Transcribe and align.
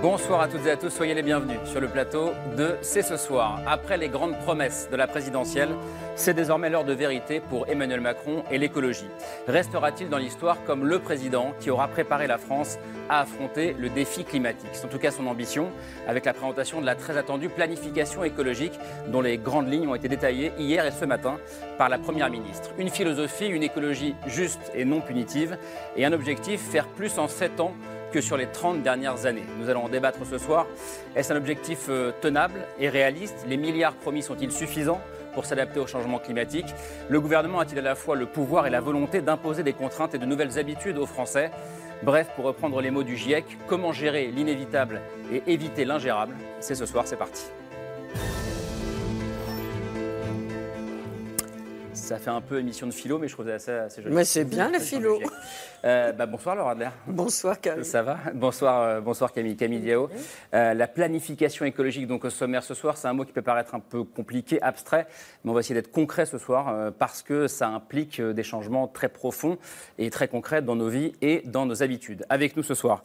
Bonsoir 0.00 0.42
à 0.42 0.46
toutes 0.46 0.64
et 0.64 0.70
à 0.70 0.76
tous, 0.76 0.90
soyez 0.90 1.12
les 1.12 1.24
bienvenus 1.24 1.58
sur 1.64 1.80
le 1.80 1.88
plateau 1.88 2.30
de 2.56 2.76
C'est 2.82 3.02
ce 3.02 3.16
soir. 3.16 3.60
Après 3.66 3.96
les 3.96 4.08
grandes 4.08 4.38
promesses 4.38 4.88
de 4.92 4.96
la 4.96 5.08
présidentielle, 5.08 5.70
c'est 6.14 6.34
désormais 6.34 6.70
l'heure 6.70 6.84
de 6.84 6.92
vérité 6.92 7.40
pour 7.40 7.68
Emmanuel 7.68 8.00
Macron 8.00 8.44
et 8.48 8.58
l'écologie. 8.58 9.08
Restera-t-il 9.48 10.08
dans 10.08 10.18
l'histoire 10.18 10.62
comme 10.64 10.86
le 10.86 11.00
président 11.00 11.52
qui 11.58 11.70
aura 11.70 11.88
préparé 11.88 12.28
la 12.28 12.38
France 12.38 12.78
à 13.08 13.22
affronter 13.22 13.74
le 13.76 13.88
défi 13.88 14.22
climatique? 14.22 14.70
C'est 14.72 14.84
en 14.84 14.88
tout 14.88 15.00
cas 15.00 15.10
son 15.10 15.26
ambition, 15.26 15.66
avec 16.06 16.26
la 16.26 16.32
présentation 16.32 16.80
de 16.80 16.86
la 16.86 16.94
très 16.94 17.16
attendue 17.16 17.48
planification 17.48 18.22
écologique, 18.22 18.78
dont 19.08 19.20
les 19.20 19.36
grandes 19.36 19.68
lignes 19.68 19.88
ont 19.88 19.96
été 19.96 20.08
détaillées 20.08 20.52
hier 20.58 20.86
et 20.86 20.92
ce 20.92 21.06
matin 21.06 21.38
par 21.76 21.88
la 21.88 21.98
Première 21.98 22.30
ministre. 22.30 22.70
Une 22.78 22.90
philosophie, 22.90 23.48
une 23.48 23.64
écologie 23.64 24.14
juste 24.28 24.70
et 24.76 24.84
non 24.84 25.00
punitive, 25.00 25.58
et 25.96 26.04
un 26.04 26.12
objectif, 26.12 26.60
faire 26.60 26.86
plus 26.86 27.18
en 27.18 27.26
7 27.26 27.58
ans 27.58 27.72
que 28.12 28.20
sur 28.20 28.36
les 28.36 28.46
30 28.46 28.82
dernières 28.82 29.26
années. 29.26 29.44
Nous 29.58 29.68
allons 29.68 29.84
en 29.84 29.88
débattre 29.88 30.20
ce 30.28 30.38
soir. 30.38 30.66
Est-ce 31.16 31.32
un 31.32 31.36
objectif 31.36 31.86
euh, 31.88 32.12
tenable 32.20 32.66
et 32.78 32.88
réaliste? 32.88 33.44
Les 33.48 33.56
milliards 33.56 33.94
promis 33.94 34.22
sont-ils 34.22 34.52
suffisants 34.52 35.00
pour 35.34 35.44
s'adapter 35.44 35.80
au 35.80 35.86
changement 35.86 36.18
climatique? 36.18 36.66
Le 37.08 37.20
gouvernement 37.20 37.60
a-t-il 37.60 37.78
à 37.78 37.82
la 37.82 37.94
fois 37.94 38.16
le 38.16 38.26
pouvoir 38.26 38.66
et 38.66 38.70
la 38.70 38.80
volonté 38.80 39.20
d'imposer 39.20 39.62
des 39.62 39.72
contraintes 39.72 40.14
et 40.14 40.18
de 40.18 40.26
nouvelles 40.26 40.58
habitudes 40.58 40.98
aux 40.98 41.06
Français? 41.06 41.50
Bref, 42.02 42.28
pour 42.36 42.44
reprendre 42.44 42.80
les 42.80 42.90
mots 42.90 43.02
du 43.02 43.16
GIEC, 43.16 43.44
comment 43.66 43.92
gérer 43.92 44.28
l'inévitable 44.28 45.00
et 45.32 45.42
éviter 45.46 45.84
l'ingérable? 45.84 46.34
C'est 46.60 46.76
ce 46.76 46.86
soir, 46.86 47.06
c'est 47.06 47.16
parti. 47.16 47.44
Ça 52.08 52.16
fait 52.16 52.30
un 52.30 52.40
peu 52.40 52.58
émission 52.58 52.86
de 52.86 52.92
philo, 52.92 53.18
mais 53.18 53.28
je 53.28 53.34
trouve 53.34 53.46
ça 53.58 53.82
assez, 53.82 54.00
joli. 54.00 54.14
Mais 54.14 54.24
c'est 54.24 54.46
bien 54.46 54.70
la 54.70 54.80
philo. 54.80 55.20
Euh, 55.84 56.10
bah, 56.12 56.24
bonsoir 56.24 56.56
Laura 56.56 56.72
Adler. 56.72 56.88
Bonsoir 57.06 57.60
Camille. 57.60 57.84
Ça 57.84 58.02
va? 58.02 58.18
Bonsoir, 58.34 58.82
euh, 58.82 59.00
bonsoir 59.00 59.30
Camille. 59.30 59.56
Camille 59.56 59.80
Diao. 59.80 60.08
Euh, 60.54 60.72
la 60.72 60.88
planification 60.88 61.66
écologique 61.66 62.06
donc 62.06 62.24
au 62.24 62.30
sommaire 62.30 62.62
ce 62.62 62.72
soir, 62.72 62.96
c'est 62.96 63.08
un 63.08 63.12
mot 63.12 63.26
qui 63.26 63.32
peut 63.32 63.42
paraître 63.42 63.74
un 63.74 63.80
peu 63.80 64.04
compliqué, 64.04 64.60
abstrait, 64.62 65.06
mais 65.44 65.50
on 65.50 65.54
va 65.54 65.60
essayer 65.60 65.74
d'être 65.74 65.92
concret 65.92 66.24
ce 66.24 66.38
soir 66.38 66.92
parce 66.98 67.22
que 67.22 67.46
ça 67.46 67.68
implique 67.68 68.20
des 68.20 68.42
changements 68.42 68.88
très 68.88 69.10
profonds 69.10 69.58
et 69.98 70.08
très 70.08 70.28
concrets 70.28 70.62
dans 70.62 70.76
nos 70.76 70.88
vies 70.88 71.12
et 71.20 71.42
dans 71.44 71.66
nos 71.66 71.82
habitudes. 71.82 72.24
Avec 72.30 72.56
nous 72.56 72.62
ce 72.62 72.74
soir, 72.74 73.04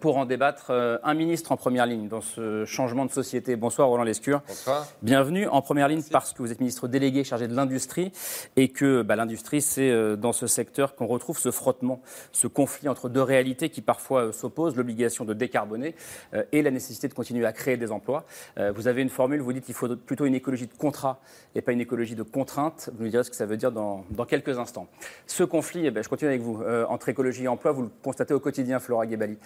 pour 0.00 0.18
en 0.18 0.26
débattre, 0.26 0.70
un 1.02 1.14
ministre 1.14 1.50
en 1.50 1.56
première 1.56 1.86
ligne 1.86 2.08
dans 2.08 2.20
ce 2.20 2.64
changement 2.66 3.06
de 3.06 3.10
société. 3.10 3.56
Bonsoir 3.56 3.88
Roland 3.88 4.04
Lescure. 4.04 4.42
Bonsoir. 4.46 4.86
Bienvenue 5.02 5.48
en 5.48 5.62
première 5.62 5.88
ligne 5.88 6.02
parce 6.12 6.32
que 6.32 6.42
vous 6.42 6.52
êtes 6.52 6.60
ministre 6.60 6.86
délégué 6.88 7.24
chargé 7.24 7.48
de 7.48 7.54
l'industrie 7.56 8.12
et 8.56 8.68
que 8.68 9.02
bah, 9.02 9.16
l'industrie, 9.16 9.60
c'est 9.60 10.16
dans 10.16 10.32
ce 10.32 10.46
secteur 10.46 10.94
qu'on 10.94 11.06
retrouve 11.06 11.38
ce 11.38 11.50
frottement 11.50 12.02
ce 12.32 12.46
conflit 12.46 12.88
entre 12.88 13.08
deux 13.08 13.22
réalités 13.22 13.68
qui 13.68 13.80
parfois 13.80 14.26
euh, 14.26 14.32
s'opposent, 14.32 14.76
l'obligation 14.76 15.24
de 15.24 15.34
décarboner 15.34 15.94
euh, 16.34 16.44
et 16.52 16.62
la 16.62 16.70
nécessité 16.70 17.08
de 17.08 17.14
continuer 17.14 17.46
à 17.46 17.52
créer 17.52 17.76
des 17.76 17.92
emplois. 17.92 18.24
Euh, 18.58 18.72
vous 18.72 18.88
avez 18.88 19.02
une 19.02 19.08
formule, 19.08 19.40
vous 19.40 19.52
dites 19.52 19.64
qu'il 19.64 19.74
faut 19.74 19.88
plutôt 19.96 20.26
une 20.26 20.34
écologie 20.34 20.66
de 20.66 20.74
contrat 20.74 21.20
et 21.54 21.62
pas 21.62 21.72
une 21.72 21.80
écologie 21.80 22.14
de 22.14 22.22
contrainte. 22.22 22.90
Vous 22.96 23.04
nous 23.04 23.10
direz 23.10 23.24
ce 23.24 23.30
que 23.30 23.36
ça 23.36 23.46
veut 23.46 23.56
dire 23.56 23.72
dans, 23.72 24.04
quelques 24.28 24.58
instants. 24.58 24.88
Ce 25.26 25.42
conflit, 25.42 25.86
eh 25.86 25.90
ben, 25.90 26.02
je 26.02 26.08
continue 26.08 26.28
avec 26.28 26.42
vous, 26.42 26.62
entre 26.88 27.08
écologie 27.08 27.44
et 27.44 27.48
emploi, 27.48 27.72
vous 27.72 27.82
le 27.82 27.90
constatez 28.02 28.34
au 28.34 28.40
quotidien, 28.40 28.78
Flora 28.78 29.08
Gebali. 29.08 29.38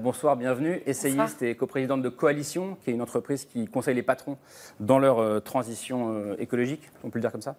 bonsoir, 0.00 0.36
bienvenue. 0.36 0.82
Essayiste 0.84 1.40
et 1.42 1.54
coprésidente 1.54 2.02
de 2.02 2.10
Coalition, 2.10 2.76
qui 2.82 2.90
est 2.90 2.92
une 2.92 3.00
entreprise 3.00 3.46
qui 3.46 3.66
conseille 3.66 3.94
les 3.94 4.02
patrons 4.02 4.36
dans 4.78 4.98
leur 4.98 5.42
transition 5.42 6.34
écologique, 6.38 6.82
on 7.02 7.08
peut 7.08 7.18
le 7.18 7.22
dire 7.22 7.32
comme 7.32 7.40
ça. 7.40 7.56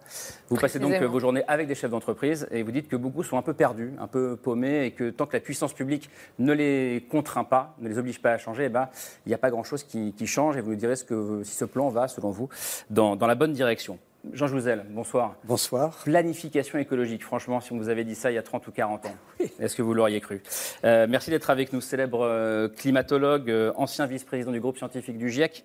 Vous 0.48 0.56
passez 0.56 0.78
donc 0.78 0.94
vos 1.02 1.20
journées 1.20 1.44
avec 1.48 1.66
des 1.66 1.74
chefs 1.74 1.90
d'entreprise 1.90 2.46
et 2.50 2.62
vous 2.62 2.72
dites 2.72 2.88
que 2.88 2.96
beaucoup 2.96 3.22
sont 3.22 3.38
un 3.38 3.42
peu 3.42 3.54
perdus, 3.54 3.92
un 3.98 4.06
peu 4.06 4.36
paumés 4.36 4.84
et 4.84 4.90
que 4.90 5.10
tant 5.10 5.26
que 5.26 5.34
la 5.34 5.40
puissance 5.40 5.72
publique 5.72 6.10
ne 6.38 6.52
les 6.52 7.06
contraint 7.10 7.44
pas, 7.44 7.74
ne 7.80 7.88
les 7.88 7.98
oblige 7.98 8.20
pas 8.20 8.32
à 8.32 8.38
changer, 8.38 8.64
eh 8.64 8.68
ben, 8.68 8.88
il 9.24 9.30
n'y 9.30 9.34
a 9.34 9.38
pas 9.38 9.50
grand-chose 9.50 9.82
qui, 9.84 10.14
change. 10.26 10.56
Et 10.56 10.60
vous 10.60 10.70
nous 10.70 10.76
direz 10.76 10.96
ce 10.96 11.04
que, 11.04 11.42
si 11.44 11.54
ce 11.54 11.64
plan 11.64 11.88
va, 11.88 12.08
selon 12.08 12.30
vous, 12.30 12.48
dans 12.90 13.16
la 13.16 13.34
bonne 13.34 13.52
direction. 13.52 13.98
Jean 14.30 14.46
Jouzel, 14.46 14.84
bonsoir. 14.90 15.34
Bonsoir. 15.44 15.98
Planification 16.04 16.78
écologique, 16.78 17.24
franchement, 17.24 17.60
si 17.60 17.72
on 17.72 17.76
vous 17.76 17.88
avait 17.88 18.04
dit 18.04 18.14
ça 18.14 18.30
il 18.30 18.34
y 18.34 18.38
a 18.38 18.42
30 18.42 18.64
ou 18.68 18.70
40 18.70 19.06
ans, 19.06 19.14
est-ce 19.58 19.74
que 19.74 19.82
vous 19.82 19.94
l'auriez 19.94 20.20
cru? 20.20 20.42
Euh, 20.84 21.08
Merci 21.10 21.30
d'être 21.30 21.50
avec 21.50 21.72
nous, 21.72 21.80
célèbre 21.80 22.20
euh, 22.22 22.68
climatologue, 22.68 23.50
euh, 23.50 23.72
ancien 23.74 24.06
vice-président 24.06 24.52
du 24.52 24.60
groupe 24.60 24.78
scientifique 24.78 25.18
du 25.18 25.28
GIEC, 25.28 25.64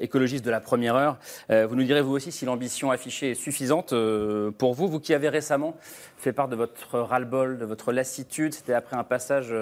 écologiste 0.00 0.44
de 0.44 0.50
la 0.50 0.60
première 0.60 0.94
heure. 0.94 1.18
vous 1.50 1.76
nous 1.76 1.84
direz, 1.84 2.00
vous 2.00 2.12
aussi, 2.12 2.32
si 2.32 2.46
l'ambition 2.46 2.90
affichée 2.90 3.32
est 3.32 3.34
suffisante 3.34 3.94
pour 4.56 4.74
vous, 4.74 4.88
vous 4.88 5.00
qui 5.00 5.12
avez 5.12 5.28
récemment 5.28 5.76
fait 6.16 6.32
part 6.32 6.48
de 6.48 6.54
votre 6.54 7.00
ras-le-bol, 7.00 7.58
de 7.58 7.64
votre 7.64 7.92
lassitude. 7.92 8.54
C'était 8.54 8.74
après 8.74 8.96
un 8.96 9.02
passage 9.02 9.52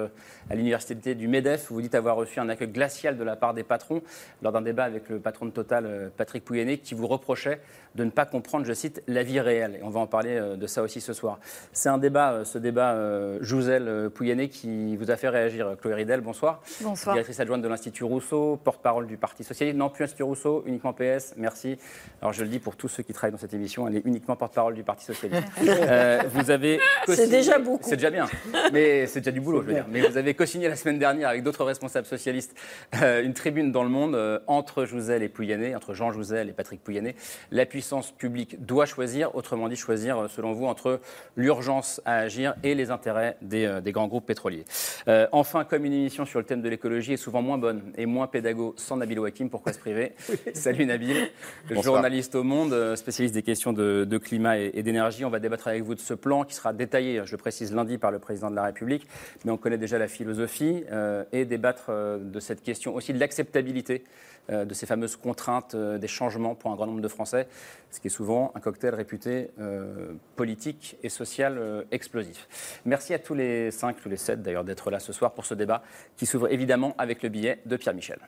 à 0.51 0.55
l'université 0.55 1.15
du 1.15 1.27
MEDEF. 1.27 1.71
Vous 1.71 1.81
dites 1.81 1.95
avoir 1.95 2.17
reçu 2.17 2.39
un 2.39 2.51
accueil 2.51 2.69
glacial 2.69 3.17
de 3.17 3.25
la 3.25 3.35
part 3.35 3.55
des 3.55 3.63
patrons 3.63 4.03
lors 4.43 4.53
d'un 4.53 4.61
débat 4.61 4.85
avec 4.85 5.09
le 5.09 5.21
patron 5.21 5.47
de 5.47 5.53
Total, 5.53 6.13
Patrick 6.19 6.45
Pouyanné, 6.45 6.77
qui 6.77 6.95
vous 6.95 7.07
reprochait 7.07 7.61
de 7.95 8.05
ne 8.05 8.11
pas 8.11 8.20
comprendre, 8.27 8.65
je 8.65 8.73
cite, 8.73 9.03
la 9.07 9.23
vie 9.23 9.41
réelle. 9.41 9.77
Et 9.81 9.83
on 9.83 9.91
va 9.91 10.01
en 10.01 10.07
parler 10.07 10.37
euh, 10.37 10.57
de 10.57 10.67
ça 10.67 10.83
aussi 10.83 11.01
ce 11.01 11.13
soir. 11.13 11.39
C'est 11.73 11.89
un 11.89 11.99
débat, 11.99 12.33
euh, 12.33 12.45
ce 12.45 12.59
débat 12.59 12.93
euh, 12.93 13.39
Jouzel 13.41 14.11
Pouyanné, 14.11 14.49
qui 14.49 14.97
vous 14.97 15.11
a 15.11 15.17
fait 15.17 15.29
réagir. 15.29 15.77
Chloé 15.81 15.95
Ridel, 15.95 16.21
bonsoir. 16.21 16.63
Bonsoir. 16.81 17.15
Directrice 17.15 17.41
adjointe 17.41 17.63
de 17.63 17.69
l'Institut 17.69 18.05
Rousseau, 18.05 18.59
porte-parole 18.63 19.07
du 19.07 19.17
Parti 19.17 19.45
Socialiste. 19.45 19.77
Non, 19.77 19.89
plus 19.91 20.05
Institut 20.05 20.23
Rousseau, 20.23 20.63
uniquement 20.67 20.93
PS. 20.93 21.35
Merci. 21.37 21.79
Alors 22.21 22.33
je 22.33 22.43
le 22.43 22.49
dis 22.49 22.59
pour 22.59 22.77
tous 22.77 22.89
ceux 22.89 23.03
qui 23.03 23.13
travaillent 23.13 23.33
dans 23.33 23.39
cette 23.39 23.55
émission, 23.55 23.89
elle 23.89 23.97
est 23.97 24.07
uniquement 24.07 24.37
porte-parole 24.37 24.75
du 24.75 24.83
Parti 24.83 25.05
Socialiste. 25.05 25.47
vous 26.31 26.51
avez 26.51 26.81
C'est 27.07 27.29
déjà 27.29 27.59
beaucoup. 27.59 27.89
C'est 27.89 27.97
déjà 27.97 28.11
bien. 28.11 28.27
Mais 28.73 29.07
c'est 29.07 29.21
déjà 29.21 29.31
du 29.31 29.41
boulot, 29.41 29.63
je 29.63 29.67
veux 29.67 29.75
dire. 29.75 29.87
Mais 29.91 30.07
vous 30.07 30.17
avez 30.17 30.35
co-signé 30.35 30.69
la 30.69 30.77
semaine 30.77 30.99
dernière 30.99 31.29
avec 31.29 31.43
d'autres 31.43 31.65
responsables 31.65 32.07
socialistes 32.07 32.55
une 32.93 33.35
tribune 33.35 33.73
dans 33.73 33.83
le 33.83 33.89
monde 33.89 34.43
entre 34.47 34.85
Jouzel 34.85 35.23
et 35.23 35.29
Pouyanné, 35.29 35.75
entre 35.75 35.95
Jean 35.95 36.13
Jouzel 36.13 36.49
et 36.49 36.53
Patrick 36.53 36.83
Pouyanné. 36.83 37.15
La 37.51 37.67
puissance 37.67 38.10
public 38.13 38.65
doit 38.65 38.87
choisir, 38.87 39.35
autrement 39.35 39.69
dit 39.69 39.77
choisir, 39.77 40.19
euh, 40.19 40.29
selon 40.29 40.53
vous, 40.53 40.67
entre 40.67 41.01
l'urgence 41.37 42.01
à 42.05 42.17
agir 42.17 42.55
et 42.63 42.75
les 42.75 42.91
intérêts 42.91 43.37
des, 43.43 43.67
euh, 43.67 43.81
grands 43.91 44.09
groupes 44.09 44.27
pétroliers. 44.27 44.65
Euh, 45.09 45.27
enfin, 45.33 45.65
comme 45.65 45.85
une 45.85 45.93
émission 45.93 46.25
sur 46.25 46.39
le 46.39 46.45
thème 46.45 46.63
de 46.63 46.69
l'écologie 46.69 47.15
est 47.15 47.17
souvent 47.17 47.43
moins 47.43 47.59
bonne 47.59 47.93
et 47.97 48.07
moins 48.07 48.27
pédago 48.27 48.75
sans 48.77 48.97
Nabil 48.97 49.19
Wakim, 49.19 49.51
pourquoi 49.51 49.73
se 49.73 49.79
priver 49.79 50.13
Salut 50.55 50.87
Nabil, 50.87 51.31
journaliste 51.71 52.35
au 52.35 52.43
Monde, 52.43 52.97
spécialiste 52.97 53.35
des 53.35 53.43
questions 53.43 53.73
de, 53.73 54.19
climat 54.19 54.59
et, 54.59 54.83
d'énergie. 54.83 55.25
On 55.25 55.31
va 55.31 55.39
débattre 55.39 55.69
avec 55.69 55.83
vous 55.83 55.95
de 55.95 56.01
ce 56.01 56.15
plan 56.15 56.45
qui 56.45 56.55
sera 56.55 56.73
détaillé, 56.73 57.23
je 57.25 57.33
le 57.33 57.39
précise, 57.39 57.75
lundi 57.75 57.99
par 57.99 58.11
le 58.11 58.19
président 58.19 58.51
de 58.51 58.57
la 58.57 58.65
République, 58.65 59.07
mais 59.45 59.51
on 59.51 59.57
connaît 59.57 59.79
déjà 59.79 59.99
la 59.99 60.09
philosophie 60.09 60.85
et 61.33 61.45
débattre 61.45 61.91
de 61.91 62.41
cette 62.41 62.63
question 62.63 62.95
aussi 62.95 63.13
de 63.13 63.19
l'acceptabilité 63.19 64.05
de 64.49 64.75
ces 64.75 64.87
fameuses 64.87 65.17
contraintes, 65.17 65.75
euh, 65.75 65.99
des 65.99 66.09
changements 66.09 66.55
pour 66.55 66.73
un 66.73 66.75
grand 66.75 66.87
nombre 66.87 67.01
de 67.01 67.09
Français, 67.09 67.47
ce 67.91 68.01
qui 68.01 68.09
est 68.09 68.11
souvent 68.11 68.53
un 68.55 68.61
cocktail 68.61 68.95
réputé 68.95 69.51
euh, 69.61 70.13
politique 70.37 70.97
et 71.03 71.09
social 71.09 71.85
explosif. 71.91 72.81
Merci 72.85 73.15
à 73.15 73.19
tous 73.19 73.35
les 73.35 73.71
cinq, 73.71 74.01
tous 74.01 74.09
les 74.09 74.17
sept 74.17 74.43
d'ailleurs, 74.43 74.65
d'être 74.65 74.91
là 74.91 74.99
ce 74.99 75.13
soir 75.13 75.33
pour 75.33 75.45
ce 75.45 75.55
débat 75.55 75.83
qui 76.17 76.27
s'ouvre 76.27 76.51
évidemment 76.53 76.95
avec 76.99 77.23
le 77.23 77.29
billet 77.29 77.61
de 77.67 77.77
Pierre 77.77 77.95
Michel. 77.95 78.19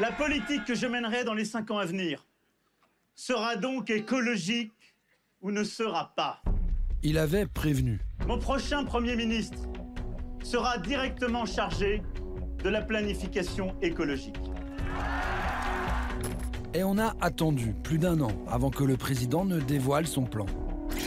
La 0.00 0.12
politique 0.12 0.64
que 0.64 0.74
je 0.74 0.86
mènerai 0.86 1.24
dans 1.24 1.34
les 1.34 1.44
cinq 1.44 1.70
ans 1.70 1.78
à 1.78 1.84
venir 1.84 2.24
sera 3.14 3.56
donc 3.56 3.90
écologique 3.90 4.72
ou 5.40 5.50
ne 5.50 5.64
sera 5.64 6.12
pas. 6.14 6.40
Il 7.02 7.18
avait 7.18 7.46
prévenu. 7.46 8.00
Mon 8.28 8.38
prochain 8.38 8.84
Premier 8.84 9.16
ministre 9.16 9.56
sera 10.42 10.76
directement 10.76 11.46
chargé 11.46 12.02
de 12.62 12.68
la 12.68 12.82
planification 12.82 13.74
écologique. 13.80 14.36
Et 16.74 16.84
on 16.84 16.98
a 16.98 17.16
attendu 17.22 17.74
plus 17.82 17.96
d'un 17.96 18.20
an 18.20 18.32
avant 18.46 18.68
que 18.68 18.84
le 18.84 18.98
président 18.98 19.46
ne 19.46 19.58
dévoile 19.58 20.06
son 20.06 20.24
plan. 20.24 20.44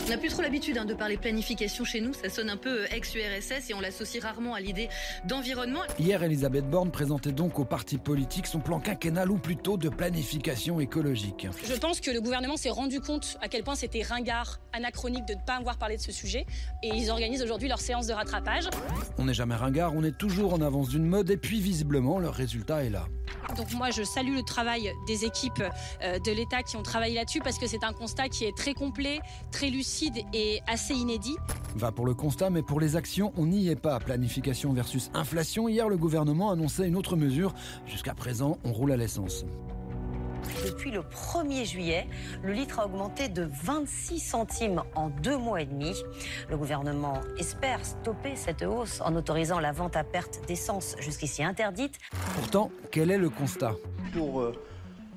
On 0.03 0.09
n'a 0.09 0.17
plus 0.17 0.29
trop 0.29 0.41
l'habitude 0.41 0.77
hein, 0.77 0.85
de 0.85 0.93
parler 0.93 1.15
planification 1.15 1.85
chez 1.85 2.01
nous, 2.01 2.13
ça 2.13 2.29
sonne 2.29 2.49
un 2.49 2.57
peu 2.57 2.85
ex-URSS 2.91 3.69
et 3.69 3.73
on 3.73 3.79
l'associe 3.79 4.21
rarement 4.21 4.55
à 4.55 4.59
l'idée 4.59 4.89
d'environnement. 5.25 5.81
Hier, 5.99 6.21
Elisabeth 6.23 6.69
Borne 6.69 6.91
présentait 6.91 7.31
donc 7.31 7.59
au 7.59 7.65
parti 7.65 7.97
politique 7.97 8.47
son 8.47 8.59
plan 8.59 8.79
quinquennal 8.79 9.29
ou 9.29 9.37
plutôt 9.37 9.77
de 9.77 9.89
planification 9.89 10.79
écologique. 10.79 11.47
Je 11.63 11.73
pense 11.75 12.01
que 12.01 12.09
le 12.09 12.19
gouvernement 12.19 12.57
s'est 12.57 12.71
rendu 12.71 12.99
compte 12.99 13.37
à 13.41 13.47
quel 13.47 13.63
point 13.63 13.75
c'était 13.75 14.01
ringard, 14.01 14.59
anachronique 14.73 15.25
de 15.27 15.35
ne 15.35 15.39
pas 15.45 15.57
avoir 15.57 15.77
parlé 15.77 15.97
de 15.97 16.01
ce 16.01 16.11
sujet 16.11 16.45
et 16.81 16.89
ils 16.89 17.11
organisent 17.11 17.43
aujourd'hui 17.43 17.69
leur 17.69 17.79
séance 17.79 18.07
de 18.07 18.13
rattrapage. 18.13 18.69
On 19.17 19.25
n'est 19.25 19.33
jamais 19.33 19.55
ringard, 19.55 19.93
on 19.95 20.03
est 20.03 20.17
toujours 20.17 20.53
en 20.53 20.61
avance 20.61 20.89
d'une 20.89 21.05
mode 21.05 21.29
et 21.29 21.37
puis 21.37 21.61
visiblement 21.61 22.19
leur 22.19 22.33
résultat 22.33 22.83
est 22.83 22.89
là. 22.89 23.05
Donc 23.55 23.71
moi 23.73 23.91
je 23.91 24.03
salue 24.03 24.35
le 24.35 24.43
travail 24.43 24.91
des 25.07 25.25
équipes 25.25 25.63
euh, 26.03 26.19
de 26.19 26.31
l'État 26.31 26.63
qui 26.63 26.75
ont 26.77 26.83
travaillé 26.83 27.15
là-dessus 27.15 27.39
parce 27.39 27.57
que 27.57 27.67
c'est 27.67 27.83
un 27.83 27.93
constat 27.93 28.29
qui 28.29 28.45
est 28.45 28.55
très 28.55 28.73
complet, 28.73 29.19
très 29.51 29.69
lucide 29.69 29.90
et 30.33 30.61
assez 30.67 30.93
inédit. 30.93 31.35
Va 31.75 31.91
pour 31.91 32.05
le 32.05 32.13
constat, 32.13 32.49
mais 32.49 32.61
pour 32.61 32.79
les 32.79 32.95
actions, 32.95 33.33
on 33.37 33.45
n'y 33.45 33.69
est 33.69 33.75
pas. 33.75 33.99
Planification 33.99 34.73
versus 34.73 35.11
inflation. 35.13 35.67
Hier, 35.67 35.89
le 35.89 35.97
gouvernement 35.97 36.51
annonçait 36.51 36.87
une 36.87 36.95
autre 36.95 37.15
mesure. 37.15 37.53
Jusqu'à 37.85 38.13
présent, 38.13 38.57
on 38.63 38.71
roule 38.71 38.91
à 38.91 38.97
l'essence. 38.97 39.45
Depuis 40.65 40.91
le 40.91 41.01
1er 41.01 41.65
juillet, 41.65 42.07
le 42.43 42.53
litre 42.53 42.79
a 42.79 42.85
augmenté 42.85 43.29
de 43.29 43.47
26 43.63 44.19
centimes 44.19 44.81
en 44.95 45.09
deux 45.09 45.37
mois 45.37 45.61
et 45.61 45.65
demi. 45.65 45.93
Le 46.49 46.57
gouvernement 46.57 47.21
espère 47.37 47.85
stopper 47.85 48.35
cette 48.35 48.63
hausse 48.63 49.01
en 49.01 49.15
autorisant 49.15 49.59
la 49.59 49.71
vente 49.71 49.95
à 49.95 50.03
perte 50.03 50.41
d'essence 50.47 50.95
jusqu'ici 50.99 51.43
interdite. 51.43 51.99
Pourtant, 52.35 52.71
quel 52.91 53.11
est 53.11 53.19
le 53.19 53.29
constat? 53.29 53.75
Pour 54.13 54.41
euh, 54.41 54.55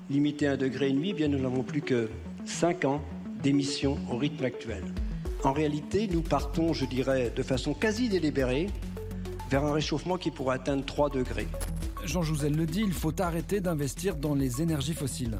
limiter 0.09 0.47
un 0.47 0.57
degré 0.57 0.89
et 0.89 0.93
demi, 0.93 1.13
bien 1.13 1.27
nous 1.27 1.39
n'avons 1.39 1.63
plus 1.63 1.81
que 1.81 2.09
5 2.45 2.85
ans 2.85 3.01
d'émissions 3.45 3.99
au 4.09 4.17
rythme 4.17 4.43
actuel. 4.43 4.83
En 5.43 5.53
réalité, 5.53 6.07
nous 6.11 6.23
partons, 6.23 6.73
je 6.73 6.83
dirais, 6.85 7.31
de 7.35 7.43
façon 7.43 7.75
quasi 7.75 8.09
délibérée 8.09 8.71
vers 9.51 9.63
un 9.63 9.71
réchauffement 9.71 10.17
qui 10.17 10.31
pourrait 10.31 10.55
atteindre 10.55 10.83
3 10.83 11.11
degrés. 11.11 11.47
Jean 12.05 12.23
Jouzel 12.23 12.55
le 12.55 12.65
dit, 12.65 12.81
il 12.81 12.91
faut 12.91 13.13
arrêter 13.21 13.61
d'investir 13.61 14.15
dans 14.15 14.33
les 14.33 14.63
énergies 14.63 14.95
fossiles. 14.95 15.37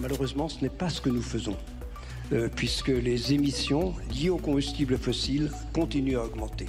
Malheureusement, 0.00 0.48
ce 0.48 0.62
n'est 0.62 0.70
pas 0.70 0.88
ce 0.88 1.02
que 1.02 1.10
nous 1.10 1.20
faisons, 1.20 1.58
euh, 2.32 2.48
puisque 2.48 2.88
les 2.88 3.34
émissions 3.34 3.94
liées 4.10 4.30
aux 4.30 4.38
combustibles 4.38 4.96
fossiles 4.96 5.50
continuent 5.74 6.16
à 6.16 6.24
augmenter. 6.24 6.68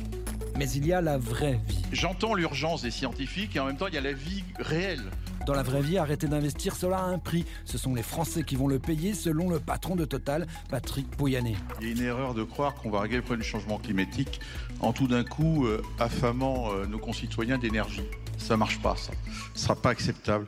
Mais 0.57 0.69
il 0.71 0.85
y 0.85 0.91
a 0.91 0.99
la 0.99 1.17
vraie 1.17 1.61
vie. 1.69 1.83
J'entends 1.93 2.33
l'urgence 2.33 2.81
des 2.81 2.91
scientifiques 2.91 3.55
et 3.55 3.61
en 3.61 3.67
même 3.67 3.77
temps 3.77 3.87
il 3.87 3.93
y 3.93 3.97
a 3.97 4.01
la 4.01 4.11
vie 4.11 4.43
réelle. 4.59 5.03
Dans 5.45 5.53
la 5.53 5.61
vraie 5.61 5.81
vie, 5.81 5.99
arrêter 5.99 6.27
d'investir, 6.27 6.75
cela 6.75 6.97
a 6.97 7.03
un 7.03 7.19
prix. 7.19 7.45
Ce 7.65 7.77
sont 7.77 7.93
les 7.93 8.01
Français 8.01 8.41
qui 8.41 8.55
vont 8.55 8.67
le 8.67 8.79
payer, 8.79 9.13
selon 9.13 9.47
le 9.47 9.59
patron 9.59 9.95
de 9.95 10.03
Total, 10.03 10.47
Patrick 10.71 11.07
Pouyanné. 11.11 11.55
Il 11.81 11.87
y 11.87 11.89
a 11.91 11.93
une 11.93 12.01
erreur 12.01 12.33
de 12.33 12.43
croire 12.43 12.73
qu'on 12.73 12.89
va 12.89 13.01
régler 13.01 13.17
le 13.17 13.21
problème 13.21 13.43
du 13.43 13.47
changement 13.47 13.77
climatique 13.77 14.39
en 14.79 14.91
tout 14.91 15.07
d'un 15.07 15.23
coup 15.23 15.67
euh, 15.67 15.83
affamant 15.99 16.71
euh, 16.71 16.87
nos 16.87 16.97
concitoyens 16.97 17.59
d'énergie. 17.59 18.01
Ça 18.37 18.57
marche 18.57 18.79
pas, 18.81 18.95
ça. 18.95 19.11
Ce 19.53 19.63
sera 19.63 19.75
pas 19.75 19.89
acceptable. 19.89 20.47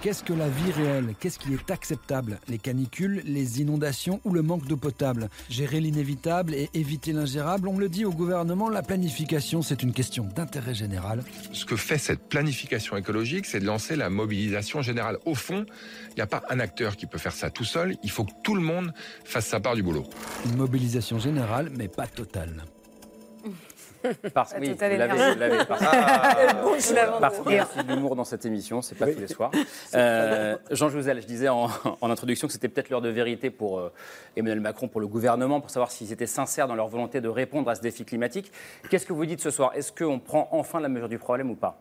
Qu'est-ce 0.00 0.22
que 0.22 0.32
la 0.32 0.48
vie 0.48 0.70
réelle? 0.70 1.14
Qu'est-ce 1.18 1.40
qui 1.40 1.52
est 1.52 1.70
acceptable? 1.72 2.38
Les 2.46 2.58
canicules, 2.58 3.20
les 3.24 3.60
inondations 3.60 4.20
ou 4.24 4.32
le 4.32 4.42
manque 4.42 4.64
d'eau 4.66 4.76
potable? 4.76 5.28
Gérer 5.50 5.80
l'inévitable 5.80 6.54
et 6.54 6.70
éviter 6.72 7.12
l'ingérable 7.12 7.66
On 7.66 7.78
le 7.78 7.88
dit 7.88 8.04
au 8.04 8.12
gouvernement, 8.12 8.68
la 8.68 8.82
planification, 8.82 9.60
c'est 9.60 9.82
une 9.82 9.92
question 9.92 10.28
d'intérêt 10.36 10.74
général. 10.74 11.24
Ce 11.52 11.64
que 11.64 11.74
fait 11.74 11.98
cette 11.98 12.28
planification 12.28 12.96
écologique, 12.96 13.44
c'est 13.44 13.58
de 13.58 13.66
lancer 13.66 13.96
la 13.96 14.08
mobilisation 14.08 14.82
générale. 14.82 15.18
Au 15.24 15.34
fond, 15.34 15.66
il 16.10 16.14
n'y 16.14 16.22
a 16.22 16.28
pas 16.28 16.42
un 16.48 16.60
acteur 16.60 16.96
qui 16.96 17.06
peut 17.06 17.18
faire 17.18 17.32
ça 17.32 17.50
tout 17.50 17.64
seul. 17.64 17.96
Il 18.04 18.10
faut 18.10 18.24
que 18.24 18.32
tout 18.44 18.54
le 18.54 18.62
monde 18.62 18.92
fasse 19.24 19.46
sa 19.46 19.58
part 19.58 19.74
du 19.74 19.82
boulot. 19.82 20.04
Une 20.46 20.56
mobilisation 20.56 21.18
générale, 21.18 21.70
mais 21.76 21.88
pas 21.88 22.06
totale. 22.06 22.62
Parce, 24.34 24.54
oui, 24.58 24.70
vous 24.70 25.38
l'avez, 25.38 25.64
parce, 25.64 25.82
parce 27.20 27.38
qu'il 27.40 27.52
y 27.52 27.58
a 27.58 27.66
aussi 27.66 27.84
de 27.84 27.92
l'humour 27.92 28.16
dans 28.16 28.24
cette 28.24 28.44
émission, 28.46 28.82
c'est 28.82 28.94
pas 28.94 29.06
tous 29.06 29.20
les 29.20 29.28
soirs. 29.28 29.50
Euh, 29.94 30.56
Jean 30.70 30.88
Jouzel, 30.88 31.20
je 31.20 31.26
disais 31.26 31.48
en, 31.48 31.68
introduction 32.02 32.46
que 32.46 32.52
c'était 32.52 32.68
peut-être 32.68 32.90
l'heure 32.90 33.00
de 33.00 33.08
vérité 33.08 33.50
pour 33.50 33.78
euh, 33.78 33.92
Emmanuel 34.36 34.60
Macron, 34.60 34.88
pour 34.88 35.00
le 35.00 35.08
gouvernement, 35.08 35.60
pour 35.60 35.70
savoir 35.70 35.90
s'ils 35.90 36.12
étaient 36.12 36.26
sincères 36.26 36.68
dans 36.68 36.74
leur 36.74 36.88
volonté 36.88 37.20
de 37.20 37.28
répondre 37.28 37.68
à 37.70 37.74
ce 37.74 37.80
défi 37.80 38.04
climatique. 38.04 38.52
Qu'est-ce 38.90 39.06
que 39.06 39.12
vous 39.12 39.26
dites 39.26 39.40
ce 39.40 39.50
soir? 39.50 39.72
Est-ce 39.74 39.92
qu'on 39.92 40.18
prend 40.18 40.48
enfin 40.52 40.80
la 40.80 40.88
mesure 40.88 41.08
du 41.08 41.18
problème 41.18 41.50
ou 41.50 41.56
pas? 41.56 41.78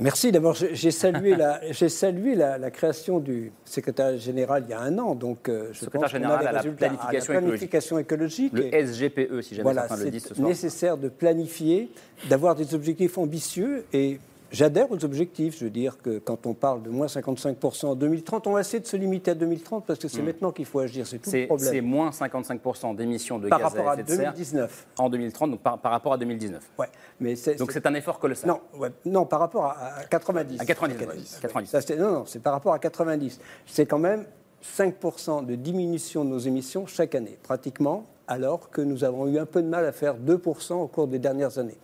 Merci. 0.00 0.32
D'abord, 0.32 0.54
j'ai 0.54 0.90
salué, 0.90 1.36
la, 1.36 1.60
salué 1.88 2.34
la, 2.34 2.70
création 2.70 3.20
du 3.20 3.52
secrétaire 3.64 4.18
général 4.18 4.64
il 4.66 4.70
y 4.70 4.74
a 4.74 4.80
un 4.80 4.98
an. 4.98 5.14
Donc, 5.14 5.48
euh, 5.48 5.68
je 5.72 5.80
secrétaire 5.80 6.08
général 6.08 6.46
à 6.46 6.52
la 6.52 6.62
planification, 6.62 7.98
écologique. 7.98 8.52
Le 8.52 8.70
SGPE, 8.70 9.40
si 9.42 9.54
jamais 9.54 9.62
voilà, 9.62 9.88
certains 9.88 10.04
le 10.04 10.10
disent 10.10 10.22
ce 10.22 10.34
soir. 10.34 10.36
C'est 10.36 10.42
nécessaire 10.42 10.96
de 10.96 11.08
planifier, 11.08 11.90
d'avoir 12.28 12.54
des 12.54 12.74
objectifs 12.74 13.18
ambitieux 13.18 13.84
et 13.92 14.18
J'adhère 14.54 14.90
aux 14.92 15.04
objectifs. 15.04 15.58
Je 15.58 15.64
veux 15.64 15.70
dire 15.70 15.98
que 16.00 16.18
quand 16.18 16.46
on 16.46 16.54
parle 16.54 16.82
de 16.82 16.90
moins 16.90 17.06
55% 17.06 17.86
en 17.86 17.94
2030, 17.96 18.46
on 18.46 18.52
va 18.52 18.60
essayer 18.60 18.78
de 18.78 18.86
se 18.86 18.96
limiter 18.96 19.32
à 19.32 19.34
2030 19.34 19.84
parce 19.84 19.98
que 19.98 20.06
c'est 20.06 20.22
hmm. 20.22 20.26
maintenant 20.26 20.52
qu'il 20.52 20.64
faut 20.64 20.78
agir. 20.78 21.06
C'est 21.08 21.18
tout 21.18 21.30
le 21.32 21.46
problème. 21.46 21.70
C'est 21.70 21.80
moins 21.80 22.10
55% 22.10 22.94
d'émissions 22.94 23.40
de 23.40 23.48
par 23.48 23.58
gaz 23.58 23.76
à 23.76 23.94
effet 23.94 24.02
de 24.04 24.08
serre 24.08 24.32
2019. 24.32 24.86
en 24.98 25.10
2030, 25.10 25.50
donc 25.50 25.60
par, 25.60 25.80
rapport 25.82 26.12
à 26.12 26.18
2019. 26.18 26.70
Ouais, 26.78 26.86
mais 27.18 27.34
donc 27.58 27.72
c'est 27.72 27.84
un 27.84 27.94
effort 27.94 28.20
colossal. 28.20 28.48
Non, 28.48 28.60
non, 29.04 29.26
par 29.26 29.40
rapport 29.40 29.64
à, 29.66 30.04
90. 30.08 30.60
À 30.60 30.64
90. 30.64 31.38
90. 31.42 31.90
non, 31.98 32.12
non, 32.12 32.24
c'est 32.24 32.40
par 32.40 32.52
rapport 32.52 32.74
à 32.74 32.78
90. 32.78 33.40
C'est 33.66 33.86
quand 33.86 33.98
même 33.98 34.24
5% 34.62 35.46
de 35.46 35.56
diminution 35.56 36.24
de 36.24 36.30
nos 36.30 36.38
émissions 36.38 36.86
chaque 36.86 37.16
année, 37.16 37.38
pratiquement 37.42 38.06
alors 38.26 38.70
que 38.70 38.80
nous 38.80 39.04
avons 39.04 39.28
eu 39.28 39.38
un 39.38 39.46
peu 39.46 39.62
de 39.62 39.68
mal 39.68 39.84
à 39.84 39.92
faire 39.92 40.16
2% 40.16 40.74
au 40.74 40.86
cours 40.86 41.08
des 41.08 41.18
dernières 41.18 41.58
années. 41.58 41.76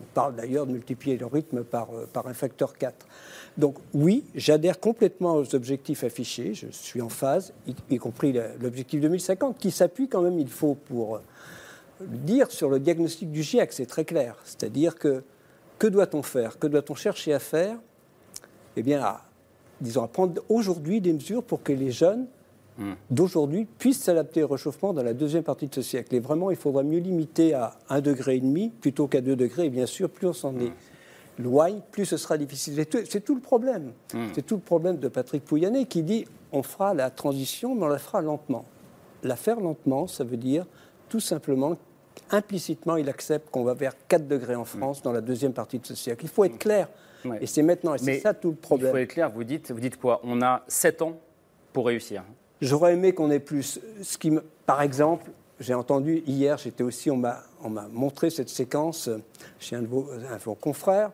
On 0.00 0.04
parle 0.14 0.36
d'ailleurs 0.36 0.66
de 0.66 0.72
multiplier 0.72 1.16
le 1.16 1.26
rythme 1.26 1.64
par, 1.64 1.88
euh, 1.92 2.06
un 2.24 2.34
facteur 2.34 2.76
4. 2.76 3.06
Donc 3.56 3.76
oui, 3.94 4.24
j'adhère 4.34 4.78
complètement 4.78 5.34
aux 5.34 5.54
objectifs 5.54 6.04
affichés, 6.04 6.54
je 6.54 6.68
suis 6.70 7.00
en 7.00 7.08
phase, 7.08 7.52
y, 7.90 7.96
compris 7.98 8.38
l'objectif 8.60 9.00
2050, 9.00 9.58
qui 9.58 9.70
s'appuie 9.70 10.08
quand 10.08 10.22
même, 10.22 10.38
il 10.38 10.48
faut 10.48 10.74
pour 10.74 11.16
euh, 11.16 11.20
le 12.00 12.18
dire, 12.18 12.50
sur 12.50 12.68
le 12.68 12.78
diagnostic 12.78 13.30
du 13.30 13.42
GIEC, 13.42 13.72
c'est 13.72 13.86
très 13.86 14.04
clair. 14.04 14.36
C'est-à-dire 14.44 14.94
que 14.96 15.22
que 15.78 15.86
doit-on 15.86 16.22
faire? 16.22 16.58
Que 16.58 16.66
doit-on 16.66 16.94
chercher 16.94 17.32
à 17.32 17.38
faire? 17.38 17.78
Eh 18.76 18.82
bien, 18.82 19.16
disons, 19.80 20.02
à 20.02 20.08
prendre 20.08 20.42
aujourd'hui 20.48 21.00
des 21.00 21.12
mesures 21.12 21.42
pour 21.42 21.62
que 21.62 21.72
les 21.72 21.92
jeunes 21.92 22.26
d'aujourd'hui 23.10 23.66
puissent 23.78 24.02
s'adapter 24.02 24.42
au 24.42 24.48
réchauffement 24.48 24.92
dans 24.92 25.02
la 25.02 25.14
deuxième 25.14 25.42
partie 25.42 25.66
de 25.66 25.74
ce 25.74 25.82
siècle. 25.82 26.14
Et 26.14 26.20
vraiment, 26.20 26.50
il 26.50 26.56
faudra 26.56 26.82
mieux 26.82 27.00
limiter 27.00 27.54
à 27.54 27.76
1,5 27.90 28.00
degré 28.00 28.42
plutôt 28.80 29.06
qu'à 29.08 29.20
2 29.20 29.36
degrés. 29.36 29.66
Et 29.66 29.70
bien 29.70 29.86
sûr, 29.86 30.08
plus 30.10 30.28
on 30.28 30.32
s'en 30.32 30.58
est 30.58 30.72
éloigne, 31.38 31.80
plus 31.90 32.04
ce 32.04 32.16
sera 32.16 32.38
difficile. 32.38 32.84
C'est 33.08 33.24
tout 33.24 33.34
le 33.34 33.40
problème. 33.40 33.92
Hmm. 34.14 34.26
C'est 34.34 34.42
tout 34.42 34.56
le 34.56 34.62
problème 34.62 34.98
de 34.98 35.08
Patrick 35.08 35.44
Pouyanné 35.44 35.86
qui 35.86 36.02
dit 36.02 36.24
on 36.52 36.62
fera 36.62 36.94
la 36.94 37.10
transition, 37.10 37.74
mais 37.74 37.84
on 37.84 37.88
la 37.88 37.98
fera 37.98 38.20
lentement. 38.20 38.64
La 39.22 39.36
faire 39.36 39.60
lentement, 39.60 40.06
ça 40.06 40.24
veut 40.24 40.36
dire 40.36 40.66
tout 41.08 41.20
simplement 41.20 41.76
implicitement, 42.30 42.96
il 42.96 43.08
accepte 43.08 43.50
qu'on 43.50 43.64
va 43.64 43.74
vers 43.74 43.94
4 44.08 44.26
degrés 44.26 44.54
en 44.54 44.64
France 44.64 45.02
dans 45.02 45.12
la 45.12 45.20
deuxième 45.20 45.52
partie 45.52 45.78
de 45.78 45.86
ce 45.86 45.94
siècle. 45.94 46.24
Il 46.24 46.28
faut 46.28 46.44
être 46.44 46.58
clair. 46.58 46.88
Et 47.40 47.46
c'est 47.46 47.62
maintenant, 47.62 47.94
et 47.94 47.98
c'est 47.98 48.20
ça 48.20 48.34
tout 48.34 48.50
le 48.50 48.56
problème. 48.56 48.90
Il 48.90 48.92
faut 48.92 48.98
être 48.98 49.10
clair, 49.10 49.30
vous 49.30 49.44
dites, 49.44 49.70
vous 49.72 49.80
dites 49.80 49.98
quoi? 49.98 50.20
On 50.22 50.40
a 50.40 50.62
7 50.68 51.02
ans 51.02 51.18
pour 51.72 51.86
réussir. 51.86 52.22
J'aurais 52.60 52.94
aimé 52.94 53.12
qu'on 53.12 53.30
ait 53.30 53.38
plus. 53.38 53.80
Ce 54.02 54.18
qui 54.18 54.32
Par 54.66 54.82
exemple, 54.82 55.30
j'ai 55.60 55.74
entendu 55.74 56.22
hier, 56.26 56.58
j'étais 56.58 56.82
aussi, 56.82 57.10
on 57.10 57.16
m'a 57.16 57.42
montré 57.92 58.30
cette 58.30 58.48
séquence 58.48 59.10
chez 59.58 59.76
un 59.76 59.82
de 59.82 59.86
vos, 59.86 60.06
confrères 60.60 61.10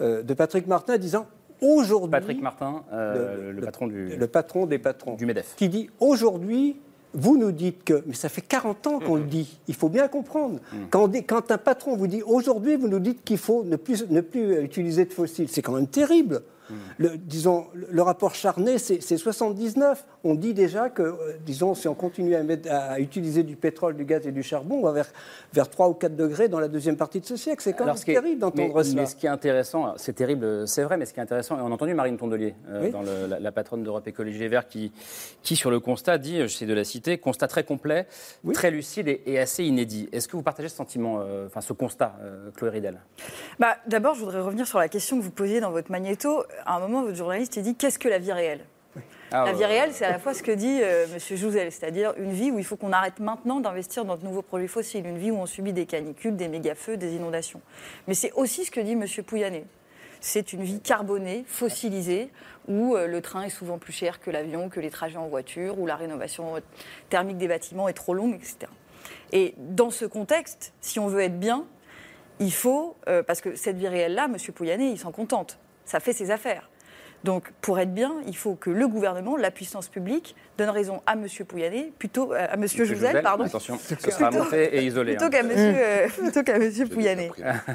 euh, 0.00 0.22
de 0.22 0.34
Patrick 0.34 0.66
Martin 0.66 0.98
disant 0.98 1.26
aujourd'hui. 1.60 2.10
Patrick 2.10 2.42
Martin, 2.42 2.84
euh, 2.92 3.52
le, 3.52 3.60
patron 3.62 3.86
du. 3.86 4.16
Le 4.16 4.26
patron 4.26 4.66
des 4.66 4.78
patrons. 4.78 5.14
Du 5.14 5.26
MEDEF. 5.26 5.54
Qui 5.56 5.68
dit 5.68 5.90
aujourd'hui, 6.00 6.76
vous 7.14 7.36
nous 7.36 7.52
dites 7.52 7.84
que, 7.84 8.02
mais 8.06 8.14
ça 8.14 8.28
fait 8.28 8.40
40 8.40 8.86
ans 8.86 8.98
qu'on 8.98 9.16
le 9.16 9.24
dit, 9.24 9.58
il 9.68 9.74
faut 9.74 9.88
bien 9.88 10.08
comprendre. 10.08 10.60
Mm. 10.72 10.76
Quand, 10.90 11.14
quand, 11.26 11.50
un 11.50 11.58
patron 11.58 11.96
vous 11.96 12.06
dit 12.06 12.22
aujourd'hui, 12.22 12.76
vous 12.76 12.88
nous 12.88 13.00
dites 13.00 13.22
qu'il 13.24 13.38
faut 13.38 13.64
ne 13.64 13.76
plus, 13.76 14.08
ne 14.08 14.20
plus 14.20 14.62
utiliser 14.62 15.04
de 15.04 15.12
fossiles, 15.12 15.48
c'est 15.48 15.62
quand 15.62 15.72
même 15.72 15.88
terrible. 15.88 16.42
Le, 16.98 17.16
disons, 17.16 17.66
le 17.74 18.02
rapport 18.02 18.34
Charnay, 18.34 18.78
c'est 18.78 19.00
79. 19.16 20.04
On 20.24 20.34
dit 20.34 20.54
déjà 20.54 20.88
que, 20.88 21.02
euh, 21.02 21.16
disons, 21.44 21.74
si 21.74 21.88
on 21.88 21.94
continue 21.94 22.34
à, 22.34 22.42
mettre, 22.42 22.70
à, 22.70 23.00
utiliser 23.00 23.42
du 23.42 23.56
pétrole, 23.56 23.96
du 23.96 24.04
gaz 24.04 24.26
et 24.26 24.32
du 24.32 24.42
charbon, 24.42 24.76
on 24.76 24.82
va 24.82 24.92
vers, 24.92 25.12
vers 25.52 25.68
3 25.68 25.88
ou 25.88 25.94
4 25.94 26.14
degrés 26.14 26.48
dans 26.48 26.60
la 26.60 26.68
deuxième 26.68 26.96
partie 26.96 27.20
de 27.20 27.26
ce 27.26 27.36
siècle. 27.36 27.62
C'est 27.62 27.72
quand 27.72 27.86
même 27.86 27.96
terrible 27.96 28.40
d'entendre 28.40 28.82
ça. 28.82 28.94
Mais 28.94 29.06
ce 29.06 29.16
qui 29.16 29.26
est 29.26 29.30
intéressant, 29.30 29.94
c'est 29.96 30.12
terrible, 30.12 30.66
c'est 30.68 30.82
vrai, 30.82 30.96
mais 30.96 31.06
ce 31.06 31.12
qui 31.12 31.20
est 31.20 31.22
intéressant, 31.22 31.58
et 31.58 31.60
on 31.60 31.66
a 31.66 31.70
entendu 31.70 31.94
Marine 31.94 32.16
Tondelier, 32.16 32.54
euh, 32.68 32.90
dans 32.90 33.02
la, 33.02 33.52
patronne 33.52 33.82
d'Europe 33.82 34.06
Écologie 34.06 34.42
et 34.42 34.48
Vert, 34.48 34.66
qui, 34.66 34.92
qui, 35.42 35.56
sur 35.56 35.70
le 35.70 35.80
constat, 35.80 36.18
dit, 36.18 36.40
je 36.40 36.46
sais 36.46 36.66
de 36.66 36.74
la 36.74 36.84
citer, 36.84 37.18
constat 37.18 37.48
très 37.48 37.64
complet, 37.64 38.06
très 38.54 38.70
lucide 38.70 39.08
et, 39.08 39.38
assez 39.38 39.64
inédit. 39.64 40.08
Est-ce 40.12 40.28
que 40.28 40.36
vous 40.36 40.42
partagez 40.42 40.68
ce 40.68 40.76
sentiment, 40.76 41.20
euh, 41.20 41.46
enfin 41.46 41.60
ce 41.60 41.72
constat, 41.72 42.16
Chloé 42.56 42.70
Ridel 42.70 43.00
bah, 43.58 43.76
D'abord, 43.86 44.14
je 44.14 44.20
voudrais 44.20 44.40
revenir 44.40 44.66
sur 44.66 44.78
la 44.78 44.88
question 44.88 45.18
que 45.18 45.22
vous 45.22 45.30
posiez 45.30 45.60
dans 45.60 45.70
votre 45.70 45.90
magnéto 45.90 46.44
à 46.66 46.76
un 46.76 46.80
moment, 46.80 47.02
votre 47.02 47.16
journaliste 47.16 47.56
a 47.58 47.60
dit 47.60 47.74
qu'est-ce 47.74 47.98
que 47.98 48.08
la 48.08 48.18
vie 48.18 48.32
réelle? 48.32 48.64
Ah 49.34 49.46
la 49.46 49.52
vie 49.54 49.64
réelle, 49.64 49.92
c'est 49.94 50.04
à 50.04 50.10
la 50.10 50.18
fois 50.18 50.34
ce 50.34 50.42
que 50.42 50.52
dit 50.52 50.80
euh, 50.82 51.06
M. 51.06 51.36
Jouzel, 51.36 51.72
c'est-à-dire 51.72 52.12
une 52.18 52.32
vie 52.32 52.50
où 52.50 52.58
il 52.58 52.64
faut 52.64 52.76
qu'on 52.76 52.92
arrête 52.92 53.18
maintenant 53.18 53.60
d'investir 53.60 54.04
dans 54.04 54.16
de 54.16 54.24
nouveaux 54.24 54.42
produits 54.42 54.68
fossiles, 54.68 55.06
une 55.06 55.16
vie 55.16 55.30
où 55.30 55.36
on 55.36 55.46
subit 55.46 55.72
des 55.72 55.86
canicules, 55.86 56.36
des 56.36 56.48
méga-feux, 56.48 56.98
des 56.98 57.14
inondations. 57.14 57.62
Mais 58.06 58.14
c'est 58.14 58.32
aussi 58.32 58.66
ce 58.66 58.70
que 58.70 58.80
dit 58.80 58.92
M. 58.92 59.06
Pouyanné. 59.24 59.64
C'est 60.20 60.52
une 60.52 60.62
vie 60.62 60.80
carbonée, 60.80 61.44
fossilisée, 61.46 62.30
où 62.68 62.94
euh, 62.94 63.06
le 63.06 63.22
train 63.22 63.44
est 63.44 63.50
souvent 63.50 63.78
plus 63.78 63.92
cher 63.92 64.20
que 64.20 64.30
l'avion, 64.30 64.68
que 64.68 64.80
les 64.80 64.90
trajets 64.90 65.16
en 65.16 65.28
voiture, 65.28 65.78
où 65.78 65.86
la 65.86 65.96
rénovation 65.96 66.54
thermique 67.08 67.38
des 67.38 67.48
bâtiments 67.48 67.88
est 67.88 67.94
trop 67.94 68.12
longue, 68.12 68.34
etc. 68.34 68.70
Et 69.32 69.54
dans 69.56 69.90
ce 69.90 70.04
contexte, 70.04 70.74
si 70.82 71.00
on 71.00 71.06
veut 71.06 71.22
être 71.22 71.40
bien, 71.40 71.64
il 72.38 72.52
faut, 72.52 72.96
euh, 73.08 73.22
parce 73.22 73.40
que 73.40 73.56
cette 73.56 73.78
vie 73.78 73.88
réelle-là, 73.88 74.26
M. 74.26 74.36
Pouyanné, 74.54 74.90
il 74.90 74.98
s'en 74.98 75.10
contente. 75.10 75.58
Ça 75.84 76.00
fait 76.00 76.12
ses 76.12 76.30
affaires. 76.30 76.68
Donc, 77.24 77.52
pour 77.60 77.78
être 77.78 77.94
bien, 77.94 78.16
il 78.26 78.36
faut 78.36 78.56
que 78.56 78.68
le 78.68 78.88
gouvernement, 78.88 79.36
la 79.36 79.52
puissance 79.52 79.88
publique, 79.88 80.34
donne 80.58 80.70
raison 80.70 81.02
à 81.06 81.12
M. 81.12 81.26
Pouyanné, 81.46 81.92
plutôt 81.96 82.32
euh, 82.32 82.46
à 82.50 82.54
M. 82.54 82.66
Jouzel, 82.66 83.22
pardon. 83.22 83.44
Attention, 83.44 83.78
ce 83.78 84.10
sera 84.10 84.30
monté 84.32 84.76
et 84.76 84.84
isolé. 84.84 85.12
Plutôt 85.16 85.26
hein. 85.26 85.30
qu'à 85.30 86.56
M. 86.56 86.70
Euh, 86.78 86.86
Pouyanné. 86.90 87.30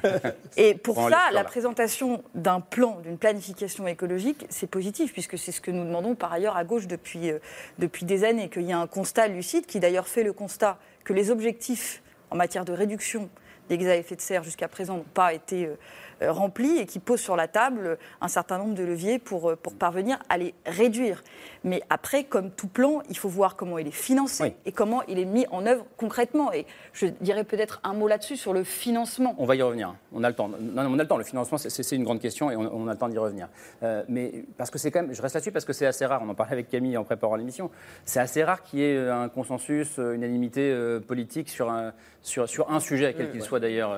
et 0.58 0.76
pour 0.76 1.10
ça, 1.10 1.32
la 1.32 1.46
présentation 1.46 2.24
d'un 2.36 2.60
plan, 2.60 3.00
d'une 3.02 3.18
planification 3.18 3.88
écologique, 3.88 4.46
c'est 4.50 4.68
positif, 4.68 5.14
puisque 5.14 5.38
c'est 5.38 5.54
ce 5.54 5.62
que 5.62 5.72
nous 5.72 5.86
demandons 5.86 6.16
par 6.16 6.34
ailleurs 6.34 6.58
à 6.58 6.66
gauche 6.66 6.88
depuis, 6.88 7.32
depuis 7.80 8.06
des 8.06 8.26
années, 8.26 8.50
qu'il 8.50 8.64
y 8.64 8.74
a 8.74 8.80
un 8.80 8.88
constat 8.88 9.30
lucide, 9.30 9.66
qui 9.66 9.80
d'ailleurs 9.80 10.10
fait 10.10 10.24
le 10.24 10.34
constat 10.34 10.78
que 11.06 11.14
les 11.14 11.32
objectifs 11.32 12.02
en 12.32 12.36
matière 12.36 12.66
de 12.66 12.74
réduction 12.74 13.30
des 13.70 13.78
gaz 13.78 13.90
à 13.90 13.96
effet 13.96 14.16
de 14.16 14.22
serre 14.22 14.44
jusqu'à 14.44 14.68
présent 14.68 14.98
n'ont 14.98 15.06
pas 15.14 15.34
été 15.34 15.66
euh, 15.66 15.76
rempli 16.21 16.77
et 16.77 16.86
qui 16.86 17.00
pose 17.00 17.19
sur 17.19 17.36
la 17.36 17.47
table 17.47 17.97
un 18.21 18.27
certain 18.27 18.57
nombre 18.57 18.74
de 18.74 18.83
leviers 18.83 19.19
pour, 19.19 19.51
euh, 19.51 19.55
pour 19.55 19.74
parvenir 19.75 20.19
à 20.29 20.38
les 20.38 20.53
réduire. 20.65 21.24
Mais 21.63 21.81
après, 21.89 22.24
comme 22.24 22.51
tout 22.51 22.67
plan, 22.67 23.01
il 23.09 23.17
faut 23.17 23.29
voir 23.29 23.55
comment 23.55 23.77
il 23.77 23.88
est 23.88 23.91
financé 23.91 24.55
et 24.65 24.71
comment 24.71 25.03
il 25.07 25.19
est 25.19 25.25
mis 25.25 25.45
en 25.51 25.65
œuvre 25.65 25.86
concrètement. 25.97 26.53
Et 26.53 26.65
je 26.93 27.07
dirais 27.21 27.43
peut-être 27.43 27.79
un 27.83 27.93
mot 27.93 28.07
là-dessus 28.07 28.38
sur 28.38 28.53
le 28.53 28.63
financement. 28.63 29.36
On 29.38 29.45
va 29.45 29.55
y 29.55 29.62
revenir. 29.62 29.95
On 30.13 30.24
a 30.24 30.29
le 30.29 30.36
temps. 30.36 30.47
Non, 30.47 30.88
on 30.88 31.00
a 31.00 31.01
le 31.01 31.07
temps. 31.07 31.17
Le 31.17 31.24
financement, 31.24 31.57
c'est 31.57 31.95
une 31.95 32.03
grande 32.03 32.19
question 32.19 32.50
et 32.51 32.55
on, 32.55 32.88
a 32.88 32.93
le 32.93 32.97
temps 32.97 33.09
d'y 33.09 33.17
revenir. 33.17 33.50
Euh, 33.83 34.03
mais 34.07 34.45
parce 34.57 34.69
que 34.69 34.77
c'est 34.77 34.91
quand 34.91 35.01
même, 35.01 35.13
je 35.13 35.21
reste 35.21 35.36
là-dessus 35.36 35.51
parce 35.51 35.65
que 35.65 35.74
c'est 35.74 35.86
assez 35.86 36.05
rare. 36.05 36.21
On 36.24 36.29
en 36.29 36.36
parlait 36.36 36.53
avec 36.53 36.69
Camille 36.69 36.97
en 36.97 37.03
préparant 37.03 37.36
l'émission. 37.36 37.69
C'est 38.05 38.19
assez 38.19 38.43
rare 38.43 38.63
qu'il 38.63 38.79
y 38.79 38.83
ait 38.83 39.09
un 39.09 39.29
consensus, 39.29 39.97
une 39.97 40.15
unanimité 40.15 41.00
politique 41.07 41.50
sur 41.50 41.69
un, 41.69 41.93
sur, 42.21 42.47
sur 42.47 42.71
un 42.71 42.79
sujet, 42.79 43.13
quel 43.17 43.31
qu'il 43.31 43.41
soit 43.41 43.59
d'ailleurs. 43.59 43.95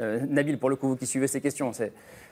Nabil, 0.00 0.58
pour 0.58 0.70
le 0.70 0.76
coup, 0.76 0.88
vous 0.88 0.96
qui 0.96 1.06
suivez 1.06 1.26
ces 1.34 1.40
questions. 1.40 1.72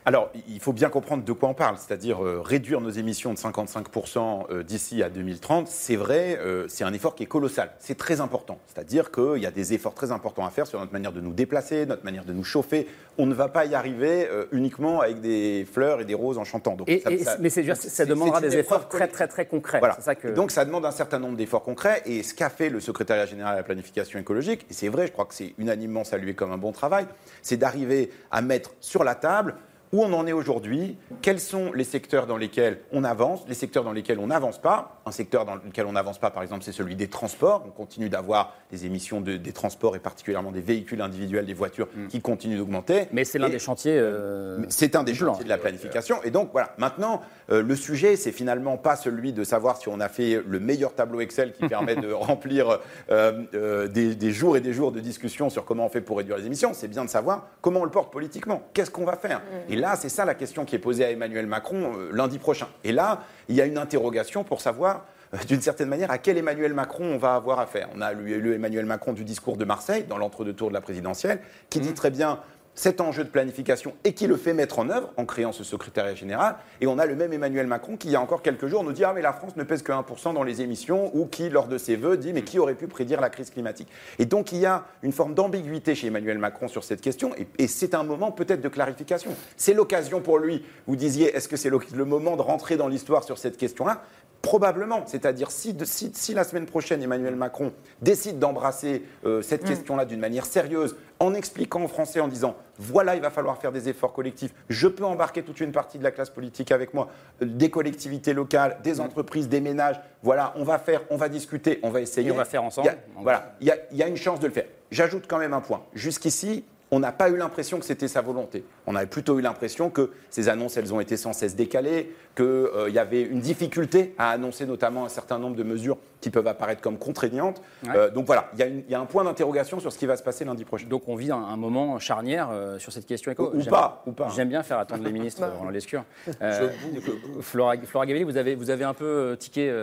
Alors, 0.05 0.33
il 0.49 0.59
faut 0.59 0.73
bien 0.73 0.89
comprendre 0.89 1.23
de 1.23 1.33
quoi 1.33 1.49
on 1.49 1.55
parle, 1.55 1.77
c'est-à-dire 1.79 2.25
euh, 2.25 2.41
réduire 2.41 2.81
nos 2.81 2.91
émissions 2.91 3.33
de 3.33 3.39
55% 3.39 4.47
euh, 4.51 4.63
d'ici 4.65 5.01
à 5.01 5.09
2030. 5.09 5.69
C'est 5.69 5.95
vrai, 5.95 6.39
euh, 6.41 6.67
c'est 6.67 6.83
un 6.83 6.93
effort 6.93 7.15
qui 7.15 7.23
est 7.23 7.27
colossal. 7.27 7.71
C'est 7.79 7.97
très 7.97 8.21
important. 8.21 8.59
C'est-à-dire 8.67 9.13
qu'il 9.13 9.39
y 9.41 9.47
a 9.47 9.53
des 9.53 9.75
efforts 9.75 9.95
très 9.95 10.11
importants 10.11 10.45
à 10.45 10.51
faire 10.51 10.67
sur 10.67 10.81
notre 10.81 10.93
manière 10.93 11.13
de 11.13 11.21
nous 11.21 11.33
déplacer, 11.33 11.87
notre 11.87 12.05
manière 12.05 12.25
de 12.25 12.33
nous 12.33 12.43
chauffer. 12.43 12.89
On 13.17 13.27
ne 13.27 13.35
va 13.35 13.47
pas 13.47 13.65
y 13.65 13.77
arriver 13.77 14.29
uniquement 14.53 15.03
avec 15.03 15.21
des 15.21 15.67
fleurs 15.71 16.01
et 16.01 16.05
des 16.05 16.15
roses 16.15 16.39
en 16.39 16.45
chantant. 16.45 16.75
Donc, 16.75 16.89
mais 16.89 17.51
ça 17.51 18.07
demandera 18.07 18.41
des 18.41 18.57
efforts 18.57 18.89
très, 18.89 19.07
très, 19.07 19.29
très 19.29 19.47
concrets. 19.47 19.81
Voilà. 19.81 19.99
Ça 20.01 20.15
que... 20.15 20.29
Donc, 20.29 20.51
ça 20.51 20.65
demande 20.65 20.87
un 20.87 20.91
certain 20.91 21.19
nombre 21.19 21.37
d'efforts 21.37 21.63
concrets. 21.63 22.03
Et 22.07 22.23
ce 22.23 22.33
qu'a 22.33 22.49
fait 22.49 22.71
le 22.71 22.81
secrétariat 22.81 23.27
général 23.27 23.53
à 23.53 23.57
la 23.59 23.63
planification 23.63 24.19
écologique, 24.19 24.67
et 24.71 24.73
c'est 24.73 24.89
vrai, 24.89 25.07
je 25.07 25.13
crois 25.13 25.27
que 25.27 25.35
c'est 25.35 25.55
unanimement 25.59 26.05
salué 26.05 26.35
comme 26.35 26.53
un 26.53 26.59
bon 26.59 26.73
travail, 26.73 27.07
c'est 27.43 27.59
d'arriver 27.59 28.11
à 28.31 28.41
mettre 28.41 28.73
sur 28.81 29.05
la 29.05 29.15
table 29.15 29.57
où 29.93 30.03
on 30.03 30.13
en 30.15 30.27
est 30.27 30.33
aujourd'hui, 30.33 30.97
quels 31.21 31.39
sont 31.39 31.71
les 31.73 31.85
secteurs 31.85 32.27
dans 32.27 32.39
lesquels 32.39 32.81
on 32.93 33.05
avance, 33.05 33.41
les 33.47 33.55
secteurs 33.55 33.85
dans 33.85 33.93
lesquels 33.93 34.19
on 34.19 34.29
n'avance 34.29 34.59
pas? 34.59 35.03
Un 35.05 35.11
secteur 35.11 35.45
dans 35.45 35.57
lequel 35.57 35.85
on 35.85 35.93
n'avance 35.93 36.19
pas, 36.19 36.31
par 36.31 36.43
exemple, 36.43 36.65
c'est 36.65 36.73
celui 36.73 36.97
des 36.97 37.09
transports. 37.09 37.63
On 37.67 37.71
continue 37.71 38.09
d'avoir 38.09 38.55
des 38.71 38.87
émissions 38.87 39.21
des 39.21 39.53
transports 39.53 39.95
et 39.95 39.99
particulièrement 39.99 40.51
des 40.51 40.63
véhicules 40.63 41.03
individuels, 41.03 41.45
des 41.45 41.53
voitures 41.53 41.89
mm. 41.95 42.07
qui 42.09 42.23
continuent 42.23 42.57
d'augmenter. 42.57 43.09
Mais 43.13 43.25
c'est 43.25 43.39
l'un 43.39 43.51
des 43.51 43.59
chantiers. 43.59 43.99
Euh, 43.99 44.65
c'est 44.71 44.97
un 44.97 45.05
des 45.05 45.15
chantiers 45.15 45.45
de 45.45 45.49
la 45.51 45.59
planification. 45.59 46.23
Et 46.25 46.31
donc 46.31 46.51
voilà, 46.53 46.75
maintenant, 46.79 47.21
euh, 47.53 47.63
le 47.63 47.77
sujet, 47.77 48.17
c'est 48.17 48.33
finalement 48.33 48.77
pas 48.77 48.97
celui 48.97 49.33
de 49.33 49.45
savoir 49.45 49.77
si 49.77 49.89
on 49.89 50.01
a 50.01 50.09
fait 50.09 50.43
le 50.47 50.59
meilleur 50.59 50.95
tableau 50.95 51.21
Excel 51.21 51.53
qui 51.53 51.69
permet 51.69 51.97
de 51.97 52.11
remplir 52.13 52.81
euh, 53.11 53.87
des, 53.89 54.15
des 54.15 54.33
jours 54.33 54.57
et 54.57 54.61
des 54.61 54.73
jours 54.73 54.91
de 54.91 55.01
discussion 55.01 55.51
sur 55.51 55.65
comment 55.65 55.87
on 55.87 55.89
fait 55.89 56.01
pour 56.01 56.17
réduire 56.17 56.39
les 56.39 56.47
émissions. 56.47 56.73
C'est 56.73 56.89
bien 56.89 57.05
de 57.05 57.11
savoir 57.11 57.49
comment 57.61 57.81
on 57.81 57.85
le 57.85 57.91
porte 57.91 58.13
politiquement. 58.13 58.63
Qu'est-ce 58.73 58.91
qu'on 58.91 59.05
va 59.05 59.17
faire? 59.17 59.43
Mm 59.69 59.83
là, 59.83 59.97
c'est 59.97 60.09
ça 60.09 60.25
la 60.25 60.35
question 60.35 60.65
qui 60.65 60.77
est 60.77 60.79
posée 60.79 61.05
à 61.05 61.11
Emmanuel 61.11 61.47
Macron 61.47 61.93
euh, 61.97 62.11
lundi 62.13 62.39
prochain. 62.39 62.69
Et 62.85 62.93
là, 62.93 63.25
il 63.49 63.57
y 63.57 63.61
a 63.61 63.67
une 63.67 63.79
interrogation 63.79 64.45
pour 64.45 64.61
savoir 64.61 65.05
euh, 65.35 65.39
d'une 65.49 65.61
certaine 65.61 65.89
manière, 65.89 66.11
à 66.11 66.19
quel 66.19 66.39
Emmanuel 66.39 66.73
Macron 66.73 67.05
on 67.05 67.19
va 67.19 67.35
avoir 67.35 67.59
affaire. 67.59 67.89
On 67.95 68.01
a 68.01 68.13
lu 68.13 68.55
Emmanuel 68.55 68.87
Macron 68.87 69.13
du 69.13 69.25
discours 69.25 69.57
de 69.57 69.65
Marseille, 69.65 70.05
dans 70.09 70.19
l'entre-deux-tours 70.19 70.69
de 70.69 70.75
la 70.75 70.81
présidentielle, 70.81 71.41
qui 71.69 71.81
dit 71.81 71.95
très 71.95 72.11
bien 72.11 72.39
cet 72.75 73.01
enjeu 73.01 73.25
de 73.25 73.29
planification 73.29 73.95
et 74.05 74.15
qui 74.15 74.27
le 74.27 74.37
fait 74.37 74.55
mettre 74.55 74.79
en 74.79 74.89
œuvre 74.89 75.11
en 75.17 75.27
créant 75.27 75.53
ce 75.53 75.65
secrétariat 75.65 76.15
général. 76.15 76.57
Et 76.81 76.87
on 76.87 76.99
a 76.99 77.07
le 77.07 77.15
même 77.15 77.33
Emmanuel 77.33 77.67
Macron 77.67 77.97
qui, 77.97 78.09
il 78.09 78.13
y 78.13 78.17
a 78.17 78.21
encore 78.21 78.43
quelques 78.43 78.67
jours, 78.67 78.83
nous 78.83 78.93
dit 78.93 79.05
Ah, 79.05 79.13
mais 79.15 79.23
la 79.23 79.33
France 79.33 79.57
ne 79.57 79.63
pèse 79.63 79.83
que 79.83 79.93
1% 79.93 80.35
dans 80.35 80.43
les 80.43 80.63
émissions, 80.63 81.11
ou 81.15 81.27
qui, 81.27 81.51
lors 81.51 81.69
de 81.69 81.79
ses 81.79 81.97
vœux, 81.97 82.17
dit 82.17 82.33
Mais 82.33 82.43
qui 82.43 82.59
aurait 82.59 82.75
pu 82.75 82.87
prédire 82.87 83.21
la 83.21 83.31
crise 83.31 83.51
climatique? 83.51 83.89
Et 84.19 84.25
donc, 84.25 84.53
il 84.53 84.59
y 84.59 84.67
a 84.67 84.85
une 85.03 85.13
forme 85.13 85.35
d'ambiguïté 85.35 85.95
chez 85.95 86.07
Emmanuel 86.07 86.39
Macron 86.39 86.69
sur 86.69 86.85
cette 86.85 87.01
question, 87.01 87.33
et, 87.59 87.69
c'est 87.69 87.95
un 87.95 88.03
moment 88.03 88.33
peut-être 88.33 88.61
de 88.61 88.69
clarification. 88.69 89.35
C'est 89.57 89.75
l'occasion 89.75 90.21
pour 90.21 90.39
lui, 90.39 90.65
vous 90.87 90.97
disiez 90.97 91.35
Est-ce 91.35 91.49
que 91.49 91.57
c'est 91.57 91.71
le 91.71 92.05
moment 92.05 92.37
de 92.37 92.43
rentrer 92.43 92.77
dans 92.77 92.89
l'histoire 92.89 93.25
sur 93.25 93.39
cette 93.39 93.57
question-là? 93.57 94.03
Probablement. 94.43 95.05
C'est-à-dire, 95.07 95.53
si, 95.53 95.75
si, 95.85 96.35
la 96.35 96.43
semaine 96.43 96.67
prochaine, 96.67 97.01
Emmanuel 97.01 97.37
Macron 97.37 97.73
décide 98.01 98.41
d'embrasser 98.41 99.05
euh, 99.25 99.41
cette 99.41 99.63
mm. 99.65 99.69
question-là 99.69 100.05
d'une 100.05 100.19
manière 100.19 100.45
sérieuse, 100.45 100.97
en 101.21 101.33
expliquant 101.33 101.85
aux 101.85 101.89
Français, 101.89 102.19
en 102.19 102.27
disant 102.27 102.57
voilà, 102.77 103.15
il 103.15 103.23
va 103.23 103.31
falloir 103.31 103.59
faire 103.59 103.71
des 103.71 103.89
efforts 103.89 104.13
collectifs, 104.13 104.53
je 104.69 104.89
peux 104.89 105.05
embarquer 105.05 105.45
toute 105.45 105.61
une 105.61 105.71
partie 105.71 105.97
de 105.97 106.03
la 106.03 106.11
classe 106.11 106.31
politique 106.31 106.73
avec 106.73 106.93
moi, 106.93 107.09
euh, 107.41 107.47
des 107.47 107.71
collectivités 107.71 108.35
locales, 108.35 108.79
des 108.83 108.95
mm. 108.95 109.01
entreprises, 109.01 109.49
des 109.49 109.61
ménages, 109.61 110.01
voilà, 110.25 110.53
on 110.57 110.65
va 110.65 110.79
faire, 110.79 111.03
on 111.11 111.17
va 111.17 111.29
discuter, 111.29 111.79
on 111.85 111.91
va 111.91 112.01
essayer. 112.01 112.33
on 112.33 112.37
va 112.37 112.45
faire 112.45 112.65
ensemble. 112.65 112.97
voilà, 113.21 113.55
il 113.61 113.73
y 113.93 114.03
a 114.03 114.09
une 114.09 114.17
chance 114.17 114.41
de 114.41 114.49
le 114.49 114.53
faire. 114.53 114.67
J'ajoute 114.91 115.25
quand 115.27 115.39
même 115.39 115.55
un 115.55 115.63
point. 115.63 115.83
Jusqu'ici, 115.95 116.65
on 116.93 117.01
n'a 117.01 117.11
pas 117.11 117.31
eu 117.31 117.37
l'impression 117.37 117.79
que 117.79 117.87
c'était 117.87 118.07
sa 118.07 118.21
volonté. 118.21 118.65
On 118.87 118.95
avait 118.95 119.07
plutôt 119.07 119.39
eu 119.39 119.43
l'impression 119.43 119.89
que 119.89 120.11
ces 120.29 120.51
annonces, 120.51 120.77
elles 120.77 120.93
ont 120.93 121.01
été 121.01 121.17
sans 121.17 121.33
cesse 121.33 121.57
décalées, 121.57 122.15
qu'il 122.37 122.45
euh, 122.45 122.91
y 122.91 122.99
avait 122.99 123.23
une 123.23 123.41
difficulté 123.41 124.15
à 124.19 124.31
annoncer 124.31 124.67
notamment 124.67 125.07
un 125.07 125.09
certain 125.09 125.39
nombre 125.39 125.57
de 125.57 125.63
mesures 125.63 125.97
qui 126.21 126.29
peuvent 126.29 126.47
apparaître 126.47 126.83
comme 126.83 126.99
contraignantes. 126.99 127.63
Euh, 127.89 128.11
donc 128.11 128.27
voilà, 128.27 128.51
il 128.59 128.85
y, 128.89 128.95
a 128.95 129.01
un 129.01 129.07
point 129.07 129.25
d'interrogation 129.25 129.81
sur 129.81 129.91
ce 129.91 129.99
qui 129.99 130.05
va 130.05 130.19
se 130.19 130.23
passer 130.23 130.45
lundi 130.45 130.67
prochain. 130.67 130.87
Donc 130.87 131.09
on 131.09 131.17
vit 131.17 131.33
un, 131.33 131.57
moment 131.57 131.99
charnière 131.99 132.51
euh, 132.53 132.79
sur 132.79 132.93
cette 132.93 133.07
question 133.07 133.33
éco. 133.33 133.51
Ou, 133.55 133.65
pas, 133.65 134.03
ou 134.07 134.13
pas. 134.13 134.29
J'aime 134.29 134.51
bien 134.51 134.63
faire 134.63 134.79
attendre 134.79 135.03
les 135.03 135.13
ministres, 135.13 135.43
Roland 135.59 135.71
Lescure. 135.71 136.05
Flora, 137.41 137.75
Flora 137.87 138.05
Gavelli, 138.05 138.25
vous 138.25 138.37
avez, 138.37 138.55
vous 138.55 138.69
avez 138.69 138.85
un 138.85 138.95
peu 138.95 139.35
tiqué 139.39 139.75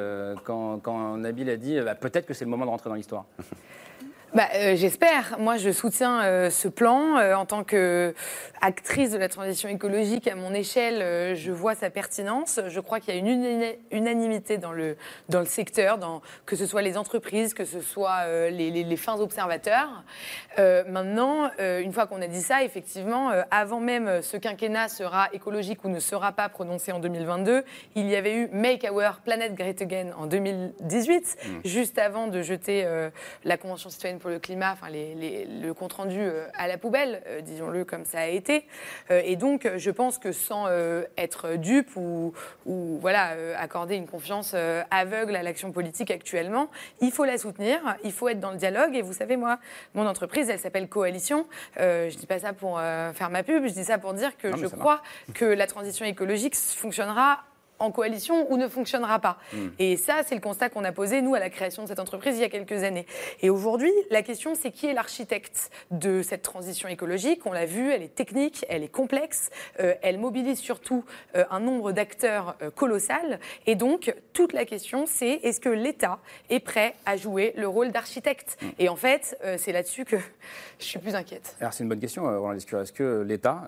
quand, 0.44 0.78
quand, 0.78 1.18
Nabil 1.18 1.50
a 1.50 1.58
dit 1.58 1.82
bah, 1.82 1.96
peut-être 1.96 2.28
que 2.28 2.36
c'est 2.36 2.46
le 2.46 2.52
moment 2.52 2.66
de 2.66 2.70
rentrer 2.70 2.90
dans 2.92 2.96
l'histoire. 2.96 3.26
bah, 4.34 4.48
euh, 4.54 4.76
J'espère. 4.76 5.38
Moi, 5.40 5.58
je 5.58 5.72
soutiens 5.72 6.22
euh, 6.24 6.50
ce 6.50 6.68
plan. 6.68 7.18
Euh, 7.18 7.34
en 7.34 7.46
tant 7.46 7.64
qu'actrice 7.64 9.12
de 9.12 9.18
la 9.18 9.28
transition 9.28 9.70
écologique, 9.70 10.28
à 10.28 10.36
mon 10.36 10.54
échelle, 10.54 11.36
je 11.36 11.52
vois 11.52 11.76
sa 11.76 11.90
pertinence. 11.90 12.60
Je 12.68 12.80
crois 12.80 13.00
qu'il 13.00 13.14
y 13.14 13.18
a 13.18 13.20
une 13.20 13.76
unanimité 13.92 14.58
dans 14.58 14.72
le, 14.72 14.98
dans 15.30 15.40
le 15.40 15.46
secteur, 15.46 15.98
dans, 15.98 16.22
que 16.46 16.56
ce 16.56 16.66
soit 16.66 16.82
les 16.82 16.98
entreprises, 16.98 17.54
que 17.54 17.66
ce 17.66 17.82
soit 17.82 18.50
les, 18.50 18.70
les, 18.70 18.84
les, 18.84 18.98
fins 18.98 19.20
observateurs. 19.20 20.04
maintenant, 20.58 21.50
une 21.60 21.94
fois 21.94 22.08
qu'on 22.08 22.22
a 22.22 22.28
dit 22.28 22.42
ça, 22.42 22.64
effectivement, 22.64 23.32
avant 23.52 23.80
même 23.80 24.22
ce 24.22 24.38
quinquennat 24.38 24.90
sera 24.90 25.30
écologique 25.34 25.84
ou 25.86 25.90
ne 25.90 26.00
sera 26.00 26.32
pas 26.34 26.50
prononcé 26.50 26.92
en 26.92 27.00
2022, 27.00 27.64
il 27.96 28.10
y 28.10 28.16
avait 28.16 28.36
eu 28.36 28.50
Make 28.52 28.86
Our 28.90 29.20
Planet 29.24 29.54
Great 29.56 29.82
Again 29.82 30.12
en 30.18 30.26
2018, 30.26 31.38
mmh. 31.42 31.68
juste 31.68 31.98
avant 31.98 32.28
de 32.28 32.42
jeter 32.42 32.86
la 33.44 33.58
Convention 33.58 33.90
citoyenne 33.90 34.19
pour 34.20 34.30
le 34.30 34.40
climat, 34.40 34.74
enfin 34.74 34.88
le 34.92 35.72
compte 35.74 35.94
rendu 35.94 36.20
euh, 36.20 36.48
à 36.54 36.68
la 36.68 36.78
poubelle, 36.78 37.22
euh, 37.28 37.42
disons-le 37.42 37.86
comme 37.86 38.06
ça 38.06 38.20
a 38.20 38.28
été. 38.28 38.66
Euh, 39.12 39.22
et 39.24 39.36
donc, 39.36 39.68
je 39.78 39.92
pense 39.92 40.18
que 40.18 40.32
sans 40.32 40.68
être 41.18 41.56
dupe 41.56 41.96
ou, 41.96 42.34
voilà 42.66 43.34
accorder 43.58 43.96
une 43.96 44.08
confiance 44.08 44.56
aveugle 44.92 45.36
à 45.36 45.44
l'action 45.44 45.72
politique 45.72 46.12
actuellement, 46.12 46.70
il 47.02 47.12
faut 47.12 47.26
la 47.26 47.38
soutenir, 47.38 47.80
il 48.04 48.12
faut 48.12 48.28
être 48.28 48.40
dans 48.40 48.52
le 48.52 48.58
dialogue. 48.58 48.96
Et 48.96 49.02
vous 49.02 49.14
savez, 49.14 49.38
moi, 49.38 49.60
mon 49.94 50.06
entreprise, 50.06 50.50
elle 50.50 50.60
s'appelle 50.60 50.88
Coalition. 50.88 51.48
je 51.78 52.16
dis 52.16 52.26
pas 52.26 52.40
ça 52.40 52.54
pour 52.54 52.80
faire 52.80 53.30
ma 53.30 53.44
pub, 53.44 53.68
je 53.68 53.74
dis 53.74 53.86
ça 53.86 53.98
pour 53.98 54.14
dire 54.14 54.38
que 54.38 54.56
je 54.58 54.68
crois 54.68 55.02
que 55.34 55.46
la 55.46 55.68
transition 55.68 56.06
écologique 56.06 56.56
fonctionnera 56.56 57.44
en 57.80 57.92
coalition 57.92 58.52
ou 58.52 58.58
ne 58.58 58.68
fonctionnera 58.68 59.20
pas. 59.20 59.38
Hmm. 59.54 59.70
Et 59.80 59.98
ça, 59.98 60.22
c'est 60.26 60.36
le 60.36 60.42
constat 60.42 60.70
qu'on 60.70 60.84
a 60.84 60.92
posé, 60.92 61.22
nous, 61.22 61.36
à 61.36 61.40
la 61.40 61.50
création 61.50 61.84
de 61.84 61.88
cette 61.88 62.00
entreprise 62.00 62.36
il 62.38 62.42
y 62.42 62.46
a 62.46 62.50
quelques 62.50 62.84
années. 62.84 63.06
Et 63.42 63.50
aujourd'hui, 63.50 63.92
la 64.10 64.22
question, 64.22 64.54
c'est 64.56 64.72
qui 64.72 64.88
est 64.88 64.94
l'architecte 64.94 65.72
de 65.92 66.22
cette 66.22 66.42
transition 66.42 66.90
écologique? 66.90 67.46
On 67.46 67.52
l'a 67.52 67.66
vu, 67.66 67.92
elle 67.92 68.04
est 68.04 68.14
technique, 68.14 68.66
elle 68.70 68.84
est 68.84 68.90
complexe, 68.90 69.50
euh, 69.80 69.94
elle 70.02 70.20
mobilise 70.20 70.60
surtout 70.60 71.06
euh, 71.36 71.46
un 71.50 71.60
nombre 71.60 71.92
d'acteurs 71.92 72.56
euh, 72.62 72.70
colossal. 72.70 73.40
Et 73.66 73.76
donc, 73.76 74.14
toute 74.34 74.54
la 74.54 74.66
question, 74.66 75.06
c'est 75.06 75.40
est-ce 75.44 75.60
que 75.60 75.70
l'État 75.70 76.20
est 76.50 76.60
prêt 76.60 76.96
à 77.06 77.18
jouer 77.18 77.54
le 77.56 77.68
rôle 77.68 77.92
d'architecte? 77.92 78.58
Hmm. 78.62 78.68
Et 78.80 78.90
en 78.90 78.96
fait, 78.96 79.38
c'est 79.58 79.72
là-dessus 79.72 80.06
que 80.06 80.18
je 80.80 80.86
suis 80.86 81.00
plus 81.00 81.16
inquiète. 81.16 81.56
Alors, 81.60 81.74
c'est 81.74 81.84
une 81.84 81.90
bonne 81.90 82.00
question, 82.00 82.24
Roland 82.24 82.52
Lescure. 82.52 82.82
Est-ce 82.82 82.94
que 82.94 83.22
l'État, 83.22 83.64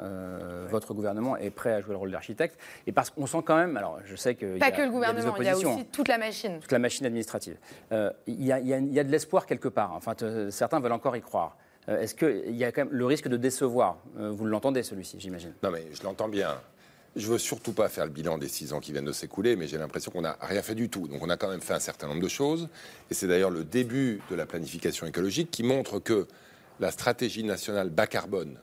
votre 0.69 0.93
gouvernement, 0.93 1.37
est 1.37 1.49
prêt 1.49 1.73
à 1.73 1.81
jouer 1.81 1.91
le 1.91 1.97
rôle 1.97 2.11
d'architecte? 2.11 2.57
Et 2.87 2.91
parce 2.91 3.09
qu'on 3.09 3.25
sent 3.25 3.41
quand 3.45 3.55
même, 3.55 3.77
alors 3.77 4.00
je 4.05 4.15
sais 4.15 4.35
que. 4.35 4.57
Pas 4.57 4.71
que 4.71 4.81
le 4.81 4.89
gouvernement, 4.89 5.35
il 5.37 5.45
y 5.45 5.49
a, 5.49 5.57
aussi 5.57 5.85
toute 5.91 6.07
la 6.07 6.17
machine. 6.17 6.59
Toute 6.59 6.71
la 6.71 6.79
machine 6.79 7.05
administrative. 7.05 7.57
Euh, 7.91 8.11
il, 8.27 8.43
y 8.43 8.51
a, 8.51 9.03
de 9.03 9.11
l'espoir 9.11 9.45
quelque 9.45 9.67
part. 9.67 9.93
Enfin, 9.93 10.15
certains 10.49 10.79
veulent 10.79 10.91
encore 10.91 11.15
y 11.15 11.21
croire. 11.21 11.57
Euh, 11.89 11.99
est-ce 11.99 12.15
qu'il 12.15 12.55
y 12.55 12.63
a 12.63 12.71
quand 12.71 12.85
même 12.85 12.93
le 12.93 13.05
risque 13.05 13.27
de 13.27 13.37
décevoir? 13.37 13.97
Euh, 14.19 14.29
Vous 14.29 14.45
l'entendez, 14.45 14.83
celui-ci, 14.83 15.17
j'imagine 15.19 15.53
Non, 15.63 15.71
mais 15.71 15.85
je 15.93 16.03
l'entends 16.03 16.29
bien. 16.29 16.59
Je 17.15 17.27
veux 17.27 17.37
surtout 17.37 17.73
pas 17.73 17.89
faire 17.89 18.05
le 18.05 18.11
bilan 18.11 18.37
des 18.37 18.47
six 18.47 18.71
ans 18.71 18.79
qui 18.79 18.93
viennent 18.93 19.05
de 19.05 19.11
s'écouler, 19.11 19.55
mais 19.55 19.67
j'ai 19.67 19.77
l'impression 19.77 20.11
qu'on 20.11 20.21
n'a 20.21 20.37
rien 20.39 20.61
fait 20.61 20.75
du 20.75 20.89
tout. 20.89 21.07
Donc 21.07 21.21
on 21.21 21.29
a 21.29 21.35
quand 21.35 21.49
même 21.49 21.61
fait 21.61 21.73
un 21.73 21.79
certain 21.79 22.07
nombre 22.07 22.21
de 22.21 22.27
choses. 22.29 22.69
Et 23.09 23.13
c'est 23.13 23.27
d'ailleurs 23.27 23.49
le 23.49 23.65
début 23.65 24.21
de 24.29 24.35
la 24.35 24.45
planification 24.45 25.05
écologique 25.07 25.51
qui 25.51 25.63
montre 25.63 25.99
que 25.99 26.27
la 26.79 26.91
stratégie 26.91 27.43
nationale 27.43 27.89
bas 27.89 28.07
carbone, 28.07 28.57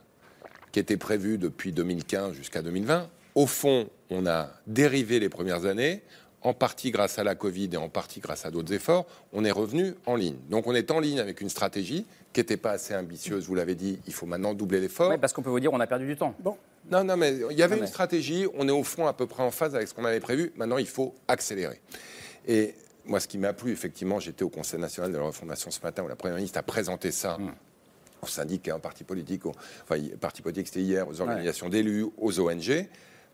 qui 0.73 0.81
était 0.81 0.97
prévue 0.97 1.37
depuis 1.37 1.73
2015 1.73 2.33
jusqu'à 2.35 2.63
2020, 2.63 3.09
au 3.39 3.47
fond, 3.47 3.89
on 4.11 4.27
a 4.27 4.51
dérivé 4.67 5.21
les 5.21 5.29
premières 5.29 5.65
années, 5.65 6.03
en 6.43 6.55
partie 6.55 6.91
grâce 6.91 7.21
à 7.21 7.25
la 7.25 7.37
Covid 7.37 7.71
et 7.73 7.77
en 7.77 7.89
partie 7.89 8.19
grâce 8.19 8.45
à 8.45 8.51
d'autres 8.51 8.73
efforts, 8.73 9.07
on 9.33 9.45
est 9.45 9.53
revenu 9.53 9.95
en 10.07 10.17
ligne. 10.17 10.35
Donc 10.51 10.67
on 10.67 10.75
est 10.75 10.91
en 10.91 10.99
ligne 10.99 11.21
avec 11.21 11.41
une 11.41 11.49
stratégie 11.49 12.05
qui 12.33 12.41
n'était 12.41 12.57
pas 12.57 12.73
assez 12.73 12.97
ambitieuse, 12.97 13.47
vous 13.47 13.55
l'avez 13.55 13.77
dit, 13.77 14.01
il 14.09 14.13
faut 14.13 14.27
maintenant 14.27 14.55
doubler 14.55 14.81
l'effort. 14.81 15.11
Oui, 15.11 15.19
parce 15.19 15.33
qu'on 15.33 15.43
peut 15.43 15.51
vous 15.51 15.61
dire 15.61 15.73
on 15.73 15.79
a 15.79 15.87
perdu 15.87 16.07
du 16.07 16.17
temps. 16.17 16.35
Bon. 16.41 16.57
Non, 16.91 17.05
non, 17.05 17.17
mais 17.17 17.37
il 17.51 17.57
y 17.57 17.63
avait 17.63 17.79
une 17.79 17.87
stratégie, 17.87 18.45
on 18.57 18.67
est 18.67 18.73
au 18.73 18.83
fond 18.83 19.07
à 19.07 19.13
peu 19.13 19.29
près 19.29 19.45
en 19.45 19.53
phase 19.53 19.77
avec 19.77 19.87
ce 19.87 19.95
qu'on 19.95 20.05
avait 20.05 20.21
prévu, 20.21 20.53
maintenant 20.57 20.79
il 20.79 20.89
faut 20.89 21.15
accélérer. 21.29 21.81
Et 22.49 22.75
moi, 23.05 23.21
ce 23.21 23.29
qui 23.29 23.39
m'a 23.39 23.53
plu, 23.53 23.71
effectivement, 23.71 24.19
j'étais 24.19 24.43
au 24.43 24.49
Conseil 24.49 24.81
national 24.81 25.13
de 25.13 25.17
la 25.17 25.23
refondation 25.23 25.71
ce 25.71 25.81
matin 25.81 26.03
où 26.03 26.09
la 26.09 26.17
Première 26.17 26.37
ministre 26.37 26.59
a 26.59 26.65
présenté 26.65 27.13
ça. 27.13 27.39
Hmm. 27.39 27.53
aux 28.21 28.27
syndicat, 28.27 28.75
aux 28.75 28.81
partis 28.81 29.05
politiques, 29.05 29.47
enfin, 29.47 30.03
parti 30.21 30.43
politique 30.43 30.67
c'était 30.67 30.81
hier, 30.81 31.07
aux 31.07 31.21
organisations 31.21 31.69
d'élus, 31.69 32.07
aux 32.17 32.41
ONG 32.41 32.89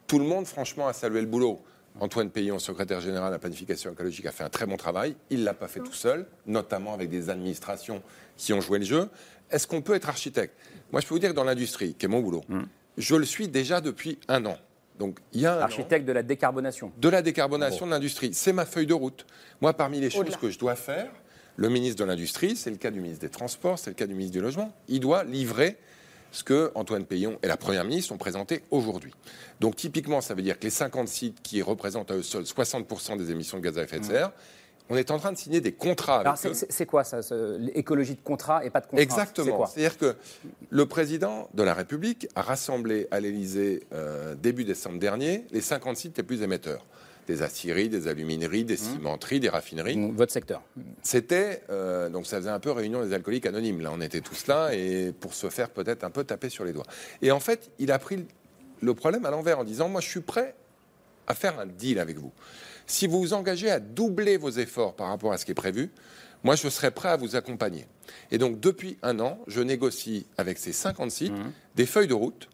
tout 0.06 0.18
le 0.18 0.24
monde, 0.24 0.46
franchement, 0.46 0.86
a 0.88 0.92
salué 0.92 1.20
le 1.20 1.26
boulot. 1.26 1.60
Antoine 2.00 2.30
Payon, 2.30 2.58
secrétaire 2.58 3.00
général 3.00 3.28
de 3.28 3.34
la 3.34 3.38
planification 3.38 3.92
écologique, 3.92 4.26
a 4.26 4.32
fait 4.32 4.42
un 4.42 4.48
très 4.48 4.66
bon 4.66 4.76
travail. 4.76 5.14
Il 5.30 5.40
ne 5.40 5.44
l'a 5.44 5.54
pas 5.54 5.68
fait 5.68 5.80
tout 5.80 5.92
seul, 5.92 6.26
notamment 6.46 6.92
avec 6.92 7.08
des 7.08 7.30
administrations 7.30 8.02
qui 8.36 8.52
ont 8.52 8.60
joué 8.60 8.80
le 8.80 8.84
jeu. 8.84 9.08
Est-ce 9.50 9.66
qu'on 9.66 9.80
peut 9.80 9.94
être 9.94 10.08
architecte? 10.08 10.54
Moi, 10.90 11.00
je 11.00 11.06
peux 11.06 11.14
vous 11.14 11.20
dire 11.20 11.30
que 11.30 11.36
dans 11.36 11.44
l'industrie, 11.44 11.94
qui 11.94 12.06
est 12.06 12.08
mon 12.08 12.20
boulot, 12.20 12.42
hmm. 12.48 12.62
je 12.98 13.14
le 13.14 13.24
suis 13.24 13.46
déjà 13.46 13.80
depuis 13.80 14.18
un 14.26 14.44
an. 14.46 14.56
Donc, 14.98 15.18
il 15.32 15.40
y 15.40 15.46
a 15.46 15.62
architecte 15.62 16.06
de 16.06 16.12
la 16.12 16.22
décarbonation. 16.22 16.92
De 16.98 17.08
la 17.08 17.22
décarbonation 17.22 17.86
de 17.86 17.90
l'industrie. 17.92 18.32
C'est 18.32 18.52
ma 18.52 18.66
feuille 18.66 18.86
de 18.86 18.94
route. 18.94 19.26
Moi, 19.60 19.72
parmi 19.72 20.00
les 20.00 20.10
choses 20.10 20.36
que 20.36 20.50
je 20.50 20.58
dois 20.58 20.76
faire, 20.76 21.10
le 21.56 21.68
ministre 21.68 22.02
de 22.02 22.04
l'Industrie, 22.04 22.56
c'est 22.56 22.70
le 22.70 22.76
cas 22.76 22.90
du 22.90 23.00
ministre 23.00 23.20
des 23.20 23.30
Transports, 23.30 23.78
c'est 23.78 23.90
le 23.90 23.94
cas 23.94 24.06
du 24.06 24.14
ministre 24.14 24.32
du 24.32 24.40
Logement, 24.40 24.72
il 24.88 25.00
doit 25.00 25.24
livrer 25.24 25.76
ce 26.34 26.42
que 26.42 26.72
Antoine 26.74 27.04
Payon 27.04 27.38
et 27.44 27.46
la 27.46 27.56
Première 27.56 27.84
ministre 27.84 28.12
ont 28.12 28.18
présenté 28.18 28.62
aujourd'hui. 28.72 29.12
Donc 29.60 29.76
typiquement, 29.76 30.20
ça 30.20 30.34
veut 30.34 30.42
dire 30.42 30.58
que 30.58 30.64
les 30.64 30.70
50 30.70 31.06
sites 31.06 31.40
qui 31.42 31.62
représentent 31.62 32.10
à 32.10 32.16
eux 32.16 32.22
seuls 32.22 32.42
60% 32.42 33.16
des 33.16 33.30
émissions 33.30 33.58
de 33.58 33.62
gaz 33.62 33.78
à 33.78 33.84
effet 33.84 34.00
de 34.00 34.04
serre, 34.04 34.32
on 34.90 34.96
est 34.96 35.12
en 35.12 35.18
train 35.18 35.30
de 35.30 35.38
signer 35.38 35.60
des 35.60 35.72
contrats 35.72 36.16
avec 36.16 36.26
Alors 36.26 36.38
c'est 36.52 36.86
quoi 36.86 37.04
ça 37.04 37.20
L'écologie 37.58 38.16
de 38.16 38.20
contrat 38.20 38.64
et 38.64 38.70
pas 38.70 38.80
de 38.80 38.86
contrat? 38.86 39.02
Exactement. 39.02 39.64
C'est-à-dire 39.64 39.96
que 39.96 40.16
le 40.70 40.86
président 40.86 41.48
de 41.54 41.62
la 41.62 41.72
République 41.72 42.26
a 42.34 42.42
rassemblé 42.42 43.06
à 43.12 43.20
l'Élysée 43.20 43.84
euh, 43.92 44.34
début 44.34 44.64
décembre 44.64 44.98
dernier 44.98 45.46
les 45.52 45.60
50 45.60 45.96
sites 45.96 46.16
les 46.18 46.24
plus 46.24 46.42
émetteurs 46.42 46.84
des 47.26 47.42
aciéries, 47.42 47.88
des 47.88 48.08
alumineries, 48.08 48.64
des 48.64 48.74
mmh. 48.74 48.76
cimenteries, 48.76 49.40
des 49.40 49.48
raffineries. 49.48 50.12
Votre 50.12 50.32
secteur. 50.32 50.62
C'était, 51.02 51.62
euh, 51.70 52.08
donc 52.08 52.26
ça 52.26 52.38
faisait 52.38 52.50
un 52.50 52.60
peu 52.60 52.70
réunion 52.70 53.04
des 53.04 53.12
alcooliques 53.12 53.46
anonymes. 53.46 53.80
Là, 53.80 53.90
on 53.92 54.00
était 54.00 54.20
tous 54.20 54.46
là 54.46 54.74
et 54.74 55.12
pour 55.12 55.34
se 55.34 55.48
faire 55.48 55.70
peut-être 55.70 56.04
un 56.04 56.10
peu 56.10 56.24
taper 56.24 56.48
sur 56.48 56.64
les 56.64 56.72
doigts. 56.72 56.86
Et 57.22 57.30
en 57.30 57.40
fait, 57.40 57.70
il 57.78 57.90
a 57.92 57.98
pris 57.98 58.26
le 58.80 58.94
problème 58.94 59.24
à 59.24 59.30
l'envers 59.30 59.58
en 59.58 59.64
disant, 59.64 59.88
moi 59.88 60.00
je 60.00 60.08
suis 60.08 60.20
prêt 60.20 60.54
à 61.26 61.34
faire 61.34 61.58
un 61.58 61.66
deal 61.66 61.98
avec 61.98 62.18
vous. 62.18 62.32
Si 62.86 63.06
vous 63.06 63.18
vous 63.18 63.32
engagez 63.32 63.70
à 63.70 63.80
doubler 63.80 64.36
vos 64.36 64.50
efforts 64.50 64.94
par 64.94 65.08
rapport 65.08 65.32
à 65.32 65.38
ce 65.38 65.46
qui 65.46 65.52
est 65.52 65.54
prévu, 65.54 65.90
moi 66.42 66.54
je 66.54 66.68
serai 66.68 66.90
prêt 66.90 67.08
à 67.08 67.16
vous 67.16 67.36
accompagner. 67.36 67.86
Et 68.30 68.36
donc 68.36 68.60
depuis 68.60 68.98
un 69.02 69.20
an, 69.20 69.38
je 69.46 69.62
négocie 69.62 70.26
avec 70.36 70.58
ces 70.58 70.72
50 70.72 71.10
sites 71.10 71.32
mmh. 71.32 71.52
des 71.76 71.86
feuilles 71.86 72.08
de 72.08 72.14
route 72.14 72.50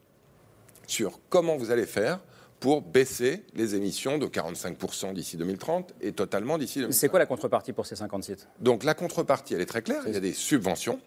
sur 0.86 1.18
comment 1.28 1.56
vous 1.56 1.70
allez 1.70 1.86
faire 1.86 2.20
pour 2.60 2.82
baisser 2.82 3.42
les 3.54 3.74
émissions 3.74 4.18
de 4.18 4.26
45% 4.26 5.14
d'ici 5.14 5.36
2030 5.38 5.94
et 6.02 6.12
totalement 6.12 6.58
d'ici 6.58 6.80
2030. 6.80 6.98
C'est 6.98 7.08
quoi 7.08 7.18
la 7.18 7.26
contrepartie 7.26 7.72
pour 7.72 7.86
ces 7.86 7.96
50 7.96 8.22
sites 8.22 8.48
Donc 8.60 8.84
la 8.84 8.94
contrepartie, 8.94 9.54
elle 9.54 9.62
est 9.62 9.66
très 9.66 9.82
claire. 9.82 10.02
Il 10.06 10.12
y 10.12 10.16
a 10.16 10.20
des 10.20 10.34
subventions. 10.34 11.00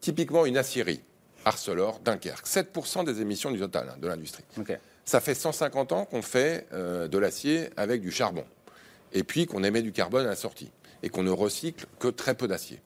Typiquement 0.00 0.44
une 0.44 0.58
acierie, 0.58 1.00
Arcelor, 1.44 2.00
Dunkerque. 2.04 2.46
7% 2.46 3.04
des 3.04 3.20
émissions 3.20 3.50
du 3.50 3.58
total 3.58 3.88
hein, 3.90 3.96
de 4.00 4.06
l'industrie. 4.06 4.44
Ça 5.04 5.20
fait 5.20 5.34
150 5.34 5.92
ans 5.92 6.04
qu'on 6.04 6.22
fait 6.22 6.66
euh, 6.72 7.08
de 7.08 7.18
l'acier 7.18 7.70
avec 7.76 8.02
du 8.02 8.12
charbon. 8.12 8.44
Et 9.12 9.24
puis 9.24 9.46
qu'on 9.46 9.64
émet 9.64 9.82
du 9.82 9.92
carbone 9.92 10.26
à 10.26 10.30
la 10.30 10.36
sortie. 10.36 10.70
Et 11.02 11.08
qu'on 11.08 11.22
ne 11.22 11.30
recycle 11.30 11.86
que 11.98 12.08
très 12.08 12.34
peu 12.34 12.46
d'acier. 12.46 12.80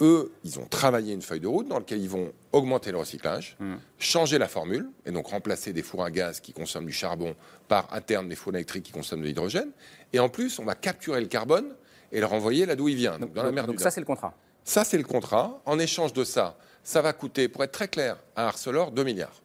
Eux, 0.00 0.32
ils 0.44 0.58
ont 0.58 0.66
travaillé 0.66 1.12
une 1.12 1.22
feuille 1.22 1.40
de 1.40 1.48
route 1.48 1.68
dans 1.68 1.78
laquelle 1.78 2.00
ils 2.00 2.08
vont 2.08 2.32
augmenter 2.52 2.92
le 2.92 2.98
recyclage, 2.98 3.56
hmm. 3.58 3.76
changer 3.98 4.38
la 4.38 4.48
formule, 4.48 4.88
et 5.04 5.10
donc 5.10 5.28
remplacer 5.28 5.72
des 5.72 5.82
fours 5.82 6.04
à 6.04 6.10
gaz 6.10 6.40
qui 6.40 6.52
consomment 6.52 6.86
du 6.86 6.92
charbon 6.92 7.34
par 7.66 7.92
à 7.92 8.00
terme 8.00 8.28
des 8.28 8.36
fours 8.36 8.54
électriques 8.54 8.84
qui 8.84 8.92
consomment 8.92 9.22
de 9.22 9.26
l'hydrogène. 9.26 9.70
Et 10.12 10.20
en 10.20 10.28
plus, 10.28 10.58
on 10.58 10.64
va 10.64 10.74
capturer 10.74 11.20
le 11.20 11.26
carbone 11.26 11.74
et 12.12 12.20
le 12.20 12.26
renvoyer 12.26 12.64
là 12.64 12.76
d'où 12.76 12.88
il 12.88 12.96
vient, 12.96 13.18
donc, 13.18 13.32
dans 13.32 13.42
la 13.42 13.52
mer 13.52 13.66
donc 13.66 13.80
ça, 13.80 13.90
c'est 13.90 14.00
le 14.00 14.06
contrat. 14.06 14.34
Ça, 14.64 14.84
c'est 14.84 14.98
le 14.98 15.04
contrat. 15.04 15.60
En 15.64 15.78
échange 15.78 16.12
de 16.12 16.24
ça, 16.24 16.56
ça 16.82 17.02
va 17.02 17.12
coûter, 17.12 17.48
pour 17.48 17.64
être 17.64 17.72
très 17.72 17.88
clair, 17.88 18.16
à 18.36 18.46
Arcelor 18.46 18.92
2 18.92 19.04
milliards. 19.04 19.42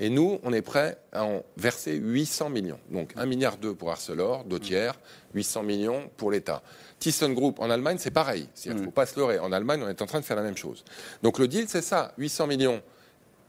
Et 0.00 0.10
nous, 0.10 0.38
on 0.44 0.52
est 0.52 0.62
prêt 0.62 0.98
à 1.12 1.24
en 1.24 1.42
verser 1.56 1.96
800 1.96 2.50
millions. 2.50 2.78
Donc 2.90 3.12
1 3.16 3.26
milliard 3.26 3.56
2 3.56 3.74
pour 3.74 3.90
Arcelor, 3.90 4.44
deux 4.44 4.60
tiers, 4.60 4.94
800 5.34 5.64
millions 5.64 6.10
pour 6.16 6.30
l'État. 6.30 6.62
ThyssenKrupp 6.98 7.60
en 7.60 7.70
Allemagne, 7.70 7.96
c'est 7.98 8.10
pareil. 8.10 8.48
Il 8.64 8.74
ne 8.74 8.82
faut 8.84 8.90
pas 8.90 9.06
se 9.06 9.18
leurrer. 9.18 9.38
En 9.38 9.52
Allemagne, 9.52 9.82
on 9.84 9.88
est 9.88 10.02
en 10.02 10.06
train 10.06 10.20
de 10.20 10.24
faire 10.24 10.36
la 10.36 10.42
même 10.42 10.56
chose. 10.56 10.84
Donc 11.22 11.38
le 11.38 11.48
deal, 11.48 11.66
c'est 11.68 11.82
ça 11.82 12.12
800 12.18 12.46
millions 12.46 12.82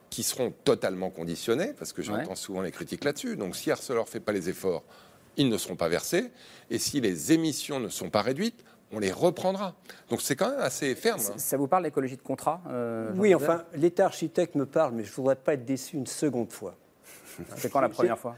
qui 0.09 0.23
seront 0.23 0.51
totalement 0.63 1.09
conditionnés, 1.09 1.73
parce 1.77 1.93
que 1.93 2.01
j'entends 2.01 2.35
souvent 2.35 2.61
les 2.61 2.71
critiques 2.71 3.03
là-dessus. 3.03 3.35
Donc 3.35 3.55
si 3.55 3.71
Arcelor 3.71 4.05
ne 4.05 4.09
fait 4.09 4.19
pas 4.19 4.31
les 4.31 4.49
efforts, 4.49 4.83
ils 5.37 5.49
ne 5.49 5.57
seront 5.57 5.75
pas 5.75 5.87
versés. 5.87 6.31
Et 6.69 6.79
si 6.79 6.99
les 7.01 7.31
émissions 7.31 7.79
ne 7.79 7.89
sont 7.89 8.09
pas 8.09 8.21
réduites, 8.21 8.63
on 8.91 8.99
les 8.99 9.11
reprendra. 9.11 9.75
Donc 10.09 10.21
c'est 10.21 10.35
quand 10.35 10.49
même 10.49 10.59
assez 10.59 10.95
ferme. 10.95 11.19
Hein. 11.19 11.37
Ça 11.37 11.57
vous 11.57 11.67
parle 11.67 11.83
l'écologie 11.83 12.17
de 12.17 12.21
contrat 12.21 12.61
euh, 12.69 13.11
Oui, 13.15 13.35
enfin, 13.35 13.63
l'État 13.75 14.05
architecte 14.05 14.55
me 14.55 14.65
parle, 14.65 14.93
mais 14.93 15.03
je 15.03 15.11
ne 15.11 15.15
voudrais 15.15 15.35
pas 15.35 15.53
être 15.53 15.65
déçu 15.65 15.95
une 15.95 16.07
seconde 16.07 16.51
fois. 16.51 16.75
C'est 17.55 17.71
quand 17.71 17.81
la 17.81 17.89
première 17.89 18.17
fois? 18.17 18.35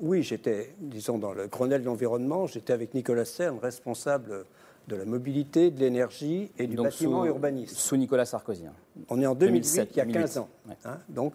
Oui, 0.00 0.22
j'étais, 0.22 0.74
disons, 0.78 1.18
dans 1.18 1.32
le 1.32 1.46
Grenelle 1.46 1.82
de 1.82 1.86
l'environnement, 1.86 2.46
j'étais 2.46 2.72
avec 2.72 2.94
Nicolas 2.94 3.24
Cern, 3.24 3.58
responsable 3.58 4.44
de 4.86 4.96
la 4.96 5.04
mobilité, 5.04 5.70
de 5.70 5.80
l'énergie 5.80 6.50
et 6.58 6.66
du 6.66 6.76
bâtiment 6.76 7.24
urbaniste. 7.26 7.76
Sous 7.76 7.96
Nicolas 7.96 8.24
Sarkozy. 8.24 8.66
Hein. 8.66 8.72
On 9.08 9.20
est 9.20 9.26
en 9.26 9.34
2008, 9.34 9.90
il 9.92 9.96
y 9.96 10.00
a 10.00 10.06
15 10.06 10.38
ans. 10.38 10.48
Hein. 10.84 10.98
donc, 11.08 11.34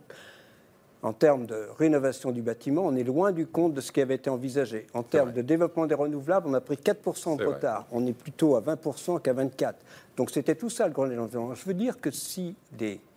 en 1.03 1.11
termes 1.11 1.45
de 1.45 1.67
rénovation 1.77 2.31
du 2.31 2.41
bâtiment, 2.41 2.83
on 2.85 2.95
est 2.95 3.03
loin 3.03 3.33
du 3.33 3.45
compte 3.45 3.73
de 3.73 3.81
ce 3.81 3.91
qui 3.91 3.99
avait 3.99 4.15
été 4.15 4.29
envisagé. 4.29 4.87
En 4.93 5.03
termes 5.03 5.33
de 5.33 5.41
développement 5.41 5.85
des 5.85 5.95
renouvelables, 5.95 6.47
on 6.47 6.53
a 6.53 6.61
pris 6.61 6.75
4% 6.77 7.37
de 7.37 7.43
retard. 7.43 7.85
On 7.91 8.07
est 8.07 8.13
plutôt 8.13 8.55
à 8.55 8.61
20% 8.61 9.21
qu'à 9.21 9.33
24%. 9.33 9.73
Donc 10.15 10.31
c'était 10.31 10.55
tout 10.55 10.69
ça 10.69 10.87
le 10.87 10.93
Grenelle 10.93 11.17
de 11.17 11.21
l'environnement. 11.21 11.55
Je 11.55 11.65
veux 11.65 11.73
dire 11.73 11.99
que 11.99 12.09
si 12.09 12.55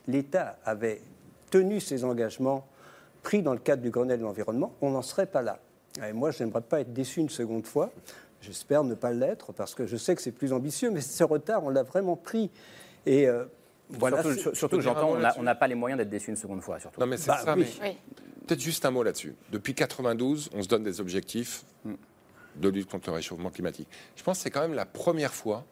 l'État 0.09 0.59
avait 0.65 1.01
tenu 1.49 1.79
ses 1.79 2.03
engagements 2.03 2.67
pris 3.27 3.43
dans 3.43 3.55
le 3.55 3.59
cadre 3.59 3.83
du 3.83 3.91
Grenelle 3.91 4.21
de 4.21 4.25
l'environnement, 4.25 4.73
on 4.81 4.91
n'en 4.91 5.03
serait 5.03 5.27
pas 5.27 5.43
là. 5.43 5.59
Et 6.09 6.13
moi, 6.13 6.31
je 6.31 6.45
n'aimerais 6.45 6.61
pas 6.61 6.81
être 6.81 6.93
déçu 6.93 7.19
une 7.19 7.29
seconde 7.29 7.67
fois. 7.67 7.91
J'espère 8.41 8.85
ne 8.85 8.95
pas 8.95 9.11
l'être 9.11 9.53
parce 9.53 9.75
que 9.75 9.85
je 9.85 9.97
sais 9.97 10.15
que 10.15 10.23
c'est 10.23 10.31
plus 10.31 10.53
ambitieux, 10.53 10.93
mais 10.93 11.01
ce 11.01 11.25
retard, 11.25 11.65
on 11.65 11.71
l'a 11.71 11.83
vraiment 11.83 12.15
pris. 12.15 12.53
Et 13.05 13.27
euh, 13.27 13.47
voilà, 13.89 14.23
surtout, 14.55 14.77
que 14.77 14.81
j'entends, 14.81 15.17
on 15.39 15.43
n'a 15.43 15.55
pas 15.57 15.67
les 15.67 15.75
moyens 15.75 15.99
d'être 15.99 16.09
déçu 16.09 16.31
une 16.31 16.37
seconde 16.37 16.63
fois. 16.63 16.79
Surtout. 16.79 17.01
Non, 17.01 17.07
mais 17.09 17.17
c'est 17.17 17.27
bah 17.27 17.41
ça. 17.45 17.57
Peut-être 17.57 18.61
juste 18.61 18.85
un 18.85 18.93
mot 18.93 19.03
là-dessus. 19.03 19.35
Depuis 19.51 19.75
92, 19.75 20.51
on 20.55 20.63
se 20.63 20.69
donne 20.69 20.85
des 20.85 21.01
objectifs 21.01 21.65
de 22.55 22.69
lutte 22.69 22.89
contre 22.89 23.09
le 23.11 23.17
réchauffement 23.17 23.51
climatique. 23.51 23.89
Je 24.15 24.23
pense 24.23 24.39
que 24.39 24.45
c'est 24.45 24.51
quand 24.51 24.61
même 24.61 24.75
la 24.75 24.87
première 24.87 25.35
fois 25.35 25.65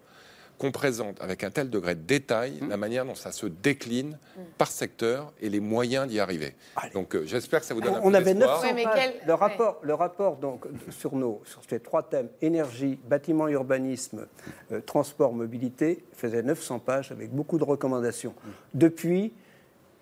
qu'on 0.59 0.71
présente 0.71 1.21
avec 1.21 1.43
un 1.45 1.51
tel 1.51 1.69
degré 1.71 1.95
de 1.95 2.01
détail 2.03 2.61
la 2.69 2.77
manière 2.77 3.05
dont 3.05 3.15
ça 3.15 3.33
se 3.33 3.47
décline 3.47 4.19
par 4.57 4.71
secteur 4.71 5.33
et 5.41 5.49
les 5.49 5.61
moyens 5.61 6.07
d'y 6.09 6.21
arriver. 6.21 6.55
Donc 6.93 7.15
euh, 7.17 7.25
j'espère 7.27 7.61
que 7.61 7.67
ça 7.67 7.75
vous 7.75 7.81
donne 7.81 7.95
un 7.95 8.01
On 8.03 8.11
peu 8.11 8.17
avait 8.17 8.35
d'espoir. 8.35 8.63
900 8.63 8.67
Ouais, 8.69 8.73
mais 8.75 8.85
pages. 8.85 8.95
quel- 9.19 9.27
Le 9.27 9.35
rapport, 9.35 9.79
le 9.83 9.95
rapport 9.95 10.37
donc, 10.37 10.65
sur, 10.91 11.15
nos, 11.17 11.43
sur 11.45 11.61
ces 11.69 11.81
trois 11.81 12.03
thèmes, 12.05 12.29
énergie, 12.41 12.99
bâtiment, 13.09 13.49
urbanisme, 13.49 14.27
euh, 14.73 14.81
transport, 14.81 15.33
mobilité, 15.33 16.05
faisait 16.13 16.43
900 16.43 16.79
pages 16.79 17.11
avec 17.11 17.31
beaucoup 17.33 17.59
de 17.59 17.65
recommandations. 17.65 18.35
Depuis, 18.75 19.33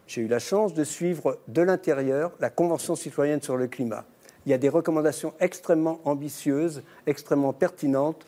j'ai 0.07 0.23
eu 0.23 0.29
la 0.29 0.39
chance 0.39 0.75
de 0.75 0.85
suivre 0.85 1.39
de 1.49 1.63
l'intérieur 1.63 2.33
la 2.41 2.51
Convention 2.51 2.95
citoyenne 2.97 3.41
sur 3.41 3.57
le 3.57 3.69
climat. 3.69 4.05
Il 4.45 4.51
y 4.51 4.55
a 4.55 4.59
des 4.59 4.69
recommandations 4.69 5.33
extrêmement 5.41 6.01
ambitieuses, 6.05 6.83
extrêmement 7.07 7.53
pertinentes, 7.53 8.27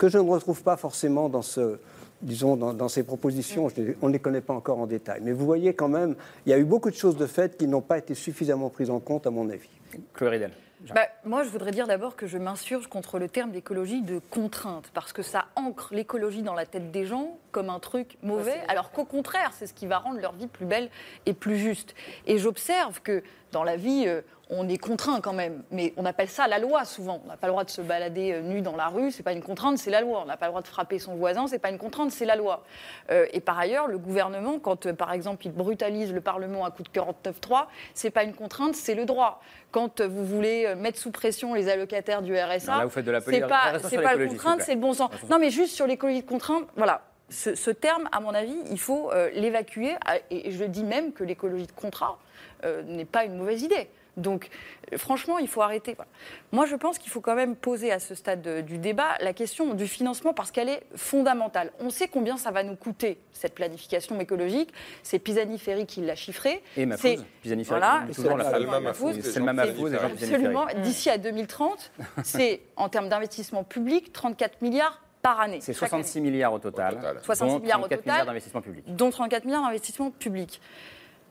que 0.00 0.08
je 0.08 0.16
ne 0.16 0.30
retrouve 0.30 0.62
pas 0.62 0.78
forcément 0.78 1.28
dans, 1.28 1.42
ce, 1.42 1.78
disons, 2.22 2.56
dans, 2.56 2.72
dans 2.72 2.88
ces 2.88 3.02
propositions. 3.02 3.68
Je 3.68 3.92
on 4.00 4.08
ne 4.08 4.14
les 4.14 4.18
connaît 4.18 4.40
pas 4.40 4.54
encore 4.54 4.78
en 4.78 4.86
détail. 4.86 5.20
Mais 5.22 5.32
vous 5.32 5.44
voyez 5.44 5.74
quand 5.74 5.88
même, 5.88 6.16
il 6.46 6.50
y 6.50 6.54
a 6.54 6.58
eu 6.58 6.64
beaucoup 6.64 6.88
de 6.88 6.96
choses 6.96 7.18
de 7.18 7.26
fait 7.26 7.58
qui 7.58 7.68
n'ont 7.68 7.82
pas 7.82 7.98
été 7.98 8.14
suffisamment 8.14 8.70
prises 8.70 8.88
en 8.88 8.98
compte, 8.98 9.26
à 9.26 9.30
mon 9.30 9.50
avis. 9.50 9.68
Chloé 10.14 10.30
Ridel. 10.30 10.52
Bah, 10.94 11.02
moi, 11.26 11.42
je 11.44 11.50
voudrais 11.50 11.72
dire 11.72 11.86
d'abord 11.86 12.16
que 12.16 12.26
je 12.26 12.38
m'insurge 12.38 12.86
contre 12.86 13.18
le 13.18 13.28
terme 13.28 13.50
d'écologie 13.50 14.00
de 14.00 14.18
contrainte, 14.30 14.90
parce 14.94 15.12
que 15.12 15.20
ça 15.20 15.44
ancre 15.54 15.92
l'écologie 15.92 16.42
dans 16.42 16.54
la 16.54 16.64
tête 16.64 16.90
des 16.90 17.04
gens 17.04 17.36
comme 17.52 17.68
un 17.68 17.78
truc 17.78 18.16
mauvais, 18.22 18.58
alors 18.68 18.92
qu'au 18.92 19.04
contraire, 19.04 19.50
c'est 19.52 19.66
ce 19.66 19.74
qui 19.74 19.86
va 19.86 19.98
rendre 19.98 20.18
leur 20.18 20.32
vie 20.32 20.46
plus 20.46 20.64
belle 20.64 20.88
et 21.26 21.34
plus 21.34 21.58
juste. 21.58 21.94
Et 22.26 22.38
j'observe 22.38 23.02
que 23.02 23.22
dans 23.52 23.64
la 23.64 23.76
vie, 23.76 24.04
euh, 24.06 24.22
on 24.50 24.68
est 24.68 24.78
contraint 24.78 25.20
quand 25.20 25.32
même, 25.32 25.62
mais 25.70 25.92
on 25.96 26.04
appelle 26.04 26.28
ça 26.28 26.48
la 26.48 26.58
loi 26.58 26.84
souvent. 26.84 27.22
On 27.24 27.28
n'a 27.28 27.36
pas 27.36 27.46
le 27.46 27.52
droit 27.52 27.64
de 27.64 27.70
se 27.70 27.80
balader 27.80 28.32
euh, 28.32 28.40
nu 28.42 28.60
dans 28.60 28.76
la 28.76 28.88
rue, 28.88 29.12
c'est 29.12 29.22
pas 29.22 29.32
une 29.32 29.42
contrainte, 29.42 29.78
c'est 29.78 29.90
la 29.90 30.00
loi. 30.00 30.20
On 30.22 30.26
n'a 30.26 30.36
pas 30.36 30.46
le 30.46 30.50
droit 30.50 30.62
de 30.62 30.66
frapper 30.66 30.98
son 30.98 31.14
voisin, 31.14 31.46
c'est 31.46 31.58
pas 31.60 31.70
une 31.70 31.78
contrainte, 31.78 32.10
c'est 32.10 32.24
la 32.24 32.36
loi. 32.36 32.64
Euh, 33.10 33.26
et 33.32 33.40
par 33.40 33.58
ailleurs, 33.58 33.86
le 33.86 33.98
gouvernement, 33.98 34.58
quand 34.58 34.86
euh, 34.86 34.92
par 34.92 35.12
exemple 35.12 35.46
il 35.46 35.52
brutalise 35.52 36.12
le 36.12 36.20
Parlement 36.20 36.64
à 36.64 36.70
coup 36.70 36.82
de 36.82 36.88
49.3, 36.88 37.66
c'est 37.94 38.10
pas 38.10 38.24
une 38.24 38.34
contrainte, 38.34 38.74
c'est 38.74 38.94
le 38.94 39.04
droit. 39.04 39.40
Quand 39.70 40.00
vous 40.00 40.24
voulez 40.24 40.74
mettre 40.74 40.98
sous 40.98 41.12
pression 41.12 41.54
les 41.54 41.68
allocataires 41.68 42.22
du 42.22 42.36
RSA, 42.36 42.88
c'est 43.24 43.40
pas, 43.42 43.78
c'est 43.78 44.02
pas 44.02 44.16
le 44.16 44.26
contrainte, 44.26 44.62
c'est 44.62 44.74
le 44.74 44.80
bon 44.80 44.92
sens. 44.94 45.10
Non, 45.30 45.38
mais 45.38 45.50
juste 45.50 45.74
sur 45.74 45.86
l'écologie 45.86 46.22
de 46.22 46.28
contrainte, 46.28 46.64
voilà. 46.76 47.02
Ce, 47.28 47.54
ce 47.54 47.70
terme, 47.70 48.08
à 48.10 48.18
mon 48.18 48.34
avis, 48.34 48.56
il 48.70 48.78
faut 48.80 49.12
euh, 49.12 49.30
l'évacuer. 49.32 49.94
Et 50.30 50.50
je 50.50 50.64
dis 50.64 50.82
même 50.82 51.12
que 51.12 51.22
l'écologie 51.22 51.66
de 51.66 51.72
contrat 51.72 52.18
euh, 52.64 52.82
n'est 52.82 53.04
pas 53.04 53.24
une 53.24 53.36
mauvaise 53.36 53.62
idée. 53.62 53.88
Donc, 54.20 54.48
franchement, 54.96 55.38
il 55.38 55.48
faut 55.48 55.62
arrêter. 55.62 55.94
Voilà. 55.94 56.10
Moi, 56.52 56.66
je 56.66 56.76
pense 56.76 56.98
qu'il 56.98 57.10
faut 57.10 57.20
quand 57.20 57.34
même 57.34 57.56
poser 57.56 57.90
à 57.92 57.98
ce 57.98 58.14
stade 58.14 58.42
de- 58.42 58.60
du 58.60 58.78
débat 58.78 59.16
la 59.20 59.32
question 59.32 59.74
du 59.74 59.86
financement 59.86 60.32
parce 60.32 60.50
qu'elle 60.50 60.68
est 60.68 60.82
fondamentale. 60.94 61.72
On 61.80 61.90
sait 61.90 62.08
combien 62.08 62.36
ça 62.36 62.50
va 62.50 62.62
nous 62.62 62.76
coûter, 62.76 63.18
cette 63.32 63.54
planification 63.54 64.18
écologique. 64.20 64.72
C'est 65.02 65.18
Pisani-Ferry 65.18 65.86
qui 65.86 66.00
l'a 66.02 66.14
chiffré. 66.14 66.50
Et 66.52 66.60
C'est- 66.76 66.86
Mahfouz, 66.86 67.24
Pisani-Ferry, 67.42 67.80
Voilà. 67.80 68.02
Selma 68.12 68.92
Pisani-Ferry. 68.92 70.12
Absolument. 70.12 70.66
D'ici 70.82 71.10
à 71.10 71.18
2030, 71.18 71.92
c'est 72.24 72.60
en 72.76 72.88
termes 72.88 73.08
d'investissement 73.08 73.64
public 73.64 74.12
34 74.12 74.60
milliards 74.62 75.00
par 75.22 75.40
année. 75.40 75.58
C'est 75.60 75.72
chaque 75.74 75.90
66 75.90 76.20
milliards 76.20 76.52
au 76.52 76.58
total, 76.58 76.94
total. 76.96 77.18
66 77.22 77.52
dont 77.54 77.60
milliards 77.60 77.78
au 77.78 77.82
34 77.82 77.98
total. 78.00 78.12
milliards 78.14 78.26
d'investissement 78.26 78.60
public. 78.62 78.84
année, 78.86 78.96
dont 78.96 79.10
34 79.10 79.44
milliards 79.44 79.62
d'investissement 79.64 80.10
public. 80.10 80.60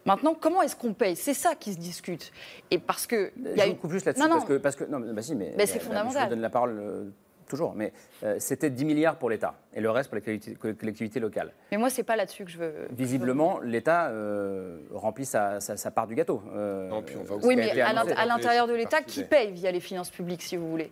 Maintenant, 0.10 0.36
comment 0.40 0.62
est-ce 0.64 0.76
qu'on 0.76 0.94
paye? 0.94 1.16
C'est 1.16 1.36
ça 1.36 1.54
qui 1.54 1.74
se 1.74 1.78
discute. 1.78 2.32
Et 2.72 2.80
parce 2.80 3.06
que 3.06 3.32
il 3.38 3.56
y 3.58 3.62
a 3.62 3.66
Je 3.66 3.70
vous 3.70 3.76
coupe 3.76 3.92
juste 3.92 4.08
là-dessus 4.08 4.28
parce 4.28 4.46
que, 4.46 4.58
parce 4.58 4.76
que 4.76 4.84
non, 4.86 5.00
mais- 5.00 5.14
bah 5.14 5.22
si, 5.22 5.36
mais, 5.36 5.54
Mais 5.56 5.68
c'est 5.68 5.78
bah, 5.78 5.86
fondamental. 5.86 6.22
Je 6.22 6.24
vous 6.24 6.30
donne 6.32 6.42
la 6.42 6.50
parole 6.50 6.80
euh, 6.80 7.04
toujours, 7.50 7.74
mais 7.76 7.92
euh, 8.24 8.38
c'était 8.40 8.70
10 8.70 8.86
milliards 8.86 9.18
pour 9.18 9.30
l'État 9.30 9.56
et 9.74 9.82
le 9.82 9.90
reste 9.92 10.10
pour 10.10 10.16
les 10.16 10.22
collectivités, 10.22 10.74
collectivités 10.76 11.20
locales. 11.20 11.52
Mais 11.72 11.78
moi, 11.78 11.90
c'est 11.90 12.04
pas 12.04 12.16
là-dessus 12.16 12.46
que 12.46 12.52
je 12.52 12.58
veux. 12.60 12.74
Visiblement, 12.92 13.60
l'État 13.60 14.08
euh, 14.10 14.78
remplit 14.94 15.26
sa, 15.26 15.60
sa- 15.60 15.76
sa 15.76 15.92
part 15.92 16.08
du 16.08 16.16
gâteau. 16.16 16.42
euh, 16.56 16.88
Non, 16.88 17.02
puis 17.02 17.18
on 17.20 17.24
va 17.24 17.36
Oui, 17.46 17.58
mais 17.58 17.82
à 17.82 18.26
l'intérieur 18.26 18.68
de 18.68 18.74
l'État, 18.74 19.02
qui 19.02 19.24
paye 19.24 19.52
via 19.52 19.72
les 19.72 19.82
finances 19.82 20.10
publiques, 20.12 20.44
si 20.44 20.56
vous 20.56 20.70
voulez 20.70 20.92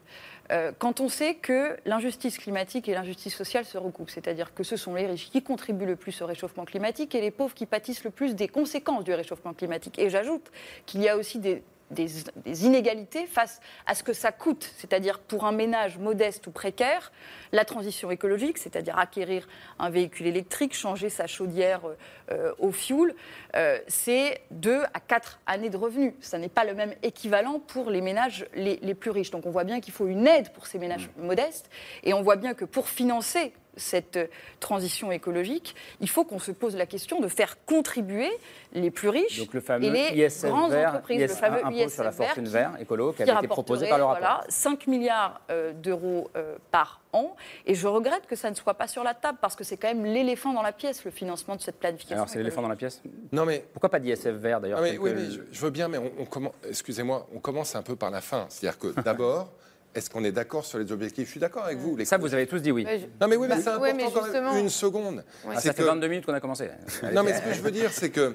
Euh, 0.52 0.72
Quand 0.80 1.02
on 1.02 1.10
sait 1.10 1.36
que 1.36 1.78
l'injustice 1.86 2.38
climatique 2.38 2.88
et 2.89 2.93
l'injustice 2.93 3.36
sociale 3.36 3.65
se 3.65 3.78
recoupent, 3.78 4.10
c'est-à-dire 4.10 4.54
que 4.54 4.63
ce 4.63 4.76
sont 4.78 4.96
les 4.96 5.06
riches 5.06 5.30
qui 5.30 5.43
contribuent 5.43 5.86
le 5.86 5.98
plus 5.98 6.22
au 6.22 6.26
réchauffement 6.26 6.63
climatique 6.65 7.13
et 7.15 7.22
les 7.22 7.32
pauvres 7.32 7.54
qui 7.54 7.65
pâtissent 7.65 8.04
le 8.06 8.12
plus 8.12 8.34
des 8.34 8.48
conséquences 8.48 9.04
du 9.04 9.13
réchauffement 9.13 9.54
climatique. 9.54 10.00
Et 10.00 10.10
j'ajoute 10.10 10.50
qu'il 10.86 11.02
y 11.02 11.10
a 11.10 11.17
aussi 11.17 11.39
des, 11.39 11.62
des- 11.91 12.08
des 12.45 12.65
inégalités 12.65 13.26
face 13.28 13.60
à 13.86 13.95
ce 13.95 14.04
que 14.04 14.13
ça 14.13 14.32
coûte, 14.32 14.69
c'est-à-dire 14.78 15.19
pour 15.19 15.45
un 15.45 15.52
ménage 15.52 15.97
modeste 15.97 16.47
ou 16.47 16.52
précaire, 16.52 17.12
la 17.52 17.63
transition 17.65 18.12
écologique, 18.12 18.58
c'est-à-dire 18.58 18.97
acquérir 18.97 19.47
un 19.80 19.89
véhicule 19.89 20.28
électrique, 20.28 20.73
changer 20.76 21.10
sa 21.10 21.28
chaudière 21.28 21.82
euh, 21.88 21.95
euh, 22.32 22.54
au 22.60 22.71
fioul, 22.71 23.15
euh, 23.56 23.80
c'est 23.88 24.41
2 24.52 24.84
à 24.93 25.00
4 25.00 25.39
années 25.47 25.69
de 25.69 25.78
revenus. 25.78 26.13
Ça 26.19 26.38
n'est 26.38 26.50
pas 26.50 26.65
le 26.65 26.73
même 26.73 26.93
équivalent 27.04 27.60
pour 27.60 27.89
les 27.89 28.02
ménages 28.02 28.45
les, 28.54 28.78
les 28.82 28.93
plus 28.95 29.12
riches. 29.12 29.32
Donc 29.32 29.45
on 29.45 29.52
voit 29.52 29.63
bien 29.63 29.80
qu'il 29.80 29.93
faut 29.93 30.08
une 30.08 30.28
aide 30.28 30.50
pour 30.52 30.67
ces 30.67 30.80
ménages 30.80 31.10
modestes 31.17 31.69
et 32.04 32.13
on 32.13 32.21
voit 32.21 32.36
bien 32.36 32.54
que 32.54 32.65
pour 32.65 32.89
financer 32.89 33.54
cette 33.78 34.18
euh, 34.18 34.28
transition 34.60 35.12
écologique, 35.12 35.76
il 36.02 36.10
faut 36.10 36.24
qu'on 36.26 36.40
se 36.40 36.52
pose 36.52 36.76
la 36.76 36.86
question 36.86 37.20
de 37.20 37.28
faire 37.28 37.63
contribuer 37.66 38.30
les 38.74 38.92
plus 38.92 39.10
riches 39.10 39.40
Donc 39.40 39.54
le 39.54 39.62
fameux 39.62 39.86
et 39.86 39.90
les 40.12 40.26
ISF 40.26 40.50
grandes 40.50 40.72
vert, 40.72 40.90
entreprises, 40.90 41.18
IS, 41.22 41.28
le 41.28 41.28
fameux 41.30 41.66
impôt 41.66 41.76
ISF 41.76 41.94
sur 41.94 42.04
la 42.04 42.12
fortune 42.12 42.48
vert 42.48 42.72
vert, 42.72 42.82
écolo, 42.82 43.12
qui 43.13 43.24
qui 43.24 43.30
avait 43.30 43.40
été 43.40 43.48
proposé 43.48 43.88
par 43.88 43.98
le 43.98 44.04
rapport. 44.04 44.20
voilà, 44.20 44.44
5 44.50 44.88
milliards 44.88 45.42
euh, 45.50 45.72
d'euros 45.74 46.30
euh, 46.36 46.56
par 46.72 47.02
an. 47.13 47.36
Et 47.66 47.74
je 47.76 47.88
regrette 47.88 48.28
que 48.28 48.36
ça 48.36 48.50
ne 48.50 48.56
soit 48.56 48.74
pas 48.74 48.88
sur 48.88 49.04
la 49.04 49.13
table, 49.13 49.38
parce 49.42 49.56
que 49.56 49.63
c'est 49.63 49.78
quand 49.78 49.88
même 49.88 50.06
l'éléphant 50.06 50.54
dans 50.54 50.62
la 50.62 50.74
pièce, 50.74 51.06
le 51.06 51.12
financement 51.12 51.56
de 51.56 51.62
cette 51.62 51.80
planification. 51.80 52.16
Alors 52.18 52.30
c'est 52.30 52.38
l'éléphant 52.40 52.62
dans 52.62 52.68
la 52.68 52.76
pièce? 52.76 53.02
Non, 53.32 53.46
mais 53.46 53.63
Pourquoi 53.74 53.90
pas 53.90 54.00
d'ISF 54.00 54.28
vert 54.28 54.60
d'ailleurs 54.60 54.80
Ah, 54.80 54.84
oui, 54.84 54.98
que 54.98 55.02
mais 55.16 55.32
je, 55.32 55.40
je 55.52 55.62
veux 55.62 55.70
bien, 55.72 55.88
mais 55.88 55.98
on, 55.98 56.12
on 56.20 56.24
commen- 56.26 56.52
excusez-moi, 56.68 57.28
on 57.34 57.40
commence 57.40 57.76
un 57.76 57.82
peu 57.84 57.96
par 57.96 58.12
la 58.12 58.22
fin. 58.22 58.46
C'est-à-dire 58.50 58.78
que 58.80 58.88
d'abord, 59.02 59.52
est-ce 59.98 60.10
qu'on 60.12 60.24
est 60.24 60.32
d'accord 60.32 60.64
sur 60.64 60.78
les 60.78 60.92
objectifs? 60.92 61.26
Je 61.26 61.32
suis 61.32 61.40
d'accord 61.40 61.64
avec 61.66 61.80
vous. 61.80 61.98
Les 61.98 62.06
Ça, 62.06 62.18
vous 62.20 62.32
avez 62.34 62.46
tous 62.46 62.60
dit 62.60 62.72
oui. 62.72 62.86
Ouais, 62.86 63.00
je- 63.00 63.06
Non, 63.20 63.28
mais 63.28 63.36
oui, 63.36 63.48
mais 63.50 63.56
Bah, 63.56 63.62
c'est 63.64 63.70
ouais, 63.78 63.90
important 63.90 63.96
mais 63.96 64.04
quand 64.04 64.22
même. 64.22 64.24
justement- 64.26 64.58
Une 64.60 64.70
seconde. 64.70 65.24
Ah, 65.44 65.54
C'est 65.56 65.70
ça 65.70 65.74
fait 65.74 65.82
que- 65.82 65.88
22 65.88 66.08
minutes 66.08 66.26
qu'on 66.26 66.34
a 66.36 66.40
commencé. 66.40 66.70
Non, 67.14 67.24
mais 67.24 67.34
ce 67.36 67.42
que 67.42 67.54
je 67.54 67.62
veux 67.62 67.72
dire, 67.72 67.92
c'est 67.92 68.12
que 68.12 68.34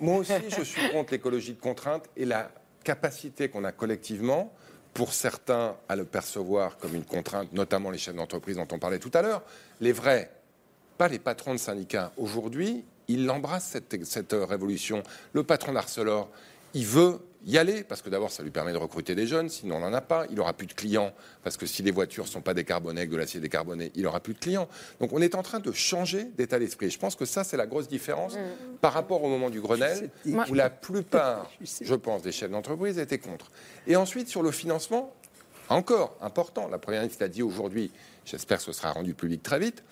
moi 0.00 0.18
aussi, 0.18 0.32
je 0.56 0.62
suis 0.62 0.90
contre 0.90 1.12
l'écologie 1.12 1.54
de 1.54 1.60
contrainte 1.60 2.04
et 2.16 2.26
la 2.26 2.50
capacité 2.84 3.48
qu'on 3.48 3.64
a 3.64 3.72
collectivement, 3.72 4.52
pour 4.92 5.14
certains, 5.14 5.74
à 5.88 5.96
le 5.96 6.04
percevoir 6.04 6.76
comme 6.76 6.94
une 6.94 7.04
contrainte, 7.04 7.52
notamment 7.54 7.90
les 7.90 7.98
chefs 7.98 8.14
d'entreprise 8.14 8.56
dont 8.56 8.68
on 8.70 8.78
parlait 8.78 8.98
tout 8.98 9.10
à 9.14 9.22
l'heure, 9.22 9.42
les 9.80 9.92
vrais, 9.92 10.30
pas 10.98 11.08
les 11.08 11.18
patrons 11.18 11.54
de 11.54 11.58
syndicats. 11.58 12.12
Aujourd'hui, 12.18 12.84
ils 13.08 13.28
embrassent 13.30 13.70
cette, 13.72 14.04
cette 14.04 14.32
révolution. 14.34 15.02
Le 15.32 15.42
patron 15.44 15.72
d'Arcelor, 15.72 16.28
il 16.74 16.86
veut 16.86 17.18
y 17.46 17.58
aller, 17.58 17.84
parce 17.84 18.00
que 18.02 18.08
d'abord, 18.10 18.30
ça 18.30 18.42
lui 18.42 18.50
permet 18.50 18.72
de 18.72 18.78
recruter 18.78 19.14
des 19.14 19.26
jeunes, 19.26 19.48
sinon 19.48 19.76
on 19.76 19.80
n'en 19.80 19.92
a 19.92 20.00
pas. 20.00 20.26
Il 20.30 20.40
aura 20.40 20.52
plus 20.54 20.66
de 20.66 20.72
clients, 20.72 21.12
parce 21.42 21.56
que 21.56 21.66
si 21.66 21.82
les 21.82 21.90
voitures 21.90 22.24
ne 22.24 22.28
sont 22.28 22.40
pas 22.40 22.54
décarbonées 22.54 23.00
avec 23.02 23.10
de 23.10 23.16
l'acier 23.16 23.38
décarboné, 23.40 23.92
il 23.94 24.06
aura 24.06 24.20
plus 24.20 24.34
de 24.34 24.38
clients. 24.38 24.68
Donc 25.00 25.12
on 25.12 25.20
est 25.20 25.34
en 25.34 25.42
train 25.42 25.60
de 25.60 25.70
changer 25.72 26.24
d'état 26.36 26.58
d'esprit. 26.58 26.90
Je 26.90 26.98
pense 26.98 27.16
que 27.16 27.24
ça, 27.24 27.44
c'est 27.44 27.56
la 27.56 27.66
grosse 27.66 27.88
différence 27.88 28.34
par 28.80 28.92
rapport 28.94 29.22
au 29.22 29.28
moment 29.28 29.50
du 29.50 29.60
Grenelle, 29.60 30.10
Moi- 30.24 30.46
où 30.50 30.54
la 30.54 30.70
plupart, 30.70 31.50
je 31.80 31.94
pense, 31.94 32.22
des 32.22 32.32
chefs 32.32 32.50
d'entreprise 32.50 32.98
étaient 32.98 33.18
contre. 33.18 33.50
Et 33.86 33.96
ensuite, 33.96 34.28
sur 34.28 34.42
le 34.42 34.50
financement, 34.50 35.12
encore 35.68 36.16
important, 36.20 36.68
la 36.68 36.78
Première 36.78 37.00
ministre 37.02 37.22
l'a 37.22 37.28
dit 37.28 37.42
aujourd'hui, 37.42 37.90
j'espère 38.24 38.58
que 38.58 38.64
ce 38.64 38.72
sera 38.72 38.92
rendu 38.92 39.14
public 39.14 39.42
très 39.42 39.58
vite, 39.58 39.82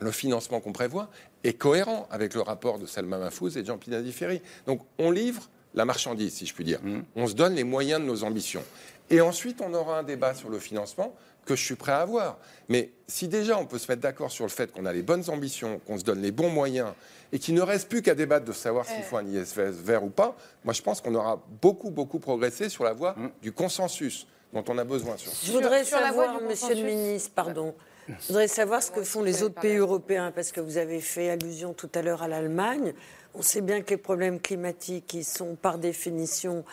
le 0.00 0.10
financement 0.12 0.60
qu'on 0.60 0.72
prévoit 0.72 1.10
est 1.44 1.52
cohérent 1.54 2.08
avec 2.10 2.34
le 2.34 2.40
rapport 2.40 2.78
de 2.78 2.86
Salma 2.86 3.18
Mahfouz 3.18 3.56
et 3.56 3.62
de 3.62 3.66
Jean 3.66 3.76
Pinadi 3.78 4.12
Ferry. 4.12 4.40
Donc 4.66 4.80
on 4.98 5.10
livre 5.10 5.48
la 5.74 5.84
marchandise, 5.84 6.34
si 6.34 6.46
je 6.46 6.54
puis 6.54 6.64
dire. 6.64 6.80
On 7.16 7.26
se 7.26 7.34
donne 7.34 7.54
les 7.54 7.64
moyens 7.64 8.00
de 8.00 8.06
nos 8.06 8.24
ambitions. 8.24 8.62
Et 9.10 9.20
ensuite, 9.20 9.60
on 9.60 9.74
aura 9.74 9.98
un 9.98 10.02
débat 10.02 10.34
sur 10.34 10.48
le 10.50 10.58
financement 10.58 11.14
que 11.44 11.56
je 11.56 11.64
suis 11.64 11.74
prêt 11.74 11.92
à 11.92 12.00
avoir. 12.00 12.38
Mais 12.68 12.90
si 13.08 13.26
déjà 13.26 13.58
on 13.58 13.66
peut 13.66 13.78
se 13.78 13.90
mettre 13.90 14.02
d'accord 14.02 14.30
sur 14.30 14.44
le 14.44 14.50
fait 14.50 14.70
qu'on 14.70 14.86
a 14.86 14.92
les 14.92 15.02
bonnes 15.02 15.28
ambitions, 15.28 15.80
qu'on 15.86 15.98
se 15.98 16.04
donne 16.04 16.22
les 16.22 16.30
bons 16.30 16.50
moyens, 16.50 16.92
et 17.32 17.38
qu'il 17.38 17.54
ne 17.54 17.62
reste 17.62 17.88
plus 17.88 18.02
qu'à 18.02 18.14
débattre 18.14 18.44
de 18.44 18.52
savoir 18.52 18.86
s'il 18.86 19.02
faut 19.02 19.16
un 19.16 19.26
ISF 19.26 19.58
vert 19.58 20.04
ou 20.04 20.10
pas, 20.10 20.36
moi 20.64 20.74
je 20.74 20.82
pense 20.82 21.00
qu'on 21.00 21.14
aura 21.14 21.42
beaucoup, 21.62 21.90
beaucoup 21.90 22.18
progressé 22.18 22.68
sur 22.68 22.84
la 22.84 22.92
voie 22.92 23.16
du 23.42 23.52
consensus 23.52 24.26
dont 24.52 24.64
on 24.68 24.78
a 24.78 24.84
besoin 24.84 25.16
sur 25.16 25.32
Je 25.44 25.52
voudrais 25.52 25.84
sur 25.84 25.98
savoir, 25.98 26.40
monsieur 26.40 26.68
le 26.68 26.74
consensus. 26.74 26.84
ministre, 26.84 27.30
pardon, 27.34 27.74
je 28.08 28.26
voudrais 28.26 28.48
savoir 28.48 28.82
ce 28.82 28.90
que 28.90 29.02
font 29.02 29.22
les 29.22 29.42
autres 29.42 29.60
pays 29.60 29.76
européens, 29.76 30.32
parce 30.34 30.50
que 30.50 30.60
vous 30.60 30.76
avez 30.76 31.00
fait 31.00 31.30
allusion 31.30 31.72
tout 31.72 31.90
à 31.94 32.02
l'heure 32.02 32.22
à 32.22 32.28
l'Allemagne. 32.28 32.94
On 33.34 33.42
sait 33.42 33.60
bien 33.60 33.80
que 33.82 33.90
les 33.90 33.96
problèmes 33.96 34.40
climatiques, 34.40 35.14
ils 35.14 35.24
par 35.60 35.78
définition 35.78 36.64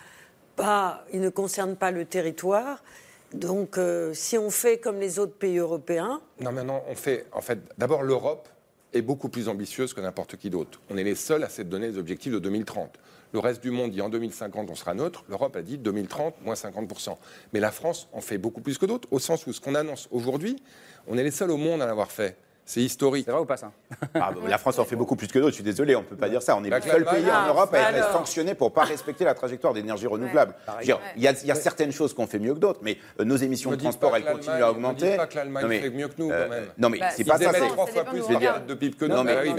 ne 0.60 1.30
concernent 1.30 1.76
pas 1.76 1.92
le 1.92 2.06
territoire. 2.06 2.84
Donc, 3.34 3.78
euh, 3.78 4.14
si 4.14 4.38
on 4.38 4.50
fait 4.50 4.78
comme 4.78 5.00
les 5.00 5.20
autres 5.20 5.36
pays 5.36 5.58
européens, 5.58 6.22
Non, 6.40 6.52
mais 6.52 6.64
non, 6.64 6.82
on 6.88 6.96
fait. 6.96 7.26
En 7.34 7.42
fait, 7.42 7.60
d'abord, 7.78 8.02
l'Europe 8.02 8.48
est 8.94 9.02
beaucoup 9.02 9.30
plus 9.30 9.50
ambitieuse 9.50 9.94
que 9.94 10.02
n'importe 10.02 10.38
qui 10.38 10.50
d'autre. 10.50 10.80
On 10.90 10.98
est 10.98 11.04
les 11.04 11.16
seuls 11.16 11.44
à 11.44 11.50
s'être 11.50 11.70
donné 11.70 11.90
les 11.90 11.98
objectifs 11.98 12.32
de 12.32 12.40
2030. 12.40 12.98
Le 13.34 13.40
reste 13.40 13.62
du 13.62 13.72
monde 13.72 13.92
dit 13.92 14.02
en 14.02 14.08
2050 14.08 14.70
on 14.70 14.76
sera 14.76 14.94
neutre. 14.94 15.26
L'Europe 15.28 15.58
a 15.58 15.62
dit 15.62 15.78
2030 15.78 16.42
moins 16.44 16.54
50%. 16.54 17.18
Mais 17.52 17.60
la 17.60 17.72
France 17.72 18.08
en 18.14 18.22
fait 18.22 18.38
beaucoup 18.38 18.62
plus 18.62 18.78
que 18.78 18.86
d'autres, 18.86 19.10
au 19.12 19.20
sens 19.20 19.46
où 19.46 19.52
ce 19.52 19.60
qu'on 19.60 19.76
annonce 19.76 20.08
aujourd'hui, 20.12 20.64
on 21.08 21.18
est 21.18 21.24
les 21.24 21.32
seuls 21.32 21.52
au 21.52 21.58
monde 21.58 21.82
à 21.82 21.86
l'avoir 21.86 22.12
fait. 22.12 22.38
C'est 22.70 22.82
historique. 22.82 23.24
C'est 23.26 23.32
vrai 23.32 23.40
ou 23.40 23.46
pas 23.46 23.56
ça? 23.56 23.72
Ah, 24.14 24.32
bah, 24.34 24.42
La 24.46 24.58
France 24.58 24.78
en 24.78 24.84
fait 24.84 24.98
beaucoup 24.98 25.16
plus 25.16 25.28
que 25.28 25.40
d'autres, 25.40 25.52
je 25.52 25.56
suis 25.56 25.64
désolé, 25.64 25.96
on 25.96 26.02
ne 26.02 26.06
peut 26.06 26.18
pas 26.18 26.28
dire 26.28 26.42
ça. 26.42 26.58
On 26.58 26.64
est 26.66 26.70
le 26.70 26.82
seul 26.82 27.06
pays 27.06 27.24
en 27.32 27.48
Europe 27.48 27.74
à 27.74 27.92
être 27.94 28.12
sanctionné 28.12 28.56
pour 28.56 28.70
ne 28.70 28.74
pas 28.76 28.84
respecter 28.84 29.24
la 29.24 29.34
trajectoire 29.34 29.74
d'énergie 29.74 30.06
renouvelable. 30.06 30.54
Je 30.82 30.92
Il 31.16 31.24
y, 31.24 31.28
a- 31.30 31.32
il 31.42 31.48
y 31.48 31.52
a 31.52 31.56
certaines 31.56 31.94
choses 31.94 32.14
qu'on 32.14 32.28
fait 32.28 32.40
mieux 32.40 32.54
que 32.54 32.60
d'autres, 32.60 32.82
mais 32.84 32.98
euh, 33.22 33.24
nos 33.24 33.38
émissions 33.38 33.72
Me 33.72 33.78
de 33.78 33.82
transport, 33.82 34.14
elles 34.18 34.26
continuent 34.26 34.62
à 34.64 34.72
augmenter. 34.72 35.06
me 35.06 35.10
dites 35.12 35.18
pas 35.18 35.28
que 35.28 35.36
l'Allemagne 35.38 35.64
Non, 35.64 35.70
mais, 35.70 35.80
fait 35.80 35.90
mieux 35.92 36.08
que 36.10 36.14
nous, 36.18 36.30
euh, 36.30 36.44
quand 36.44 36.50
même. 36.50 36.66
Non, 36.78 36.90
mais 36.90 37.00
Bah, 37.00 37.06
c'est 37.12 37.24
si 37.24 37.30
pas 37.30 37.38
ça. 37.38 37.52
c'est- 37.54 37.68
trois 37.70 37.88
fois 37.88 38.04
plus 38.04 38.20
de 38.68 38.74
PIB 38.74 38.96
que 38.98 39.06
nous. 39.06 39.16
Non, 39.16 39.24
mais- 39.24 39.36
Bah 39.36 39.42
oui. 39.46 39.54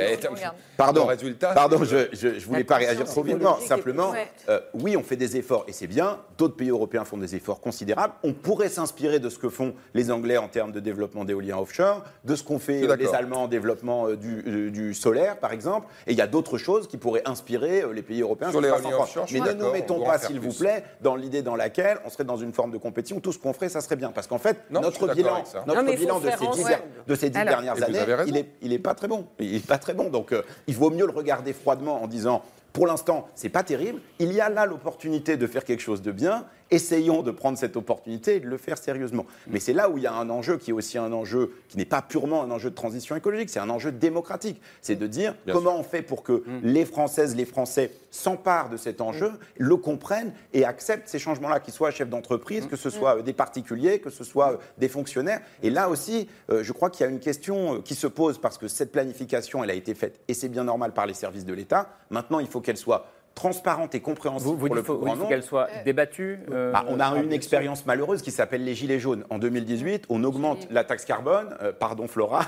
Pardon, 0.76 1.08
pardon, 1.54 1.84
je, 1.84 2.08
je, 2.12 2.38
je 2.38 2.46
voulais 2.46 2.58
La 2.60 2.64
pas 2.66 2.76
réagir 2.76 3.06
trop 3.06 3.22
vivement. 3.22 3.58
Simplement, 3.60 4.12
euh, 4.50 4.60
oui, 4.74 4.98
on 4.98 5.02
fait 5.02 5.16
des 5.16 5.38
efforts 5.38 5.64
et 5.66 5.72
c'est 5.72 5.86
bien. 5.86 6.18
D'autres 6.36 6.56
pays 6.56 6.68
européens 6.68 7.04
font 7.06 7.16
des 7.16 7.34
efforts 7.34 7.60
considérables. 7.60 8.12
On 8.22 8.34
pourrait 8.34 8.68
s'inspirer 8.68 9.18
de 9.18 9.30
ce 9.30 9.38
que 9.38 9.48
font 9.48 9.74
les 9.94 10.10
Anglais 10.10 10.36
en 10.36 10.48
termes 10.48 10.72
de 10.72 10.80
développement 10.80 11.24
d'éolien 11.24 11.56
offshore, 11.56 12.04
de 12.24 12.34
ce 12.36 12.42
qu'ont 12.42 12.58
Je 12.58 12.64
fait 12.64 12.82
euh, 12.82 12.97
les. 12.98 13.14
Allemands 13.14 13.44
en 13.44 13.48
développement 13.48 14.06
euh, 14.06 14.16
du, 14.16 14.44
euh, 14.46 14.70
du 14.70 14.94
solaire, 14.94 15.38
par 15.38 15.52
exemple. 15.52 15.86
Et 16.06 16.12
il 16.12 16.18
y 16.18 16.20
a 16.20 16.26
d'autres 16.26 16.58
choses 16.58 16.86
qui 16.86 16.98
pourraient 16.98 17.26
inspirer 17.26 17.82
euh, 17.82 17.92
les 17.92 18.02
pays 18.02 18.20
européens. 18.20 18.50
Sur 18.50 18.62
France. 18.62 18.82
offshore, 19.00 19.26
Mais 19.32 19.40
ne 19.40 19.52
nous 19.52 19.70
mettons 19.72 20.04
pas, 20.04 20.18
s'il 20.18 20.40
vous 20.40 20.52
plaît, 20.52 20.84
dans 21.00 21.16
l'idée 21.16 21.42
dans 21.42 21.56
laquelle 21.56 21.98
on 22.04 22.10
serait 22.10 22.24
dans 22.24 22.36
une 22.36 22.52
forme 22.52 22.70
de 22.70 22.78
compétition. 22.78 23.18
Tout 23.20 23.32
ce 23.32 23.38
qu'on 23.38 23.52
ferait, 23.52 23.68
ça 23.68 23.80
serait 23.80 23.96
bien. 23.96 24.12
Parce 24.12 24.26
qu'en 24.26 24.38
fait, 24.38 24.58
Non, 24.70 24.80
notre 24.80 25.12
bilan, 25.14 25.42
notre 25.66 25.82
Non, 25.82 25.92
bilan 25.94 26.20
de 26.20 26.30
ces, 26.30 26.36
dix, 26.36 26.46
ensemble. 26.46 26.82
de 27.06 27.14
ces 27.14 27.30
dix 27.30 27.38
Alors. 27.38 27.62
dernières 27.62 27.82
années, 27.82 27.98
il 28.26 28.36
est, 28.36 28.50
il 28.62 28.72
est 28.72 28.78
pas 28.78 28.94
très 28.94 29.08
bon. 29.08 29.26
Il 29.38 29.54
est 29.56 29.66
pas 29.66 29.78
très 29.78 29.94
bon. 29.94 30.10
Donc, 30.10 30.32
euh, 30.32 30.42
il 30.66 30.76
vaut 30.76 30.90
mieux 30.90 31.06
le 31.06 31.12
regarder 31.12 31.52
froidement 31.52 32.02
en 32.02 32.06
disant, 32.06 32.42
pour 32.72 32.86
l'instant, 32.86 33.28
c'est 33.34 33.48
pas 33.48 33.62
terrible. 33.62 34.00
Il 34.18 34.32
y 34.32 34.40
a 34.40 34.48
là 34.48 34.66
l'opportunité 34.66 35.36
de 35.36 35.46
faire 35.46 35.64
quelque 35.64 35.80
chose 35.80 36.02
de 36.02 36.12
bien. 36.12 36.44
Essayons 36.70 37.22
de 37.22 37.30
prendre 37.30 37.56
cette 37.56 37.76
opportunité 37.76 38.36
et 38.36 38.40
de 38.40 38.46
le 38.46 38.58
faire 38.58 38.78
sérieusement. 38.78 39.26
Mais 39.46 39.60
c'est 39.60 39.72
là 39.72 39.88
où 39.88 39.96
il 39.96 40.04
y 40.04 40.06
a 40.06 40.12
un 40.12 40.28
enjeu 40.30 40.58
qui 40.58 40.70
est 40.70 40.74
aussi 40.74 40.98
un 40.98 41.12
enjeu 41.12 41.52
qui 41.68 41.76
n'est 41.76 41.84
pas 41.84 42.02
purement 42.02 42.42
un 42.42 42.50
enjeu 42.50 42.70
de 42.70 42.74
transition 42.74 43.16
écologique, 43.16 43.50
c'est 43.50 43.60
un 43.60 43.70
enjeu 43.70 43.92
démocratique. 43.92 44.60
C'est 44.82 44.96
de 44.96 45.06
dire 45.06 45.34
Bien 45.46 45.54
comment 45.54 45.78
on 45.78 45.82
fait 45.82 46.02
pour 46.02 46.22
que 46.22 46.44
les 46.62 46.84
Françaises, 46.84 47.34
les 47.36 47.44
Français 47.44 47.92
s'emparent 48.10 48.70
de 48.70 48.76
cet 48.76 49.00
enjeu, 49.00 49.32
le 49.56 49.76
comprennent 49.76 50.32
et 50.52 50.64
acceptent 50.64 51.08
ces 51.08 51.18
changements-là, 51.18 51.60
qu'ils 51.60 51.74
soient 51.74 51.90
chefs 51.90 52.08
d'entreprise, 52.08 52.66
que 52.66 52.76
ce 52.76 52.90
soit 52.90 53.18
euh, 53.18 53.22
des 53.22 53.32
particuliers, 53.32 54.00
que 54.00 54.10
ce 54.10 54.24
soit 54.24 54.52
euh, 54.52 54.56
des 54.78 54.88
fonctionnaires. 54.88 55.40
Et 55.62 55.70
là 55.70 55.88
aussi, 55.88 56.28
euh, 56.50 56.62
je 56.62 56.72
crois 56.72 56.90
qu'il 56.90 57.04
y 57.04 57.08
a 57.08 57.12
une 57.12 57.20
question 57.20 57.82
qui 57.82 57.94
se 57.94 58.06
pose 58.06 58.38
parce 58.38 58.58
que 58.58 58.68
cette 58.68 58.92
planification, 58.92 59.62
elle 59.62 59.70
a 59.70 59.74
été 59.74 59.94
faite 59.94 60.20
et 60.28 60.34
c'est 60.34 60.48
bien 60.48 60.64
normal 60.64 60.92
par 60.92 61.06
les 61.06 61.14
services 61.14 61.44
de 61.44 61.52
l'État. 61.52 61.90
Maintenant, 62.10 62.40
il 62.40 62.46
faut 62.46 62.60
qu'elle 62.60 62.76
soit 62.76 63.06
transparente 63.42 63.94
et 63.94 64.00
compréhensible 64.00 64.50
Vous, 64.50 64.56
vous 64.56 64.66
pour 64.66 64.74
le 64.74 64.82
faut- 64.82 64.96
plus 64.96 65.04
grand 65.04 65.14
nombre. 65.14 65.28
qu'elle 65.28 65.44
soit 65.44 65.68
débattue 65.84 66.40
euh, 66.50 66.72
Bah, 66.72 66.84
on 66.88 66.98
a 66.98 67.16
eu 67.16 67.22
une 67.22 67.32
expérience 67.32 67.86
malheureuse 67.86 68.20
qui 68.20 68.32
s'appelle 68.32 68.64
les 68.64 68.74
Gilets 68.74 68.98
jaunes. 68.98 69.24
En 69.30 69.38
2018, 69.38 70.06
on 70.08 70.24
augmente 70.24 70.66
la 70.72 70.82
taxe 70.82 71.04
carbone, 71.04 71.54
euh, 71.62 71.70
pardon 71.72 72.08
Flora, 72.08 72.42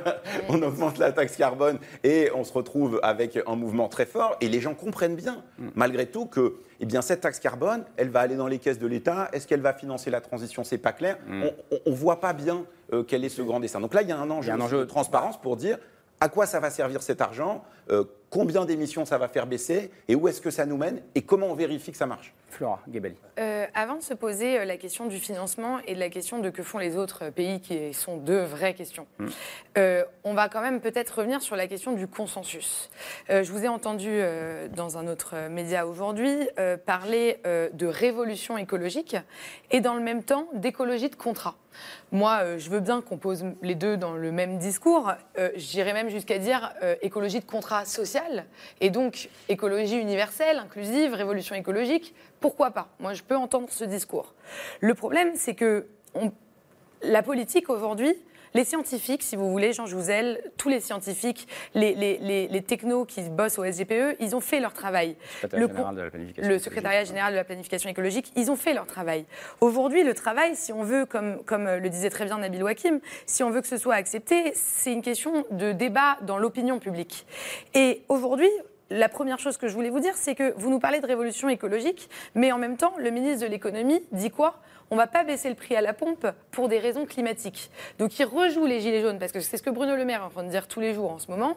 on 0.48 0.60
augmente 0.62 0.98
la 0.98 1.12
taxe 1.12 1.36
carbone 1.36 1.78
et 2.02 2.30
on 2.34 2.42
se 2.42 2.52
retrouve 2.52 2.98
avec 3.04 3.38
un 3.46 3.54
mouvement 3.54 3.88
très 3.88 4.04
fort. 4.04 4.36
Et 4.40 4.48
les 4.48 4.60
gens 4.60 4.74
comprennent 4.74 5.14
bien, 5.14 5.44
malgré 5.76 6.06
tout, 6.06 6.26
que 6.26 6.56
eh 6.80 6.86
bien, 6.86 7.02
cette 7.02 7.20
taxe 7.20 7.38
carbone, 7.38 7.84
elle 7.96 8.08
va 8.10 8.18
aller 8.20 8.34
dans 8.34 8.48
les 8.48 8.58
caisses 8.58 8.80
de 8.80 8.88
l'État. 8.88 9.28
Est-ce 9.32 9.46
qu'elle 9.46 9.60
va 9.60 9.72
financer 9.72 10.10
la 10.10 10.20
transition? 10.20 10.64
C'est 10.64 10.76
pas 10.78 10.92
clair. 10.92 11.18
On 11.86 11.90
ne 11.90 11.94
voit 11.94 12.18
pas 12.20 12.32
bien 12.32 12.64
euh, 12.92 13.04
quel 13.04 13.24
est 13.24 13.28
ce 13.28 13.42
grand 13.42 13.60
dessin. 13.60 13.78
Donc 13.80 13.94
là, 13.94 14.02
il 14.02 14.08
y 14.08 14.12
a 14.12 14.18
un 14.18 14.28
enjeu, 14.30 14.50
un 14.52 14.60
enjeu 14.60 14.78
de 14.80 14.84
transparence 14.86 15.40
pour 15.40 15.56
dire 15.56 15.78
à 16.20 16.28
quoi 16.28 16.46
ça 16.46 16.58
va 16.60 16.70
servir 16.70 17.00
cet 17.02 17.20
argent, 17.20 17.62
euh, 17.90 18.04
combien 18.32 18.64
d'émissions 18.64 19.04
ça 19.04 19.18
va 19.18 19.28
faire 19.28 19.46
baisser 19.46 19.90
et 20.08 20.14
où 20.14 20.26
est-ce 20.26 20.40
que 20.40 20.50
ça 20.50 20.64
nous 20.64 20.78
mène 20.78 21.02
et 21.14 21.20
comment 21.22 21.48
on 21.48 21.54
vérifie 21.54 21.92
que 21.92 21.98
ça 21.98 22.06
marche. 22.06 22.32
Flora 22.48 22.80
Gebelli. 22.92 23.14
Euh, 23.38 23.66
avant 23.74 23.96
de 23.96 24.02
se 24.02 24.12
poser 24.12 24.58
euh, 24.58 24.64
la 24.66 24.76
question 24.76 25.06
du 25.06 25.18
financement 25.18 25.78
et 25.86 25.94
de 25.94 25.98
la 26.00 26.10
question 26.10 26.38
de 26.38 26.50
que 26.50 26.62
font 26.62 26.76
les 26.78 26.98
autres 26.98 27.30
pays, 27.30 27.60
qui 27.60 27.94
sont 27.94 28.18
deux 28.18 28.42
vraies 28.42 28.74
questions, 28.74 29.06
euh, 29.78 30.04
on 30.24 30.34
va 30.34 30.50
quand 30.50 30.60
même 30.60 30.80
peut-être 30.80 31.18
revenir 31.18 31.40
sur 31.40 31.56
la 31.56 31.66
question 31.66 31.92
du 31.92 32.06
consensus. 32.06 32.90
Euh, 33.30 33.42
je 33.42 33.52
vous 33.52 33.64
ai 33.64 33.68
entendu 33.68 34.08
euh, 34.10 34.68
dans 34.68 34.98
un 34.98 35.06
autre 35.08 35.30
euh, 35.34 35.48
média 35.48 35.86
aujourd'hui 35.86 36.48
euh, 36.58 36.76
parler 36.76 37.38
euh, 37.46 37.70
de 37.72 37.86
révolution 37.86 38.58
écologique 38.58 39.16
et 39.70 39.80
dans 39.80 39.94
le 39.94 40.02
même 40.02 40.22
temps 40.22 40.46
d'écologie 40.52 41.08
de 41.08 41.16
contrat. 41.16 41.54
Moi, 42.10 42.40
euh, 42.42 42.58
je 42.58 42.68
veux 42.68 42.80
bien 42.80 43.00
qu'on 43.00 43.16
pose 43.16 43.46
les 43.62 43.74
deux 43.74 43.96
dans 43.96 44.12
le 44.12 44.30
même 44.30 44.58
discours. 44.58 45.10
Euh, 45.38 45.48
J'irais 45.56 45.94
même 45.94 46.10
jusqu'à 46.10 46.38
dire 46.38 46.74
euh, 46.82 46.96
écologie 47.00 47.40
de 47.40 47.46
contrat 47.46 47.86
social 47.86 48.21
et 48.80 48.90
donc 48.90 49.28
écologie 49.48 49.98
universelle, 49.98 50.58
inclusive, 50.58 51.14
révolution 51.14 51.54
écologique. 51.54 52.14
Pourquoi 52.40 52.70
pas? 52.70 52.88
Moi, 52.98 53.14
je 53.14 53.22
peux 53.22 53.36
entendre 53.36 53.68
ce 53.70 53.84
discours. 53.84 54.34
Le 54.80 54.94
problème, 54.94 55.32
c'est 55.34 55.54
que 55.54 55.86
la 57.02 57.22
politique 57.22 57.68
aujourd'hui, 57.68 58.14
les 58.54 58.64
scientifiques, 58.64 59.22
si 59.22 59.36
vous 59.36 59.50
voulez, 59.50 59.72
Jean 59.72 59.86
Jouzel, 59.86 60.42
tous 60.56 60.68
les 60.68 60.80
scientifiques, 60.80 61.48
les, 61.74 61.94
les, 61.94 62.18
les, 62.18 62.48
les 62.48 62.62
technos 62.62 63.04
qui 63.04 63.22
bossent 63.22 63.58
au 63.58 63.64
SGPE, 63.64 64.16
ils 64.20 64.36
ont 64.36 64.40
fait 64.40 64.60
leur 64.60 64.72
travail. 64.72 65.16
Le 65.52 65.66
général 65.66 65.84
con- 65.84 65.92
de 65.92 66.00
la 66.02 66.10
planification 66.10 66.42
le 66.42 66.44
écologique. 66.46 66.64
secrétariat 66.64 67.04
général 67.04 67.32
de 67.32 67.38
la 67.38 67.44
planification 67.44 67.90
écologique, 67.90 68.32
ils 68.36 68.50
ont 68.50 68.56
fait 68.56 68.74
leur 68.74 68.86
travail. 68.86 69.24
Aujourd'hui, 69.60 70.02
le 70.04 70.14
travail, 70.14 70.54
si 70.56 70.72
on 70.72 70.82
veut, 70.82 71.06
comme, 71.06 71.42
comme 71.44 71.64
le 71.68 71.88
disait 71.88 72.10
très 72.10 72.24
bien 72.26 72.38
Nabil 72.38 72.62
Wakim, 72.62 73.00
si 73.26 73.42
on 73.42 73.50
veut 73.50 73.60
que 73.60 73.68
ce 73.68 73.76
soit 73.78 73.94
accepté, 73.94 74.52
c'est 74.54 74.92
une 74.92 75.02
question 75.02 75.44
de 75.50 75.72
débat 75.72 76.18
dans 76.22 76.38
l'opinion 76.38 76.78
publique. 76.78 77.26
Et 77.74 78.02
aujourd'hui, 78.08 78.50
la 78.90 79.08
première 79.08 79.38
chose 79.38 79.56
que 79.56 79.68
je 79.68 79.74
voulais 79.74 79.88
vous 79.88 80.00
dire, 80.00 80.14
c'est 80.16 80.34
que 80.34 80.52
vous 80.58 80.68
nous 80.68 80.78
parlez 80.78 81.00
de 81.00 81.06
révolution 81.06 81.48
écologique, 81.48 82.10
mais 82.34 82.52
en 82.52 82.58
même 82.58 82.76
temps, 82.76 82.92
le 82.98 83.10
ministre 83.10 83.46
de 83.46 83.50
l'économie 83.50 84.02
dit 84.12 84.30
quoi? 84.30 84.60
On 84.92 84.94
ne 84.94 85.00
va 85.00 85.06
pas 85.06 85.24
baisser 85.24 85.48
le 85.48 85.54
prix 85.54 85.74
à 85.74 85.80
la 85.80 85.94
pompe 85.94 86.26
pour 86.50 86.68
des 86.68 86.78
raisons 86.78 87.06
climatiques. 87.06 87.70
Donc 87.98 88.18
il 88.18 88.24
rejoue 88.26 88.66
les 88.66 88.80
gilets 88.80 89.00
jaunes, 89.00 89.18
parce 89.18 89.32
que 89.32 89.40
c'est 89.40 89.56
ce 89.56 89.62
que 89.62 89.70
Bruno 89.70 89.96
Le 89.96 90.04
Maire 90.04 90.20
est 90.20 90.24
en 90.24 90.28
train 90.28 90.42
de 90.42 90.50
dire 90.50 90.68
tous 90.68 90.80
les 90.80 90.92
jours 90.92 91.10
en 91.10 91.18
ce 91.18 91.30
moment. 91.30 91.56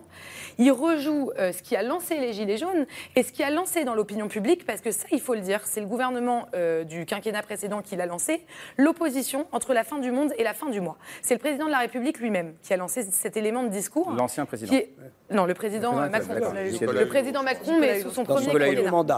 Il 0.57 0.71
rejoue 0.71 1.31
euh, 1.37 1.51
ce 1.51 1.61
qui 1.61 1.75
a 1.75 1.83
lancé 1.83 2.17
les 2.17 2.31
gilets 2.31 2.55
jaunes 2.55 2.85
et 3.17 3.23
ce 3.23 3.33
qui 3.33 3.43
a 3.43 3.49
lancé 3.49 3.83
dans 3.83 3.93
l'opinion 3.93 4.29
publique, 4.29 4.65
parce 4.65 4.79
que 4.79 4.91
ça, 4.91 5.05
il 5.11 5.19
faut 5.19 5.33
le 5.33 5.41
dire, 5.41 5.59
c'est 5.65 5.81
le 5.81 5.85
gouvernement 5.85 6.47
euh, 6.55 6.85
du 6.85 7.05
quinquennat 7.05 7.41
précédent 7.41 7.81
qui 7.81 7.97
l'a 7.97 8.05
lancé, 8.05 8.45
l'opposition 8.77 9.47
entre 9.51 9.73
la 9.73 9.83
fin 9.83 9.97
du 9.99 10.11
monde 10.11 10.31
et 10.37 10.43
la 10.45 10.53
fin 10.53 10.69
du 10.69 10.79
mois. 10.79 10.95
C'est 11.21 11.33
le 11.33 11.41
président 11.41 11.65
de 11.65 11.71
la 11.71 11.79
République 11.79 12.19
lui-même 12.19 12.53
qui 12.63 12.73
a 12.73 12.77
lancé 12.77 13.03
cet 13.03 13.35
élément 13.35 13.63
de 13.63 13.69
discours. 13.69 14.11
L'ancien 14.11 14.45
président. 14.45 14.69
qui 14.71 14.77
est- 14.77 14.93
Non, 15.29 15.45
le 15.45 15.55
président 15.55 15.91
Le 15.99 16.05
euh, 16.05 16.09
président, 16.09 16.33
Macron. 16.33 16.53
Le 16.53 16.69
Nicolas 16.69 17.05
président 17.05 17.43
Macron, 17.43 17.79
mais 17.81 17.99
sous 17.99 18.11
son 18.11 18.23
premier 18.23 18.89
mandat. 18.89 19.17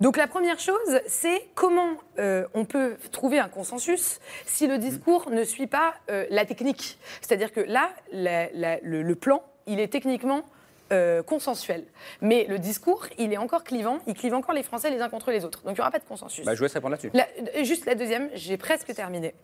Donc 0.00 0.16
la 0.16 0.28
première 0.28 0.60
chose, 0.60 1.00
c'est 1.08 1.48
comment 1.56 1.94
euh, 2.20 2.46
on 2.54 2.64
peut 2.64 2.94
trouver 3.10 3.40
un 3.40 3.48
consensus 3.56 4.20
si 4.44 4.66
le 4.66 4.78
discours 4.78 5.30
ne 5.30 5.42
suit 5.42 5.66
pas 5.66 5.94
euh, 6.10 6.26
la 6.30 6.44
technique. 6.44 6.98
C'est-à-dire 7.22 7.52
que 7.52 7.60
là, 7.60 7.90
le 8.12 9.14
plan, 9.14 9.42
il 9.66 9.80
est 9.80 9.88
techniquement 9.88 10.44
euh, 10.92 11.22
consensuel. 11.22 11.84
Mais 12.20 12.46
le 12.48 12.58
discours, 12.58 13.06
il 13.18 13.32
est 13.32 13.36
encore 13.38 13.64
clivant, 13.64 13.98
il 14.06 14.14
clive 14.14 14.34
encore 14.34 14.54
les 14.54 14.62
Français 14.62 14.90
les 14.90 15.00
uns 15.00 15.08
contre 15.08 15.30
les 15.30 15.44
autres. 15.44 15.62
Donc 15.62 15.72
il 15.72 15.74
n'y 15.74 15.80
aura 15.80 15.90
pas 15.90 15.98
de 15.98 16.04
consensus. 16.04 16.44
Bah, 16.44 16.54
je 16.54 16.62
laisse 16.62 16.72
répondre 16.74 16.92
là-dessus. 16.92 17.10
La- 17.14 17.26
euh, 17.56 17.64
juste 17.64 17.86
la 17.86 17.94
deuxième, 17.94 18.30
j'ai 18.34 18.56
presque 18.56 18.94
terminé. 18.94 19.34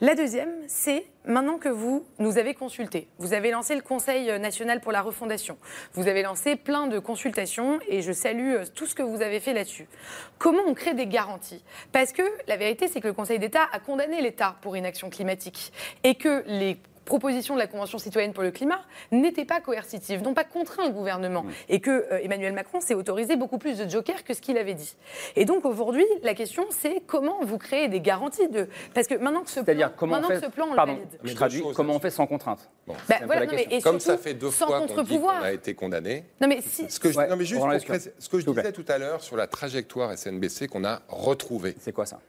La 0.00 0.16
deuxième, 0.16 0.52
c'est 0.66 1.04
maintenant 1.24 1.56
que 1.58 1.68
vous 1.68 2.04
nous 2.18 2.36
avez 2.36 2.52
consulté, 2.54 3.06
vous 3.18 3.32
avez 3.32 3.52
lancé 3.52 3.76
le 3.76 3.80
Conseil 3.80 4.26
national 4.40 4.80
pour 4.80 4.90
la 4.90 5.02
refondation, 5.02 5.56
vous 5.92 6.08
avez 6.08 6.22
lancé 6.22 6.56
plein 6.56 6.88
de 6.88 6.98
consultations 6.98 7.78
et 7.86 8.02
je 8.02 8.10
salue 8.10 8.54
euh, 8.54 8.64
tout 8.74 8.86
ce 8.86 8.96
que 8.96 9.04
vous 9.04 9.22
avez 9.22 9.38
fait 9.38 9.52
là-dessus. 9.52 9.86
Comment 10.38 10.62
on 10.66 10.74
crée 10.74 10.94
des 10.94 11.06
garanties? 11.06 11.62
Parce 11.92 12.12
que 12.12 12.22
la 12.48 12.56
vérité, 12.56 12.88
c'est 12.88 13.00
que 13.00 13.06
le 13.06 13.12
Conseil 13.14 13.38
d'État 13.38 13.68
a 13.72 13.78
condamné 13.78 14.20
l'État 14.20 14.56
pour 14.62 14.76
inaction 14.76 15.10
climatique 15.10 15.72
et 16.02 16.16
que 16.16 16.42
les 16.46 16.76
propositions 17.08 17.54
de 17.54 17.58
la 17.58 17.66
Convention 17.66 17.98
citoyenne 17.98 18.32
pour 18.32 18.42
le 18.44 18.50
climat 18.50 18.80
n'étaient 19.10 19.46
pas 19.46 19.60
coercitives, 19.60 20.22
n'ont 20.22 20.34
pas 20.34 20.44
contraint 20.44 20.86
le 20.86 20.92
gouvernement, 20.92 21.44
et 21.68 21.80
que 21.80 21.90
euh, 21.90 22.20
Emmanuel 22.22 22.52
Macron 22.52 22.80
s'est 22.80 22.94
autorisé 22.94 23.34
beaucoup 23.36 23.58
plus 23.58 23.78
de 23.78 23.88
jokers 23.88 24.22
que 24.24 24.34
ce 24.34 24.40
qu'il 24.40 24.58
avait 24.58 24.74
dit. 24.74 24.94
Et 25.34 25.44
donc 25.46 25.64
aujourd'hui, 25.64 26.04
la 26.22 26.34
question 26.34 26.66
c'est 26.70 27.02
comment 27.06 27.38
vous 27.42 27.56
créez 27.58 27.88
des 27.88 28.00
garanties 28.00 28.48
de... 28.48 28.68
Parce 28.94 29.06
que 29.06 29.14
maintenant 29.14 29.40
que 29.42 29.48
ce 29.50 29.54
plan, 29.60 29.64
C'est-à-dire 29.64 29.96
comment 29.96 30.18
on 30.18 30.22
fait. 30.22 30.34
que 30.40 30.46
ce 30.46 30.50
plan, 30.50 30.66
on 30.70 30.74
Pardon, 30.74 30.92
le 30.92 30.98
valide. 30.98 31.18
je 31.24 31.34
traduis. 31.34 31.60
choses 31.62 31.74
Comment 31.74 31.94
on 31.94 32.00
fait 32.00 32.10
sans 32.10 32.26
contrainte 32.26 32.70
Bah, 32.86 32.94
voilà, 33.24 33.46
non, 33.46 33.52
mais- 33.54 33.66
et 33.70 33.80
Comme 33.80 34.00
ça 34.00 34.18
fait 34.18 34.34
deux 34.34 34.50
fois 34.50 34.66
qu'on 34.66 34.72
dit 34.74 34.86
qu'on 34.88 34.94
contre-pouvoir. 34.96 35.42
a 35.42 35.52
été 35.52 35.74
condamné. 35.74 36.24
Non 36.40 36.46
mais 36.48 36.60
si... 36.60 36.90
Ce 36.90 37.00
que 37.00 37.10
je, 37.10 37.18
Ouais, 37.18 37.26
non, 37.26 37.36
mais 37.36 37.44
juste 37.44 37.60
pour 37.60 37.72
ce 38.18 38.28
que 38.28 38.38
je 38.38 38.46
disais 38.46 38.72
tout 38.72 38.84
à 38.86 38.98
l'heure 38.98 39.22
sur 39.22 39.36
la 39.36 39.46
trajectoire 39.46 40.16
SNBC 40.16 40.68
qu'on 40.68 40.84
a 40.84 41.00
retrouvée. 41.08 41.74
C'est 41.80 41.92
quoi 41.92 42.06
ça? 42.06 42.20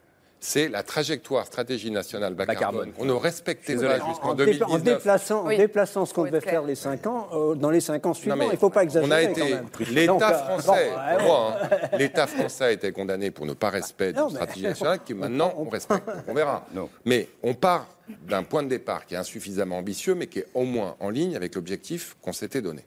C'est 0.41 0.69
la 0.69 0.83
trajectoire 0.83 1.45
stratégie 1.45 1.91
nationale 1.91 2.33
bas, 2.33 2.45
Bas 2.45 2.55
carbone. 2.55 2.85
carbone. 2.91 2.93
On 2.97 3.05
ne 3.05 3.11
respectait 3.11 3.75
pas 3.75 3.99
En, 4.01 4.07
jusqu'en 4.09 4.29
en 4.29 4.33
dé- 4.35 4.43
en 4.43 4.45
2019. 4.45 4.83
déplaçant, 4.83 5.45
en 5.45 5.49
déplaçant 5.49 6.05
ce 6.05 6.13
qu'on 6.13 6.23
devait 6.23 6.39
faire 6.39 6.63
les 6.63 6.75
5 6.75 7.07
ans, 7.07 7.27
euh, 7.33 7.55
dans 7.55 7.69
les 7.69 7.81
5 7.81 8.05
ans 8.05 8.13
suivants, 8.13 8.37
mais 8.37 8.45
il 8.47 8.51
ne 8.53 8.57
faut 8.57 8.69
pas 8.69 8.83
exagérer 8.83 9.05
On 9.05 9.11
a 9.11 9.21
été, 9.21 9.55
l'État 9.91 10.29
euh, 10.49 10.59
français, 10.59 10.91
bon, 10.91 10.97
ouais, 10.97 11.17
pour 11.17 11.27
moi, 11.27 11.57
hein, 11.61 11.77
l'État 11.97 12.27
français 12.27 12.63
a 12.63 12.71
été 12.71 12.91
condamné 12.93 13.31
pour 13.31 13.45
ne 13.45 13.53
pas 13.53 13.69
respect 13.69 14.13
Non, 14.13 14.27
d'une 14.27 14.37
mais- 14.37 14.43
stratégie 14.43 14.63
nationale 14.67 14.99
que 15.05 15.13
maintenant 15.13 15.53
on 15.57 15.67
respecte. 15.67 16.05
Donc, 16.07 16.15
on 16.29 16.33
verra. 16.33 16.65
Non. 16.73 16.89
Mais 17.03 17.27
on 17.43 17.53
part 17.53 17.87
d'un 18.07 18.43
point 18.43 18.63
de 18.63 18.69
départ 18.69 19.05
qui 19.05 19.15
est 19.15 19.17
insuffisamment 19.17 19.77
ambitieux, 19.79 20.15
mais 20.15 20.27
qui 20.27 20.39
est 20.39 20.47
au 20.53 20.63
moins 20.63 20.95
en 21.01 21.09
ligne 21.09 21.35
avec 21.35 21.55
l'objectif 21.55 22.15
qu'on 22.21 22.31
s'était 22.33 22.61
donné. 22.61 22.85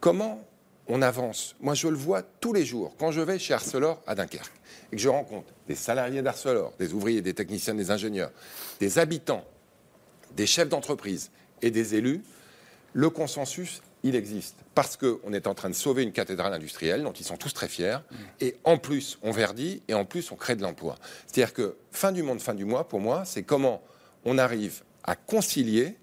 Comment 0.00 0.42
on 0.88 1.00
avance? 1.00 1.54
Moi, 1.60 1.74
je 1.74 1.86
le 1.86 1.96
vois 1.96 2.22
tous 2.22 2.52
les 2.52 2.64
jours 2.64 2.94
quand 2.98 3.12
je 3.12 3.20
vais 3.20 3.38
chez 3.38 3.54
Arcelor 3.54 4.02
à 4.06 4.16
Dunkerque 4.16 4.52
et 4.92 4.96
que 4.96 5.02
je 5.02 5.08
rencontre 5.08 5.52
des 5.68 5.74
salariés 5.74 6.22
d'Arcelor, 6.22 6.72
des 6.78 6.92
ouvriers, 6.92 7.22
des 7.22 7.34
techniciens, 7.34 7.74
des 7.74 7.90
ingénieurs, 7.90 8.30
des 8.80 8.98
habitants, 8.98 9.44
des 10.36 10.46
chefs 10.46 10.68
d'entreprise 10.68 11.30
et 11.62 11.70
des 11.70 11.94
élus. 11.94 12.22
Le 12.92 13.10
consensus, 13.10 13.82
il 14.02 14.14
existe. 14.14 14.56
Parce 14.74 14.96
qu'on 14.96 15.32
est 15.32 15.46
en 15.46 15.54
train 15.54 15.70
de 15.70 15.74
sauver 15.74 16.02
une 16.02 16.12
cathédrale 16.12 16.52
industrielle 16.52 17.02
dont 17.02 17.12
ils 17.12 17.24
sont 17.24 17.36
tous 17.36 17.52
très 17.52 17.68
fiers. 17.68 17.98
Et 18.40 18.56
en 18.64 18.78
plus, 18.78 19.18
on 19.22 19.30
verdit 19.30 19.82
et 19.88 19.94
en 19.94 20.04
plus, 20.04 20.30
on 20.30 20.36
crée 20.36 20.54
de 20.56 20.62
l'emploi. 20.62 20.96
C'est-à-dire 21.26 21.52
que 21.52 21.76
fin 21.90 22.12
du 22.12 22.22
monde, 22.22 22.40
fin 22.40 22.54
du 22.54 22.64
mois, 22.64 22.88
pour 22.88 23.00
moi, 23.00 23.24
c'est 23.24 23.42
comment 23.42 23.82
on 24.24 24.38
arrive 24.38 24.82
à 25.04 25.16
concilier 25.16 25.96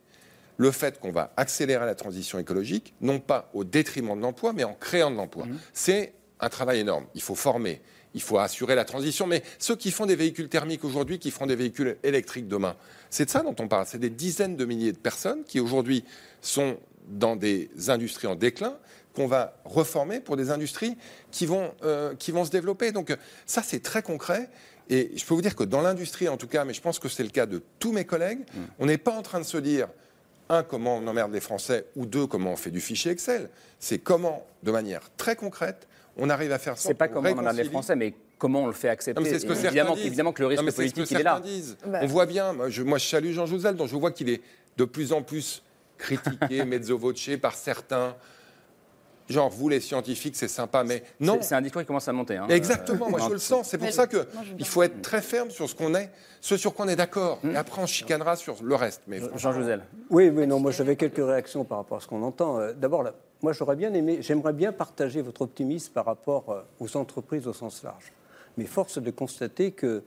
le 0.58 0.72
fait 0.72 1.00
qu'on 1.00 1.12
va 1.12 1.34
accélérer 1.36 1.86
la 1.86 1.96
transition 1.96 2.40
écologique, 2.40 2.94
non 3.02 3.20
pas 3.20 3.50
au 3.54 3.64
détriment 3.64 4.16
de 4.16 4.22
l'emploi, 4.22 4.54
mais 4.54 4.64
en 4.64 4.74
créant 4.74 5.12
de 5.12 5.16
l'emploi. 5.16 5.46
C'est 5.74 6.14
un 6.40 6.50
travail 6.50 6.80
énorme. 6.80 7.06
Il 7.16 7.22
faut 7.22 7.36
former, 7.36 7.82
il 8.14 8.22
faut 8.22 8.38
assurer 8.38 8.76
la 8.76 8.86
transition. 8.86 9.28
Mais 9.28 9.44
ceux 9.60 9.76
qui 9.76 9.92
font 9.92 10.06
des 10.06 10.16
véhicules 10.16 10.50
thermiques 10.50 10.84
aujourd'hui, 10.84 11.20
qui 11.20 11.32
feront 11.32 11.46
des 11.46 11.56
véhicules 11.56 11.98
électriques 12.04 12.48
demain, 12.48 12.76
c'est 13.10 13.26
de 13.26 13.30
ça 13.30 13.42
dont 13.42 13.56
on 13.60 13.68
parle. 13.68 13.86
C'est 13.88 14.00
des 14.00 14.10
dizaines 14.10 14.56
de 14.56 14.66
milliers 14.66 14.92
de 14.92 14.98
personnes 14.98 15.44
qui 15.44 15.60
aujourd'hui 15.60 16.04
sont 16.42 16.78
dans 17.08 17.36
des 17.36 17.70
industries 17.88 18.28
en 18.28 18.36
déclin 18.36 18.78
qu'on 19.14 19.28
va 19.28 19.56
reformer 19.66 20.20
pour 20.20 20.38
des 20.38 20.50
industries 20.50 20.98
qui 21.32 21.46
vont, 21.46 21.72
euh, 21.84 22.16
qui 22.16 22.32
vont 22.32 22.46
se 22.46 22.52
développer. 22.52 22.92
Donc 22.92 23.16
ça, 23.46 23.62
c'est 23.62 23.82
très 23.82 24.02
concret. 24.02 24.50
Et 24.90 25.12
je 25.16 25.24
peux 25.26 25.34
vous 25.34 25.42
dire 25.42 25.56
que 25.56 25.64
dans 25.64 25.82
l'industrie, 25.82 26.28
en 26.28 26.38
tout 26.38 26.48
cas, 26.48 26.66
mais 26.66 26.74
je 26.74 26.82
pense 26.82 27.00
que 27.00 27.08
c'est 27.10 27.24
le 27.24 27.30
cas 27.30 27.46
de 27.46 27.62
tous 27.80 27.92
mes 27.92 28.06
collègues, 28.06 28.40
Mm. 28.54 28.60
on 28.80 28.86
n'est 28.88 28.98
pas 28.98 29.12
en 29.12 29.22
train 29.22 29.40
de 29.40 29.46
se 29.46 29.58
dire, 29.58 29.88
un, 30.50 30.64
comment 30.64 30.98
on 30.98 31.08
emmerde 31.08 31.32
les 31.32 31.40
Français, 31.40 31.86
ou 31.96 32.06
deux, 32.06 32.28
comment 32.28 32.52
on 32.52 32.56
fait 32.56 32.72
du 32.72 32.82
fichier 32.82 33.12
Excel. 33.12 33.50
C'est 33.80 34.00
comment, 34.00 34.46
de 34.64 34.72
manière 34.72 35.10
très 35.16 35.36
concrète, 35.36 35.88
on 36.18 36.30
arrive 36.30 36.52
à 36.52 36.60
faire 36.60 36.78
ça. 36.78 36.88
C'est 36.90 36.94
pas 36.94 37.08
qu'on 37.08 37.16
comment 37.16 37.30
on 37.30 37.38
emmerde 37.40 37.56
les 37.58 37.64
Français, 37.66 37.96
mais 37.96 38.14
comment 38.38 38.64
on 38.64 38.68
le 38.68 38.74
fait 38.74 38.90
accepter. 38.90 39.20
non, 39.20 39.24
mais 39.26 39.32
c'est 39.34 39.40
ce 39.40 39.46
que 39.46 39.66
évidemment, 39.66 39.96
disent. 39.96 40.06
évidemment 40.06 40.32
que 40.34 40.42
le 40.42 40.48
risque 40.48 40.62
Non, 40.62 40.66
mais 40.66 40.72
c'est 40.72 40.88
ce 40.88 40.92
que 40.92 40.96
politique, 40.96 41.12
il 41.18 41.22
est 41.22 41.24
là. 41.24 41.34
certains 41.36 41.48
disent. 41.50 41.78
Bah. 41.86 42.00
On 42.02 42.06
voit 42.08 42.26
bien, 42.26 42.54
moi 42.54 42.70
je, 42.70 42.84
moi, 42.84 42.98
je 42.98 43.08
salue 43.08 43.32
Jean 43.32 43.46
Jouzel, 43.46 43.76
dont 43.76 43.88
je 43.88 43.96
vois 43.96 44.12
qu'il 44.12 44.30
est 44.30 44.42
de 44.78 44.86
plus 44.86 45.14
en 45.14 45.22
plus 45.22 45.64
critiqué, 45.98 46.64
mezzo 46.66 46.98
voce 46.98 47.30
par 47.42 47.56
certains. 47.56 48.16
Genre, 49.30 49.50
vous 49.50 49.70
les 49.70 49.80
scientifiques, 49.80 50.36
c'est 50.36 50.50
sympa, 50.50 50.84
mais 50.84 51.02
non. 51.22 51.38
C'est- 51.40 51.48
C'est 51.50 51.56
un 51.56 51.62
discours 51.62 51.82
qui 51.82 51.88
commence 51.88 52.08
à 52.10 52.12
monter. 52.12 52.36
hein. 52.36 52.46
Exactement, 52.50 53.08
Euh, 53.08 53.10
moi 53.10 53.20
je 53.20 53.26
non, 53.26 53.32
le 53.32 53.38
sens. 53.38 53.70
C'est 53.70 53.78
pour 53.78 53.90
ça 53.90 54.06
que 54.06 54.18
bien. 54.18 54.42
il 54.60 54.66
faut 54.68 54.84
être 54.84 55.02
très 55.02 55.22
ferme 55.22 55.50
sur 55.50 55.70
ce 55.70 55.74
qu'on 55.76 55.96
est, 55.96 56.10
ce 56.42 56.58
sur 56.58 56.74
quoi 56.74 56.86
on 56.86 56.90
est 56.90 56.98
d'accord. 56.98 57.40
Hmm. 57.42 57.52
Et 57.52 57.56
après, 57.56 57.82
on 57.82 57.86
chicanera 57.86 58.36
sur 58.36 58.58
le 58.62 58.76
reste. 58.76 59.04
Mais 59.08 59.22
Jean 59.38 59.54
Jouzel. 59.54 59.82
Oui, 60.10 60.28
oui, 60.28 60.46
non, 60.46 60.60
moi 60.60 60.72
j'avais 60.72 60.98
quelques 60.98 61.26
réactions 61.26 61.64
par 61.64 61.78
rapport 61.78 62.00
à 62.00 62.02
ce 62.02 62.08
qu'on 62.08 62.22
entend. 62.22 62.60
Euh, 62.60 62.74
D'abord, 62.74 63.02
là, 63.02 63.14
moi 63.44 63.52
j'aurais 63.54 63.76
bien 63.76 63.94
aimé, 63.94 64.20
j'aimerais 64.22 64.54
bien 64.54 64.72
partager 64.72 65.22
votre 65.22 65.42
optimisme 65.42 65.92
par 65.94 66.06
rapport 66.06 66.50
euh, 66.50 66.62
aux 66.80 66.98
entreprises 66.98 67.46
au 67.46 67.54
sens 67.54 67.84
large. 67.84 68.14
Mais 68.58 68.66
force 68.66 68.98
de 68.98 69.12
constater 69.12 69.72
que 69.72 70.04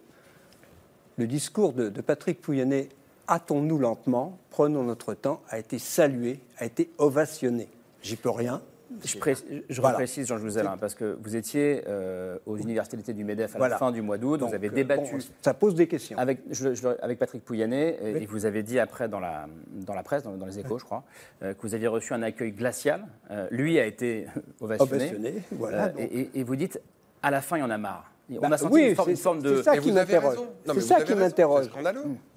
le 1.16 1.27
discours 1.27 1.72
de, 1.72 1.90
de 1.90 2.01
Patrick 2.01 2.40
Pouyanné, 2.40 2.88
hâtons-nous 3.29 3.79
lentement, 3.79 4.38
prenons 4.51 4.83
notre 4.83 5.14
temps, 5.14 5.42
a 5.49 5.59
été 5.59 5.79
salué, 5.79 6.40
a 6.59 6.64
été 6.64 6.90
ovationné. 6.99 7.68
J'y 8.03 8.16
peux 8.16 8.31
rien. 8.31 8.62
Je, 9.05 9.18
pré- 9.18 9.35
je 9.68 9.81
Voilà. 9.81 9.96
reprécise, 9.96 10.27
Jean 10.27 10.38
Jouzel, 10.38 10.66
hein, 10.66 10.77
parce 10.81 10.94
que 10.94 11.18
vous 11.20 11.35
étiez 11.37 11.83
euh, 11.88 12.38
aux 12.46 12.57
universités 12.57 12.96
d'été 12.96 13.12
du 13.12 13.25
MEDEF 13.25 13.55
à 13.55 13.59
Voilà. 13.59 13.75
la 13.75 13.79
fin 13.79 13.90
du 13.90 14.01
mois 14.01 14.16
d'août, 14.16 14.40
vous 14.42 14.55
avez 14.55 14.68
euh, 14.68 14.72
débattu 14.72 15.12
bon, 15.16 15.18
ça 15.42 15.55
pose 15.55 15.75
des 15.75 15.87
questions. 15.88 16.16
avec, 16.18 16.40
je- 16.51 16.72
je- 16.75 16.88
avec 17.03 17.18
Patrick 17.18 17.44
Pouyanné, 17.44 17.96
et, 18.01 18.14
Oui. 18.14 18.22
et 18.22 18.27
vous 18.27 18.46
avez 18.46 18.62
dit 18.62 18.79
après 18.79 19.09
dans 19.09 19.20
la, 19.20 19.46
dans 19.72 19.94
la 19.94 20.03
presse, 20.03 20.22
dans, 20.22 20.37
dans 20.37 20.46
les 20.46 20.59
échos, 20.61 20.79
je 20.79 20.85
crois, 20.85 21.03
euh, 21.42 21.53
que 21.55 21.62
vous 21.62 21.75
aviez 21.75 21.88
reçu 21.88 22.12
un 22.14 22.22
accueil 22.22 22.53
glacial. 22.53 23.07
Euh, 23.31 23.49
lui 23.51 23.79
a 23.81 23.87
été 23.87 24.27
ovationné. 24.61 24.94
Ovationné, 25.05 25.42
voilà, 25.53 25.87
Euh, 25.87 25.90
et, 25.99 26.20
et- 26.20 26.31
et 26.40 26.42
vous 26.44 26.57
dites, 26.57 26.81
à 27.22 27.31
la 27.31 27.40
fin, 27.40 27.57
il 27.57 27.61
y 27.61 27.64
en 27.64 27.70
a 27.70 27.79
marre. 27.79 28.12
On 28.31 28.40
Bah, 28.40 28.49
a 28.53 28.57
senti 28.59 28.72
oui, 28.75 28.88
une, 28.90 28.94
forme, 28.96 29.11
une 29.11 29.16
forme 29.16 29.40
c'est 29.40 29.49
de... 29.49 29.62
ça 29.62 29.77
Et 29.77 29.81
qui 29.81 29.92
m'interroge. 29.92 30.37
C'est 30.66 30.81
ça 30.81 31.01
qui 31.03 31.14
m'interroge. 31.14 31.66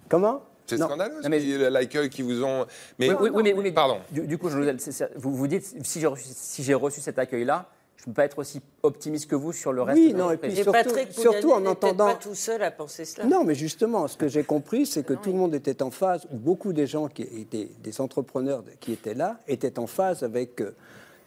Comment? 0.08 0.42
C'est 0.70 0.78
scandaleux 0.78 1.22
Non, 1.24 1.30
mais- 1.30 1.70
l'accueil 1.70 2.10
qui 2.10 2.22
vous 2.22 2.44
ont. 2.44 2.66
Mais 3.00 3.10
Oui, 3.10 3.16
oui, 3.22 3.30
oui, 3.34 3.44
mais, 3.44 3.54
oui, 3.54 3.64
mais 3.64 3.72
pardon. 3.72 3.98
Du, 4.12 4.22
du 4.28 4.38
coup, 4.38 4.50
vous 4.50 5.36
vous 5.36 5.48
dites, 5.48 5.76
si 5.86 6.00
j'ai 6.00 6.08
reçu, 6.08 6.24
si 6.34 6.64
j'ai 6.64 6.74
reçu 6.74 7.02
cet 7.02 7.20
accueil-là, 7.20 7.68
je 7.98 8.04
ne 8.04 8.06
peux 8.08 8.14
pas 8.14 8.26
être 8.26 8.40
aussi 8.40 8.62
optimiste 8.82 9.30
que 9.30 9.36
vous 9.36 9.52
sur 9.52 9.74
le 9.74 9.82
reste 9.82 10.00
Oui, 10.00 10.14
de 10.14 10.18
non, 10.18 10.32
et 10.32 10.38
puis 10.38 10.56
surtout- 10.56 10.72
Patrick 10.72 11.12
surtout 11.12 11.52
en 11.52 11.66
entendant- 11.66 12.06
pas 12.06 12.16
tout 12.16 12.34
seul 12.34 12.64
à 12.64 12.72
penser 12.72 13.04
cela. 13.04 13.26
Non, 13.26 13.44
mais 13.44 13.56
justement, 13.56 14.08
ce 14.08 14.16
que 14.16 14.30
j'ai 14.30 14.44
compris, 14.44 14.86
c'est 14.86 15.04
que 15.04 15.14
tout 15.14 15.32
le 15.32 15.38
monde 15.38 15.54
était 15.54 15.84
en 15.84 15.92
phase, 15.92 16.26
ou 16.32 16.38
beaucoup 16.38 16.72
des 16.72 16.88
gens 16.88 17.08
qui 17.10 17.24
étaient 17.24 17.70
des 17.84 18.00
entrepreneurs 18.02 18.64
qui 18.80 18.94
étaient 18.94 19.16
là, 19.16 19.38
étaient 19.50 19.78
en 19.80 19.88
phase 19.88 20.24
avec 20.24 20.62
euh, 20.62 20.74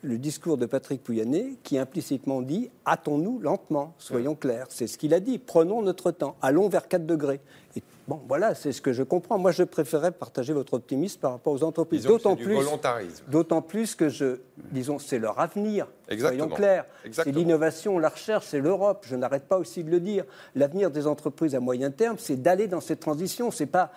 le 0.00 0.16
discours 0.16 0.57
de 0.57 0.64
Patrick 0.64 1.05
Pouyanné, 1.05 1.59
qui 1.62 1.76
implicitement 1.78 2.40
dit 2.40 2.70
hâtons-nous 2.87 3.38
lentement, 3.40 3.92
soyons 3.98 4.35
clairs. 4.35 4.66
C'est 4.70 4.87
ce 4.87 4.96
qu'il 4.96 5.12
a 5.12 5.20
dit. 5.20 5.38
Prenons 5.38 5.83
notre 5.83 6.11
temps, 6.11 6.37
allons 6.40 6.68
vers 6.70 6.88
4 6.88 7.05
degrés. 7.07 7.40
Et 7.76 7.83
bon, 8.08 8.20
voilà, 8.28 8.54
c'est 8.54 8.72
ce 8.72 8.80
que 8.80 8.92
je 8.92 9.02
comprends. 9.02 9.38
Moi, 9.38 9.52
je 9.52 9.62
préférais 9.62 10.12
partager 10.12 10.52
votre 10.52 10.74
optimisme 10.74 11.20
par 11.20 11.32
rapport 11.32 11.52
aux 11.52 11.64
entreprises. 11.64 12.04
D'autant 12.04 12.30
c'est 12.30 12.36
du 12.36 12.44
plus, 12.44 12.54
volontarisme. 12.54 13.24
d'autant 13.28 13.62
plus 13.62 13.94
que 13.94 14.08
je, 14.08 14.40
disons, 14.70 14.98
c'est 14.98 15.18
leur 15.18 15.38
avenir. 15.38 15.86
Exactement. 16.08 16.44
Soyons 16.44 16.54
clairs. 16.54 16.84
C'est 17.10 17.32
l'innovation, 17.32 17.98
la 17.98 18.08
recherche, 18.08 18.46
c'est 18.46 18.60
l'Europe. 18.60 19.04
Je 19.08 19.16
n'arrête 19.16 19.44
pas 19.44 19.58
aussi 19.58 19.84
de 19.84 19.90
le 19.90 20.00
dire. 20.00 20.24
L'avenir 20.54 20.90
des 20.90 21.06
entreprises 21.06 21.54
à 21.54 21.60
moyen 21.60 21.90
terme, 21.90 22.16
c'est 22.18 22.40
d'aller 22.40 22.68
dans 22.68 22.80
cette 22.80 23.00
transition. 23.00 23.50
C'est 23.50 23.66
pas. 23.66 23.92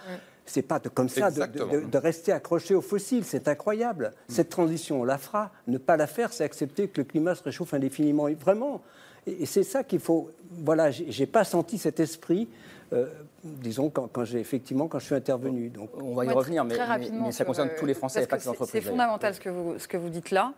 C'est 0.48 0.62
pas 0.62 0.78
de, 0.78 0.90
comme 0.90 1.10
ça 1.10 1.32
de, 1.32 1.98
rester 1.98 2.32
accroché 2.32 2.76
aux 2.76 2.82
fossiles, 2.82 3.26
c'est 3.26 3.48
incroyable. 3.48 4.14
Cette 4.28 4.50
transition, 4.50 5.02
on 5.02 5.04
la 5.04 5.18
fera. 5.18 5.52
Ne 5.66 5.80
pas 5.80 5.98
la 5.98 6.06
faire, 6.06 6.32
c'est 6.32 6.44
accepter 6.44 6.88
que 6.88 7.02
le 7.02 7.06
climat 7.06 7.34
se 7.34 7.42
réchauffe 7.42 7.74
indéfiniment. 7.74 8.28
Et 8.28 8.36
vraiment, 8.36 8.84
et, 9.28 9.46
c'est 9.46 9.64
ça 9.64 9.84
qu'il 9.84 10.00
faut. 10.00 10.32
Voilà, 10.52 10.92
j'ai 10.92 11.26
pas 11.26 11.44
senti 11.44 11.78
cet 11.78 12.00
esprit, 12.00 12.48
euh, 12.94 13.08
disons, 13.44 13.90
quand, 13.90 14.08
quand 14.08 14.26
j'ai 14.26 14.40
effectivement 14.40 14.88
quand 14.88 15.00
je 15.00 15.06
suis 15.06 15.16
intervenu. 15.16 15.70
Donc, 15.70 15.90
On 16.02 16.14
va 16.14 16.26
y 16.26 16.30
revenir, 16.30 16.64
mais, 16.64 16.76
très 16.76 16.84
mais- 16.84 16.90
rapidement 16.94 17.26
mais 17.26 17.32
ça 17.32 17.38
sur, 17.38 17.46
concerne 17.48 17.70
euh, 17.70 17.80
tous 17.80 17.86
les 17.86 17.94
Français 17.94 18.24
et 18.24 18.28
pas 18.28 18.38
que 18.38 18.44
les 18.44 18.50
entreprises. 18.50 18.72
C'est 18.72 18.82
fondamental 18.90 19.34
ce 19.34 19.40
que, 19.40 19.50
vous, 19.50 19.80
ce 19.80 19.88
que 19.88 19.98
vous 19.98 20.10
dites 20.10 20.32
là. 20.32 20.54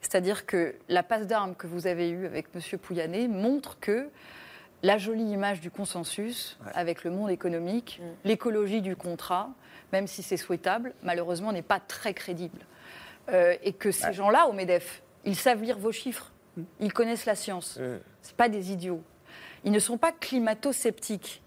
C'est-à-dire 0.00 0.46
que 0.46 0.74
la 0.88 1.02
passe 1.02 1.26
d'armes 1.26 1.54
que 1.54 1.66
vous 1.66 1.86
avez 1.86 2.10
eue 2.10 2.26
avec 2.26 2.46
M. 2.54 2.78
Pouyanné 2.78 3.28
montre 3.28 3.78
que 3.80 4.08
la 4.82 4.98
jolie 4.98 5.30
image 5.30 5.60
du 5.60 5.70
consensus 5.70 6.58
avec 6.74 7.04
le 7.04 7.10
monde 7.10 7.30
économique, 7.30 8.00
l'écologie 8.24 8.80
du 8.82 8.96
contrat, 8.96 9.50
même 9.92 10.06
si 10.06 10.22
c'est 10.22 10.36
souhaitable, 10.36 10.94
malheureusement 11.02 11.52
n'est 11.52 11.62
pas 11.62 11.80
très 11.80 12.14
crédible. 12.14 12.58
Euh, 13.28 13.54
et 13.62 13.72
que 13.72 13.92
ces 13.92 14.12
gens-là, 14.12 14.46
au 14.48 14.52
MEDEF, 14.52 15.02
ils 15.24 15.36
savent 15.36 15.62
lire 15.62 15.78
vos 15.78 15.92
chiffres, 15.92 16.32
ils 16.80 16.92
connaissent 16.92 17.26
la 17.26 17.36
science. 17.36 17.78
Ce 18.22 18.32
pas 18.32 18.48
des 18.48 18.72
idiots. 18.72 19.02
Ils 19.64 19.72
ne 19.72 19.78
sont 19.78 19.98
pas 19.98 20.12
climato-sceptiques. 20.12 21.42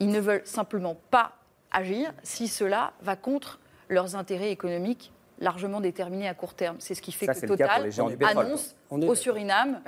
Ils 0.00 0.10
ne 0.10 0.20
veulent 0.20 0.46
simplement 0.46 0.96
pas 1.10 1.32
agir 1.70 2.12
si 2.22 2.48
cela 2.48 2.92
va 3.02 3.16
contre 3.16 3.58
leurs 3.88 4.16
intérêts 4.16 4.50
économiques 4.50 5.12
largement 5.40 5.80
déterminés 5.80 6.28
à 6.28 6.34
court 6.34 6.54
terme. 6.54 6.76
C'est 6.80 6.94
ce 6.94 7.02
qui 7.02 7.12
fait 7.12 7.26
Ça, 7.26 7.34
que 7.34 7.46
Total 7.46 7.84
pétrole, 7.84 8.16
annonce 8.24 8.74
au. 8.90 9.14
Suriname 9.14 9.80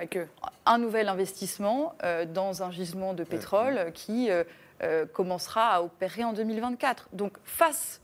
un 0.67 0.79
nouvel 0.79 1.09
investissement 1.09 1.95
euh, 2.05 2.25
dans 2.25 2.63
un 2.63 2.71
gisement 2.71 3.15
de 3.15 3.25
pétrole 3.25 3.79
euh, 3.79 3.91
qui 3.91 4.31
euh, 4.31 4.45
euh, 4.83 5.07
commencera 5.07 5.75
à 5.75 5.83
opérer 5.83 6.25
en 6.25 6.33
2024. 6.33 7.09
Donc 7.13 7.33
face 7.45 8.01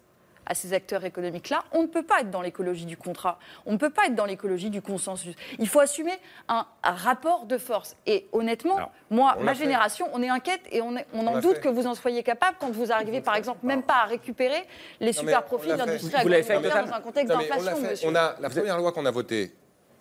à 0.47 0.55
ces 0.55 0.73
acteurs 0.73 1.05
économiques-là, 1.05 1.65
on 1.73 1.83
ne 1.83 1.87
peut 1.87 2.05
pas 2.05 2.21
être 2.21 2.31
dans 2.31 2.41
l'écologie 2.43 2.87
du 2.87 2.97
contrat, 2.97 3.39
on 3.67 3.73
ne 3.73 3.77
peut 3.77 3.91
pas 3.91 4.07
être 4.07 4.15
dans 4.15 4.25
l'écologie 4.25 4.71
du 4.71 4.81
consensus. 4.81 5.35
Il 5.59 5.69
faut 5.69 5.81
assumer 5.81 6.13
un, 6.49 6.67
un 6.83 6.93
rapport 6.93 7.47
de 7.47 7.59
force. 7.59 7.97
Et 8.07 8.29
honnêtement, 8.33 8.77
Alors, 8.77 8.93
moi, 9.11 9.37
on 9.39 9.43
ma 9.43 9.55
fait. 9.55 9.65
génération, 9.65 10.09
on 10.13 10.23
est 10.23 10.29
inquiète 10.29 10.61
et 10.71 10.81
on, 10.83 10.97
est- 10.97 11.07
on 11.13 11.27
On 11.27 11.37
en 11.37 11.41
doute 11.41 11.57
fait. 11.57 11.61
que 11.63 11.69
vous 11.69 11.87
en 11.87 11.95
soyez 11.95 12.23
capable 12.23 12.57
quand 12.61 12.71
vous 12.71 12.93
arrivez, 12.93 13.21
par 13.21 13.35
exemple, 13.37 13.67
même 13.67 13.83
pas 13.83 14.03
à 14.03 14.05
récupérer 14.07 14.65
les 15.01 15.13
super 15.13 15.43
on 15.45 15.47
profits 15.49 15.69
de 15.69 15.75
l'industrie 15.75 16.23
Vous 16.23 16.29
l'avez 16.29 16.43
fait 16.43 16.55
avec 16.55 16.67
agroalimentaire 16.67 16.91
dans 16.93 16.97
un 16.97 17.01
contexte 17.01 17.35
on 17.35 17.39
d'inflation, 17.39 17.81
monsieur. 17.91 18.09
On 18.09 18.15
a 18.15 18.37
la 18.41 18.49
première 18.51 18.79
loi 18.79 18.93
qu'on 18.93 19.07
a 19.07 19.11
votée 19.11 19.53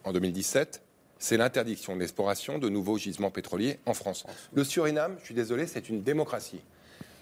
en 0.03 0.13
2017, 0.13 0.81
c'est 1.17 1.38
l'interdiction 1.38 1.95
de 1.95 2.01
l'exploration 2.01 2.60
de 2.60 2.69
nouveaux 2.69 2.97
gisements 2.99 3.31
pétroliers 3.31 3.79
en 3.88 3.93
France. 3.95 4.25
Le 4.53 4.63
Suriname, 4.63 5.15
je 5.19 5.25
suis 5.25 5.34
désolé, 5.34 5.65
c'est 5.65 5.89
une 5.89 6.03
démocratie. 6.03 6.62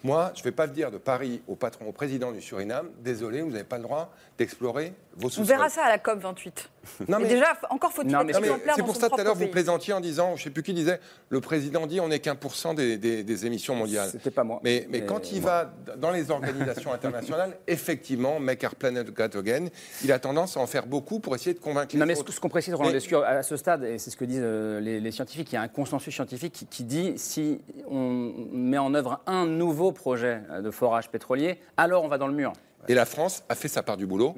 Moi, 0.03 0.31
je 0.35 0.41
ne 0.41 0.43
vais 0.43 0.51
pas 0.51 0.67
dire 0.67 0.91
de 0.91 0.97
Paris 0.97 1.41
au 1.47 1.55
patron, 1.55 1.85
au 1.87 1.91
président 1.93 2.31
du 2.33 2.41
Suriname, 2.41 2.89
désolé, 2.99 3.41
vous 3.41 3.51
n'avez 3.51 3.63
pas 3.63 3.77
le 3.77 3.83
droit 3.83 4.13
d'explorer 4.37 4.93
vos 5.15 5.27
On 5.27 5.29
sous-sols. 5.29 5.45
verra 5.45 5.69
ça 5.69 5.85
à 5.85 5.89
la 5.89 5.97
COP 5.97 6.19
28. 6.19 6.69
Non, 7.07 7.17
mais 7.17 7.23
mais- 7.23 7.29
déjà, 7.29 7.53
encore 7.69 7.91
faut-il 7.93 8.13
être 8.13 8.21
exemplaire 8.29 8.75
c'est 8.75 8.83
pour 8.83 8.95
ça 8.95 9.09
tout 9.09 9.19
à 9.19 9.23
l'heure 9.23 9.35
vous 9.35 9.47
plaisantiez 9.47 9.93
en 9.93 9.99
disant, 9.99 10.35
je 10.35 10.41
ne 10.41 10.43
sais 10.45 10.49
plus 10.49 10.63
qui 10.63 10.73
disait, 10.73 10.99
le 11.29 11.39
président 11.41 11.87
dit 11.87 11.99
on 11.99 12.07
n'est 12.09 12.19
qu'un 12.19 12.35
pour 12.35 12.55
cent 12.55 12.73
des, 12.73 12.97
des- 12.97 13.23
des 13.23 13.45
émissions 13.45 13.75
mondiales. 13.75 14.09
C'était 14.11 14.31
pas 14.31 14.43
moi. 14.43 14.59
Mais, 14.63 14.85
mais 14.89 14.99
Mais 14.99 15.05
quand 15.05 15.31
il 15.31 15.41
moi. 15.41 15.63
va 15.87 15.95
dans 15.97 16.11
les 16.11 16.29
organisations 16.31 16.91
internationales, 16.93 17.57
effectivement, 17.67 18.39
Make 18.39 18.63
Our 18.63 18.75
Planet 18.75 19.09
Great 19.11 19.35
Again, 19.35 19.67
il 20.03 20.11
a 20.11 20.19
tendance 20.19 20.57
à 20.57 20.59
en 20.59 20.67
faire 20.67 20.85
beaucoup 20.85 21.19
pour 21.19 21.35
essayer 21.35 21.53
de 21.53 21.59
convaincre 21.59 21.95
Non, 21.95 22.01
les 22.01 22.07
mais 22.07 22.15
ce, 22.15 22.19
autres. 22.21 22.33
ce 22.33 22.39
qu'on 22.39 22.49
précise, 22.49 22.73
Roland 22.73 22.89
Mais- 22.89 22.95
Lescure, 22.95 23.23
à 23.23 23.43
ce 23.43 23.55
stade, 23.57 23.83
et 23.83 23.97
c'est 23.97 24.09
ce 24.09 24.17
que 24.17 24.25
disent 24.25 24.41
euh, 24.43 24.79
les, 24.79 24.99
les 24.99 25.11
scientifiques, 25.11 25.51
il 25.51 25.55
y 25.55 25.57
a 25.57 25.61
un 25.61 25.67
consensus 25.67 26.13
scientifique 26.13 26.53
qui, 26.53 26.65
qui 26.67 26.83
dit 26.83 27.13
si 27.17 27.61
on 27.89 28.33
met 28.51 28.77
en 28.77 28.93
œuvre 28.93 29.21
un 29.25 29.45
nouveau 29.45 29.91
projet 29.91 30.41
euh, 30.51 30.61
de 30.61 30.71
forage 30.71 31.09
pétrolier, 31.09 31.59
alors 31.77 32.03
on 32.03 32.07
va 32.07 32.17
dans 32.17 32.27
le 32.27 32.33
mur. 32.33 32.53
Et 32.89 32.93
la 32.95 33.05
France 33.05 33.43
a 33.47 33.55
fait 33.55 33.69
sa 33.69 33.81
part 33.81 33.95
du 33.95 34.05
boulot. 34.05 34.35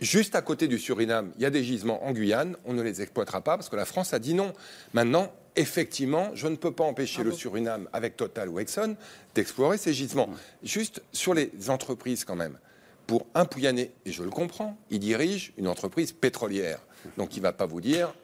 Juste 0.00 0.34
à 0.34 0.42
côté 0.42 0.66
du 0.66 0.78
Suriname, 0.78 1.32
il 1.36 1.42
y 1.42 1.46
a 1.46 1.50
des 1.50 1.62
gisements 1.62 2.04
en 2.04 2.12
Guyane, 2.12 2.56
on 2.64 2.72
ne 2.72 2.82
les 2.82 3.00
exploitera 3.00 3.40
pas 3.40 3.56
parce 3.56 3.68
que 3.68 3.76
la 3.76 3.84
France 3.84 4.12
a 4.12 4.18
dit 4.18 4.34
non. 4.34 4.52
Maintenant, 4.92 5.32
effectivement, 5.56 6.30
je 6.34 6.48
ne 6.48 6.56
peux 6.56 6.72
pas 6.72 6.84
empêcher 6.84 7.22
le 7.22 7.32
Suriname, 7.32 7.88
avec 7.92 8.16
Total 8.16 8.48
ou 8.48 8.58
Exxon, 8.58 8.96
d'explorer 9.34 9.78
ces 9.78 9.94
gisements. 9.94 10.28
Juste 10.62 11.02
sur 11.12 11.32
les 11.32 11.50
entreprises 11.68 12.24
quand 12.24 12.36
même. 12.36 12.58
pour 13.06 13.26
un 13.34 13.44
Pouyanné, 13.44 13.92
et 14.06 14.12
je 14.12 14.22
le 14.22 14.30
comprends, 14.30 14.76
il 14.90 14.98
dirige 14.98 15.52
une 15.58 15.68
entreprise 15.68 16.12
pétrolière. 16.12 16.80
Donc 17.18 17.36
il 17.36 17.40
ne 17.40 17.44
va 17.44 17.52
pas 17.52 17.66
vous 17.66 17.80
dire 17.80 18.14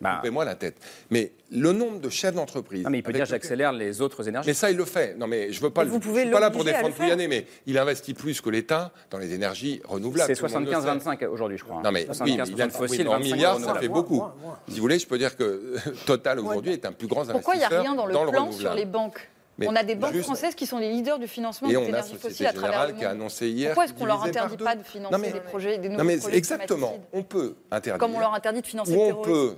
Bah. 0.00 0.16
coupez-moi 0.16 0.44
la 0.44 0.54
tête. 0.54 0.76
Mais 1.10 1.32
le 1.50 1.72
nombre 1.72 2.00
de 2.00 2.08
chefs 2.08 2.34
d'entreprise. 2.34 2.84
Non, 2.84 2.90
mais 2.90 2.98
il 2.98 3.02
peut 3.02 3.12
dire 3.12 3.22
le- 3.24 3.28
j'accélère 3.28 3.72
les 3.72 4.00
autres 4.00 4.26
énergies. 4.28 4.48
mais 4.48 4.54
ça, 4.54 4.70
il 4.70 4.76
le 4.76 4.84
fait. 4.84 5.14
Non, 5.18 5.26
mais 5.26 5.52
je 5.52 5.60
veux 5.60 5.70
pas. 5.70 5.84
Le- 5.84 5.90
vous 5.90 6.00
pouvez 6.00 6.20
je 6.22 6.26
suis 6.26 6.32
pas 6.32 6.40
là 6.40 6.50
pour 6.50 6.64
défendre. 6.64 6.94
Pouyanné, 6.94 7.28
mais 7.28 7.46
il 7.66 7.76
investit 7.78 8.14
plus 8.14 8.40
que 8.40 8.48
l'État 8.50 8.92
dans 9.10 9.18
les 9.18 9.32
énergies 9.34 9.80
renouvelables. 9.84 10.34
C'est 10.34 10.40
tout 10.40 10.46
le 10.46 10.52
monde 10.52 10.66
le 10.66 10.70
sait. 10.72 10.76
75-25 10.80 11.26
aujourd'hui, 11.28 11.58
je 11.58 11.64
crois. 11.64 11.76
hein. 11.76 11.82
Non, 11.84 11.92
mais 11.92 12.00
oui, 12.00 12.06
75 12.06 12.48
mais 12.48 12.54
il 12.54 12.58
y 12.58 12.62
a 12.62 12.66
le 12.66 12.72
fossile, 12.72 13.08
en 13.08 13.12
25 13.12 13.24
milliards, 13.34 13.60
ça 13.60 13.74
fait 13.74 13.88
beaucoup. 13.88 14.22
Si 14.68 14.76
vous 14.76 14.80
voulez, 14.82 14.98
je 14.98 15.06
peux 15.06 15.18
dire 15.18 15.36
que 15.36 15.74
Total 16.06 16.38
aujourd'hui 16.40 16.72
est 16.72 16.86
un 16.86 16.92
plus 16.92 17.06
grand 17.06 17.24
Pourquoi 17.26 17.54
il 17.54 17.58
n'y 17.58 17.64
a 17.64 17.66
investisseur 17.66 17.82
rien 17.82 17.94
dans 17.94 18.06
le 18.06 18.30
plan 18.30 18.52
sur 18.52 18.74
les 18.74 18.84
banques 18.86 19.28
Mais 19.58 19.68
On 19.68 19.76
a 19.76 19.82
des 19.82 19.94
banques 19.94 20.12
juste- 20.14 20.24
françaises 20.24 20.54
qui 20.54 20.64
sont 20.66 20.78
les 20.78 20.88
leaders 20.90 21.18
du 21.18 21.28
financement 21.28 21.68
des 21.68 21.74
énergies 21.74 22.14
fossiles 22.16 22.46
à 22.46 22.52
travers 22.54 22.86
le 22.86 22.92
monde. 22.92 22.98
qui 22.98 23.04
a 23.04 23.10
annoncé 23.10 23.48
hier. 23.48 23.70
Pourquoi 23.70 23.84
est-ce 23.84 23.92
qu'on 23.92 24.06
leur 24.06 24.22
interdit 24.24 24.56
pas 24.56 24.74
de 24.74 24.82
financer 24.82 25.12
Non, 25.14 25.18
mais- 25.20 25.32
des 25.32 25.40
projets, 25.40 25.76
des 25.76 25.88
nouveaux 25.90 25.98
Non 26.00 26.04
mais 26.04 26.16
projets 26.16 26.36
exactement, 26.38 26.98
on 27.12 27.22
peut 27.22 27.54
interdire. 27.70 27.98
Comme 27.98 28.14
on 28.14 28.20
leur 28.20 28.32
interdit 28.32 28.62
de 28.62 28.66
financer 28.66 28.92
le 28.92 28.98
Ou 28.98 29.02
on 29.02 29.14
peut, 29.22 29.56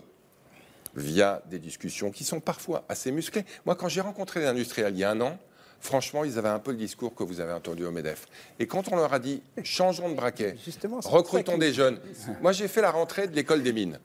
via 0.95 1.43
des 1.51 1.59
discussions 1.59 2.11
qui 2.11 2.25
sont 2.25 2.41
parfois 2.41 2.85
assez 2.89 3.11
musclées. 3.13 3.45
Moi, 3.67 3.75
quand 3.75 3.89
j'ai 3.89 4.01
rencontré 4.01 4.41
les 4.41 4.47
industriels 4.47 4.95
il 4.95 5.01
y 5.01 5.05
a 5.05 5.11
un 5.11 5.21
an, 5.21 5.39
franchement, 5.81 6.25
ils 6.25 6.39
avaient 6.39 6.49
un 6.49 6.59
peu 6.59 6.71
le 6.71 6.77
discours 6.77 7.15
que 7.15 7.25
vous 7.25 7.41
avez 7.41 7.53
entendu 7.53 7.85
au 7.85 7.91
MEDEF. 7.91 8.27
Et 8.59 8.67
quand 8.67 8.91
on 8.93 8.97
leur 8.97 9.13
a 9.13 9.19
dit, 9.19 9.43
changeons 9.65 10.09
de 10.09 10.15
braquet, 10.15 10.57
recrutons 11.05 11.59
des 11.59 11.73
jeunes. 11.73 11.99
Moi, 12.41 12.53
j'ai 12.53 12.69
fait 12.69 12.83
la 12.83 12.91
rentrée 12.91 13.27
de 13.27 13.35
l'école 13.35 13.63
des 13.63 13.73
mines. 13.73 13.99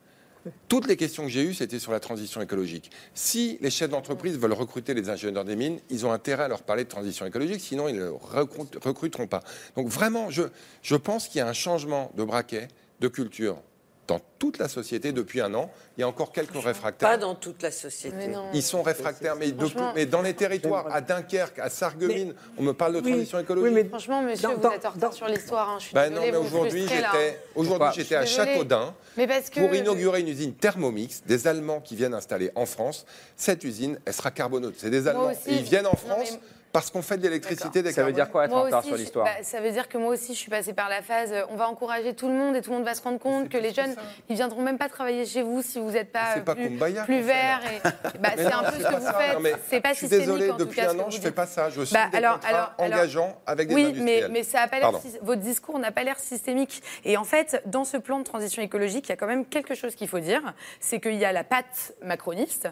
Toutes 0.66 0.86
les 0.86 0.96
questions 0.96 1.24
que 1.24 1.28
j'ai 1.28 1.42
eues, 1.42 1.52
c'était 1.52 1.78
sur 1.78 1.92
la 1.92 2.00
transition 2.00 2.40
écologique. 2.40 2.90
Si 3.12 3.58
les 3.60 3.70
chefs 3.70 3.90
d'entreprise 3.90 4.38
veulent 4.38 4.52
recruter 4.52 4.94
les 4.94 5.10
ingénieurs 5.10 5.44
des 5.44 5.56
mines, 5.56 5.78
ils 5.90 6.06
ont 6.06 6.12
intérêt 6.12 6.44
à 6.44 6.48
leur 6.48 6.62
parler 6.62 6.84
de 6.84 6.88
transition 6.88 7.26
écologique, 7.26 7.60
sinon 7.60 7.88
ils 7.88 7.96
ne 7.96 8.08
recruteront 8.08 9.26
pas. 9.26 9.42
Donc 9.76 9.88
vraiment, 9.88 10.30
je, 10.30 10.44
je 10.82 10.96
pense 10.96 11.28
qu'il 11.28 11.38
y 11.38 11.42
a 11.42 11.48
un 11.48 11.52
changement 11.52 12.12
de 12.16 12.24
braquet, 12.24 12.68
de 13.00 13.08
culture 13.08 13.60
dans 14.08 14.20
toute 14.38 14.58
la 14.58 14.68
société 14.68 15.12
depuis 15.12 15.40
un 15.42 15.52
an. 15.54 15.70
Il 15.96 16.00
y 16.00 16.04
a 16.04 16.08
encore 16.08 16.32
quelques 16.32 16.54
réfractaires. 16.60 17.08
Pas 17.10 17.16
dans 17.18 17.34
toute 17.34 17.62
la 17.62 17.70
société. 17.70 18.30
Ils 18.54 18.62
sont 18.62 18.82
réfractaires, 18.82 19.36
mais, 19.36 19.52
de- 19.52 19.66
mais 19.94 20.06
dans 20.06 20.22
les 20.22 20.32
territoires, 20.34 20.86
à 20.90 21.00
Dunkerque, 21.02 21.58
à 21.58 21.68
Sarreguemines, 21.68 22.34
on 22.56 22.62
me 22.62 22.72
parle 22.72 22.94
de 22.94 23.00
transition 23.00 23.38
écologique. 23.38 23.88
Franchement, 23.90 24.22
monsieur, 24.22 24.48
Dans- 24.48 24.54
vous 24.54 24.60
dans- 24.62 24.72
êtes 24.72 24.86
en 24.86 24.90
retard 24.90 25.12
sur 25.12 25.26
l'histoire. 25.28 25.68
hein. 25.68 25.76
Je 25.78 25.84
suis 25.84 25.94
Ben 25.94 26.08
désolée, 26.08 26.32
non, 26.32 26.32
mais 26.32 26.38
vous 26.38 26.42
me 26.42 26.48
aujourd'hui, 26.48 26.82
j'étais, 26.88 27.04
hein. 27.04 27.32
aujourd'hui, 27.54 27.88
j'étais 27.94 28.14
à. 28.14 28.24
Châteaudun 28.26 28.94
Mais 29.16 29.26
que- 29.26 29.60
pour 29.60 29.74
inaugurer 29.74 30.20
une 30.20 30.28
usine 30.28 30.54
Thermomix, 30.54 31.22
des 31.26 31.46
Allemands 31.46 31.80
qui 31.80 31.94
viennent 31.94 32.14
installer 32.14 32.50
en 32.54 32.64
France. 32.64 33.04
Cette 33.36 33.62
usine, 33.62 33.98
elle 34.06 34.14
sera 34.14 34.30
carboneutre. 34.30 34.76
C'est 34.78 34.90
des 34.90 35.06
Allemands. 35.06 35.32
ils 35.46 35.62
viennent 35.62 35.86
en 35.86 35.90
Non, 35.90 35.96
France 35.96 36.30
mais- 36.32 36.40
parce 36.72 36.90
qu'on 36.90 37.02
fait 37.02 37.16
de 37.16 37.22
l'électricité 37.22 37.82
des 37.82 37.92
Ça 37.92 38.04
veut 38.04 38.12
dire 38.12 38.30
quoi 38.30 38.44
être 38.44 38.54
en 38.54 38.62
retard 38.62 38.84
sur 38.84 38.96
l'histoire 38.96 39.24
bah, 39.24 39.42
Ça 39.42 39.60
veut 39.60 39.70
dire 39.70 39.88
que 39.88 39.98
moi 39.98 40.12
aussi, 40.14 40.34
je 40.34 40.38
suis 40.38 40.50
passée 40.50 40.72
par 40.72 40.88
la 40.88 41.02
phase. 41.02 41.32
euh, 41.32 41.42
On 41.50 41.56
va 41.56 41.68
encourager 41.68 42.14
tout 42.14 42.28
le 42.28 42.34
monde 42.34 42.56
et 42.56 42.62
tout 42.62 42.70
le 42.70 42.76
monde 42.76 42.84
va 42.84 42.94
se 42.94 43.02
rendre 43.02 43.18
compte 43.18 43.48
que 43.48 43.58
les 43.58 43.72
jeunes, 43.72 43.94
ils 44.28 44.36
viendront 44.36 44.62
même 44.62 44.78
pas 44.78 44.88
travailler 44.88 45.24
chez 45.26 45.42
vous 45.42 45.62
si 45.62 45.80
vous 45.80 45.90
n'êtes 45.90 46.12
pas, 46.12 46.36
euh, 46.36 46.40
pas 46.40 46.54
plus, 46.54 47.20
vert. 47.20 47.60
Et, 47.72 47.80
bah, 48.20 48.30
Mais 48.36 48.44
c'est 48.44 48.52
un 48.52 48.62
peu 48.64 48.72
ce 48.72 48.78
que 48.78 48.82
pas 48.82 48.98
vous 48.98 49.06
ça. 49.06 49.12
faites. 49.14 49.58
C'est 49.68 49.80
pas 49.80 49.88
je 49.90 49.94
suis 49.98 50.08
systémique 50.08 50.38
désolé, 50.38 50.52
depuis 50.58 50.80
un 50.80 50.98
an, 50.98 51.10
je 51.10 51.20
fais 51.20 51.30
pas 51.32 51.46
ça. 51.46 51.70
Je 51.70 51.84
signe 51.84 51.98
Bah, 52.12 52.16
alors, 52.16 52.40
engageants 52.78 53.40
avec 53.46 53.68
des 53.68 53.74
oui, 53.74 53.84
industriels. 53.86 54.30
mais, 54.30 54.42
ça 54.42 54.60
a 54.62 54.68
pas 54.68 54.78
l'air 54.78 54.92
votre 55.22 55.40
discours 55.40 55.78
n'a 55.78 55.92
pas 55.92 56.04
l'air 56.04 56.18
systémique. 56.18 56.82
Et 57.04 57.16
en 57.16 57.24
fait, 57.24 57.62
dans 57.66 57.84
ce 57.84 57.96
plan 57.96 58.18
de 58.18 58.24
transition 58.24 58.62
écologique, 58.62 59.06
il 59.06 59.10
y 59.10 59.12
a 59.12 59.16
quand 59.16 59.26
même 59.26 59.44
quelque 59.46 59.74
chose 59.74 59.94
qu'il 59.94 60.08
faut 60.08 60.20
dire, 60.20 60.54
c'est 60.80 61.00
qu'il 61.00 61.14
y 61.14 61.24
a 61.24 61.32
la 61.32 61.44
patte 61.44 61.94
macroniste 62.02 62.68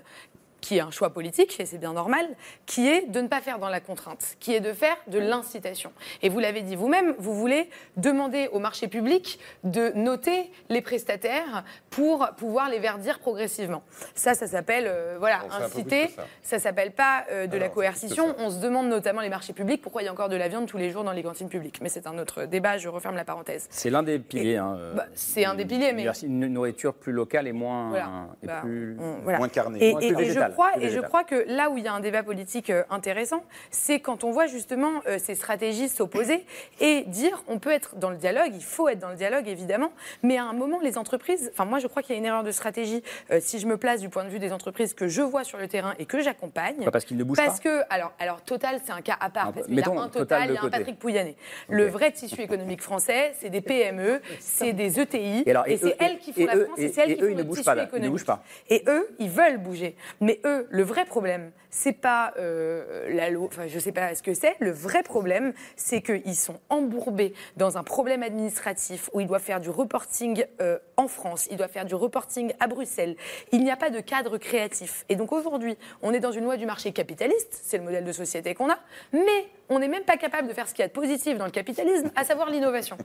qui 0.66 0.78
est 0.78 0.80
un 0.80 0.90
choix 0.90 1.10
politique, 1.10 1.60
et 1.60 1.64
c'est 1.64 1.78
bien 1.78 1.92
normal, 1.92 2.26
qui 2.66 2.88
est 2.88 3.06
de 3.08 3.20
ne 3.20 3.28
pas 3.28 3.40
faire 3.40 3.60
dans 3.60 3.68
la 3.68 3.78
contrainte, 3.78 4.34
qui 4.40 4.52
est 4.52 4.58
de 4.58 4.72
faire 4.72 4.96
de 5.06 5.20
l'incitation. 5.20 5.92
Et 6.22 6.28
vous 6.28 6.40
l'avez 6.40 6.62
dit 6.62 6.74
vous-même, 6.74 7.14
vous 7.18 7.34
voulez 7.34 7.70
demander 7.96 8.48
au 8.50 8.58
marché 8.58 8.88
public 8.88 9.38
de 9.62 9.92
noter 9.94 10.50
les 10.68 10.82
prestataires 10.82 11.62
pour 11.88 12.28
pouvoir 12.36 12.68
les 12.68 12.80
verdir 12.80 13.20
progressivement. 13.20 13.84
Ça, 14.16 14.34
ça 14.34 14.48
s'appelle 14.48 14.86
euh, 14.88 15.16
voilà, 15.20 15.42
inciter, 15.62 16.08
ça. 16.08 16.24
ça 16.42 16.58
s'appelle 16.58 16.90
pas 16.90 17.24
euh, 17.30 17.46
de 17.46 17.56
la 17.56 17.66
Alors, 17.66 17.74
coercition. 17.74 18.34
On 18.40 18.50
se 18.50 18.58
demande 18.58 18.88
notamment 18.88 19.20
les 19.20 19.28
marchés 19.28 19.52
publics 19.52 19.80
pourquoi 19.80 20.02
il 20.02 20.06
y 20.06 20.08
a 20.08 20.12
encore 20.12 20.28
de 20.28 20.34
la 20.36 20.48
viande 20.48 20.66
tous 20.66 20.78
les 20.78 20.90
jours 20.90 21.04
dans 21.04 21.12
les 21.12 21.22
cantines 21.22 21.48
publiques. 21.48 21.78
Mais 21.80 21.88
c'est 21.90 22.08
un 22.08 22.18
autre 22.18 22.44
débat, 22.46 22.76
je 22.76 22.88
referme 22.88 23.14
la 23.14 23.24
parenthèse. 23.24 23.68
C'est 23.70 23.88
l'un 23.90 24.02
des 24.02 24.18
piliers. 24.18 24.56
hein, 24.56 24.74
euh, 24.76 24.94
Bah, 24.94 25.06
c'est 25.14 25.44
un 25.44 25.54
des 25.54 25.64
piliers, 25.64 25.92
mais- 25.92 26.06
Une 26.24 26.48
nourriture 26.48 26.92
plus 26.94 27.12
locale 27.12 27.46
et 27.46 27.52
moins, 27.52 27.90
Voilà. 27.90 28.10
et 28.42 28.46
Bah, 28.48 28.58
plus, 28.62 28.96
on- 28.98 29.22
voilà. 29.22 29.38
moins 29.38 29.48
carnée. 29.48 29.78
Et, 29.80 29.92
Moins- 29.92 30.00
et- 30.00 30.12
plus 30.12 30.24
et 30.24 30.32
je 30.32 30.40
crois, 30.56 30.70
et 30.80 30.88
je 30.88 31.00
crois 31.00 31.24
que 31.24 31.44
là 31.48 31.68
où 31.70 31.76
il 31.76 31.84
y 31.84 31.88
a 31.88 31.92
un 31.92 32.00
débat 32.00 32.22
politique 32.22 32.70
euh, 32.70 32.82
intéressant, 32.90 33.44
c'est 33.70 34.00
quand 34.00 34.24
on 34.24 34.30
voit 34.30 34.46
justement 34.46 34.90
euh, 35.06 35.18
ces 35.18 35.34
stratégies 35.34 35.88
s'opposer 35.88 36.44
et 36.80 37.02
dire 37.02 37.42
on 37.46 37.58
peut 37.58 37.70
être 37.70 37.96
dans 37.96 38.08
le 38.10 38.16
dialogue, 38.16 38.52
il 38.54 38.62
faut 38.64 38.88
être 38.88 38.98
dans 38.98 39.10
le 39.10 39.16
dialogue 39.16 39.46
évidemment, 39.48 39.92
mais 40.22 40.38
à 40.38 40.44
un 40.44 40.52
moment 40.54 40.80
les 40.80 40.96
entreprises, 40.98 41.50
enfin 41.52 41.64
moi 41.66 41.78
je 41.78 41.86
crois 41.86 42.02
qu'il 42.02 42.14
y 42.14 42.16
a 42.16 42.18
une 42.18 42.24
erreur 42.24 42.42
de 42.42 42.50
stratégie 42.52 43.02
euh, 43.30 43.38
si 43.40 43.58
je 43.58 43.66
me 43.66 43.76
place 43.76 44.00
du 44.00 44.08
point 44.08 44.24
de 44.24 44.30
vue 44.30 44.38
des 44.38 44.52
entreprises 44.52 44.94
que 44.94 45.08
je 45.08 45.20
vois 45.22 45.44
sur 45.44 45.58
le 45.58 45.68
terrain 45.68 45.94
et 45.98 46.06
que 46.06 46.20
j'accompagne. 46.20 46.84
Pas 46.84 46.90
parce 46.90 47.04
qu'ils 47.04 47.16
ne 47.18 47.24
bougent 47.24 47.36
Parce 47.36 47.60
pas 47.60 47.68
que 47.68 47.82
alors 47.90 48.12
alors 48.18 48.40
Total 48.42 48.80
c'est 48.84 48.92
un 48.92 49.02
cas 49.02 49.16
à 49.20 49.28
part 49.30 49.48
peu- 49.48 49.60
parce 49.60 49.66
qu'il 49.66 49.78
y 49.78 49.82
a 49.82 49.90
un 49.90 50.08
Total 50.08 50.42
il 50.48 50.54
y 50.54 50.56
a 50.56 50.60
un 50.60 50.62
côté. 50.62 50.78
Patrick 50.78 50.98
Pouyanné. 50.98 51.36
Le 51.68 51.86
vrai 51.86 52.12
tissu 52.12 52.40
économique 52.40 52.80
français, 52.82 53.32
c'est 53.38 53.50
des 53.50 53.60
PME, 53.60 54.20
c'est 54.40 54.72
des 54.72 55.00
ETI 55.00 55.42
Et 55.44 55.50
alors, 55.50 55.66
et 55.66 55.76
c'est 55.76 55.88
eux- 55.88 55.94
elles 55.98 56.18
qui 56.18 56.32
font 56.32 56.40
et 56.40 56.46
la 56.46 56.56
eux- 56.56 56.64
France 56.66 56.78
et- 56.78 56.84
et 56.84 56.92
c'est 56.92 57.00
elles 57.02 57.10
et 57.12 57.16
qui 57.16 57.22
eux, 57.22 57.30
font 57.30 57.36
le 57.36 57.48
tissu 57.48 57.64
pas, 57.64 57.74
là. 57.74 57.82
Ils 57.82 57.84
ne 57.84 57.88
économique. 57.88 58.10
bougent 58.12 58.24
pas. 58.26 58.42
Et 58.70 58.82
eux, 58.88 59.08
ils 59.18 59.28
veulent 59.30 59.58
bouger. 59.58 59.96
Mais 60.20 60.35
eux, 60.44 60.66
le 60.70 60.82
vrai 60.82 61.04
problème, 61.04 61.52
c'est 61.70 61.92
pas 61.92 62.32
euh, 62.38 63.08
la 63.10 63.30
loi, 63.30 63.46
enfin 63.46 63.66
je 63.66 63.78
sais 63.78 63.92
pas 63.92 64.14
ce 64.14 64.22
que 64.22 64.34
c'est. 64.34 64.56
Le 64.60 64.70
vrai 64.70 65.02
problème, 65.02 65.52
c'est 65.76 66.00
qu'ils 66.02 66.36
sont 66.36 66.60
embourbés 66.70 67.34
dans 67.56 67.78
un 67.78 67.82
problème 67.82 68.22
administratif 68.22 69.10
où 69.12 69.20
ils 69.20 69.26
doivent 69.26 69.42
faire 69.42 69.60
du 69.60 69.70
reporting 69.70 70.44
euh, 70.60 70.78
en 70.96 71.08
France, 71.08 71.46
ils 71.50 71.56
doivent 71.56 71.70
faire 71.70 71.84
du 71.84 71.94
reporting 71.94 72.52
à 72.60 72.66
Bruxelles. 72.66 73.16
Il 73.52 73.62
n'y 73.62 73.70
a 73.70 73.76
pas 73.76 73.90
de 73.90 74.00
cadre 74.00 74.38
créatif. 74.38 75.04
Et 75.08 75.16
donc 75.16 75.32
aujourd'hui, 75.32 75.76
on 76.02 76.12
est 76.12 76.20
dans 76.20 76.32
une 76.32 76.44
loi 76.44 76.56
du 76.56 76.66
marché 76.66 76.92
capitaliste, 76.92 77.60
c'est 77.62 77.78
le 77.78 77.84
modèle 77.84 78.04
de 78.04 78.12
société 78.12 78.54
qu'on 78.54 78.70
a, 78.70 78.78
mais 79.12 79.46
on 79.68 79.78
n'est 79.78 79.88
même 79.88 80.02
pas 80.04 80.16
capable 80.16 80.48
de 80.48 80.52
faire 80.52 80.68
ce 80.68 80.74
qu'il 80.74 80.82
y 80.82 80.84
a 80.84 80.88
de 80.88 80.92
positif 80.92 81.36
dans 81.38 81.44
le 81.44 81.50
capitalisme, 81.50 82.10
à 82.16 82.24
savoir 82.24 82.50
l'innovation. 82.50 82.96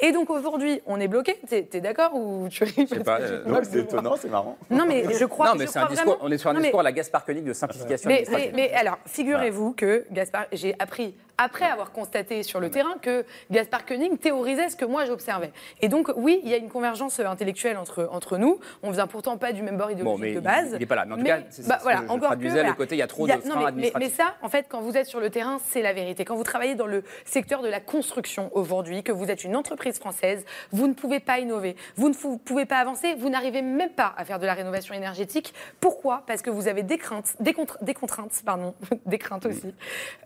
Et 0.00 0.12
donc 0.12 0.30
aujourd'hui, 0.30 0.80
on 0.86 0.98
est 1.00 1.08
bloqué. 1.08 1.38
T'es 1.48 1.68
es, 1.72 1.80
d'accord 1.80 2.14
ou 2.14 2.48
tu 2.48 2.64
Je 2.66 2.86
sais 2.86 3.00
pas, 3.00 3.20
euh, 3.20 3.44
c'est 3.62 3.80
étonnant, 3.80 4.16
c'est 4.16 4.28
marrant. 4.30 4.56
Non 4.70 4.84
mais 4.86 5.04
je 5.12 5.24
crois. 5.24 5.46
Non, 5.48 5.54
mais 5.56 5.66
je 5.66 5.70
c'est 5.72 5.78
un 5.78 5.86
discours. 5.86 6.14
vraiment- 6.14 6.26
On 6.26 6.30
est 6.32 6.38
sur 6.38 6.50
un 6.50 6.54
Non, 6.54 6.60
mais- 6.60 6.64
discours 6.66 6.80
à 6.80 6.84
la 6.84 6.92
Gaspard 6.92 7.24
Koenig 7.24 7.44
de 7.44 7.52
simplification. 7.52 8.08
mais, 8.08 8.24
mais, 8.30 8.52
mais 8.54 8.72
alors, 8.72 8.98
figurez-vous 9.06 9.72
que 9.72 10.04
Gaspard, 10.10 10.46
j'ai 10.52 10.74
appris 10.78 11.14
après 11.38 11.66
avoir 11.66 11.92
constaté 11.92 12.42
sur 12.42 12.60
le 12.60 12.70
terrain 12.70 12.94
que 13.02 13.26
Gaspard 13.50 13.84
Koenig 13.84 14.18
théorisait 14.18 14.70
ce 14.70 14.76
que 14.76 14.86
moi 14.86 15.04
j'observais. 15.04 15.52
Et 15.82 15.88
donc, 15.90 16.10
oui, 16.16 16.40
il 16.44 16.50
y 16.50 16.54
a 16.54 16.56
une 16.56 16.70
convergence 16.70 17.20
intellectuelle 17.20 17.76
entre, 17.76 18.08
entre 18.10 18.38
nous. 18.38 18.58
On 18.82 18.90
vient 18.90 19.06
pourtant 19.06 19.36
pas 19.36 19.52
du 19.52 19.60
même 19.62 19.76
bord 19.76 19.90
idéologique 19.90 20.18
Bon, 20.18 20.24
mais 20.24 20.32
de 20.32 20.40
base. 20.40 20.70
il 20.72 20.78
n'est 20.78 20.86
pas 20.86 20.94
là. 20.94 21.04
Mais 21.04 21.12
en 21.12 21.16
tout 21.18 21.24
cas, 21.24 21.38
c'est- 21.50 21.68
bah, 21.68 21.78
voilà, 21.82 21.98
je 22.06 22.12
encore 22.12 22.28
traduisais 22.28 22.62
que, 22.62 22.66
le 22.68 22.72
côté, 22.72 22.94
il 22.94 22.98
y 22.98 23.02
a 23.02 23.06
trop 23.06 23.26
Il 23.26 23.34
de 23.34 23.38
freins 23.40 23.48
non, 23.50 23.56
mais- 23.56 23.60
mais, 23.60 23.68
administratifs. 23.68 24.14
mais 24.18 24.24
ça, 24.24 24.34
en 24.40 24.48
fait, 24.48 24.64
quand 24.70 24.80
vous 24.80 24.96
êtes 24.96 25.06
sur 25.06 25.20
le 25.20 25.28
terrain, 25.28 25.58
c'est 25.68 25.82
la 25.82 25.92
vérité. 25.92 26.05
Quand 26.14 26.36
vous 26.36 26.42
travaillez 26.44 26.74
dans 26.74 26.86
le 26.86 27.02
secteur 27.24 27.62
de 27.62 27.68
la 27.68 27.80
construction 27.80 28.50
aujourd'hui, 28.56 29.02
que 29.02 29.12
vous 29.12 29.30
êtes 29.30 29.44
une 29.44 29.56
entreprise 29.56 29.98
française, 29.98 30.44
vous 30.72 30.86
ne 30.86 30.94
pouvez 30.94 31.20
pas 31.20 31.38
innover, 31.38 31.76
vous 31.96 32.08
ne 32.08 32.14
pouvez 32.38 32.66
pas 32.66 32.78
avancer, 32.78 33.14
vous 33.14 33.28
n'arrivez 33.28 33.62
même 33.62 33.90
pas 33.90 34.14
à 34.16 34.24
faire 34.24 34.38
de 34.38 34.46
la 34.46 34.54
rénovation 34.54 34.94
énergétique. 34.94 35.54
Pourquoi? 35.80 36.22
Parce 36.26 36.42
que 36.42 36.50
vous 36.50 36.68
avez 36.68 36.82
des 36.82 36.98
craintes, 36.98 37.34
des, 37.40 37.52
contra- 37.52 37.78
des 37.82 37.94
contraintes, 37.94 38.42
pardon, 38.44 38.74
des 39.06 39.18
craintes 39.18 39.46
aussi, 39.46 39.74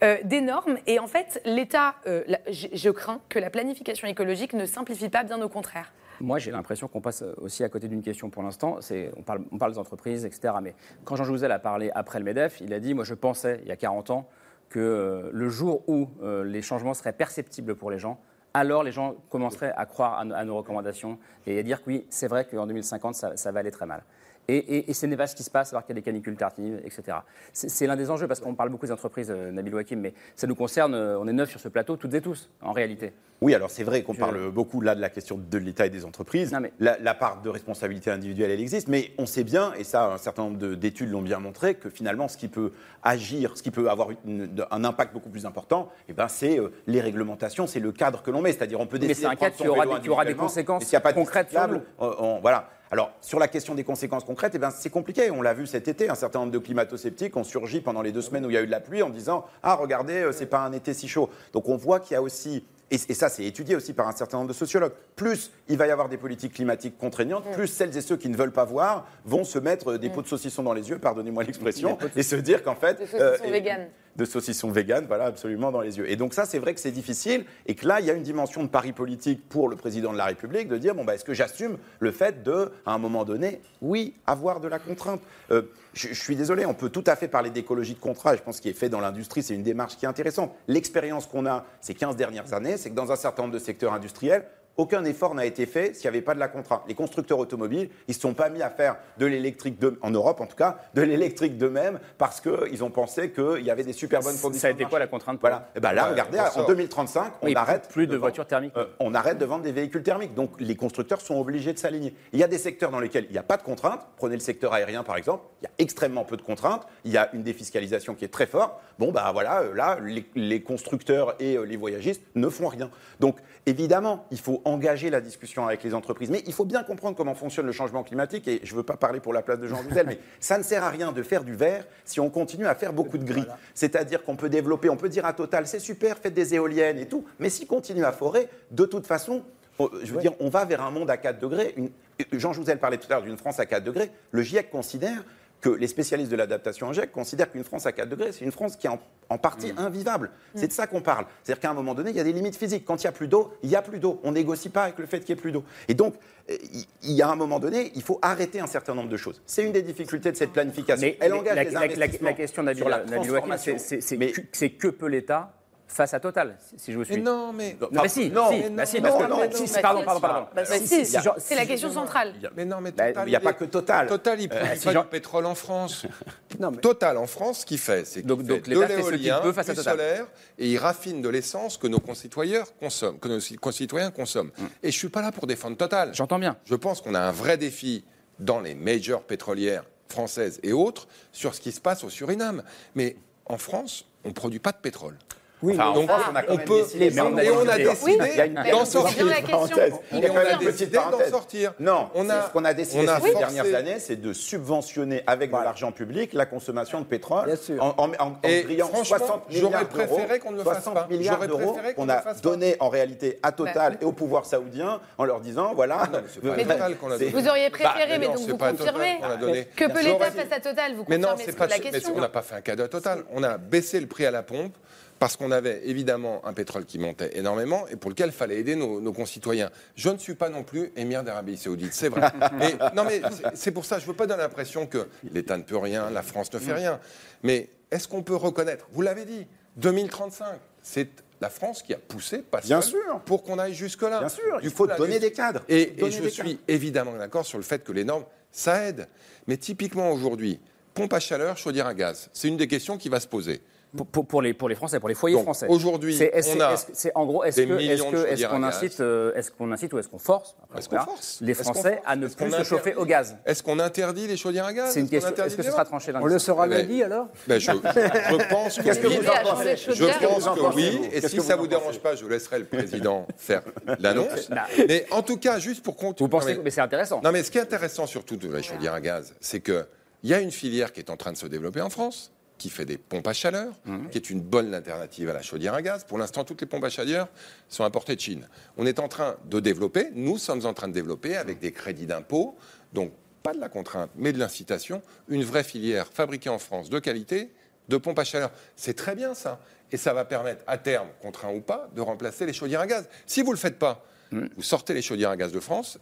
euh, 0.02 0.16
des 0.24 0.40
normes. 0.40 0.78
Et 0.86 0.98
en 0.98 1.06
fait, 1.06 1.40
l'État, 1.44 1.94
euh, 2.06 2.22
je 2.50 2.90
crains 2.90 3.20
que 3.28 3.38
la 3.38 3.50
planification 3.50 4.06
écologique 4.08 4.52
ne 4.52 4.66
simplifie 4.66 5.08
pas, 5.08 5.22
bien 5.24 5.40
au 5.42 5.48
contraire. 5.48 5.92
Moi, 6.22 6.38
j'ai 6.38 6.50
l'impression 6.50 6.86
qu'on 6.86 7.00
passe 7.00 7.24
aussi 7.38 7.64
à 7.64 7.70
côté 7.70 7.88
d'une 7.88 8.02
question 8.02 8.28
pour 8.28 8.42
l'instant. 8.42 8.78
On 9.16 9.22
parle, 9.22 9.40
on 9.52 9.56
parle 9.56 9.72
des 9.72 9.78
entreprises, 9.78 10.26
etc. 10.26 10.52
Mais 10.62 10.74
quand 11.04 11.16
Jean 11.16 11.24
Jouzel 11.24 11.50
a 11.50 11.58
parlé 11.58 11.90
après 11.94 12.18
le 12.18 12.26
MEDEF, 12.26 12.60
il 12.60 12.74
a 12.74 12.78
dit 12.78 12.92
Moi, 12.92 13.04
je 13.04 13.14
pensais, 13.14 13.60
il 13.62 13.68
y 13.68 13.72
a 13.72 13.76
40 13.76 14.10
ans, 14.10 14.28
que 14.70 14.78
euh, 14.78 15.30
le 15.32 15.48
jour 15.50 15.82
où 15.88 16.08
euh, 16.22 16.44
les 16.44 16.62
changements 16.62 16.94
seraient 16.94 17.12
perceptibles 17.12 17.74
pour 17.74 17.90
les 17.90 17.98
gens, 17.98 18.18
alors 18.54 18.82
les 18.82 18.92
gens 18.92 19.14
commenceraient 19.28 19.72
à 19.76 19.84
croire 19.84 20.18
à, 20.18 20.44
nos- 20.44 20.56
recommandations 20.56 21.18
et 21.46 21.58
à 21.58 21.62
dire 21.62 21.82
que 21.82 21.90
oui, 21.90 22.06
c'est 22.08 22.26
vrai 22.28 22.46
qu'en 22.46 22.66
2050, 22.66 23.14
ça, 23.14 23.36
ça 23.36 23.52
va 23.52 23.60
aller 23.60 23.70
très 23.70 23.86
mal. 23.86 24.02
Et, 24.48 24.56
et- 24.56 24.90
et 24.90 24.94
ce 24.94 25.06
n'est 25.06 25.16
pas 25.16 25.28
ce 25.28 25.36
qui 25.36 25.44
se 25.44 25.50
passe 25.50 25.72
alors 25.72 25.84
qu'il 25.84 25.94
y 25.94 25.98
a 25.98 26.00
des 26.00 26.04
canicules 26.04 26.36
tardives, 26.36 26.80
etc. 26.84 27.18
C'est, 27.52 27.86
l'un 27.86 27.94
des 27.94 28.10
enjeux 28.10 28.26
parce 28.26 28.40
qu'on 28.40 28.54
parle 28.54 28.70
beaucoup 28.70 28.86
des 28.86 28.90
entreprises, 28.92 29.30
euh, 29.30 29.52
Nabil 29.52 29.72
Wakim, 29.74 30.00
mais 30.00 30.12
ça 30.34 30.46
nous 30.48 30.56
concerne, 30.56 30.94
euh, 30.94 31.18
on 31.20 31.28
est 31.28 31.32
neuf 31.32 31.50
sur 31.50 31.60
ce 31.60 31.68
plateau, 31.68 31.96
toutes 31.96 32.14
et 32.14 32.20
tous, 32.20 32.50
en 32.60 32.72
réalité. 32.72 33.12
Oui, 33.42 33.54
alors 33.54 33.70
c'est 33.70 33.84
vrai 33.84 34.02
qu'on 34.02 34.12
Je- 34.12 34.18
parle 34.18 34.50
beaucoup 34.50 34.80
là 34.80 34.94
de 34.96 35.00
la 35.00 35.08
question 35.08 35.38
de 35.38 35.58
l'État 35.58 35.86
et 35.86 35.90
des 35.90 36.04
entreprises. 36.04 36.52
la, 36.80 36.98
la 36.98 37.14
part 37.14 37.40
de 37.42 37.48
responsabilité 37.48 38.10
individuelle, 38.10 38.50
elle 38.50 38.60
existe, 38.60 38.88
mais 38.88 39.12
on 39.18 39.26
sait 39.26 39.44
bien, 39.44 39.72
et 39.74 39.84
ça, 39.84 40.12
un 40.12 40.18
certain 40.18 40.42
nombre 40.42 40.58
de- 40.58 40.74
d'études 40.74 41.10
l'ont 41.10 41.22
bien 41.22 41.38
montré, 41.38 41.74
que 41.76 41.88
finalement, 41.88 42.26
ce 42.26 42.36
qui 42.36 42.48
peut 42.48 42.72
agir, 43.04 43.56
ce 43.56 43.62
qui 43.62 43.70
peut 43.70 43.88
avoir 43.88 44.08
une- 44.26 44.50
un 44.70 44.84
impact 44.84 45.12
beaucoup 45.14 45.30
plus 45.30 45.46
important, 45.46 45.90
eh 46.08 46.12
ben, 46.12 46.26
c'est 46.28 46.58
euh, 46.58 46.70
les 46.88 47.00
réglementations, 47.00 47.66
c'est 47.68 47.80
le 47.80 47.92
cadre 47.92 48.22
que 48.22 48.30
l'on 48.32 48.42
met. 48.42 48.52
C'est-à-dire, 48.52 48.80
on 48.80 48.86
peut 48.86 48.98
Mais 49.00 49.06
décider 49.08 49.26
c'est 49.28 49.32
un 49.32 49.36
cadre 49.36 49.54
qui 49.56 49.68
aura 49.68 49.86
des- 49.86 50.00
qui 50.02 50.08
aura 50.10 50.24
des 50.24 50.30
individuellement, 50.32 50.42
conséquences 50.48 50.92
mais 50.92 51.12
concrètes 51.14 51.50
sur 51.50 51.60
cyclable, 51.60 51.84
on- 52.00 52.14
on- 52.18 52.40
voilà. 52.40 52.68
Alors, 52.92 53.12
sur 53.20 53.38
la 53.38 53.46
question 53.46 53.76
des 53.76 53.84
conséquences 53.84 54.24
concrètes, 54.24 54.52
eh 54.56 54.58
ben, 54.58 54.70
c'est 54.70 54.90
compliqué. 54.90 55.30
On 55.30 55.42
l'a 55.42 55.54
vu 55.54 55.66
cet 55.68 55.86
été, 55.86 56.10
un 56.10 56.16
certain 56.16 56.40
nombre 56.40 56.50
de 56.50 56.58
climato-sceptiques 56.58 57.36
ont 57.36 57.44
surgi 57.44 57.80
pendant 57.80 58.02
les 58.02 58.10
deux 58.10 58.22
semaines 58.22 58.44
où 58.44 58.50
il 58.50 58.54
y 58.54 58.56
a 58.56 58.62
eu 58.62 58.66
de 58.66 58.70
la 58.70 58.80
pluie 58.80 59.02
en 59.02 59.10
disant 59.10 59.46
Ah, 59.62 59.76
regardez, 59.76 60.22
euh, 60.22 60.32
c'est 60.32 60.46
pas 60.46 60.60
un 60.60 60.72
été 60.72 60.92
si 60.92 61.06
chaud. 61.06 61.30
Donc, 61.52 61.68
on 61.68 61.76
voit 61.76 62.00
qu'il 62.00 62.14
y 62.14 62.16
a 62.16 62.22
aussi 62.22 62.64
et, 62.90 62.96
et 63.08 63.14
ça 63.14 63.28
c'est 63.28 63.44
étudié 63.44 63.76
aussi 63.76 63.92
par 63.92 64.08
un 64.08 64.12
certain 64.12 64.38
nombre 64.38 64.48
de 64.48 64.54
sociologues, 64.54 64.92
plus 65.16 65.50
il 65.68 65.76
va 65.76 65.86
y 65.86 65.90
avoir 65.90 66.08
des 66.08 66.16
politiques 66.16 66.54
climatiques 66.54 66.98
contraignantes, 66.98 67.44
Mm. 67.46 67.52
plus 67.52 67.66
celles 67.68 67.96
et 67.96 68.00
ceux 68.00 68.16
qui 68.16 68.28
ne 68.28 68.36
veulent 68.36 68.52
pas 68.52 68.64
voir 68.64 69.06
vont 69.24 69.44
se 69.44 69.58
mettre 69.58 69.96
des 69.96 70.10
pots 70.10 70.22
de 70.22 70.26
saucisson 70.28 70.62
dans 70.62 70.72
les 70.74 70.88
yeux, 70.90 70.98
pardonnez-moi 70.98 71.44
l'expression, 71.44 71.96
et 72.16 72.22
se 72.22 72.36
dire 72.36 72.62
qu'en 72.62 72.74
fait... 72.74 73.00
De 73.00 73.06
saucisson 73.06 73.44
et- 73.44 73.50
vegan. 73.50 73.88
de 74.16 74.24
saucisson 74.24 74.70
vegan, 74.70 75.04
voilà, 75.06 75.26
absolument 75.26 75.70
dans 75.70 75.80
les 75.80 75.96
yeux. 75.98 76.10
Et 76.10 76.16
donc 76.16 76.34
ça, 76.34 76.44
c'est 76.44 76.58
vrai 76.58 76.74
que 76.74 76.80
c'est 76.80 76.90
difficile, 76.90 77.44
et 77.66 77.74
que 77.74 77.86
là, 77.86 78.00
il 78.00 78.06
y 78.06 78.10
a 78.10 78.14
une 78.14 78.22
dimension 78.22 78.62
de 78.62 78.68
pari 78.68 78.92
politique 78.92 79.48
pour 79.48 79.68
le 79.68 79.76
président 79.76 80.12
de 80.12 80.18
la 80.18 80.24
République 80.26 80.68
de 80.68 80.76
dire, 80.78 80.94
bon, 80.94 81.04
bah, 81.04 81.14
est-ce 81.14 81.24
que 81.24 81.34
j'assume 81.34 81.78
le 82.00 82.10
fait 82.10 82.42
de, 82.42 82.70
à 82.86 82.92
un 82.92 82.98
moment 82.98 83.24
donné, 83.24 83.60
oui, 83.80 84.14
avoir 84.26 84.60
de 84.60 84.68
la 84.68 84.78
contrainte? 84.78 85.20
Euh, 85.50 85.62
je, 85.94 86.14
suis 86.14 86.36
désolé, 86.36 86.66
on 86.66 86.74
peut 86.74 86.90
tout 86.90 87.04
à 87.06 87.16
fait 87.16 87.28
parler 87.28 87.50
d'écologie 87.50 87.94
de 87.94 87.98
contrat, 87.98 88.36
je 88.36 88.42
pense 88.42 88.60
qu'il 88.60 88.70
est 88.70 88.74
fait 88.74 88.88
dans 88.88 89.00
l'industrie, 89.00 89.42
c'est 89.42 89.54
une 89.54 89.62
démarche 89.62 89.96
qui 89.96 90.04
est 90.04 90.08
intéressante. 90.08 90.52
L'expérience 90.68 91.26
qu'on 91.26 91.46
a 91.46 91.64
ces 91.80 91.94
15 91.94 92.16
dernières 92.16 92.52
années, 92.52 92.76
c'est 92.76 92.90
que 92.90 92.94
dans 92.94 93.10
un 93.10 93.16
certain 93.16 93.42
nombre 93.42 93.54
de 93.54 93.58
secteurs 93.58 93.92
industriels, 93.92 94.46
aucun 94.76 95.04
effort 95.04 95.34
n'a 95.34 95.44
été 95.44 95.66
fait 95.66 95.94
s'il 95.94 96.04
n'y 96.10 96.16
avait 96.16 96.22
pas 96.22 96.34
de 96.34 96.40
la 96.40 96.48
contrainte. 96.48 96.82
Les 96.88 96.94
constructeurs 96.94 97.38
automobiles, 97.38 97.90
ils 98.08 98.10
ne 98.10 98.14
se 98.14 98.20
sont 98.20 98.34
pas 98.34 98.48
mis 98.48 98.62
à 98.62 98.70
faire 98.70 98.96
de 99.18 99.26
l'électrique, 99.26 99.78
en 100.00 100.10
Europe 100.10 100.40
en 100.40 100.46
tout 100.46 100.56
cas, 100.56 100.78
de 100.94 101.02
l'électrique 101.02 101.58
d'eux-mêmes 101.58 102.00
parce 102.18 102.40
qu'ils 102.40 102.82
ont 102.82 102.90
pensé 102.90 103.30
qu'il 103.30 103.62
y 103.62 103.70
avait 103.70 103.84
des 103.84 103.92
super 103.92 104.20
bonnes 104.20 104.38
conditions. 104.38 104.60
Ça 104.62 104.68
a 104.68 104.70
été 104.70 104.84
quoi 104.84 104.98
la 104.98 105.06
contrainte 105.06 105.38
Voilà. 105.40 105.68
Et 105.76 105.80
ben 105.80 105.92
là, 105.92 106.04
Ouais, 106.04 106.10
regardez, 106.12 106.40
en 106.40 106.50
sort. 106.50 106.66
2035, 106.66 107.32
on 107.42 107.46
Oui, 107.46 107.54
arrête 107.56 107.88
plus 107.88 108.06
de 108.06 108.12
vendre- 108.12 108.20
voitures 108.22 108.46
thermiques. 108.46 108.72
euh, 108.76 108.86
on 109.00 109.14
arrête 109.14 109.38
de 109.38 109.44
vendre 109.44 109.64
des 109.64 109.72
véhicules 109.72 110.02
thermiques. 110.02 110.34
Donc 110.34 110.52
les 110.60 110.76
constructeurs 110.76 111.20
sont 111.20 111.38
obligés 111.38 111.72
de 111.72 111.78
s'aligner. 111.78 112.14
Il 112.32 112.38
y 112.38 112.42
a 112.44 112.48
des 112.48 112.58
secteurs 112.58 112.90
dans 112.90 113.00
lesquels 113.00 113.26
il 113.28 113.32
n'y 113.32 113.38
a 113.38 113.42
pas 113.42 113.56
de 113.58 113.62
contraintes. 113.62 114.00
Prenez 114.16 114.34
le 114.34 114.40
secteur 114.40 114.72
aérien 114.72 115.02
par 115.02 115.16
exemple. 115.16 115.44
Il 115.60 115.64
y 115.64 115.66
a 115.66 115.70
extrêmement 115.78 116.24
peu 116.24 116.36
de 116.36 116.42
contraintes. 116.42 116.86
Il 117.04 117.10
y 117.12 117.16
a 117.18 117.28
une 117.34 117.42
défiscalisation 117.42 118.14
qui 118.14 118.24
est 118.24 118.28
très 118.28 118.46
forte. 118.46 118.74
Bon, 118.98 119.12
bah 119.12 119.28
voilà, 119.32 119.60
euh, 119.62 119.74
là, 119.74 119.98
les, 120.02 120.24
les 120.34 120.62
constructeurs 120.62 121.34
et 121.38 121.56
euh, 121.56 121.62
les 121.64 121.76
voyagistes 121.76 122.22
ne 122.34 122.48
font 122.48 122.68
rien. 122.68 122.90
Donc 123.18 123.36
évidemment, 123.66 124.26
il 124.30 124.38
faut 124.38 124.59
engager 124.64 125.10
la 125.10 125.20
discussion 125.20 125.66
avec 125.66 125.82
les 125.82 125.94
entreprises. 125.94 126.30
Mais 126.30 126.42
il 126.46 126.52
faut 126.52 126.64
bien 126.64 126.82
comprendre 126.82 127.16
comment 127.16 127.34
fonctionne 127.34 127.66
le 127.66 127.72
changement 127.72 128.02
climatique. 128.02 128.46
Et 128.48 128.60
je 128.64 128.72
ne 128.72 128.76
veux 128.78 128.82
pas 128.82 128.96
parler 128.96 129.20
pour 129.20 129.32
la 129.32 129.42
place 129.42 129.58
de 129.58 129.66
Jean 129.66 129.82
Jouzel, 129.82 130.06
mais 130.08 130.18
ça 130.40 130.58
ne 130.58 130.62
sert 130.62 130.82
à 130.84 130.90
rien 130.90 131.12
de 131.12 131.22
faire 131.22 131.44
du 131.44 131.54
vert 131.54 131.84
si 132.04 132.20
on 132.20 132.30
continue 132.30 132.66
à 132.66 132.74
faire 132.74 132.92
beaucoup 132.92 133.18
de 133.18 133.24
gris. 133.24 133.44
C'est-à-dire 133.74 134.22
qu'on 134.24 134.36
peut 134.36 134.48
développer, 134.48 134.90
on 134.90 134.96
peut 134.96 135.08
dire 135.08 135.24
à 135.26 135.32
Total, 135.32 135.66
c'est 135.66 135.78
super, 135.78 136.18
faites 136.18 136.34
des 136.34 136.54
éoliennes 136.54 136.98
et 136.98 137.06
tout. 137.06 137.24
Mais 137.38 137.50
s'ils 137.50 137.66
continuent 137.66 138.04
à 138.04 138.12
forer, 138.12 138.48
de 138.70 138.84
toute 138.84 139.06
façon, 139.06 139.42
on- 139.78 139.88
je 140.02 140.12
veux 140.12 140.20
dire, 140.20 140.32
on 140.40 140.48
va 140.48 140.64
vers 140.64 140.82
un 140.82 140.90
monde 140.90 141.10
à 141.10 141.16
4 141.16 141.38
degrés. 141.40 141.74
Une- 141.76 141.90
Jean 142.32 142.52
Jouzel 142.52 142.78
parlait 142.78 142.98
tout 142.98 143.06
à 143.10 143.14
l'heure 143.14 143.22
d'une 143.22 143.38
France 143.38 143.58
à 143.60 143.66
4 143.66 143.82
degrés. 143.84 144.10
Le 144.30 144.42
GIEC 144.42 144.70
considère 144.70 145.24
que 145.60 145.68
les 145.68 145.86
spécialistes 145.88 146.30
de 146.30 146.36
l'adaptation 146.36 146.86
en 146.88 146.92
GIEC 146.92 147.12
considèrent 147.12 147.50
qu'une 147.52 147.64
France 147.64 147.84
à 147.86 147.92
4 147.92 148.08
degrés, 148.08 148.32
c'est 148.32 148.44
une 148.44 148.52
France 148.52 148.76
qui 148.76 148.86
est 148.86 148.90
en, 148.90 148.98
en 149.28 149.38
partie 149.38 149.72
invivable. 149.76 150.30
C'est 150.54 150.68
de 150.68 150.72
ça 150.72 150.86
qu'on 150.86 151.02
parle. 151.02 151.26
C'est-à-dire 151.42 151.60
qu'à 151.60 151.70
un 151.70 151.74
moment 151.74 151.94
donné, 151.94 152.10
il 152.10 152.16
y 152.16 152.20
a 152.20 152.24
des 152.24 152.32
limites 152.32 152.56
physiques. 152.56 152.84
Quand 152.86 152.96
il 153.02 153.06
n'y 153.06 153.08
a 153.08 153.12
plus 153.12 153.28
d'eau, 153.28 153.52
il 153.62 153.68
n'y 153.68 153.76
a 153.76 153.82
plus 153.82 153.98
d'eau. 153.98 154.20
On 154.24 154.32
négocie 154.32 154.70
pas 154.70 154.84
avec 154.84 154.98
le 154.98 155.06
fait 155.06 155.20
qu'il 155.20 155.34
n'y 155.34 155.38
ait 155.38 155.42
plus 155.42 155.52
d'eau. 155.52 155.62
Et 155.88 155.94
donc, 155.94 156.14
euh, 156.50 156.56
il 157.02 157.12
y 157.12 157.20
a 157.22 157.28
un 157.28 157.36
moment 157.36 157.60
donné, 157.60 157.92
il 157.94 158.02
faut 158.02 158.18
arrêter 158.22 158.60
un 158.60 158.66
certain 158.66 158.94
nombre 158.94 159.08
de 159.10 159.16
choses. 159.16 159.42
C'est 159.46 159.64
une 159.64 159.72
des 159.72 159.82
difficultés 159.82 160.32
de 160.32 160.36
cette 160.36 160.52
planification. 160.52 161.06
Mais 161.06 161.18
Elle 161.20 161.32
mais 161.32 161.38
engage 161.38 161.54
la, 161.56 161.64
les 161.64 161.70
la- 161.70 161.80
la- 162.06 162.06
la 162.22 162.32
question 162.32 162.62
Nabil 162.62 162.78
sur 162.78 162.88
la 162.88 163.00
transformation. 163.00 163.76
c'est 163.78 164.70
que 164.70 164.88
peut 164.88 165.06
l'État 165.08 165.52
face 165.90 166.14
à 166.14 166.20
Total, 166.20 166.56
si- 166.60 166.78
si 166.78 166.92
je 166.92 166.98
vous 166.98 167.04
suis. 167.04 167.16
Mais 167.16 167.20
non, 167.22 167.52
mais. 167.52 167.76
Non, 167.80 168.02
mais 168.02 168.08
si, 168.08 168.30
non, 168.30 168.48
si, 168.50 168.56
mais 168.62 168.70
bah 168.70 168.86
si, 168.86 168.96
non, 169.00 169.02
parce 169.02 169.14
que- 169.24 169.28
non, 169.28 169.36
si, 169.36 169.60
non, 169.60 169.66
si, 169.66 169.72
bah 169.74 169.80
pardon, 169.82 170.00
si, 170.00 170.04
pardon, 170.06 170.20
pardon. 170.20 170.46
Bah, 170.54 170.64
Si, 170.64 170.78
si, 170.80 170.86
si, 170.86 171.06
si, 171.06 171.18
si, 171.20 171.28
c'est 171.38 171.54
la 171.56 171.66
question 171.66 171.90
centrale. 171.90 172.34
Mais 172.56 172.64
non, 172.64 172.80
mais 172.80 172.92
Bah, 172.92 173.08
Total, 173.08 173.28
il 173.28 173.30
n'y 173.30 173.36
a 173.36 173.40
pas 173.40 173.52
que 173.52 173.64
Total. 173.64 174.06
Total, 174.06 174.40
il 174.40 174.48
produit 174.48 174.78
si 174.78 174.84
pas 174.86 174.94
du 174.94 175.08
pétrole 175.08 175.46
en 175.46 175.54
France. 175.54 176.06
Non, 176.58 176.70
mais- 176.70 176.78
Total 176.78 177.16
en 177.16 177.26
France, 177.26 177.60
ce 177.60 177.66
qu'il 177.66 177.78
fait, 177.78 178.04
c'est 178.04 178.20
qu'il 178.20 178.26
Donc- 178.26 178.40
fait 178.42 178.46
donc 178.48 178.62
de 178.64 178.70
l'éolien, 178.70 179.52
face 179.52 179.68
à 179.68 179.72
du 179.72 179.78
Total. 179.78 179.92
solaire, 179.94 180.26
et 180.58 180.68
il 180.68 180.76
raffine 180.78 181.22
de 181.22 181.28
l'essence 181.28 181.78
que 181.78 181.86
nos 181.86 182.00
concitoyens 182.00 182.64
consomment, 182.78 183.18
que 183.18 183.28
nos 183.28 183.38
concitoyens 183.58 184.10
consomment. 184.10 184.50
Et 184.82 184.90
je 184.90 184.98
suis 184.98 185.08
pas 185.08 185.22
là 185.22 185.32
pour 185.32 185.46
défendre 185.46 185.76
Total. 185.76 186.10
J'entends 186.14 186.38
bien. 186.38 186.56
Je 186.66 186.74
pense 186.74 187.00
qu'on 187.00 187.14
a 187.14 187.20
un 187.20 187.32
vrai 187.32 187.56
défi 187.56 188.04
dans 188.38 188.60
les 188.60 188.74
majors 188.74 189.22
pétrolières 189.22 189.84
françaises 190.08 190.60
et 190.62 190.72
autres 190.72 191.06
sur 191.32 191.54
ce 191.54 191.60
qui 191.60 191.72
se 191.72 191.80
passe 191.80 192.04
au 192.04 192.10
Suriname. 192.10 192.62
Mais 192.94 193.16
en 193.46 193.56
France, 193.58 194.06
on 194.24 194.28
ne 194.28 194.34
produit 194.34 194.58
pas 194.58 194.72
de 194.72 194.78
pétrole. 194.78 195.16
Oui, 195.62 195.74
Enfin, 195.78 195.92
Donc, 195.92 196.08
France, 196.08 196.22
on 196.32 196.36
a 196.36 196.42
on 196.48 196.56
peut- 196.56 196.82
décidé, 196.82 197.10
mais 197.10 197.20
on 197.20 197.36
a 197.36 197.44
et 197.44 197.50
on 197.50 197.68
a 197.68 197.76
décidé- 197.76 197.94
Oui, 198.04 198.18
a 198.40 198.62
mais 198.62 198.70
d'en 198.70 198.84
sortir. 198.86 199.26
à 199.30 199.34
question. 199.42 200.00
Il 200.12 200.18
y 200.20 200.24
a 200.24 200.28
quand 200.28 200.34
même 200.34 200.46
une 200.60 200.66
petite 200.72 200.92
parenthèse. 200.92 201.30
sortir. 201.30 201.74
Non, 201.78 202.08
On 202.14 202.30
a- 202.30 202.46
ce 202.46 202.50
qu'on 202.50 202.64
a 202.64 202.72
décidé 202.74 203.04
on 203.04 203.08
a 203.08 203.20
ces 203.20 203.34
dernières 203.34 203.74
années, 203.74 203.98
c'est 203.98 204.16
de 204.16 204.32
subventionner 204.32 205.22
avec 205.26 205.50
de 205.50 205.56
l'argent 205.56 205.92
public 205.92 206.32
la 206.32 206.46
consommation 206.46 207.00
de 207.00 207.04
pétrole 207.04 207.46
Bien 207.46 207.56
sûr. 207.56 207.82
en, 207.82 207.88
en, 207.98 208.08
en, 208.18 208.26
en 208.28 208.38
Et 208.44 208.62
grillant 208.62 208.88
franchement, 208.88 209.18
60 209.18 209.42
j'aurais 209.50 209.64
milliards 209.66 209.80
d'euros. 209.88 210.06
préféré 210.16 210.38
qu'on 210.38 210.50
ne 210.52 210.56
le 210.58 210.64
fasse 210.64 210.74
60 210.76 210.94
pas. 210.94 211.06
milliards 211.10 211.34
J'aurais 211.34 211.46
d'euros 211.48 211.72
préféré 211.72 211.94
qu'on 211.94 212.04
le 212.06 212.10
a 212.12 212.22
fasse 212.22 212.40
pas. 212.40 212.48
donné 212.48 212.76
en 212.80 212.88
réalité 212.88 213.38
à 213.42 213.52
Total 213.52 213.98
et 214.00 214.04
au 214.04 214.12
pouvoir 214.12 214.46
saoudien 214.46 215.00
en 215.18 215.24
leur 215.24 215.40
disant 215.40 215.72
voilà. 215.74 216.08
non, 216.12 216.20
mais 216.22 216.28
c'est 216.32 216.40
pas 216.66 216.74
Total 216.74 216.96
qu'on 216.96 217.10
a 217.10 217.18
c'est- 217.18 217.30
donné. 217.30 217.42
Vous 217.42 217.48
auriez 217.48 217.68
Bah, 217.70 217.78
préféré, 217.78 218.18
mais 218.18 218.26
non, 218.28 218.34
donc 218.34 218.48
vous 218.48 218.56
confirmez. 218.56 219.18
a. 219.22 219.36
Que 219.76 219.84
l'État 220.04 220.30
face 220.30 220.52
à 220.52 220.60
Total 220.60 220.94
Vous 220.94 221.04
Mais 221.08 221.18
non, 221.18 221.28
confirmez 221.32 221.52
la 221.58 221.66
mais 221.68 221.80
question. 221.80 222.12
on 222.16 222.20
n'a 222.20 222.28
pas 222.28 222.42
fait 222.42 222.54
un 222.54 222.60
cadeau 222.60 222.86
total. 222.88 223.24
On 223.32 223.42
a 223.42 223.58
baissé 223.58 224.00
le 224.00 224.06
prix 224.06 224.24
à 224.26 224.30
la 224.30 224.42
pompe 224.42 224.74
parce 225.20 225.36
qu'on 225.36 225.50
avait 225.50 225.82
évidemment 225.84 226.40
un 226.46 226.54
pétrole 226.54 226.86
qui 226.86 226.98
montait 226.98 227.38
énormément 227.38 227.86
et 227.88 227.96
pour 227.96 228.10
lequel 228.10 228.30
il 228.30 228.32
fallait 228.32 228.58
aider 228.58 228.74
nos, 228.74 229.02
nos 229.02 229.12
concitoyens. 229.12 229.70
Je 229.94 230.08
ne 230.08 230.16
suis 230.16 230.34
pas 230.34 230.48
non 230.48 230.64
plus 230.64 230.90
émir 230.96 231.22
d'Arabie 231.22 231.58
Saoudite, 231.58 231.92
c'est 231.92 232.08
vrai. 232.08 232.32
mais, 232.58 232.74
non, 232.96 233.04
mais 233.04 233.20
c'est- 233.54 233.70
pour 233.70 233.84
ça, 233.84 233.98
je 233.98 234.04
ne 234.04 234.08
veux 234.08 234.16
pas 234.16 234.26
donner 234.26 234.42
l'impression 234.42 234.86
que 234.86 235.06
l'État 235.30 235.58
ne 235.58 235.62
peut 235.62 235.76
rien, 235.76 236.10
la 236.10 236.22
France 236.22 236.50
ne 236.54 236.58
fait 236.58 236.72
rien. 236.72 236.98
Mais 237.42 237.68
est-ce 237.90 238.08
qu'on 238.08 238.22
peut 238.22 238.34
reconnaître 238.34 238.88
Vous 238.92 239.02
l'avez 239.02 239.26
dit, 239.26 239.46
2035, 239.76 240.58
c'est 240.82 241.08
la 241.42 241.50
France 241.50 241.82
qui 241.82 241.92
a 241.92 241.98
poussé, 241.98 242.38
pas 242.38 242.60
Bien 242.62 242.80
sûr. 242.80 243.20
pour 243.26 243.42
qu'on 243.42 243.58
aille 243.58 243.74
jusque-là. 243.74 244.20
Bien 244.20 244.28
sûr, 244.30 244.58
il 244.62 244.70
faut 244.70 244.86
donner 244.86 245.12
juste- 245.12 245.20
des 245.20 245.32
cadres. 245.32 245.60
Et, 245.68 245.94
je 246.10 246.28
suis 246.28 246.58
évidemment 246.66 247.12
d'accord 247.12 247.44
sur 247.44 247.58
le 247.58 247.64
fait 247.64 247.84
que 247.84 247.92
les 247.92 248.04
normes, 248.04 248.24
ça 248.52 248.86
aide. 248.86 249.06
Mais 249.46 249.58
typiquement 249.58 250.10
aujourd'hui, 250.12 250.60
pompe 250.94 251.12
à 251.12 251.20
chaleur, 251.20 251.58
chaudière 251.58 251.86
à 251.86 251.92
gaz, 251.94 252.30
c'est 252.32 252.48
une 252.48 252.56
des 252.56 252.68
questions 252.68 252.96
qui 252.96 253.10
va 253.10 253.20
se 253.20 253.28
poser. 253.28 253.60
Pour, 253.96 254.06
pour- 254.06 254.26
pour 254.26 254.40
les, 254.42 254.54
pour 254.54 254.68
les 254.68 254.76
Français, 254.76 255.00
pour 255.00 255.08
les 255.08 255.16
foyers 255.16 255.34
Donc, 255.34 255.42
français. 255.44 255.66
aujourd'hui, 255.68 256.14
C'est- 256.16 256.30
est-ce- 256.32 256.56
on 256.56 256.60
a 256.60 256.74
est-ce- 256.74 256.86
c'est- 256.92 257.12
en 257.16 257.26
gros, 257.26 257.42
est-ce 257.42 257.60
que- 257.60 258.46
qu'on 258.48 258.62
incite, 258.62 259.00
euh, 259.00 259.32
est-ce 259.34 259.50
qu'on 259.50 259.72
incite 259.72 259.92
ou 259.92 259.98
est-ce 259.98 260.06
qu'on 260.08 260.18
force 260.20 260.54
après, 260.62 260.78
Est-ce 260.78 260.86
on 260.86 260.90
qu'on 260.90 260.96
verra, 260.96 261.06
force 261.06 261.38
les 261.40 261.50
Est-ce 261.50 261.58
qu'on 261.64 261.72
Français 261.72 261.92
force 261.96 262.02
à 262.06 262.16
ne 262.16 262.28
plus 262.28 262.50
se 262.52 262.62
chauffer 262.62 262.94
au 262.94 263.04
gaz 263.04 263.36
Est-ce 263.44 263.62
qu'on 263.64 263.80
interdit 263.80 264.28
les 264.28 264.36
chaudières 264.36 264.66
à 264.66 264.72
gaz 264.72 264.92
C'est 264.92 265.00
une 265.00 265.08
question. 265.08 265.34
Est-ce 265.44 265.56
que 265.56 265.62
ce 265.64 265.70
sera 265.72 265.84
tranché 265.84 266.12
lundi 266.12 266.24
On 266.24 266.28
le 266.28 266.38
saura 266.38 266.66
lundi 266.68 267.02
alors 267.02 267.26
Ben, 267.48 267.58
je, 267.58 267.72
je 267.72 268.48
pense 268.48 268.76
que 268.78 269.06
oui. 269.08 269.16
vous 269.16 269.28
en 269.28 269.54
pensez 269.56 269.76
Je 269.76 270.04
pense 270.04 270.44
que 270.44 270.74
oui, 270.76 271.00
et 271.12 271.20
si 271.20 271.40
ça 271.40 271.56
vous 271.56 271.62
vous 271.62 271.68
dérange 271.68 271.98
pas, 271.98 272.14
je 272.14 272.24
laisserai 272.26 272.60
le 272.60 272.66
président 272.66 273.26
faire 273.36 273.62
l'annonce. 273.98 274.48
Mais 274.88 275.04
en 275.10 275.22
tout 275.22 275.36
cas, 275.36 275.58
juste 275.58 275.82
pour 275.82 275.96
continuer. 275.96 276.26
Vous 276.26 276.28
pensez 276.38 276.60
mais 276.62 276.70
c'est 276.70 276.80
intéressant. 276.80 277.20
Non, 277.24 277.32
mais 277.32 277.42
ce 277.42 277.50
qui 277.50 277.58
est 277.58 277.62
intéressant 277.62 278.06
surtout 278.06 278.36
de 278.36 278.48
la 278.52 278.62
chaudière 278.62 278.94
à 278.94 279.00
gaz, 279.00 279.34
c'est 279.40 279.60
qu'il 279.60 279.84
y 280.24 280.32
a 280.34 280.38
une 280.40 280.52
filière 280.52 280.92
qui 280.92 281.00
est 281.00 281.10
en 281.10 281.16
train 281.16 281.32
de 281.32 281.36
se 281.36 281.46
développer 281.46 281.80
en 281.80 281.90
France, 281.90 282.30
qui 282.60 282.68
fait 282.68 282.84
des 282.84 282.98
pompes 282.98 283.26
à 283.26 283.32
chaleur, 283.32 283.72
qui 284.12 284.18
est 284.18 284.28
une 284.28 284.42
bonne 284.42 284.74
alternative 284.74 285.30
à 285.30 285.32
la 285.32 285.40
chaudière 285.40 285.72
à 285.72 285.80
gaz. 285.80 286.04
Pour 286.04 286.18
l'instant, 286.18 286.44
toutes 286.44 286.60
les 286.60 286.66
pompes 286.66 286.84
à 286.84 286.90
chaleur 286.90 287.26
sont 287.70 287.84
importées 287.84 288.14
de 288.14 288.20
Chine. 288.20 288.48
On 288.76 288.84
est 288.84 288.98
en 288.98 289.08
train 289.08 289.36
de 289.46 289.60
développer, 289.60 290.10
nous 290.12 290.36
sommes 290.36 290.66
en 290.66 290.74
train 290.74 290.86
de 290.86 290.92
développer 290.92 291.38
avec 291.38 291.58
des 291.58 291.72
crédits 291.72 292.06
d'impôt, 292.06 292.58
donc 292.92 293.12
pas 293.42 293.54
de 293.54 293.60
la 293.60 293.70
contrainte, 293.70 294.10
mais 294.14 294.34
de 294.34 294.38
l'incitation, 294.38 295.00
une 295.28 295.42
vraie 295.42 295.64
filière 295.64 296.06
fabriquée 296.12 296.50
en 296.50 296.58
France 296.58 296.90
de 296.90 296.98
qualité 296.98 297.50
de 297.88 297.96
pompes 297.96 298.18
à 298.18 298.24
chaleur. 298.24 298.52
C'est 298.76 298.94
très 298.94 299.14
bien 299.14 299.34
ça. 299.34 299.58
Et 299.90 299.96
ça 299.96 300.12
va 300.12 300.26
permettre 300.26 300.62
à 300.66 300.76
terme, 300.76 301.08
contraint 301.22 301.52
ou 301.52 301.62
pas, 301.62 301.88
de 301.96 302.02
remplacer 302.02 302.44
les 302.44 302.52
chaudières 302.52 302.80
à 302.80 302.86
gaz. 302.86 303.08
Si 303.26 303.40
vous 303.40 303.48
ne 303.48 303.54
le 303.54 303.58
faites 303.58 303.78
pas, 303.78 304.04
vous 304.30 304.62
sortez 304.62 304.92
les 304.92 305.02
chaudières 305.02 305.30
à 305.30 305.36
gaz 305.36 305.50
de 305.50 305.60
France 305.60 305.98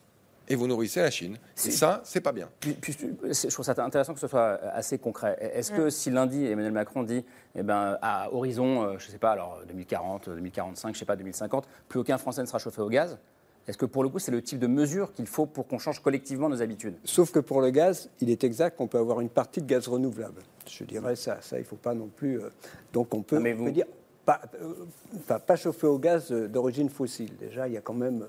et 0.49 0.55
vous 0.57 0.67
nourrissez 0.67 1.01
la 1.01 1.11
Chine. 1.11 1.37
Et 1.67 1.71
ça, 1.71 2.01
c'est 2.05 2.21
pas 2.21 2.33
bien. 2.33 2.49
Puis- 2.61 2.73
puis 2.75 2.97
je 3.23 3.49
trouve 3.49 3.65
ça 3.65 3.75
intéressant 3.79 4.15
que 4.15 4.21
ce 4.21 4.29
soit 4.29 4.61
assez 4.73 4.99
concret. 4.99 5.37
Est-ce 5.55 5.73
que 5.73 5.91
si 5.91 6.11
lundi 6.11 6.45
Emmanuel 6.47 6.73
Macron 6.73 7.03
dit, 7.03 7.25
eh 7.55 7.63
ben, 7.63 7.99
à 8.03 8.33
horizon, 8.33 8.83
euh, 8.83 8.99
je 8.99 9.07
ne 9.07 9.13
sais 9.13 9.19
pas, 9.19 9.33
alors 9.33 9.61
2040, 9.69 10.29
2045, 10.31 10.89
je 10.89 10.93
ne 10.95 10.99
sais 10.99 11.05
pas, 11.05 11.17
2050, 11.17 11.67
plus 11.89 12.01
aucun 12.01 12.19
Français 12.19 12.41
ne 12.43 12.47
sera 12.47 12.59
chauffé 12.59 12.81
au 12.81 12.89
gaz, 12.89 13.19
est-ce 13.67 13.77
que 13.77 13.85
pour 13.87 14.03
le 14.03 14.09
coup 14.09 14.19
c'est 14.19 14.31
le 14.33 14.41
type 14.41 14.59
de 14.59 14.67
mesure 14.67 15.13
qu'il 15.13 15.27
faut 15.27 15.45
pour 15.45 15.67
qu'on 15.69 15.79
change 15.79 16.01
collectivement 16.01 16.49
nos 16.49 16.63
habitudes? 16.63 16.95
Sauf 17.05 17.31
que 17.33 17.39
pour 17.39 17.61
le 17.61 17.69
gaz, 17.71 18.09
il 18.21 18.31
est 18.31 18.43
exact 18.43 18.79
qu'on 18.79 18.87
peut 18.87 18.97
avoir 18.99 19.21
une 19.21 19.29
partie 19.29 19.61
de 19.61 19.67
gaz 19.67 19.87
renouvelable. 19.89 20.41
Je 20.67 20.85
dirais 20.85 21.17
ça. 21.17 21.39
Ça, 21.43 21.57
il 21.59 21.61
ne 21.61 21.67
faut 21.67 21.77
pas 21.77 21.93
non 21.95 22.09
plus. 22.09 22.41
euh, 22.41 22.49
donc 22.95 23.13
on 23.13 23.21
peut, 23.23 23.37
Ah, 23.37 23.41
mais 23.41 23.53
on 23.53 23.59
vous- 23.59 23.65
peut 23.67 23.73
dire 23.73 23.87
pas, 24.25 24.41
euh, 24.63 24.73
enfin, 25.17 25.39
pas 25.39 25.57
chauffer 25.57 25.87
au 25.87 25.99
gaz 25.99 26.31
euh, 26.33 26.49
d'origine 26.49 26.89
fossile. 26.89 27.37
Déjà, 27.39 27.67
il 27.69 27.75
y 27.75 27.77
a 27.77 27.81
quand 27.83 27.95
même. 27.95 28.27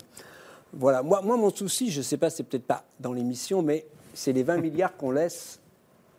Voilà. 0.74 1.01
Moi, 1.03 1.22
moi 1.22 1.38
mon 1.38 1.49
souci, 1.49 1.89
je 1.91 1.99
ne 1.99 2.03
sais 2.03 2.17
pas, 2.17 2.30
c'est 2.30 2.43
peut-être 2.43 2.65
pas 2.67 2.84
dans 2.99 3.13
l'émission, 3.13 3.61
mais 3.61 3.86
c'est 4.13 4.34
les 4.34 4.43
20 4.43 4.57
milliards 4.57 4.95
qu'on 4.97 5.11
laisse 5.11 5.59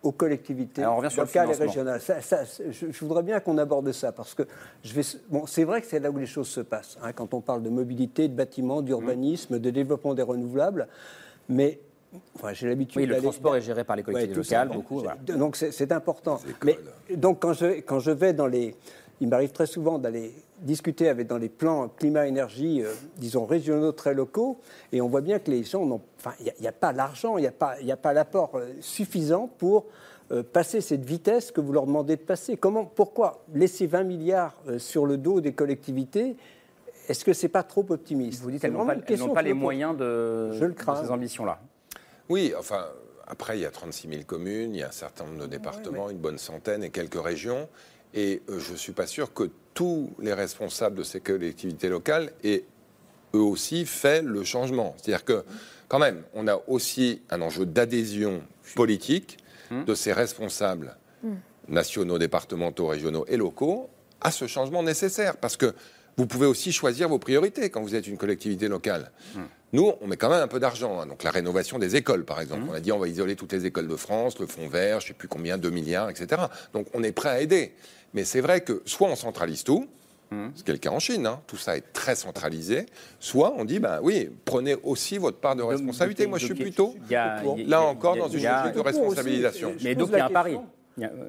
aux 0.03 0.11
collectivités 0.11 0.81
Alors, 0.81 0.95
on 0.95 0.97
revient 0.97 1.11
sur 1.11 1.21
le 1.21 1.27
locales 1.27 1.49
et 1.51 1.53
régionales. 1.55 2.01
Ça- 2.01 2.19
je, 2.71 2.91
je 2.91 2.99
voudrais 3.05 3.21
bien 3.23 3.39
qu'on 3.39 3.57
aborde 3.59 3.91
ça 3.91 4.11
parce 4.11 4.33
que 4.33 4.43
je 4.83 4.93
vais. 4.93 5.03
Bon, 5.29 5.45
c'est 5.45 5.63
vrai 5.63 5.81
que 5.81 5.87
c'est 5.87 5.99
là 5.99 6.09
où 6.09 6.17
les 6.17 6.25
choses 6.25 6.47
se 6.47 6.61
passent. 6.61 6.97
hein, 7.03 7.13
quand 7.13 7.33
on 7.33 7.41
parle 7.41 7.61
de 7.61 7.69
mobilité, 7.69 8.27
de 8.27 8.33
bâtiments, 8.33 8.81
d'urbanisme, 8.81 9.59
de 9.59 9.69
développement 9.69 10.13
des 10.13 10.23
renouvelables, 10.23 10.87
mais 11.49 11.79
Enfin, 12.35 12.51
j'ai 12.51 12.67
l'habitude. 12.67 12.99
Oui, 12.99 13.05
le 13.07 13.15
transport 13.21 13.55
est 13.55 13.61
géré 13.61 13.85
par 13.85 13.95
les 13.95 14.03
collectivités 14.03 14.37
Ouais, 14.37 14.43
tout 14.43 14.49
ça. 14.49 14.65
locales, 14.65 14.77
beaucoup. 14.77 14.99
voilà. 14.99 15.15
Donc 15.37 15.55
c'est 15.55 15.71
c'est 15.71 15.93
important. 15.93 16.41
Mais 16.65 16.77
donc 17.15 17.39
quand 17.39 17.53
je, 17.53 17.79
quand 17.79 17.99
je 17.99 18.11
vais 18.11 18.33
dans 18.33 18.47
les, 18.47 18.75
il 19.21 19.29
m'arrive 19.29 19.51
très 19.53 19.65
souvent 19.65 19.97
d'aller 19.97 20.33
discuter 20.61 21.09
avec 21.09 21.27
dans 21.27 21.37
les 21.37 21.49
plans 21.49 21.89
climat-énergie, 21.89 22.83
euh, 22.83 22.93
disons 23.17 23.45
régionaux 23.45 23.91
très 23.91 24.13
locaux, 24.13 24.59
et 24.91 25.01
on 25.01 25.07
voit 25.07 25.21
bien 25.21 25.39
que 25.39 25.51
les 25.51 25.63
gens 25.63 25.85
n'ont, 25.85 26.01
enfin, 26.17 26.33
il 26.39 26.53
n'y 26.61 26.67
a, 26.67 26.71
pas 26.71 26.93
l'argent, 26.93 27.37
il 27.37 27.41
n'y 27.41 27.47
a 27.47 27.51
pas, 27.51 27.79
il 27.81 27.91
a 27.91 27.97
pas 27.97 28.13
l'apport 28.13 28.51
euh, 28.55 28.73
suffisant 28.79 29.49
pour 29.57 29.85
euh, 30.31 30.43
passer 30.43 30.79
cette 30.81 31.03
vitesse 31.03 31.51
que 31.51 31.61
vous 31.61 31.73
leur 31.73 31.85
demandez 31.85 32.15
de 32.15 32.21
passer. 32.21 32.57
Comment, 32.57 32.85
pourquoi 32.85 33.43
laisser 33.53 33.87
20 33.87 34.03
milliards 34.03 34.55
sur 34.77 35.05
le 35.05 35.17
dos 35.17 35.41
des 35.41 35.53
collectivités? 35.53 36.35
Est-ce 37.09 37.25
que 37.25 37.33
c'est 37.33 37.49
pas 37.49 37.63
trop 37.63 37.85
optimiste? 37.89 38.41
Vous 38.43 38.51
dites 38.51 38.61
qu'elles 38.61 38.71
n'ont 38.71 38.85
pas, 38.85 39.33
pas 39.33 39.41
les 39.41 39.53
moyens 39.53 39.97
de, 39.97 40.51
je 40.53 40.65
le 40.65 40.73
de 40.73 41.03
ces 41.03 41.11
ambitions-là. 41.11 41.59
Oui, 42.29 42.53
enfin. 42.57 42.85
Après, 43.27 43.57
il 43.57 43.61
y 43.61 43.65
a 43.65 43.71
36 43.71 44.09
000 44.09 44.23
communes, 44.27 44.75
il 44.75 44.81
y 44.81 44.83
a 44.83 44.89
un 44.89 44.91
certain 44.91 45.23
nombre 45.23 45.39
de 45.39 45.47
départements, 45.47 46.09
une 46.09 46.17
bonne 46.17 46.37
centaine 46.37 46.83
et 46.83 46.89
quelques 46.89 47.21
régions. 47.21 47.69
Et 48.13 48.41
je 48.47 48.71
ne 48.71 48.77
suis 48.77 48.91
pas 48.91 49.07
sûr 49.07 49.33
que 49.33 49.49
tous 49.73 50.11
les 50.19 50.33
responsables 50.33 50.97
de 50.97 51.03
ces 51.03 51.21
collectivités 51.21 51.89
locales 51.89 52.31
aient 52.43 52.65
eux 53.33 53.39
aussi 53.39 53.85
fait 53.85 54.21
le 54.21 54.43
changement. 54.43 54.95
C'est-à-dire 54.97 55.23
que, 55.23 55.43
quand 55.87 55.99
même, 55.99 56.23
on 56.33 56.47
a 56.47 56.59
aussi 56.67 57.21
un 57.29 57.41
enjeu 57.41 57.65
d'adhésion 57.65 58.41
politique 58.75 59.37
hmm. 59.69 59.85
de 59.85 59.95
ces 59.95 60.13
responsables 60.13 60.97
hmm. 61.23 61.35
nationaux, 61.69 62.17
départementaux, 62.17 62.87
régionaux 62.87 63.25
et 63.27 63.37
locaux 63.37 63.89
à 64.19 64.31
ce 64.31 64.47
changement 64.47 64.83
nécessaire. 64.83 65.37
Parce 65.37 65.57
que 65.57 65.73
vous 66.17 66.27
pouvez 66.27 66.45
aussi 66.45 66.71
choisir 66.71 67.07
vos 67.07 67.19
priorités 67.19 67.69
quand 67.69 67.81
vous 67.81 67.95
êtes 67.95 68.07
une 68.07 68.17
collectivité 68.17 68.67
locale. 68.67 69.11
Nous, 69.73 69.91
on 70.01 70.07
met 70.07 70.17
quand 70.17 70.29
même 70.29 70.41
un 70.41 70.47
peu 70.47 70.59
d'argent. 70.59 70.99
Hein. 70.99 71.05
Donc 71.05 71.23
la 71.23 71.31
rénovation 71.31 71.79
des 71.79 71.95
écoles, 71.95 72.25
par 72.25 72.41
exemple. 72.41 72.63
On 72.69 72.73
a 72.73 72.79
dit 72.79 72.91
on 72.91 72.99
va 72.99 73.07
isoler 73.07 73.35
toutes 73.35 73.53
les 73.53 73.65
écoles 73.65 73.87
de 73.87 73.95
France, 73.95 74.39
le 74.39 74.47
fonds 74.47 74.67
vert, 74.67 74.99
je 74.99 75.05
ne 75.05 75.07
sais 75.09 75.13
plus 75.13 75.27
combien, 75.27 75.57
2 75.57 75.69
milliards, 75.69 76.09
etc. 76.09 76.43
Donc 76.73 76.87
on 76.93 77.03
est 77.03 77.11
prêt 77.11 77.29
à 77.29 77.41
aider. 77.41 77.73
Mais 78.13 78.25
c'est 78.25 78.41
vrai 78.41 78.61
que 78.61 78.81
soit 78.85 79.07
on 79.07 79.15
centralise 79.15 79.63
tout, 79.63 79.87
hmm. 80.31 80.49
ce 80.55 80.63
qui 80.63 80.71
est 80.71 80.73
le 80.73 80.79
cas 80.79 80.89
en 80.89 80.99
Chine, 80.99 81.25
hein, 81.25 81.39
tout 81.47 81.55
ça 81.55 81.77
est 81.77 81.93
très 81.93 82.15
centralisé, 82.15 82.85
soit 83.19 83.53
on 83.57 83.63
dit, 83.63 83.79
ben 83.79 83.99
oui, 84.01 84.29
prenez 84.43 84.75
aussi 84.83 85.17
votre 85.17 85.37
part 85.37 85.55
de 85.55 85.63
responsabilité. 85.63 86.27
Moi, 86.27 86.37
je 86.37 86.45
suis 86.47 86.55
plutôt, 86.55 86.95
là 87.09 87.81
encore, 87.81 88.17
dans 88.17 88.27
une 88.27 88.43
logique 88.43 88.75
de 88.75 88.81
responsabilisation. 88.81 89.75
Mais 89.81 89.95
donc, 89.95 90.09
il 90.11 90.17
y 90.17 90.19
a 90.19 90.25
un 90.25 90.29
pari. 90.29 90.57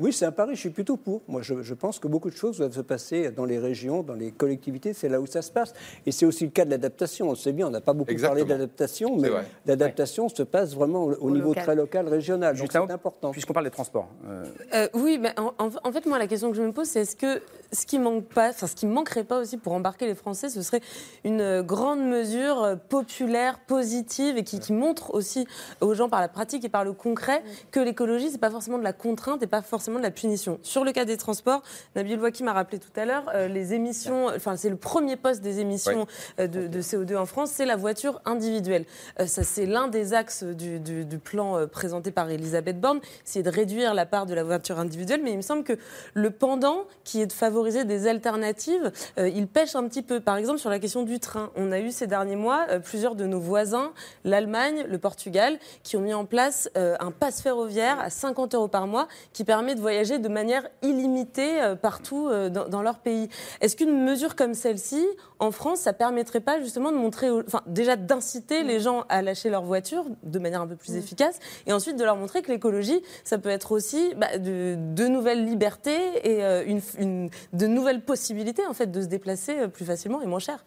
Oui, 0.01 0.13
c'est 0.13 0.25
un 0.25 0.33
pari, 0.33 0.55
je 0.55 0.61
suis 0.61 0.71
plutôt 0.71 0.97
pour. 0.97 1.23
Moi, 1.29 1.43
je, 1.43 1.75
pense 1.75 1.99
que 1.99 2.09
beaucoup 2.09 2.31
de 2.31 2.37
choses 2.37 2.59
doivent 2.59 2.75
se 2.75 2.81
passer 2.81 3.31
dans 3.31 3.45
les 3.45 3.59
régions, 3.59 4.03
dans 4.03 4.15
les 4.15 4.31
collectivités, 4.31 4.93
c'est 4.93 5.09
là 5.09 5.21
où 5.21 5.27
ça 5.27 5.43
se 5.43 5.51
passe. 5.51 5.73
Et 6.07 6.13
c'est 6.13 6.27
aussi 6.27 6.45
le 6.45 6.51
cas 6.51 6.65
de 6.65 6.71
l'adaptation. 6.71 7.31
On 7.31 7.35
sait 7.35 7.53
bien, 7.53 7.67
on 7.67 7.71
n'a 7.71 7.81
pas 7.81 7.93
beaucoup 7.93 8.15
parlé 8.17 8.45
d'adaptation, 8.45 9.17
mais 9.17 9.31
l'adaptation 9.67 10.29
se 10.29 10.43
passe 10.43 10.75
vraiment 10.75 11.05
au, 11.05 11.31
niveau 11.31 11.55
très 11.55 11.75
local, 11.75 12.09
régional. 12.09 12.57
Donc 12.57 12.71
c'est 12.73 12.79
important. 12.79 13.31
Puisqu'on 13.31 13.53
parle 13.53 13.67
des 13.67 13.71
transports. 13.71 14.09
Euh. 14.27 14.45
Euh, 14.75 14.89
oui, 14.95 15.19
mais 15.21 15.35
en, 15.39 15.93
fait, 15.93 16.07
moi, 16.07 16.19
la 16.19 16.27
question 16.27 16.51
que 16.51 16.57
je 16.57 16.63
me 16.63 16.73
pose, 16.73 16.87
c'est 16.87 17.01
est-ce 17.01 17.17
que 17.17 17.43
ce 17.73 17.87
qui 17.87 17.99
manque 17.99 18.25
pas, 18.25 18.51
enfin, 18.51 18.67
ce 18.67 18.75
qui 18.75 18.87
manquerait 18.87 19.25
pas 19.25 19.41
aussi 19.41 19.57
pour 19.57 19.73
embarquer 19.73 20.07
les 20.07 20.15
Français, 20.15 20.51
ce 20.51 20.61
serait 20.63 20.81
une 21.25 21.63
grande 21.63 22.05
mesure 22.07 22.77
populaire, 22.89 23.59
positive 23.61 24.37
et 24.37 24.45
qui, 24.45 24.61
qui 24.61 24.73
montre 24.73 25.15
aussi 25.15 25.47
aux 25.81 25.95
gens 25.95 26.09
par 26.09 26.21
la 26.21 26.29
pratique 26.29 26.65
et 26.65 26.69
par 26.69 26.85
le 26.85 26.93
concret 26.93 27.43
que 27.71 27.81
l'écologie, 27.81 28.31
c'est 28.31 28.39
pas 28.39 28.51
forcément 28.51 28.79
de 28.79 28.85
la 28.85 28.93
contrainte 28.93 29.43
et 29.43 29.47
pas 29.47 29.62
forcément 29.63 29.99
de 29.99 30.03
la 30.03 30.11
punition. 30.11 30.59
Sur 30.63 30.85
le 30.85 30.93
cas 30.93 31.05
des 31.05 31.17
transports, 31.17 31.63
Nabil 31.97 32.19
Waki 32.19 32.43
m'a 32.43 32.53
rappelé 32.53 32.79
tout 32.79 33.01
à 33.01 33.05
l'heure, 33.05 33.25
euh, 33.35 33.49
les 33.49 33.75
émissions, 33.75 34.27
enfin 34.35 34.57
c'est 34.57 34.71
le 34.71 34.77
premier 34.77 35.17
poste 35.17 35.43
des 35.43 35.61
émissions 35.61 36.07
euh, 36.39 36.47
de, 36.47 36.83
CO2 36.83 37.17
en 37.17 37.27
France, 37.27 37.51
c'est 37.53 37.67
la 37.67 37.77
voiture 37.77 38.21
individuelle. 38.25 38.85
Euh, 39.21 39.27
ça 39.27 39.43
c'est 39.45 39.67
l'un 39.67 39.89
des 39.89 40.15
axes 40.15 40.45
du, 40.45 40.81
plan 41.23 41.67
présenté 41.69 42.11
par 42.11 42.29
Elisabeth 42.31 42.81
Borne, 42.81 43.01
c'est 43.25 43.43
de 43.43 43.51
réduire 43.51 43.95
la 43.95 44.07
part 44.07 44.27
de 44.27 44.35
la 44.35 44.43
voiture 44.43 44.79
individuelle, 44.79 45.21
mais 45.23 45.33
il 45.33 45.37
me 45.37 45.43
semble 45.43 45.63
que 45.63 45.75
le 46.15 46.31
pendant, 46.31 46.85
qui 47.05 47.21
est 47.21 47.27
de 47.27 47.33
favoriser 47.33 47.85
des 47.85 48.09
alternatives, 48.09 48.91
il 49.19 49.47
pêche 49.47 49.77
un 49.77 49.87
petit 49.87 50.03
peu. 50.03 50.21
Par 50.21 50.37
exemple 50.37 50.59
sur 50.59 50.71
la 50.71 50.79
question 50.79 51.03
du 51.03 51.21
train, 51.21 51.51
on 51.55 51.71
a 51.71 51.79
eu 51.79 51.91
ces 51.91 52.07
derniers 52.07 52.37
mois 52.37 52.67
plusieurs 52.81 53.15
de 53.15 53.27
nos 53.27 53.39
voisins, 53.39 53.93
l'Allemagne, 54.25 54.85
le 54.89 54.99
Portugal, 54.99 55.59
qui 55.83 55.97
ont 55.97 56.01
mis 56.01 56.15
en 56.15 56.25
place 56.25 56.69
un 56.75 57.11
pass 57.11 57.43
ferroviaire 57.43 58.01
à 58.01 58.11
50 58.11 58.55
euros 58.55 58.69
par 58.69 58.87
mois 58.87 59.07
qui 59.33 59.42
permet 59.45 59.75
de 59.75 59.81
voyager 59.81 60.19
de 60.19 60.29
manière 60.29 60.69
illimitée 60.83 61.63
euh, 61.63 61.75
partout 61.75 62.29
euh, 62.29 62.49
dans, 62.49 62.83
leur 62.83 62.99
pays. 62.99 63.29
Est-ce 63.61 63.77
qu'une 63.77 64.05
mesure 64.05 64.37
comme 64.37 64.55
celle-ci, 64.55 65.05
en 65.39 65.51
France, 65.51 65.81
ça 65.81 65.93
permettrait 65.93 66.41
pas 66.41 66.61
justement 66.61 66.93
de 66.93 66.97
montrer, 66.97 67.31
enfin 67.31 67.63
déjà 67.67 67.97
d'inciter 67.97 68.63
les 68.63 68.81
gens 68.81 69.05
à 69.09 69.23
lâcher 69.23 69.51
leur 69.51 69.65
voiture 69.65 70.05
de 70.23 70.39
manière 70.39 70.61
un 70.61 70.67
peu 70.67 70.77
plus 70.77 70.97
efficace, 70.97 71.39
et 71.67 71.73
ensuite 71.73 71.97
de 71.97 72.05
leur 72.05 72.17
montrer 72.17 72.43
que 72.43 72.51
l'écologie, 72.51 73.03
ça 73.25 73.39
peut 73.39 73.49
être 73.49 73.73
aussi 73.73 74.15
bah, 74.17 74.39
de, 74.39 75.07
nouvelles 75.07 75.45
libertés 75.45 75.99
et 76.25 76.45
euh, 76.45 76.65
une, 76.99 77.31
de 77.53 77.67
nouvelles 77.67 78.03
possibilités 78.03 78.67
en 78.67 78.73
fait 78.73 78.91
de 78.91 79.03
se 79.03 79.07
déplacer 79.07 79.69
plus 79.69 79.85
facilement 79.85 80.21
et 80.23 80.27
moins 80.27 80.39
cher. 80.39 80.65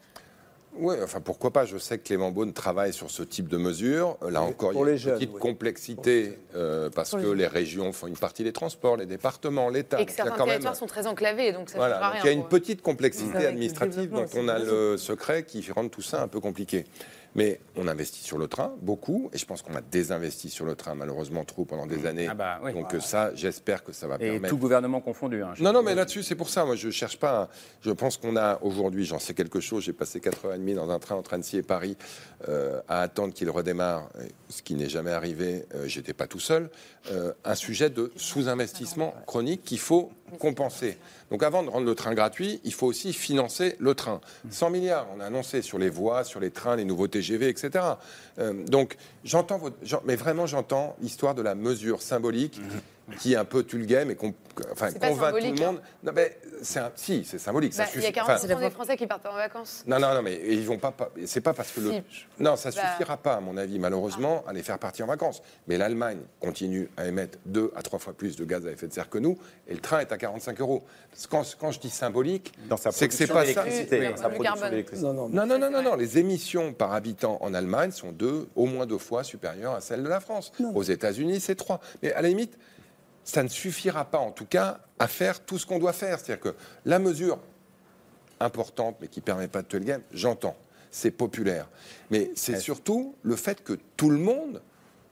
Oui, 0.78 0.95
enfin 1.01 1.21
pourquoi 1.21 1.51
pas. 1.51 1.65
Je 1.65 1.78
sais 1.78 1.97
que 1.97 2.03
Clément 2.03 2.32
Beaune 2.32 2.53
travaille 2.53 2.93
sur 2.93 3.09
ce 3.09 3.23
type 3.23 3.47
de 3.47 3.57
mesures. 3.57 4.17
Là 4.30 4.41
encore, 4.41 4.73
il 4.73 4.80
y 4.80 5.09
a 5.09 5.13
une 5.13 5.17
petite 5.17 5.39
complexité 5.39 6.39
euh, 6.55 6.89
parce 6.89 7.11
que 7.11 7.28
les 7.28 7.47
régions 7.47 7.91
font 7.93 8.07
une 8.07 8.17
partie 8.17 8.43
des 8.43 8.53
transports, 8.53 8.97
les 8.97 9.05
départements, 9.05 9.69
l'État. 9.69 10.01
Et 10.01 10.05
que 10.05 10.11
certains 10.11 10.45
territoires 10.45 10.76
sont 10.76 10.86
très 10.86 11.07
enclavés, 11.07 11.51
donc 11.51 11.69
ça 11.69 11.78
voilà, 11.78 12.09
rien. 12.09 12.21
Il 12.23 12.26
y 12.26 12.30
a 12.30 12.34
une 12.34 12.47
petite 12.47 12.82
complexité 12.82 13.45
administrative, 13.45 14.11
donc 14.11 14.30
on 14.36 14.47
a 14.47 14.59
le 14.59 14.97
secret 14.97 15.43
qui 15.43 15.65
rend 15.71 15.88
tout 15.88 16.01
ça 16.01 16.21
un 16.21 16.28
peu 16.28 16.39
compliqué. 16.39 16.86
Mais 17.36 17.59
on 17.75 17.88
investit 17.88 18.23
sur 18.23 18.38
le 18.38 18.47
train, 18.47 18.73
beaucoup, 18.81 19.29
et 19.33 19.38
je 19.38 19.45
pense 19.45 19.61
qu'on 19.61 19.75
a 19.75 19.81
désinvesti 19.81 20.49
sur 20.49 20.65
le 20.65 20.75
train, 20.75 20.95
malheureusement 20.95 21.43
trop, 21.43 21.65
pendant 21.65 21.86
des 21.86 21.97
mmh. 21.97 22.05
années. 22.07 22.27
Ah 22.29 22.33
bah 22.33 22.59
Donc 22.73 22.95
ça, 23.01 23.36
j'espère 23.36 23.83
que 23.83 23.91
ça 23.91 24.07
va 24.07 24.15
et 24.15 24.19
permettre... 24.19 24.47
tout 24.47 24.57
gouvernement 24.57 25.01
confondu. 25.01 25.43
Hein, 25.43 25.53
non, 25.59 25.73
non, 25.73 25.83
mais 25.83 25.95
là-dessus, 25.95 26.23
c'est 26.23 26.36
pour 26.36 26.49
ça. 26.49 26.65
Moi, 26.65 26.75
je 26.75 26.89
cherche 26.89 27.17
pas... 27.17 27.49
Je 27.81 27.91
pense 27.91 28.17
qu'on 28.17 28.38
a 28.38 28.59
aujourd'hui, 28.61 29.05
j'en 29.05 29.19
sais 29.19 29.33
quelque 29.33 29.59
chose, 29.59 29.83
j'ai 29.83 29.93
passé 29.93 30.19
4h30 30.19 30.75
dans 30.75 30.89
un 30.89 30.99
train 30.99 31.15
entre 31.15 31.33
Annecy 31.33 31.57
et 31.57 31.63
Paris 31.63 31.97
euh, 32.47 32.79
à 32.88 33.01
attendre 33.01 33.33
qu'il 33.33 33.49
redémarre, 33.49 34.09
ce 34.49 34.61
qui 34.61 34.75
n'est 34.75 34.89
jamais 34.89 35.11
arrivé, 35.11 35.65
euh, 35.75 35.88
j'étais 35.88 36.13
pas 36.13 36.27
tout 36.27 36.39
seul, 36.39 36.69
euh, 37.11 37.33
un 37.43 37.55
sujet 37.55 37.89
de 37.89 38.11
sous-investissement 38.15 39.13
chronique 39.25 39.63
qu'il 39.63 39.79
faut 39.79 40.11
compenser. 40.39 40.97
Donc 41.32 41.43
avant 41.43 41.63
de 41.63 41.69
rendre 41.69 41.86
le 41.86 41.95
train 41.95 42.13
gratuit, 42.13 42.59
il 42.63 42.73
faut 42.73 42.88
aussi 42.88 43.13
financer 43.13 43.76
le 43.80 43.93
train. 43.95 44.21
100 44.49 44.69
milliards, 44.69 45.07
on 45.15 45.19
a 45.19 45.26
annoncé 45.26 45.61
sur 45.61 45.78
les 45.78 45.89
voies, 45.89 46.23
sur 46.23 46.39
les 46.39 46.51
trains, 46.51 46.76
les 46.76 46.86
nouveaux 46.86 47.07
TGV, 47.07 47.49
etc. 47.49 47.86
Euh, 48.39 48.53
donc 48.65 48.97
j'entends, 49.23 49.59
mais 50.05 50.15
vraiment 50.15 50.45
j'entends 50.45 50.95
l'histoire 51.01 51.36
de 51.36 51.41
la 51.41 51.55
mesure 51.55 52.01
symbolique. 52.01 52.59
Mhm 52.59 52.82
qui 53.19 53.34
est 53.34 53.36
un 53.36 53.45
peu 53.45 53.63
tu 53.63 53.78
le 53.78 53.86
game 53.86 54.11
et 54.11 54.15
qu'on 54.15 54.34
enfin, 54.71 54.91
convainc 54.91 55.38
tout 55.39 55.45
le 55.45 55.65
monde. 55.65 55.78
Hein. 55.78 55.88
Non, 56.03 56.11
mais 56.15 56.38
c'est 56.61 56.79
un, 56.79 56.91
si, 56.95 57.23
c'est 57.25 57.37
symbolique. 57.37 57.75
Bah, 57.77 57.85
il 57.95 58.01
y 58.01 58.05
a 58.05 58.11
40 58.11 58.45
des 58.45 58.69
Français 58.69 58.97
qui 58.97 59.07
partent 59.07 59.25
en 59.25 59.33
vacances. 59.33 59.83
Non, 59.87 59.99
non, 59.99 60.13
non, 60.13 60.21
mais 60.21 60.39
ils 60.47 60.65
vont 60.65 60.77
pas. 60.77 60.93
C'est 61.25 61.41
pas 61.41 61.53
parce 61.53 61.71
que 61.71 61.81
le. 61.81 61.91
Non, 62.39 62.55
ça 62.55 62.71
bah. 62.71 62.91
suffira 62.91 63.17
pas, 63.17 63.35
à 63.35 63.39
mon 63.39 63.57
avis, 63.57 63.79
malheureusement, 63.79 64.43
à 64.47 64.53
les 64.53 64.63
faire 64.63 64.79
partir 64.79 65.05
en 65.05 65.07
vacances. 65.07 65.41
Mais 65.67 65.77
l'Allemagne 65.77 66.19
continue 66.39 66.89
à 66.97 67.05
émettre 67.05 67.37
deux 67.45 67.71
à 67.75 67.81
trois 67.81 67.99
fois 67.99 68.13
plus 68.13 68.35
de 68.35 68.45
gaz 68.45 68.65
à 68.65 68.71
effet 68.71 68.87
de 68.87 68.93
serre 68.93 69.09
que 69.09 69.17
nous, 69.17 69.37
et 69.67 69.73
le 69.73 69.79
train 69.79 69.99
est 69.99 70.11
à 70.11 70.17
45 70.17 70.59
euros. 70.61 70.83
Quand, 71.29 71.43
quand 71.59 71.71
je 71.71 71.79
dis 71.79 71.89
symbolique, 71.89 72.53
c'est 72.91 73.07
que 73.07 73.13
c'est 73.13 73.27
pas 73.27 73.45
ça. 73.45 73.63
Non, 75.01 75.29
non, 75.29 75.57
non, 75.59 75.69
non, 75.69 75.81
non, 75.81 75.95
Les 75.95 76.17
émissions 76.17 76.73
par 76.73 76.93
habitant 76.93 77.37
en 77.41 77.53
Allemagne 77.53 77.91
sont 77.91 78.11
deux, 78.11 78.47
au 78.55 78.65
moins 78.65 78.85
deux 78.85 78.97
fois 78.97 79.23
supérieures 79.23 79.73
à 79.73 79.81
celles 79.81 80.03
de 80.03 80.09
la 80.09 80.19
France. 80.19 80.51
Aux 80.73 80.83
États-Unis, 80.83 81.39
c'est 81.39 81.55
trois. 81.55 81.79
Mais 82.01 82.13
à 82.13 82.21
la 82.21 82.29
limite 82.29 82.57
ça 83.25 83.43
ne 83.43 83.49
suffira 83.49 84.05
pas, 84.05 84.19
en 84.19 84.31
tout 84.31 84.45
cas, 84.45 84.79
à 84.99 85.07
faire 85.07 85.43
tout 85.43 85.57
ce 85.57 85.65
qu'on 85.65 85.79
doit 85.79 85.93
faire. 85.93 86.19
C'est-à-dire 86.19 86.51
que 86.51 86.55
la 86.85 86.99
mesure 86.99 87.39
importante, 88.39 88.97
mais 89.01 89.07
qui 89.07 89.19
ne 89.19 89.25
permet 89.25 89.47
pas 89.47 89.61
de 89.61 89.67
tuer 89.67 89.79
le 89.79 89.85
game, 89.85 90.01
j'entends, 90.11 90.57
c'est 90.91 91.11
populaire. 91.11 91.69
Mais 92.11 92.31
c'est 92.35 92.59
surtout 92.59 93.15
le 93.23 93.35
fait 93.35 93.63
que 93.63 93.73
tout 93.97 94.09
le 94.09 94.17
monde 94.17 94.61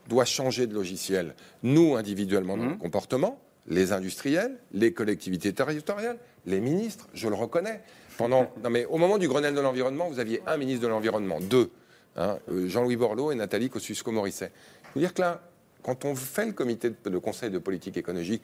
doit 0.08 0.26
changer 0.26 0.68
de 0.68 0.74
logiciel. 0.74 1.36
Nous, 1.64 1.96
individuellement, 1.96 2.58
dans 2.58 2.64
mmh. 2.64 2.70
nos 2.70 2.78
comportements, 2.78 3.40
les 3.68 3.94
industriels, 3.94 4.58
les 4.74 4.94
collectivités 4.94 5.54
territoriales, 5.54 6.18
les 6.46 6.60
ministres, 6.60 7.08
je 7.14 7.28
le 7.30 7.36
reconnais. 7.36 7.82
Pendant, 8.18 8.52
non 8.64 8.70
mais 8.70 8.86
au 8.86 8.98
moment 8.98 9.18
du 9.18 9.28
Grenelle 9.28 9.56
de 9.56 9.62
l'environnement, 9.62 10.10
vous 10.10 10.20
aviez 10.20 10.42
un 10.46 10.58
ministre 10.58 10.84
de 10.84 10.88
l'environnement, 10.88 11.40
deux, 11.40 11.72
hein, 12.18 12.38
euh, 12.50 12.68
Jean-Louis 12.68 12.98
Borloo 12.98 13.32
et 13.32 13.36
Nathalie 13.36 13.70
Kosciusko-Morisset. 13.70 14.52
Je 14.84 15.00
veux 15.00 15.02
dire 15.02 15.14
que 15.14 15.22
là, 15.22 15.42
quand 15.82 16.06
on 16.06 16.16
fait 16.16 16.46
le 16.46 16.54
comité 16.54 16.90
de, 16.90 17.18
conseil 17.18 17.50
de 17.50 17.60
politique 17.60 17.98
écologique, 17.98 18.42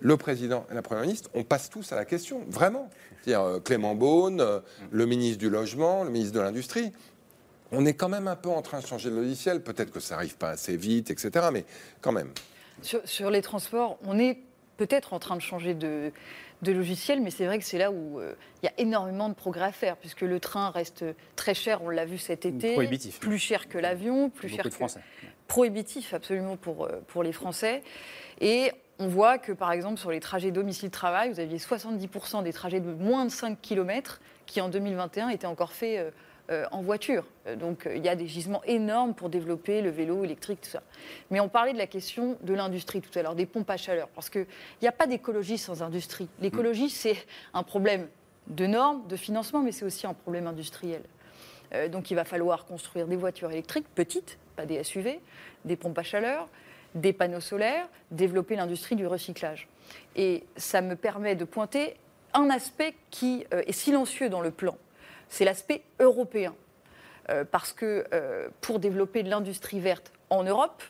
le 0.00 0.16
président 0.16 0.66
et 0.70 0.74
la 0.74 0.82
première 0.82 1.04
ministre, 1.04 1.30
on 1.34 1.42
passe 1.42 1.70
tous 1.70 1.92
à 1.92 1.96
la 1.96 2.04
question, 2.04 2.42
vraiment. 2.48 2.88
C'est-à-dire 3.22 3.42
euh, 3.42 3.60
Clément 3.60 3.94
Beaune, 3.94 4.40
euh, 4.40 4.60
le 4.90 5.06
ministre 5.06 5.38
du 5.38 5.50
Logement, 5.50 6.04
le 6.04 6.10
ministre 6.10 6.34
de 6.34 6.40
l'Industrie. 6.40 6.92
On 7.72 7.84
est 7.84 7.94
quand 7.94 8.08
même 8.08 8.28
un 8.28 8.36
peu 8.36 8.48
en 8.48 8.62
train 8.62 8.80
de 8.80 8.86
changer 8.86 9.10
le 9.10 9.16
logiciel. 9.16 9.62
Peut-être 9.62 9.90
que 9.90 10.00
ça 10.00 10.14
n'arrive 10.14 10.36
pas 10.36 10.50
assez 10.50 10.76
vite, 10.76 11.10
etc. 11.10 11.48
Mais 11.52 11.64
quand 12.00 12.12
même. 12.12 12.30
Sur, 12.82 13.30
les 13.30 13.42
transports, 13.42 13.98
on 14.04 14.18
est 14.18 14.38
peut-être 14.76 15.14
en 15.14 15.18
train 15.18 15.34
de 15.34 15.40
changer 15.40 15.74
de, 15.74 16.12
logiciel, 16.62 17.20
mais 17.22 17.30
c'est 17.30 17.46
vrai 17.46 17.58
que 17.58 17.64
c'est 17.64 17.78
là 17.78 17.90
où 17.90 18.20
euh, 18.20 18.34
il 18.62 18.66
y 18.66 18.68
a 18.68 18.72
énormément 18.78 19.28
de 19.28 19.34
progrès 19.34 19.64
à 19.64 19.72
faire, 19.72 19.96
puisque 19.96 20.20
le 20.20 20.38
train 20.38 20.70
reste 20.70 21.04
très 21.34 21.54
cher, 21.54 21.82
on 21.82 21.88
l'a 21.88 22.04
vu 22.04 22.18
cet 22.18 22.44
été. 22.44 22.74
Prohibitif. 22.74 23.18
Plus 23.18 23.38
cher 23.38 23.68
que 23.68 23.78
l'avion, 23.78 24.30
plus 24.30 24.48
cher 24.48 24.64
que, 24.64 24.70
Français 24.70 25.00
prohibitif 25.48 26.12
absolument 26.12 26.56
pour, 26.56 26.88
pour 27.06 27.22
les 27.22 27.32
Français. 27.32 27.84
Et 28.40 28.72
on 28.98 29.08
voit 29.08 29.38
que, 29.38 29.52
par 29.52 29.72
exemple, 29.72 29.98
sur 29.98 30.10
les 30.10 30.20
trajets 30.20 30.50
domicile-travail, 30.50 31.30
vous 31.30 31.40
aviez 31.40 31.58
70% 31.58 32.42
des 32.42 32.52
trajets 32.52 32.80
de 32.80 32.92
moins 32.92 33.26
de 33.26 33.30
5 33.30 33.60
km 33.60 34.20
qui, 34.46 34.60
en 34.60 34.68
2021, 34.68 35.28
étaient 35.28 35.46
encore 35.46 35.72
faits 35.72 35.98
euh, 35.98 36.10
euh, 36.50 36.64
en 36.70 36.80
voiture. 36.80 37.26
Euh, 37.46 37.56
donc, 37.56 37.88
il 37.94 38.02
y 38.02 38.08
a 38.08 38.16
des 38.16 38.26
gisements 38.26 38.62
énormes 38.64 39.14
pour 39.14 39.28
développer 39.28 39.82
le 39.82 39.90
vélo 39.90 40.24
électrique, 40.24 40.60
tout 40.62 40.70
ça. 40.70 40.82
Mais 41.30 41.40
on 41.40 41.48
parlait 41.48 41.74
de 41.74 41.78
la 41.78 41.86
question 41.86 42.38
de 42.42 42.54
l'industrie 42.54 43.02
tout 43.02 43.16
à 43.18 43.22
l'heure, 43.22 43.34
des 43.34 43.46
pompes 43.46 43.68
à 43.68 43.76
chaleur, 43.76 44.08
parce 44.08 44.30
qu'il 44.30 44.46
n'y 44.80 44.88
a 44.88 44.92
pas 44.92 45.06
d'écologie 45.06 45.58
sans 45.58 45.82
industrie. 45.82 46.28
L'écologie, 46.40 46.88
c'est 46.88 47.16
un 47.52 47.62
problème 47.62 48.08
de 48.46 48.66
normes, 48.66 49.06
de 49.08 49.16
financement, 49.16 49.60
mais 49.60 49.72
c'est 49.72 49.84
aussi 49.84 50.06
un 50.06 50.14
problème 50.14 50.46
industriel. 50.46 51.02
donc, 51.90 52.12
il 52.12 52.14
va 52.14 52.24
falloir 52.24 52.64
construire 52.64 53.08
des 53.08 53.16
voitures 53.16 53.50
électriques 53.50 53.86
petites, 53.96 54.38
pas 54.54 54.66
des 54.66 54.82
SUV, 54.84 55.20
des 55.64 55.74
pompes 55.74 55.98
à 55.98 56.04
chaleur, 56.04 56.48
des 56.96 57.12
panneaux 57.12 57.40
solaires, 57.40 57.88
développer 58.10 58.56
l'industrie 58.56 58.96
du 58.96 59.06
recyclage. 59.06 59.68
Et 60.16 60.44
ça 60.56 60.80
me 60.80 60.96
permet 60.96 61.36
de 61.36 61.44
pointer 61.44 61.96
un 62.34 62.50
aspect 62.50 62.94
qui 63.10 63.46
euh, 63.52 63.62
est 63.66 63.72
silencieux 63.72 64.28
dans 64.28 64.40
le 64.40 64.50
plan, 64.50 64.76
c'est 65.28 65.44
l'aspect 65.44 65.82
européen. 66.00 66.54
Euh, 67.28 67.44
parce 67.44 67.72
que 67.72 68.04
euh, 68.12 68.48
pour 68.60 68.78
développer 68.78 69.24
de 69.24 69.30
l'industrie 69.30 69.80
verte 69.80 70.12
en 70.30 70.44
Europe, 70.44 70.82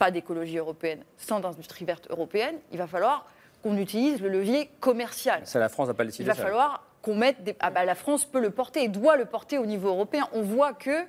pas 0.00 0.10
d'écologie 0.10 0.58
européenne 0.58 1.04
sans 1.16 1.44
industrie 1.44 1.84
verte 1.84 2.08
européenne, 2.10 2.56
il 2.72 2.78
va 2.78 2.88
falloir 2.88 3.26
qu'on 3.62 3.76
utilise 3.76 4.20
le 4.20 4.28
levier 4.28 4.68
commercial. 4.80 5.42
Ça, 5.44 5.60
la 5.60 5.68
France 5.68 5.86
n'a 5.86 5.94
pas 5.94 6.04
décidé 6.04 6.24
Il 6.24 6.26
va 6.26 6.34
falloir 6.34 6.84
qu'on 7.02 7.14
mette 7.14 7.44
des... 7.44 7.54
Ah 7.60 7.70
bah, 7.70 7.84
la 7.84 7.94
France 7.94 8.24
peut 8.24 8.40
le 8.40 8.50
porter 8.50 8.82
et 8.82 8.88
doit 8.88 9.16
le 9.16 9.26
porter 9.26 9.58
au 9.58 9.66
niveau 9.66 9.88
européen. 9.88 10.28
On 10.32 10.42
voit 10.42 10.72
que 10.72 11.06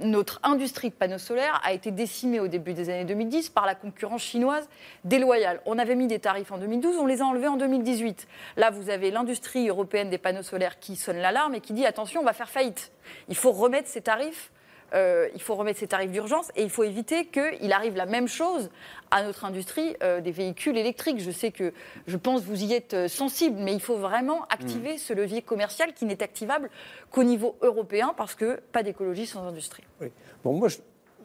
notre 0.00 0.40
industrie 0.42 0.90
de 0.90 0.94
panneaux 0.94 1.18
solaires 1.18 1.60
a 1.64 1.72
été 1.72 1.90
décimée 1.90 2.40
au 2.40 2.48
début 2.48 2.72
des 2.72 2.90
années 2.90 3.04
2010 3.04 3.50
par 3.50 3.66
la 3.66 3.74
concurrence 3.74 4.22
chinoise 4.22 4.68
déloyale. 5.04 5.60
On 5.66 5.78
avait 5.78 5.94
mis 5.94 6.06
des 6.06 6.18
tarifs 6.18 6.50
en 6.52 6.58
2012, 6.58 6.96
on 6.98 7.06
les 7.06 7.22
a 7.22 7.24
enlevés 7.24 7.48
en 7.48 7.56
2018. 7.56 8.26
Là, 8.56 8.70
vous 8.70 8.90
avez 8.90 9.10
l'industrie 9.10 9.68
européenne 9.68 10.10
des 10.10 10.18
panneaux 10.18 10.42
solaires 10.42 10.78
qui 10.78 10.96
sonne 10.96 11.18
l'alarme 11.18 11.54
et 11.54 11.60
qui 11.60 11.72
dit 11.72 11.86
attention, 11.86 12.20
on 12.20 12.24
va 12.24 12.32
faire 12.32 12.50
faillite. 12.50 12.92
Il 13.28 13.36
faut 13.36 13.52
remettre 13.52 13.88
ces 13.88 14.00
tarifs 14.00 14.50
euh, 14.94 15.28
il 15.34 15.42
faut 15.42 15.54
remettre 15.54 15.80
ces 15.80 15.88
tarifs 15.88 16.12
d'urgence 16.12 16.50
et 16.56 16.62
il 16.62 16.70
faut 16.70 16.84
éviter 16.84 17.26
qu'il 17.26 17.72
arrive 17.72 17.96
la 17.96 18.06
même 18.06 18.28
chose 18.28 18.70
à 19.10 19.24
notre 19.24 19.44
industrie 19.44 19.96
euh, 20.02 20.20
des 20.20 20.30
véhicules 20.30 20.76
électriques. 20.76 21.20
Je 21.20 21.30
sais 21.30 21.50
que, 21.50 21.72
je 22.06 22.16
pense, 22.16 22.42
vous 22.42 22.62
y 22.62 22.72
êtes 22.72 22.94
euh, 22.94 23.08
sensible, 23.08 23.56
mais 23.58 23.74
il 23.74 23.80
faut 23.80 23.96
vraiment 23.96 24.44
activer 24.44 24.94
mm. 24.94 24.98
ce 24.98 25.12
levier 25.12 25.42
commercial 25.42 25.94
qui 25.94 26.04
n'est 26.04 26.22
activable 26.22 26.70
qu'au 27.10 27.24
niveau 27.24 27.56
européen 27.60 28.14
parce 28.16 28.34
que 28.34 28.60
pas 28.72 28.82
d'écologie 28.82 29.26
sans 29.26 29.42
industrie. 29.42 29.84
Oui. 30.00 30.08
Bon, 30.44 30.52
moi, 30.52 30.68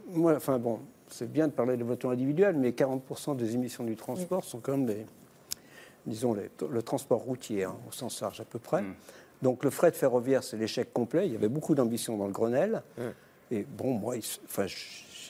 moi 0.08 0.34
enfin 0.36 0.58
bon, 0.58 0.80
c'est 1.08 1.32
bien 1.32 1.48
de 1.48 1.54
parler 1.54 1.78
de 1.78 1.84
voitures 1.84 2.10
individuelles, 2.10 2.56
mais 2.58 2.72
40% 2.72 3.36
des 3.36 3.54
émissions 3.54 3.84
du 3.84 3.96
transport 3.96 4.44
sont 4.44 4.60
quand 4.60 4.72
même 4.72 4.86
des, 4.86 5.06
disons, 6.08 6.34
le 6.36 6.82
transport 6.82 7.20
routier, 7.20 7.66
hein, 7.66 7.76
au 7.88 7.92
sens 7.92 8.20
large 8.22 8.42
à 8.42 8.46
peu 8.46 8.58
près. 8.58 8.82
Mm. 8.82 8.96
Donc 9.42 9.64
le 9.64 9.70
fret 9.70 9.92
ferroviaire, 9.92 10.44
c'est 10.44 10.58
l'échec 10.58 10.92
complet. 10.92 11.28
Il 11.28 11.34
y 11.34 11.36
avait 11.36 11.50
beaucoup 11.50 11.76
d'ambition 11.76 12.18
dans 12.18 12.26
le 12.26 12.34
Grenelle. 12.34 12.82
Et 13.52 13.64
bon, 13.64 13.94
moi, 13.94 14.16
enfin, 14.46 14.68
je, 14.68 14.76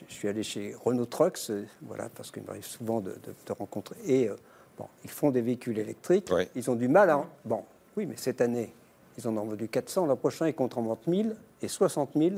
suis 0.07 0.27
allé 0.27 0.43
chez 0.43 0.75
Renault 0.83 1.05
Trucks, 1.05 1.39
euh, 1.49 1.65
voilà, 1.81 2.09
parce 2.09 2.31
qu'il 2.31 2.43
m'arrive 2.43 2.65
souvent 2.65 3.01
de, 3.01 3.15
te 3.45 3.53
rencontrer. 3.53 3.95
Et 4.05 4.29
euh, 4.29 4.35
bon, 4.77 4.85
ils 5.03 5.09
font 5.09 5.31
des 5.31 5.41
véhicules 5.41 5.77
électriques. 5.77 6.31
Ils 6.55 6.69
ont 6.69 6.75
du 6.75 6.87
mal 6.87 7.09
à. 7.09 7.25
Bon, 7.45 7.63
oui, 7.97 8.05
mais 8.05 8.15
cette 8.17 8.41
année, 8.41 8.73
ils 9.17 9.27
en 9.27 9.35
ont 9.37 9.45
vendu 9.45 9.67
400. 9.67 10.05
L'an 10.05 10.15
prochain, 10.15 10.47
ils 10.47 10.53
comptent 10.53 10.77
en 10.77 10.83
vente 10.83 11.07
1000 11.07 11.35
et 11.61 11.67
60 11.67 12.11
000 12.15 12.35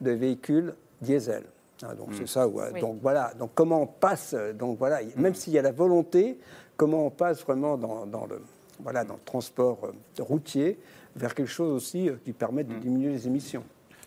de 0.00 0.10
véhicules 0.10 0.74
diesel. 1.00 1.44
Ah, 1.82 1.94
donc 1.94 2.08
c'est 2.12 2.28
ça. 2.28 2.46
Ouais. 2.46 2.80
Donc 2.80 2.98
voilà. 3.02 3.32
Donc 3.38 3.50
comment 3.54 3.82
on 3.82 3.86
passe 3.86 4.34
Donc 4.54 4.78
voilà. 4.78 5.00
Même 5.16 5.32
mm. 5.32 5.34
s'il 5.34 5.52
y 5.52 5.58
a 5.58 5.62
la 5.62 5.72
volonté, 5.72 6.38
comment 6.76 7.06
on 7.06 7.10
passe 7.10 7.42
vraiment 7.42 7.76
dans, 7.76 8.26
le 8.26 8.40
voilà 8.80 9.04
dans 9.04 9.14
le 9.14 9.20
transport 9.24 9.78
euh, 9.84 10.22
routier 10.22 10.78
vers 11.16 11.34
quelque 11.34 11.50
chose 11.50 11.72
aussi 11.72 12.10
qui 12.24 12.32
permette 12.32 12.68
de 12.68 12.74
mm. 12.74 12.80
diminuer 12.80 13.10
les 13.10 13.26
émissions. 13.26 13.64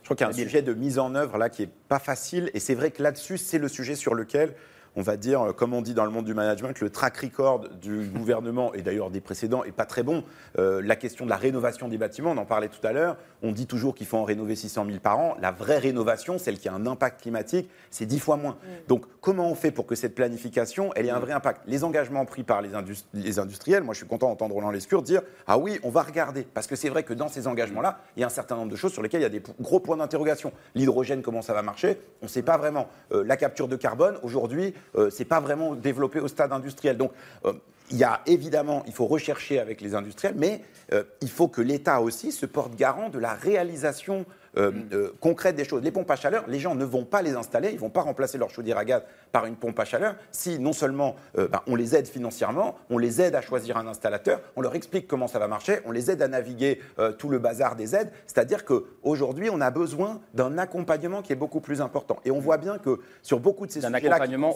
Je 0.08 0.14
crois 0.14 0.26
qu'il 0.26 0.38
y 0.38 0.40
a 0.40 0.42
un 0.42 0.48
sujet 0.48 0.62
de 0.62 0.74
mise 0.74 1.00
en 1.00 1.16
œuvre 1.16 1.38
là 1.38 1.50
qui 1.50 1.64
est 1.64 1.70
pas 1.90 2.00
facile. 2.00 2.50
Et 2.54 2.62
c'est 2.62 2.76
vrai 2.76 2.92
que 2.92 3.04
là-dessus, 3.04 3.38
c'est 3.38 3.58
le 3.58 3.68
sujet 3.68 3.96
sur 3.96 4.16
lequel 4.16 4.54
on 4.98 5.04
va 5.04 5.16
dire, 5.16 5.42
euh, 5.42 5.54
comme 5.54 5.74
on 5.74 5.82
dit 5.82 5.94
dans 5.94 6.04
le 6.04 6.12
monde 6.12 6.26
du 6.26 6.34
management, 6.34 6.82
le 6.82 6.90
track 6.90 7.18
record 7.18 7.70
du 7.82 8.08
gouvernement 8.14 8.74
et 8.74 8.82
d'ailleurs 8.82 9.12
des 9.12 9.22
précédents 9.22 9.64
est 9.64 9.72
pas 9.72 9.86
très 9.86 10.04
bon. 10.04 10.24
Euh, 10.58 10.82
la 10.84 10.96
question 10.96 11.24
de 11.24 11.30
la 11.30 11.38
rénovation 11.38 11.88
des 11.88 12.00
bâtiments, 12.00 12.32
on 12.32 12.38
en 12.38 12.46
parlait 12.46 12.68
tout 12.68 12.86
à 12.86 12.92
l'heure. 12.92 13.16
On 13.44 13.52
dit 13.52 13.68
toujours 13.68 13.94
qu'il 13.94 14.08
faut 14.08 14.18
en 14.18 14.24
rénover 14.24 14.56
600 14.56 14.86
000 14.88 14.98
par 15.00 15.20
an. 15.20 15.38
La 15.40 15.52
vraie 15.52 15.78
rénovation, 15.78 16.40
celle 16.40 16.58
qui 16.58 16.68
a 16.68 16.74
un 16.74 16.88
impact 16.88 17.22
climatique, 17.22 17.70
c'est 17.92 18.08
10 18.08 18.20
fois 18.20 18.38
moins. 18.38 18.54
Mm. 18.54 18.88
Donc, 18.88 19.06
comment 19.22 19.52
on 19.52 19.56
fait 19.56 19.70
pour 19.70 19.86
que 19.86 19.94
cette 19.94 20.16
planification, 20.16 20.92
elle 20.96 21.06
ait 21.06 21.12
un 21.12 21.20
mm. 21.20 21.22
vrai 21.22 21.34
impact? 21.34 21.62
Les 21.68 21.84
engagements 21.84 22.26
pris 22.26 22.42
par 22.42 22.64
les, 22.64 22.70
les, 23.14 23.38
industriels, 23.38 23.84
moi 23.84 23.94
je 23.94 24.00
suis 24.00 24.08
content 24.08 24.30
d'entendre 24.30 24.56
Roland 24.56 24.72
Lescure 24.72 25.04
dire 25.04 25.22
Ah 25.46 25.60
oui, 25.60 25.80
on 25.84 25.92
va 25.92 26.02
regarder. 26.02 26.42
Parce 26.42 26.66
que 26.66 26.76
c'est 26.76 26.90
vrai 26.90 27.04
que 27.04 27.14
dans 27.14 27.28
ces 27.28 27.46
engagements-là, 27.46 28.00
il 28.16 28.22
y 28.22 28.24
a 28.24 28.28
un 28.28 28.32
certain 28.32 28.56
nombre 28.56 28.72
de 28.72 28.76
choses 28.76 28.94
sur 28.94 29.04
lesquelles 29.04 29.22
il 29.22 29.24
y 29.24 29.28
a 29.28 29.30
des 29.30 29.44
gros 29.62 29.80
points 29.80 29.98
d'interrogation. 29.98 30.52
L'hydrogène, 30.74 31.22
comment 31.22 31.44
ça 31.44 31.54
va 31.54 31.62
marcher? 31.62 32.00
On 32.24 32.26
ne 32.26 32.32
sait 32.32 32.42
pas 32.42 32.58
vraiment. 32.58 32.88
Euh, 33.12 33.24
la 33.24 33.38
capture 33.38 33.68
de 33.68 33.76
carbone, 33.76 34.18
aujourd'hui, 34.24 34.74
euh, 34.96 35.10
c'est 35.10 35.26
pas 35.26 35.40
vraiment 35.40 35.76
développé 35.76 36.20
au 36.20 36.28
stade 36.28 36.52
industriel. 36.52 36.98
Donc, 36.98 37.12
euh, 37.46 37.54
il 37.90 37.98
y 37.98 38.04
a 38.04 38.22
évidemment, 38.26 38.84
il 38.86 38.94
faut 38.94 39.06
rechercher 39.06 39.60
avec 39.60 39.82
les 39.82 39.96
industriels, 39.96 40.36
mais 40.38 40.62
euh, 40.94 41.04
il 41.22 41.30
faut 41.30 41.48
que 41.48 41.62
l'État 41.62 42.02
aussi 42.02 42.32
se 42.32 42.46
porte 42.46 42.76
garant 42.76 43.10
de 43.10 43.20
la 43.20 43.34
réalisation 43.34 44.26
euh, 44.58 44.72
euh, 44.94 45.12
concrète 45.20 45.56
des 45.56 45.66
choses. 45.66 45.84
Les 45.84 45.92
pompes 45.92 46.10
à 46.10 46.16
chaleur, 46.16 46.46
les 46.48 46.60
gens 46.60 46.76
ne 46.76 46.86
vont 46.86 47.04
pas 47.04 47.22
les 47.22 47.36
installer, 47.36 47.70
ils 47.70 47.76
ne 47.76 47.80
vont 47.80 47.90
pas 47.90 48.02
remplacer 48.02 48.38
leur 48.38 48.50
chaudière 48.50 48.78
à 48.78 48.86
gaz 48.86 49.04
par 49.32 49.46
une 49.46 49.56
pompe 49.56 49.80
à 49.80 49.86
chaleur 49.86 50.16
si 50.32 50.60
non 50.60 50.74
seulement 50.74 51.16
euh, 51.38 51.48
ben, 51.48 51.62
on 51.68 51.76
les 51.76 51.96
aide 51.96 52.08
financièrement, 52.08 52.76
on 52.90 52.98
les 52.98 53.22
aide 53.22 53.36
à 53.36 53.42
choisir 53.42 53.78
un 53.78 53.88
installateur, 53.88 54.42
on 54.56 54.62
leur 54.62 54.76
explique 54.76 55.08
comment 55.08 55.28
ça 55.28 55.40
va 55.40 55.48
marcher, 55.48 55.80
on 55.86 55.92
les 55.92 56.12
aide 56.12 56.22
à 56.22 56.28
naviguer 56.28 56.80
tout 57.18 57.30
le 57.30 57.40
bazar 57.40 57.76
des 57.76 57.96
aides. 57.96 58.12
C'est-à-dire 58.26 58.66
qu'aujourd'hui, 58.66 59.50
on 59.50 59.62
a 59.62 59.72
besoin 59.72 60.22
d'un 60.34 60.58
accompagnement 60.58 61.22
qui 61.22 61.34
est 61.34 61.38
beaucoup 61.38 61.60
plus 61.60 61.82
important. 61.82 62.18
Et 62.26 62.32
on 62.32 62.40
voit 62.40 62.58
bien 62.58 62.78
que 62.78 63.00
sur 63.22 63.40
beaucoup 63.40 63.66
de 63.66 63.72
ces 63.72 63.82
sujets-là... 63.82 63.98
Un 63.98 64.20
accompagnement 64.20 64.56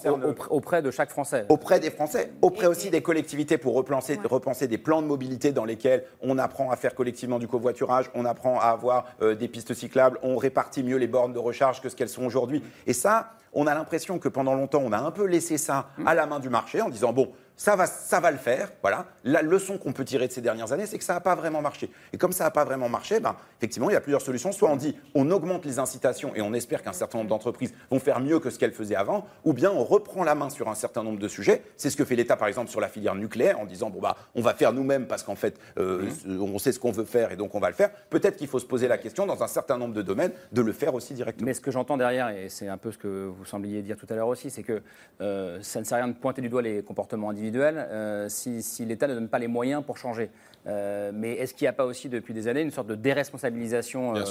auprès 0.49 0.81
de 0.81 0.91
chaque 0.91 1.09
Français. 1.09 1.45
Auprès 1.49 1.79
des 1.79 1.91
Français, 1.91 2.31
auprès 2.41 2.67
aussi 2.67 2.89
des 2.89 3.01
collectivités 3.01 3.57
pour 3.57 3.73
repenser, 3.73 4.19
repenser 4.23 4.67
des 4.67 4.77
plans 4.77 5.01
de 5.01 5.07
mobilité 5.07 5.51
dans 5.51 5.65
lesquels 5.65 6.03
on 6.21 6.37
apprend 6.37 6.71
à 6.71 6.75
faire 6.75 6.95
collectivement 6.95 7.39
du 7.39 7.47
covoiturage, 7.47 8.09
on 8.13 8.25
apprend 8.25 8.59
à 8.59 8.65
avoir 8.65 9.05
des 9.21 9.47
pistes 9.47 9.73
cyclables 9.81 10.17
on 10.23 10.37
répartit 10.37 10.83
mieux 10.83 10.97
les 10.97 11.07
bornes 11.07 11.33
de 11.33 11.39
recharge 11.39 11.81
que 11.81 11.89
ce 11.89 11.95
qu'elles 11.95 12.09
sont 12.09 12.23
aujourd'hui. 12.23 12.63
Et 12.87 12.93
ça, 12.93 13.33
on 13.53 13.67
a 13.67 13.73
l'impression 13.75 14.19
que 14.19 14.29
pendant 14.29 14.53
longtemps, 14.53 14.81
on 14.83 14.93
a 14.93 14.99
un 14.99 15.11
peu 15.11 15.25
laissé 15.25 15.57
ça 15.57 15.89
à 16.05 16.15
la 16.15 16.25
main 16.25 16.39
du 16.39 16.49
marché 16.49 16.81
en 16.81 16.89
disant, 16.89 17.13
bon, 17.13 17.31
ça 17.55 17.75
va, 17.75 17.85
ça 17.85 18.19
va 18.19 18.31
le 18.31 18.37
faire. 18.37 18.71
Voilà. 18.81 19.05
La 19.23 19.41
leçon 19.41 19.77
qu'on 19.77 19.93
peut 19.93 20.05
tirer 20.05 20.27
de 20.27 20.33
ces 20.33 20.41
dernières 20.41 20.71
années, 20.71 20.85
c'est 20.85 20.97
que 20.97 21.03
ça 21.03 21.13
n'a 21.13 21.19
pas 21.19 21.35
vraiment 21.35 21.61
marché. 21.61 21.89
Et 22.13 22.17
comme 22.17 22.31
ça 22.31 22.43
n'a 22.43 22.51
pas 22.51 22.65
vraiment 22.65 22.89
marché, 22.89 23.19
ben, 23.19 23.35
effectivement, 23.59 23.89
il 23.89 23.93
y 23.93 23.95
a 23.95 24.01
plusieurs 24.01 24.21
solutions. 24.21 24.51
Soit 24.51 24.69
on 24.69 24.75
dit 24.75 24.97
on 25.15 25.29
augmente 25.31 25.65
les 25.65 25.79
incitations 25.79 26.33
et 26.35 26.41
on 26.41 26.53
espère 26.53 26.81
qu'un 26.81 26.93
certain 26.93 27.19
nombre 27.19 27.29
d'entreprises 27.29 27.73
vont 27.89 27.99
faire 27.99 28.19
mieux 28.19 28.39
que 28.39 28.49
ce 28.49 28.57
qu'elles 28.57 28.73
faisaient 28.73 28.95
avant, 28.95 29.27
ou 29.43 29.53
bien 29.53 29.71
on 29.71 29.83
reprend 29.83 30.23
la 30.23 30.35
main 30.35 30.49
sur 30.49 30.69
un 30.69 30.75
certain 30.75 31.03
nombre 31.03 31.19
de 31.19 31.27
sujets. 31.27 31.61
C'est 31.77 31.89
ce 31.89 31.97
que 31.97 32.05
fait 32.05 32.15
l'État, 32.15 32.35
par 32.35 32.47
exemple, 32.47 32.69
sur 32.69 32.81
la 32.81 32.89
filière 32.89 33.15
nucléaire, 33.15 33.59
en 33.59 33.65
disant 33.65 33.89
bon, 33.89 33.99
bah, 33.99 34.17
on 34.35 34.41
va 34.41 34.53
faire 34.53 34.73
nous-mêmes 34.73 35.07
parce 35.07 35.23
qu'en 35.23 35.35
fait, 35.35 35.59
euh, 35.77 36.09
mmh. 36.25 36.41
on 36.41 36.59
sait 36.59 36.71
ce 36.71 36.79
qu'on 36.79 36.91
veut 36.91 37.05
faire 37.05 37.31
et 37.31 37.35
donc 37.35 37.53
on 37.55 37.59
va 37.59 37.69
le 37.69 37.75
faire. 37.75 37.91
Peut-être 38.09 38.37
qu'il 38.37 38.47
faut 38.47 38.59
se 38.59 38.65
poser 38.65 38.87
la 38.87 38.97
question, 38.97 39.25
dans 39.25 39.43
un 39.43 39.47
certain 39.47 39.77
nombre 39.77 39.93
de 39.93 40.01
domaines, 40.01 40.31
de 40.51 40.61
le 40.61 40.73
faire 40.73 40.95
aussi 40.95 41.13
directement. 41.13 41.45
Mais 41.45 41.53
ce 41.53 41.61
que 41.61 41.71
j'entends 41.71 41.97
derrière, 41.97 42.29
et 42.29 42.49
c'est 42.49 42.67
un 42.67 42.77
peu 42.77 42.91
ce 42.91 42.97
que 42.97 43.27
vous 43.27 43.45
sembliez 43.45 43.81
dire 43.81 43.97
tout 43.97 44.07
à 44.09 44.15
l'heure 44.15 44.27
aussi, 44.27 44.49
c'est 44.49 44.63
que 44.63 44.81
euh, 45.21 45.59
ça 45.61 45.79
ne 45.79 45.85
sert 45.85 45.97
à 45.99 46.01
rien 46.01 46.07
de 46.07 46.17
pointer 46.17 46.41
du 46.41 46.49
doigt 46.49 46.61
les 46.61 46.81
comportements 46.81 47.29
individuels. 47.29 47.40
Euh, 47.41 48.29
si, 48.29 48.85
l'État 48.85 49.07
ne 49.07 49.13
donne 49.13 49.29
pas 49.29 49.39
les 49.39 49.47
moyens 49.47 49.83
pour 49.83 49.97
changer. 49.97 50.29
Euh, 50.67 51.11
mais 51.13 51.33
est-ce 51.33 51.53
qu'il 51.53 51.65
n'y 51.65 51.69
a 51.69 51.73
pas 51.73 51.85
aussi 51.85 52.09
depuis 52.09 52.33
des 52.33 52.47
années 52.47 52.61
une 52.61 52.71
sorte 52.71 52.87
de 52.87 52.95
déresponsabilisation 52.95 54.15
euh, 54.15 54.23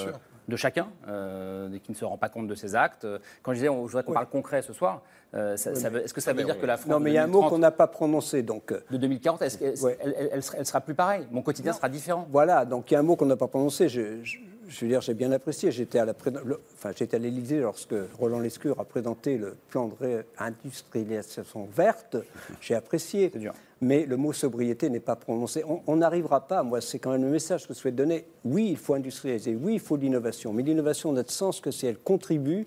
de 0.49 0.57
chacun, 0.57 0.89
euh, 1.09 1.69
qui 1.83 1.91
ne 1.91 1.97
se 1.97 2.05
rend 2.05 2.19
pas 2.19 2.29
compte 2.29 2.47
de 2.47 2.55
ses 2.55 2.75
actes? 2.77 3.07
Quand 3.43 3.53
je 3.53 3.59
disais, 3.59 3.67
je 3.67 3.73
voudrais 3.73 4.05
qu'on 4.05 4.13
parle 4.13 4.29
concret 4.29 4.63
ce 4.63 4.73
soir, 4.73 5.03
est-ce 5.35 6.15
que 6.15 6.21
ça 6.21 6.33
veut 6.33 6.45
dire 6.45 6.61
que 6.61 6.67
la 6.67 6.77
France. 6.77 6.91
Non, 6.91 7.01
mais 7.01 7.11
il 7.11 7.15
y 7.15 7.19
a 7.19 7.25
un 7.25 7.29
mot 7.29 7.49
qu'on 7.49 7.59
n'a 7.59 7.71
pas 7.71 7.87
prononcé. 7.87 8.43
Donc, 8.43 8.73
de 8.73 8.97
2040, 8.97 9.43
est-ce 9.43 9.59
qu'elle 9.59 9.97
elle, 10.33 10.67
sera 10.67 10.81
plus 10.81 10.95
pareille? 10.95 11.27
Mon 11.31 11.43
quotidien 11.43 11.73
sera 11.73 11.89
différent 11.89 12.27
Voilà, 12.31 12.65
donc 12.65 12.91
il 12.91 12.95
y 12.95 12.97
a 12.97 13.01
un 13.01 13.05
mot 13.05 13.17
qu'on 13.17 13.27
n'a 13.27 13.37
pas 13.37 13.49
prononcé. 13.49 13.89
Je, 13.89 14.39
veux 14.81 14.89
dire, 14.89 15.01
j'ai 15.01 15.14
bien 15.14 15.33
apprécié. 15.33 15.73
J'étais 15.73 15.99
à 15.99 16.07
enfin, 16.75 16.93
l'Élysée 17.18 17.61
lorsque 17.61 17.95
Roland 18.18 18.41
Lescure 18.41 18.79
a 18.81 18.85
présenté 18.85 19.37
le 19.37 19.57
plan 19.68 19.89
de 19.89 19.95
réindustrialisation 20.39 21.68
verte. 21.75 22.16
J'ai 22.61 22.75
apprécié. 22.75 23.33
Mais 23.81 24.05
le 24.05 24.16
mot 24.16 24.33
sobriété 24.33 24.91
n'est 24.91 25.01
pas 25.01 25.16
prononcé. 25.16 25.64
On 25.87 25.97
n'arrivera 25.97 26.47
pas, 26.47 26.62
moi 26.62 26.81
c'est 26.83 26.99
quand 26.99 27.12
même 27.12 27.25
le 27.25 27.31
message 27.31 27.66
que 27.66 27.73
je 27.73 27.79
souhaite 27.79 27.97
donner, 27.97 28.27
oui 28.45 28.68
il 28.71 28.77
faut 28.77 28.93
industrialiser, 28.93 29.57
oui 29.57 29.75
il 29.75 29.81
faut 29.81 29.97
l'innovation, 29.97 30.53
mais 30.53 30.62
l'innovation 30.62 31.12
n'a 31.12 31.23
de 31.23 31.31
sens 31.31 31.62
que 31.62 31.71
si 31.71 31.87
elle 31.87 31.97
contribue 31.97 32.66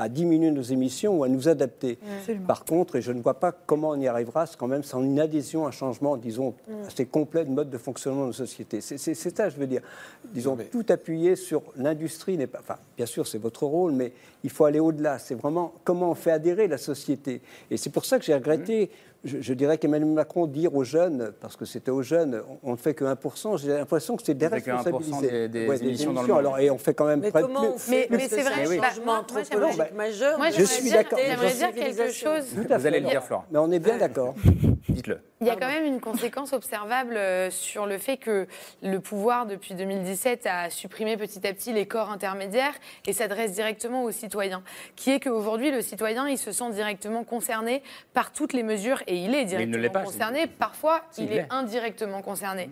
à 0.00 0.08
diminuer 0.08 0.50
nos 0.50 0.62
émissions 0.62 1.18
ou 1.18 1.24
à 1.24 1.28
nous 1.28 1.48
adapter. 1.48 1.98
Par 2.46 2.64
contre, 2.64 2.96
et 2.96 3.02
je 3.02 3.12
ne 3.12 3.20
vois 3.20 3.38
pas 3.38 3.52
comment 3.52 3.90
on 3.90 4.00
y 4.00 4.08
arrivera, 4.08 4.46
c'est 4.46 4.56
quand 4.56 4.66
même 4.66 4.82
sans 4.82 5.02
une 5.02 5.20
adhésion, 5.20 5.66
un 5.66 5.70
changement, 5.70 6.16
disons, 6.16 6.54
assez 6.86 7.04
complet 7.04 7.44
de 7.44 7.50
mode 7.50 7.68
de 7.68 7.76
fonctionnement 7.76 8.22
de 8.22 8.26
nos 8.28 8.32
sociétés. 8.32 8.80
C'est 8.80 9.14
ça, 9.14 9.50
je 9.50 9.56
veux 9.58 9.66
dire. 9.66 9.82
Disons, 10.32 10.56
tout 10.72 10.86
appuyer 10.88 11.36
sur 11.36 11.62
l'industrie 11.76 12.38
n'est 12.38 12.46
pas. 12.46 12.60
Enfin, 12.60 12.76
bien 12.96 13.06
sûr, 13.06 13.26
c'est 13.26 13.38
votre 13.38 13.64
rôle, 13.64 13.92
mais 13.92 14.12
il 14.42 14.48
faut 14.48 14.64
aller 14.64 14.80
au-delà. 14.80 15.18
C'est 15.18 15.34
vraiment 15.34 15.74
comment 15.84 16.10
on 16.10 16.14
fait 16.14 16.30
adhérer 16.30 16.66
la 16.66 16.78
société. 16.78 17.42
Et 17.70 17.76
c'est 17.76 17.90
pour 17.90 18.06
ça 18.06 18.18
que 18.18 18.24
j'ai 18.24 18.34
regretté. 18.34 18.90
Je, 19.22 19.38
je 19.42 19.52
dirais 19.52 19.76
qu'Emmanuel 19.76 20.10
Macron 20.12 20.46
dire 20.46 20.74
aux 20.74 20.82
jeunes, 20.84 21.32
parce 21.42 21.54
que 21.54 21.66
c'était 21.66 21.90
aux 21.90 22.00
jeunes, 22.00 22.42
on 22.62 22.70
ne 22.72 22.76
fait 22.76 22.94
que 22.94 23.04
1%, 23.04 23.58
j'ai 23.58 23.68
l'impression 23.68 24.16
que 24.16 24.22
c'est 24.24 24.34
On 24.34 24.48
fait 24.48 24.62
que 24.62 24.70
1% 24.70 24.82
déresponsabilisé. 24.84 25.30
des- 25.30 25.48
des 25.48 25.68
Ouais, 25.68 25.78
émissions 25.82 26.12
dans 26.14 26.22
le 26.22 26.28
monde. 26.28 26.38
Alors, 26.38 26.58
et 26.58 26.70
on 26.70 26.78
fait 26.78 26.94
quand 26.94 27.04
même 27.04 27.20
Mais 27.20 27.30
près 27.30 27.42
de 27.42 27.46
comment 27.46 27.60
plus- 27.60 27.68
on 27.74 27.78
fait 27.78 28.06
Mais- 28.10 28.28
c'est 28.28 28.40
vrai, 28.42 28.78
bah, 28.78 28.88
changement 28.88 29.12
anthropologique 29.18 29.92
majeur. 29.94 30.38
Moi, 30.38 30.46
Je 30.48 30.52
j'aimerais 30.56 30.66
suis 30.72 30.84
dire- 30.84 30.94
d'accord. 30.94 31.18
J'aimerais 31.18 31.52
dire 31.52 31.72
quelque 31.72 32.12
chose. 32.12 32.44
Vous 32.54 32.86
allez 32.86 33.00
le 33.00 33.08
dire, 33.08 33.22
Florent. 33.22 33.44
Mais 33.50 33.58
on 33.58 33.70
est 33.70 33.78
bien 33.78 33.98
d'accord. 33.98 34.34
Dites-le. 34.88 35.20
Il 35.42 35.46
y 35.46 35.50
a 35.50 35.56
quand 35.56 35.68
même 35.68 35.84
une 35.86 36.00
conséquence 36.00 36.52
observable 36.52 37.16
euh, 37.16 37.50
sur 37.50 37.86
le 37.86 37.96
fait 37.96 38.16
que 38.18 38.46
le 38.82 39.00
pouvoir, 39.00 39.46
depuis 39.46 39.74
2017, 39.74 40.46
a 40.46 40.68
supprimé 40.68 41.16
petit 41.16 41.46
à 41.46 41.52
petit 41.54 41.72
les 41.72 41.86
corps 41.86 42.10
intermédiaires 42.10 42.74
et 43.06 43.12
s'adresse 43.14 43.52
directement 43.52 44.04
aux 44.04 44.10
citoyens. 44.10 44.62
Qui 44.96 45.12
est 45.12 45.20
qu'aujourd'hui, 45.20 45.70
le 45.70 45.80
citoyen, 45.80 46.28
il 46.28 46.36
se 46.36 46.52
sent 46.52 46.70
directement 46.72 47.24
concerné 47.24 47.82
par 48.12 48.32
toutes 48.32 48.52
les 48.52 48.62
mesures, 48.62 49.02
et 49.10 49.16
il 49.16 49.34
est 49.34 49.40
il 49.40 49.44
ne 49.44 49.48
directement 49.48 49.82
l'est 49.82 49.90
pas, 49.90 50.02
concerné. 50.04 50.46
Parfois, 50.46 51.02
Si, 51.10 51.24
il, 51.24 51.30
il 51.32 51.36
est 51.38 51.46
indirectement 51.50 52.22
concerné 52.22 52.70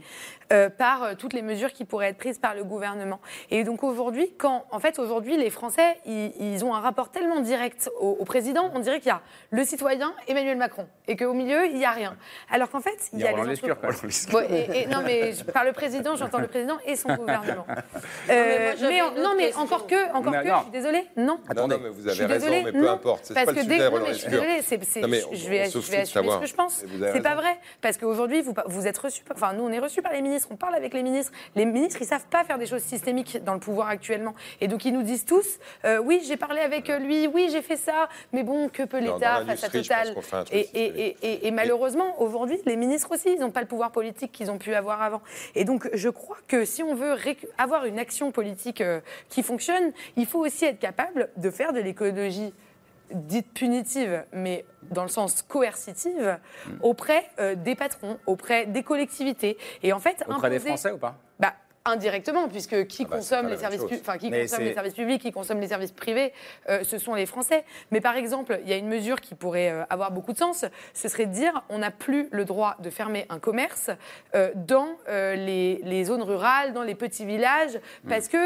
euh, 0.53 0.71
par 0.71 1.03
euh, 1.03 1.15
toutes 1.19 1.33
les 1.35 1.43
mesures 1.43 1.73
qui 1.73 1.85
pourraient 1.85 2.09
être 2.09 2.17
prises 2.19 2.39
par 2.39 2.55
le 2.55 2.65
gouvernement. 2.65 3.21
Et 3.51 3.65
donc 3.65 3.83
aujourd'hui, 3.85 4.33
quand, 4.39 4.65
en 4.71 4.79
fait, 4.81 4.99
aujourd'hui, 4.99 5.37
les 5.37 5.51
Français, 5.51 5.99
ils, 6.07 6.33
ils 6.41 6.65
ont 6.65 6.75
un 6.75 6.81
rapport 6.81 7.11
tellement 7.11 7.41
direct 7.41 7.91
au, 8.01 8.17
au 8.21 8.25
président, 8.25 8.71
on 8.75 8.79
dirait 8.79 8.99
qu'il 9.01 9.09
y 9.09 9.13
a 9.13 9.21
le 9.51 9.65
citoyen, 9.65 10.15
Emmanuel 10.29 10.57
Macron, 10.57 10.87
et 11.07 11.17
qu'au 11.17 11.35
milieu, 11.35 11.67
il 11.67 11.75
n'y 11.77 11.85
a 11.85 11.91
rien. 11.91 12.17
Alors 12.51 12.71
qu'en 12.71 12.81
fait, 12.81 12.97
il 13.13 13.19
y 13.21 13.25
a, 13.27 13.33
les 13.33 14.87
non, 14.87 15.03
mais 15.05 15.33
je- 15.33 15.45
par 15.45 15.65
le 15.65 15.73
président, 15.73 16.17
j'entends 16.17 16.39
le 16.39 16.47
président 16.47 16.79
et 16.87 16.97
son 16.97 17.09
gouvernement. 17.17 17.67
mais 17.69 18.35
Euh, 18.35 18.65
moi, 18.67 18.75
j'avais 18.79 18.93
mais 18.95 19.03
en- 19.03 19.15
une 19.17 19.23
non, 19.23 19.31
mais 19.37 19.55
encore 19.55 19.87
que, 19.87 20.13
encore 20.15 20.33
Mais 20.33 20.43
que, 20.43 20.49
non. 20.49 20.57
je 20.59 20.63
suis 20.63 20.71
désolée, 20.73 21.05
non. 21.17 21.25
Non, 21.27 21.41
Attendez. 21.49 21.75
non, 21.77 21.81
mais 21.83 21.89
vous 21.91 22.09
avez 22.09 22.25
raison, 22.27 22.47
désolée, 22.47 22.63
mais 22.65 22.73
peu 22.73 22.79
non, 22.87 22.93
importe. 22.93 23.25
C'est 23.27 23.35
parce 23.35 23.47
pas 23.47 23.53
le 23.53 23.57
que 23.59 23.63
sujet, 23.65 23.79
dès, 23.79 23.91
non, 23.91 23.99
mais 24.01 24.09
je 24.15 24.19
suis 24.19 24.29
désolée, 24.31 24.63
c'est, 24.63 24.85
c'est- 24.85 25.01
Non, 25.01 25.09
mais 25.09 25.21
je 25.21 25.27
on- 25.27 25.31
vais, 25.31 25.37
on 25.37 25.81
je 25.81 25.91
vais 25.91 25.97
assumer 25.99 26.28
ce 26.29 26.33
savoir. 26.33 26.41
que 26.41 26.47
je 26.47 26.55
pense. 26.55 26.85
C'est 27.13 27.23
pas 27.23 27.35
vrai, 27.35 27.59
parce 27.81 27.97
qu'aujourd'hui, 27.99 28.43
vous, 28.43 28.55
vous 28.67 28.87
êtes 28.87 28.99
reçus, 28.99 29.23
enfin, 29.33 29.53
nous, 29.53 29.65
on 29.65 29.71
est 29.71 29.79
reçus 29.79 30.03
par 30.03 30.13
les 30.13 30.23
ministres, 30.23 30.49
on 30.51 30.57
parle 30.57 30.75
avec 30.75 30.95
les 30.95 31.03
ministres. 31.03 31.33
Les 31.57 31.65
ministres, 31.65 31.99
ils 32.01 32.07
savent 32.07 32.27
pas 32.31 32.45
faire 32.45 32.59
des 32.59 32.67
choses 32.67 32.83
systémiques 32.83 33.43
dans 33.45 33.55
le 33.55 33.61
pouvoir 33.61 33.89
actuellement. 33.89 34.35
Et 34.61 34.69
donc, 34.69 34.85
ils 34.85 34.93
nous 34.93 35.03
disent 35.03 35.25
tous, 35.25 35.59
euh, 35.85 35.99
oui, 35.99 36.23
j'ai 36.27 36.37
parlé 36.37 36.61
avec 36.61 36.89
lui, 36.89 37.27
oui, 37.27 37.49
j'ai 37.51 37.63
fait 37.63 37.77
ça, 37.77 38.09
mais 38.33 38.43
bon, 38.43 38.69
que 38.69 38.83
peut 38.85 38.99
l'État 39.01 39.45
face 39.47 39.65
à 39.65 39.69
Total 39.69 40.09
et, 40.51 40.59
et- 40.61 40.63
systémique. 40.65 40.73
et- 40.75 41.17
et- 41.23 41.47
et 41.47 41.51
malheureusement, 41.51 42.21
aujourd'hui, 42.21 42.59
les 42.67 42.77
ministres 42.77 43.13
aussi, 43.13 43.33
ils 43.35 43.41
n'ont 43.41 43.51
pas 43.51 43.61
le 43.61 43.67
pouvoir 43.67 43.91
politique 43.93 44.33
qu'ils 44.33 44.51
ont 44.51 44.59
pu 44.59 44.75
avoir 44.75 45.03
avant. 45.03 45.23
Et 45.55 45.65
donc, 45.65 45.89
je 45.93 46.09
crois 46.09 46.39
que 46.49 46.65
si 46.65 46.83
on 46.83 46.95
veut 46.95 47.15
avoir 47.59 47.85
une 47.85 47.99
action 47.99 48.31
politique 48.31 48.81
euh, 48.81 49.01
qui 49.29 49.43
fonctionne, 49.43 49.93
il 50.17 50.27
faut 50.27 50.39
aussi 50.45 50.65
être 50.65 50.79
capable 50.79 51.29
de 51.37 51.51
faire 51.51 51.73
de 51.73 51.81
l'écologie 51.81 52.53
dite 53.13 53.53
punitive, 53.53 54.25
mais 54.33 54.65
dans 54.91 55.03
le 55.03 55.09
sens 55.09 55.43
coercitive, 55.43 56.39
auprès 56.83 57.29
euh, 57.39 57.55
des 57.55 57.75
patrons, 57.75 58.19
auprès 58.27 58.67
des 58.67 58.83
collectivités. 58.83 59.59
Et 59.83 59.93
en 59.93 60.01
fait, 60.01 60.25
Auprès 60.29 60.51
des 60.51 60.59
Français 60.59 60.93
ou 60.93 60.99
pas? 60.99 61.17
Indirectement, 61.89 62.49
puisque 62.49 62.87
qui 62.87 63.05
Ah 63.05 63.11
bah, 63.11 63.17
consomme 63.17 63.49
les 63.49 63.57
services, 63.57 63.83
enfin 64.01 64.19
qui 64.19 64.31
consomme 64.31 64.65
les 64.65 64.75
services 64.75 64.95
publics, 64.95 65.23
qui 65.23 65.33
consomme 65.33 65.61
les 65.61 65.69
services 65.69 65.93
privés, 65.93 66.33
euh, 66.69 66.85
ce 66.85 66.99
sont 66.99 67.15
les 67.15 67.27
Français. 67.27 67.65
Mais 67.91 68.01
par 68.01 68.17
exemple, 68.17 68.61
il 68.63 68.69
y 68.69 68.73
a 68.73 68.77
une 68.77 68.89
mesure 68.89 69.21
qui 69.21 69.35
pourrait 69.35 69.71
euh, 69.71 69.85
avoir 69.91 70.11
beaucoup 70.13 70.33
de 70.33 70.39
sens. 70.39 70.65
Ce 70.95 71.09
serait 71.09 71.27
de 71.27 71.33
dire, 71.33 71.65
on 71.69 71.79
n'a 71.79 71.91
plus 71.91 72.29
le 72.31 72.45
droit 72.45 72.77
de 72.81 72.91
fermer 72.91 73.27
un 73.29 73.39
commerce 73.39 73.91
euh, 74.35 74.51
dans 74.55 74.89
les, 75.09 75.81
les 75.85 76.05
zones 76.05 76.23
rurales, 76.23 76.73
dans 76.73 76.83
les 76.83 76.95
petits 76.95 77.25
villages, 77.25 77.79
parce 78.09 78.29
que 78.29 78.39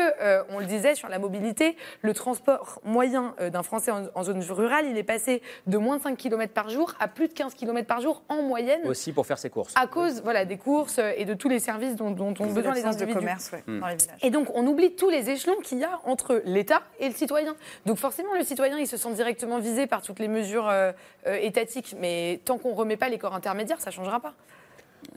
on 0.53 0.59
le 0.59 0.67
disait 0.67 0.95
sur 0.95 1.09
la 1.09 1.19
mobilité, 1.19 1.77
le 2.03 2.15
transport 2.15 2.81
moyen 2.85 3.35
d'un 3.41 3.63
Français 3.63 3.91
en, 3.91 4.05
en 4.15 4.23
zone 4.23 4.43
rurale, 4.43 4.87
il 4.87 4.97
est 4.97 5.03
passé 5.03 5.43
de 5.67 5.79
moins 5.79 5.97
de 5.97 6.03
5 6.03 6.17
km 6.17 6.53
par 6.53 6.69
jour 6.69 6.95
à 7.01 7.09
plus 7.09 7.29
de 7.29 7.33
15 7.33 7.55
km 7.55 7.87
par 7.87 8.01
jour 8.01 8.23
en 8.29 8.43
moyenne. 8.43 8.83
Aussi 8.87 9.13
pour 9.13 9.27
faire 9.27 9.39
ses 9.39 9.51
courses. 9.51 9.75
À 9.77 9.87
cause 9.87 10.23
voilà, 10.23 10.45
des 10.45 10.57
courses 10.57 11.01
et 11.17 11.25
de 11.25 11.35
tous 11.35 11.49
les 11.49 11.59
services 11.59 11.97
dont, 11.97 12.11
dont 12.11 12.35
ont 12.39 12.53
besoin 12.53 12.75
les 12.75 12.85
individus. 12.85 13.27
Commerce 13.33 13.53
ouais, 13.53 13.63
Hmm. 13.67 13.81
dans 13.81 13.87
les 13.89 13.97
villages. 13.97 14.19
Et 14.23 14.31
donc, 14.31 14.49
on 14.55 14.67
oublie 14.67 14.93
tous 14.95 15.11
les 15.11 15.31
échelons 15.31 15.57
qu'il 15.63 15.79
y 15.79 15.85
a 15.85 16.01
entre 16.05 16.43
l'État 16.45 16.83
et 17.01 17.09
le 17.09 17.15
citoyen. 17.15 17.55
Donc, 17.87 17.99
forcément, 17.99 18.35
le 18.35 18.45
citoyen, 18.45 18.79
il 18.79 18.87
se 18.87 18.97
sent 18.97 19.13
directement 19.15 19.59
visé 19.59 19.87
par 19.87 20.03
toutes 20.03 20.19
les 20.19 20.29
mesures 20.29 20.69
euh, 20.69 20.93
euh, 21.27 21.35
étatiques. 21.41 21.95
Mais 21.99 22.41
tant 22.45 22.59
qu'on 22.59 22.71
ne 22.71 22.77
remet 22.77 22.97
pas 22.97 23.09
les 23.09 23.19
corps 23.19 23.35
intermédiaires, 23.35 23.81
ça 23.81 23.91
ne 23.91 23.95
changera 23.95 24.21
pas. 24.21 24.35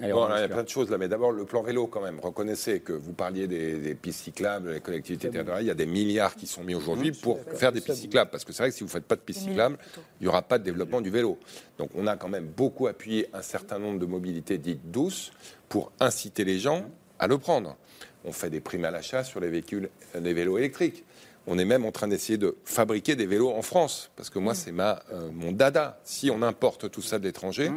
Allez, 0.01 0.13
Bon, 0.13 0.27
il 0.35 0.39
y 0.41 0.43
a 0.43 0.47
plein 0.47 0.63
de 0.63 0.67
choses 0.67 0.89
là, 0.89 0.97
mais 0.97 1.07
d'abord 1.07 1.31
le 1.31 1.45
plan 1.45 1.61
vélo 1.61 1.85
quand 1.85 2.01
même. 2.01 2.19
Reconnaissez 2.19 2.79
que 2.79 2.91
vous 2.91 3.13
parliez 3.13 3.47
des, 3.47 3.77
des 3.77 3.93
pistes 3.93 4.23
cyclables, 4.23 4.71
les 4.71 4.79
collectivités 4.81 5.29
territoriales. 5.29 5.63
Il 5.63 5.67
y 5.67 5.71
a 5.71 5.75
des 5.75 5.85
milliards 5.85 6.35
qui 6.35 6.47
sont 6.47 6.63
mis 6.63 6.73
aujourd'hui 6.73 7.11
pour 7.11 7.39
faire 7.53 7.71
des 7.71 7.81
pistes 7.81 7.99
cyclables. 8.01 8.31
Parce 8.31 8.43
que 8.43 8.51
c'est 8.51 8.63
vrai 8.63 8.71
que 8.71 8.75
si 8.75 8.81
vous 8.81 8.87
ne 8.87 8.91
faites 8.91 9.05
pas 9.05 9.15
de 9.15 9.21
pistes 9.21 9.41
cyclables, 9.41 9.77
il 10.19 10.23
n'y 10.23 10.27
aura 10.27 10.41
pas 10.41 10.57
de 10.57 10.63
développement 10.63 11.01
du 11.01 11.11
vélo. 11.11 11.37
Donc 11.77 11.91
on 11.95 12.07
a 12.07 12.17
quand 12.17 12.27
même 12.29 12.47
beaucoup 12.47 12.87
appuyé 12.87 13.27
un 13.31 13.43
certain 13.43 13.77
nombre 13.77 13.99
de 13.99 14.07
mobilités 14.07 14.57
dites 14.57 14.89
douces 14.89 15.31
pour 15.69 15.91
inciter 15.99 16.43
les 16.45 16.57
gens 16.57 16.81
à 17.19 17.27
le 17.27 17.37
prendre. 17.37 17.77
On 18.25 18.31
fait 18.31 18.49
des 18.49 18.59
primes 18.61 18.85
à 18.85 18.91
l'achat 18.91 19.23
sur 19.23 19.39
les 19.39 19.49
véhicules, 19.49 19.89
les 20.19 20.33
vélos 20.33 20.57
électriques. 20.57 21.03
On 21.47 21.59
est 21.59 21.65
même 21.65 21.85
en 21.85 21.91
train 21.91 22.07
d'essayer 22.07 22.37
de 22.39 22.55
fabriquer 22.65 23.15
des 23.15 23.27
vélos 23.27 23.51
en 23.51 23.61
France, 23.61 24.09
parce 24.15 24.29
que 24.31 24.39
moi, 24.39 24.55
c'est 24.55 24.71
ma, 24.71 25.03
euh, 25.13 25.29
mon 25.31 25.51
dada. 25.51 25.99
Si 26.03 26.31
on 26.31 26.41
importe 26.41 26.89
tout 26.89 27.03
ça 27.03 27.19
de 27.19 27.23
l'étranger, 27.23 27.71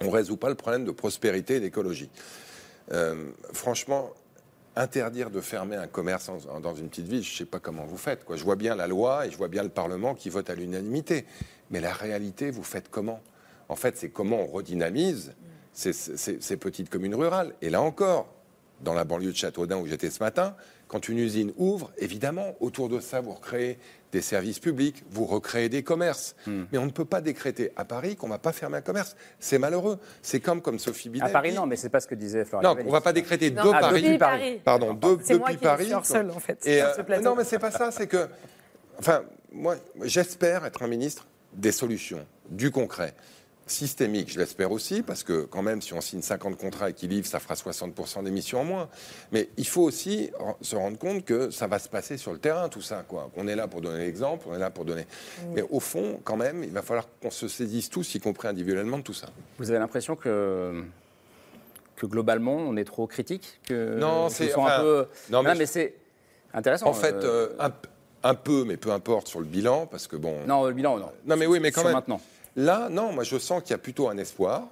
on 0.00 0.06
ne 0.06 0.10
résout 0.10 0.38
pas 0.38 0.48
le 0.48 0.54
problème 0.54 0.86
de 0.86 0.90
prospérité 0.90 1.56
et 1.56 1.60
d'écologie. 1.60 2.08
Euh, 2.92 3.26
franchement, 3.52 4.10
interdire 4.76 5.30
de 5.30 5.40
fermer 5.42 5.76
un 5.76 5.88
commerce 5.88 6.30
en- 6.30 6.60
dans 6.60 6.74
une 6.74 6.88
petite 6.88 7.06
ville, 7.08 7.22
je 7.22 7.30
ne 7.32 7.36
sais 7.38 7.44
pas 7.44 7.58
comment 7.58 7.84
vous 7.84 7.98
faites. 7.98 8.24
Quoi. 8.24 8.36
Je 8.36 8.44
vois 8.44 8.56
bien 8.56 8.74
la 8.74 8.86
loi 8.86 9.26
et 9.26 9.30
je 9.30 9.36
vois 9.36 9.48
bien 9.48 9.62
le 9.62 9.68
Parlement 9.68 10.14
qui 10.14 10.30
vote 10.30 10.48
à 10.48 10.54
l'unanimité. 10.54 11.26
Mais 11.70 11.80
la 11.80 11.92
réalité, 11.92 12.50
vous 12.50 12.62
faites 12.62 12.88
comment? 12.88 13.20
En 13.68 13.76
fait, 13.76 13.98
c'est 13.98 14.08
comment 14.08 14.40
on 14.40 14.46
redynamise 14.46 15.34
ces, 15.74 15.92
ces- 15.92 16.40
ces 16.40 16.56
petites 16.56 16.88
communes 16.88 17.14
rurales. 17.14 17.54
Et 17.60 17.68
là 17.68 17.82
encore, 17.82 18.32
dans 18.82 18.94
la 18.94 19.04
banlieue 19.04 19.32
de 19.32 19.36
Châteaudun 19.36 19.78
où 19.78 19.86
j'étais 19.86 20.10
ce 20.10 20.22
matin, 20.22 20.54
quand 20.88 21.08
une 21.08 21.18
usine 21.18 21.52
ouvre, 21.56 21.92
évidemment, 21.98 22.56
autour 22.60 22.88
de 22.88 22.98
ça, 22.98 23.20
vous 23.20 23.32
recréez 23.32 23.78
des 24.10 24.20
services 24.20 24.58
publics, 24.58 25.04
vous 25.10 25.24
recréez 25.24 25.68
des 25.68 25.84
commerces. 25.84 26.34
Mais 26.46 26.78
on 26.78 26.86
ne 26.86 26.90
peut 26.90 27.04
pas 27.04 27.20
décréter 27.20 27.70
à 27.76 27.84
Paris 27.84 28.16
qu'on 28.16 28.26
ne 28.26 28.32
va 28.32 28.38
pas 28.38 28.52
fermer 28.52 28.78
un 28.78 28.80
commerce. 28.80 29.14
C'est 29.38 29.58
malheureux. 29.58 29.98
C'est 30.20 30.40
comme 30.40 30.60
comme 30.60 30.80
Sophie 30.80 31.08
Binet. 31.08 31.26
À 31.26 31.28
Paris, 31.28 31.52
non, 31.52 31.66
mais 31.66 31.76
c'est 31.76 31.90
pas 31.90 32.00
ce 32.00 32.08
que 32.08 32.16
disait 32.16 32.44
Florian. 32.44 32.74
Non, 32.74 32.80
on 32.82 32.86
ne 32.86 32.90
va 32.90 33.00
pas 33.00 33.12
décréter 33.12 33.52
Non, 33.52 33.62
deux 33.62 33.70
ah, 33.72 33.80
Paris. 33.80 34.02
depuis 34.02 34.18
Paris. 34.18 34.60
Pardon, 34.64 34.94
deux 34.94 35.18
C'est 35.22 35.38
moi 35.38 35.48
depuis 35.48 35.58
qui 35.58 35.64
Paris. 35.64 35.84
suis 35.84 35.94
hors 35.94 36.06
sol, 36.06 36.30
en 36.34 36.40
fait, 36.40 36.66
Et, 36.66 36.78
sur 36.78 36.86
euh, 36.86 36.92
ce 36.96 37.22
non, 37.22 37.36
mais 37.36 37.44
c'est 37.44 37.60
pas 37.60 37.70
ça. 37.70 37.92
C'est 37.92 38.08
que, 38.08 38.28
enfin, 38.98 39.22
moi, 39.52 39.76
j'espère 40.02 40.64
être 40.64 40.82
un 40.82 40.88
ministre 40.88 41.26
des 41.52 41.72
solutions, 41.72 42.26
du 42.48 42.72
concret. 42.72 43.14
Systémique, 43.70 44.32
je 44.32 44.38
l'espère 44.38 44.72
aussi, 44.72 45.02
parce 45.02 45.22
que 45.22 45.42
quand 45.44 45.62
même, 45.62 45.80
si 45.80 45.94
on 45.94 46.00
signe 46.00 46.22
50 46.22 46.56
contrats 46.58 46.90
et 46.90 46.92
qu'ils 46.92 47.10
livrent, 47.10 47.28
ça 47.28 47.38
fera 47.38 47.54
60% 47.54 48.24
d'émissions 48.24 48.60
en 48.60 48.64
moins. 48.64 48.88
Mais 49.30 49.48
il 49.56 49.66
faut 49.66 49.82
aussi 49.82 50.30
se 50.60 50.74
rendre 50.74 50.98
compte 50.98 51.24
que 51.24 51.50
ça 51.50 51.66
va 51.68 51.78
se 51.78 51.88
passer 51.88 52.16
sur 52.16 52.32
le 52.32 52.38
terrain, 52.38 52.68
tout 52.68 52.80
ça. 52.82 53.04
Quoi. 53.06 53.30
On 53.36 53.46
est 53.46 53.54
là 53.54 53.68
pour 53.68 53.80
donner 53.80 53.98
l'exemple, 54.04 54.46
on 54.50 54.54
est 54.56 54.58
là 54.58 54.70
pour 54.70 54.84
donner. 54.84 55.06
Mais 55.54 55.62
au 55.70 55.78
fond, 55.78 56.20
quand 56.24 56.36
même, 56.36 56.64
il 56.64 56.70
va 56.72 56.82
falloir 56.82 57.06
qu'on 57.22 57.30
se 57.30 57.46
saisisse 57.46 57.88
tous, 57.90 58.14
y 58.14 58.20
compris 58.20 58.48
individuellement, 58.48 58.98
de 58.98 59.02
tout 59.04 59.14
ça. 59.14 59.28
Vous 59.58 59.70
avez 59.70 59.78
l'impression 59.78 60.16
que, 60.16 60.82
que 61.96 62.06
globalement, 62.06 62.56
on 62.56 62.76
est 62.76 62.84
trop 62.84 63.06
critique 63.06 63.60
que 63.68 63.96
Non, 63.98 64.28
c'est- 64.30 64.52
enfin, 64.54 64.78
un 64.78 64.80
peu. 64.80 65.06
non, 65.30 65.42
mais 65.44 65.54
je- 65.54 65.64
c'est 65.66 65.94
intéressant. 66.52 66.86
En 66.88 66.92
fait, 66.92 67.14
euh, 67.14 67.50
euh, 67.60 67.68
un, 68.24 68.34
peu, 68.34 68.64
mais 68.64 68.76
peu 68.76 68.90
importe 68.90 69.28
sur 69.28 69.38
le 69.38 69.46
bilan, 69.46 69.86
parce 69.86 70.08
que 70.08 70.16
bon. 70.16 70.44
Non, 70.46 70.66
le 70.66 70.72
bilan, 70.72 70.98
non. 70.98 71.12
Non, 71.24 71.36
mais 71.36 71.46
oui, 71.46 71.60
mais 71.60 71.70
quand 71.70 71.82
Sur 71.82 71.88
même. 71.88 71.96
maintenant. 71.96 72.20
Là, 72.56 72.88
non, 72.90 73.12
moi 73.12 73.24
je 73.24 73.38
sens 73.38 73.62
qu'il 73.62 73.70
y 73.70 73.74
a 73.74 73.78
plutôt 73.78 74.08
un 74.08 74.18
espoir, 74.18 74.68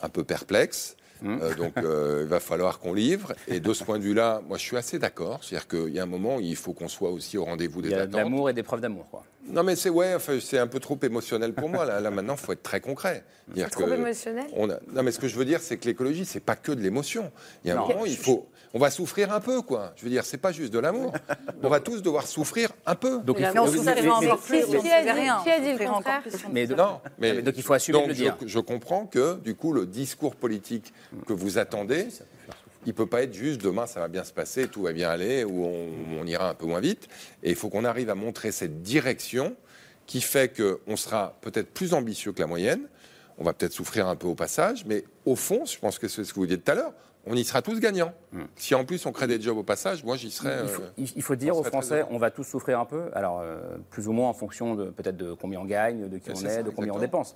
un 0.00 0.08
peu 0.08 0.24
perplexe. 0.24 0.96
Hum. 1.24 1.40
Euh, 1.42 1.54
donc 1.54 1.76
euh, 1.78 2.20
il 2.24 2.28
va 2.28 2.40
falloir 2.40 2.78
qu'on 2.78 2.92
livre. 2.92 3.32
Et 3.48 3.60
de 3.60 3.72
ce 3.72 3.84
point 3.84 3.98
de 3.98 4.04
vue-là, 4.04 4.42
moi 4.46 4.58
je 4.58 4.62
suis 4.64 4.76
assez 4.76 4.98
d'accord. 4.98 5.42
C'est-à-dire 5.42 5.68
qu'il 5.68 5.94
y 5.94 5.98
a 5.98 6.02
un 6.02 6.06
moment 6.06 6.36
où 6.36 6.40
il 6.40 6.56
faut 6.56 6.72
qu'on 6.72 6.88
soit 6.88 7.10
aussi 7.10 7.38
au 7.38 7.44
rendez-vous 7.44 7.80
des 7.82 7.88
Il 7.88 7.92
y 7.92 7.94
a 7.94 7.98
de 7.98 8.02
attentes. 8.02 8.14
l'amour 8.20 8.50
et 8.50 8.52
des 8.52 8.62
preuves 8.62 8.80
d'amour, 8.80 9.06
quoi. 9.10 9.24
Non, 9.48 9.62
mais 9.62 9.76
c'est 9.76 9.90
ouais, 9.90 10.14
enfin, 10.14 10.38
c'est 10.40 10.58
un 10.58 10.66
peu 10.66 10.80
trop 10.80 10.98
émotionnel 11.02 11.52
pour 11.54 11.68
moi. 11.68 11.84
Là, 11.84 12.00
là 12.00 12.10
maintenant, 12.10 12.34
il 12.34 12.44
faut 12.44 12.52
être 12.52 12.62
très 12.62 12.80
concret. 12.80 13.24
Dire 13.48 13.70
Trop 13.70 13.84
que 13.84 13.90
émotionnel 13.92 14.46
on 14.54 14.68
a- 14.70 14.78
Non, 14.92 15.02
mais 15.02 15.12
ce 15.12 15.18
que 15.20 15.28
je 15.28 15.36
veux 15.36 15.44
dire, 15.44 15.60
c'est 15.60 15.76
que 15.76 15.86
l'écologie, 15.86 16.24
c'est 16.24 16.40
pas 16.40 16.56
que 16.56 16.72
de 16.72 16.80
l'émotion. 16.80 17.30
Il 17.64 17.68
y 17.68 17.70
a 17.70 17.74
un 17.74 17.80
Non. 17.80 17.88
moment, 17.88 18.04
il 18.06 18.16
faut. 18.16 18.46
On 18.74 18.78
va 18.78 18.90
souffrir 18.90 19.32
un 19.32 19.40
peu, 19.40 19.62
quoi. 19.62 19.92
Je 19.96 20.02
veux 20.04 20.10
dire, 20.10 20.24
c'est 20.24 20.36
pas 20.36 20.52
juste 20.52 20.72
de 20.72 20.78
l'amour. 20.80 21.12
on 21.62 21.68
va 21.68 21.80
tous 21.80 22.02
devoir 22.02 22.26
souffrir 22.26 22.70
un 22.84 22.94
peu. 22.96 23.20
Donc, 23.20 23.36
il 23.38 23.42
Mais 23.42 23.48
faut- 23.52 23.58
on 23.58 24.10
encore 24.10 24.38
plus, 24.40 24.64
Qui 24.66 24.76
a 24.76 24.80
dit- 25.02 25.08
ne 25.08 25.12
rien. 25.14 25.40
qui 25.44 25.50
a 25.50 25.60
dit 25.60 25.72
le 25.72 25.88
contraire 25.88 26.22
mais 26.52 26.66
Non, 26.66 27.00
mais 27.18 27.34
mais 27.34 27.42
donc 27.42 27.54
il 27.56 27.62
faut 27.62 27.72
assumer 27.72 27.98
donc 27.98 28.08
le 28.08 28.14
je, 28.14 28.18
dire. 28.22 28.36
je 28.44 28.58
comprends 28.58 29.06
que 29.06 29.36
du 29.36 29.54
coup 29.54 29.72
le 29.72 29.86
discours 29.86 30.34
politique 30.36 30.92
que 31.26 31.32
vous 31.32 31.56
attendez 31.58 32.08
il 32.86 32.94
peut 32.94 33.06
pas 33.06 33.22
être 33.22 33.34
juste 33.34 33.60
demain 33.62 33.86
ça 33.86 34.00
va 34.00 34.08
bien 34.08 34.24
se 34.24 34.32
passer, 34.32 34.68
tout 34.68 34.82
va 34.82 34.92
bien 34.92 35.10
aller, 35.10 35.44
ou 35.44 35.64
on, 35.66 35.88
on 36.20 36.26
ira 36.26 36.48
un 36.48 36.54
peu 36.54 36.66
moins 36.66 36.80
vite. 36.80 37.08
Et 37.42 37.50
il 37.50 37.56
faut 37.56 37.68
qu'on 37.68 37.84
arrive 37.84 38.08
à 38.10 38.14
montrer 38.14 38.52
cette 38.52 38.82
direction 38.82 39.54
qui 40.06 40.20
fait 40.20 40.52
qu'on 40.56 40.96
sera 40.96 41.36
peut-être 41.40 41.72
plus 41.74 41.92
ambitieux 41.94 42.32
que 42.32 42.40
la 42.40 42.46
moyenne. 42.46 42.82
On 43.38 43.44
va 43.44 43.52
peut-être 43.52 43.72
souffrir 43.72 44.06
un 44.08 44.16
peu 44.16 44.26
au 44.28 44.34
passage, 44.34 44.84
mais 44.86 45.04
au 45.26 45.36
fond, 45.36 45.64
je 45.66 45.78
pense 45.78 45.98
que 45.98 46.08
c'est 46.08 46.24
ce 46.24 46.32
que 46.32 46.38
vous 46.40 46.46
dites 46.46 46.64
tout 46.64 46.72
à 46.72 46.74
l'heure, 46.76 46.92
on 47.26 47.34
y 47.34 47.44
sera 47.44 47.60
tous 47.60 47.80
gagnants. 47.80 48.12
Si 48.54 48.74
en 48.76 48.84
plus 48.84 49.04
on 49.04 49.10
crée 49.12 49.26
des 49.26 49.40
jobs 49.42 49.58
au 49.58 49.64
passage, 49.64 50.04
moi 50.04 50.16
j'y 50.16 50.30
serais. 50.30 50.60
Il 50.62 50.68
faut, 50.68 50.82
euh, 50.82 50.90
il- 50.96 51.12
il 51.16 51.22
faut 51.22 51.34
dire 51.34 51.56
aux 51.56 51.64
Français, 51.64 52.04
on 52.10 52.18
va 52.18 52.30
tous 52.30 52.44
souffrir 52.44 52.78
un 52.78 52.84
peu. 52.84 53.10
Alors, 53.14 53.40
euh, 53.40 53.58
plus 53.90 54.06
ou 54.06 54.12
moins 54.12 54.28
en 54.28 54.32
fonction 54.32 54.76
de 54.76 54.84
peut-être 54.90 55.16
de 55.16 55.32
combien 55.32 55.58
on 55.60 55.64
gagne, 55.64 56.08
de 56.08 56.18
qui 56.18 56.30
on 56.30 56.34
est, 56.34 56.48
ça, 56.48 56.62
de 56.62 56.70
combien 56.70 56.92
on 56.92 56.98
dépense. 57.00 57.34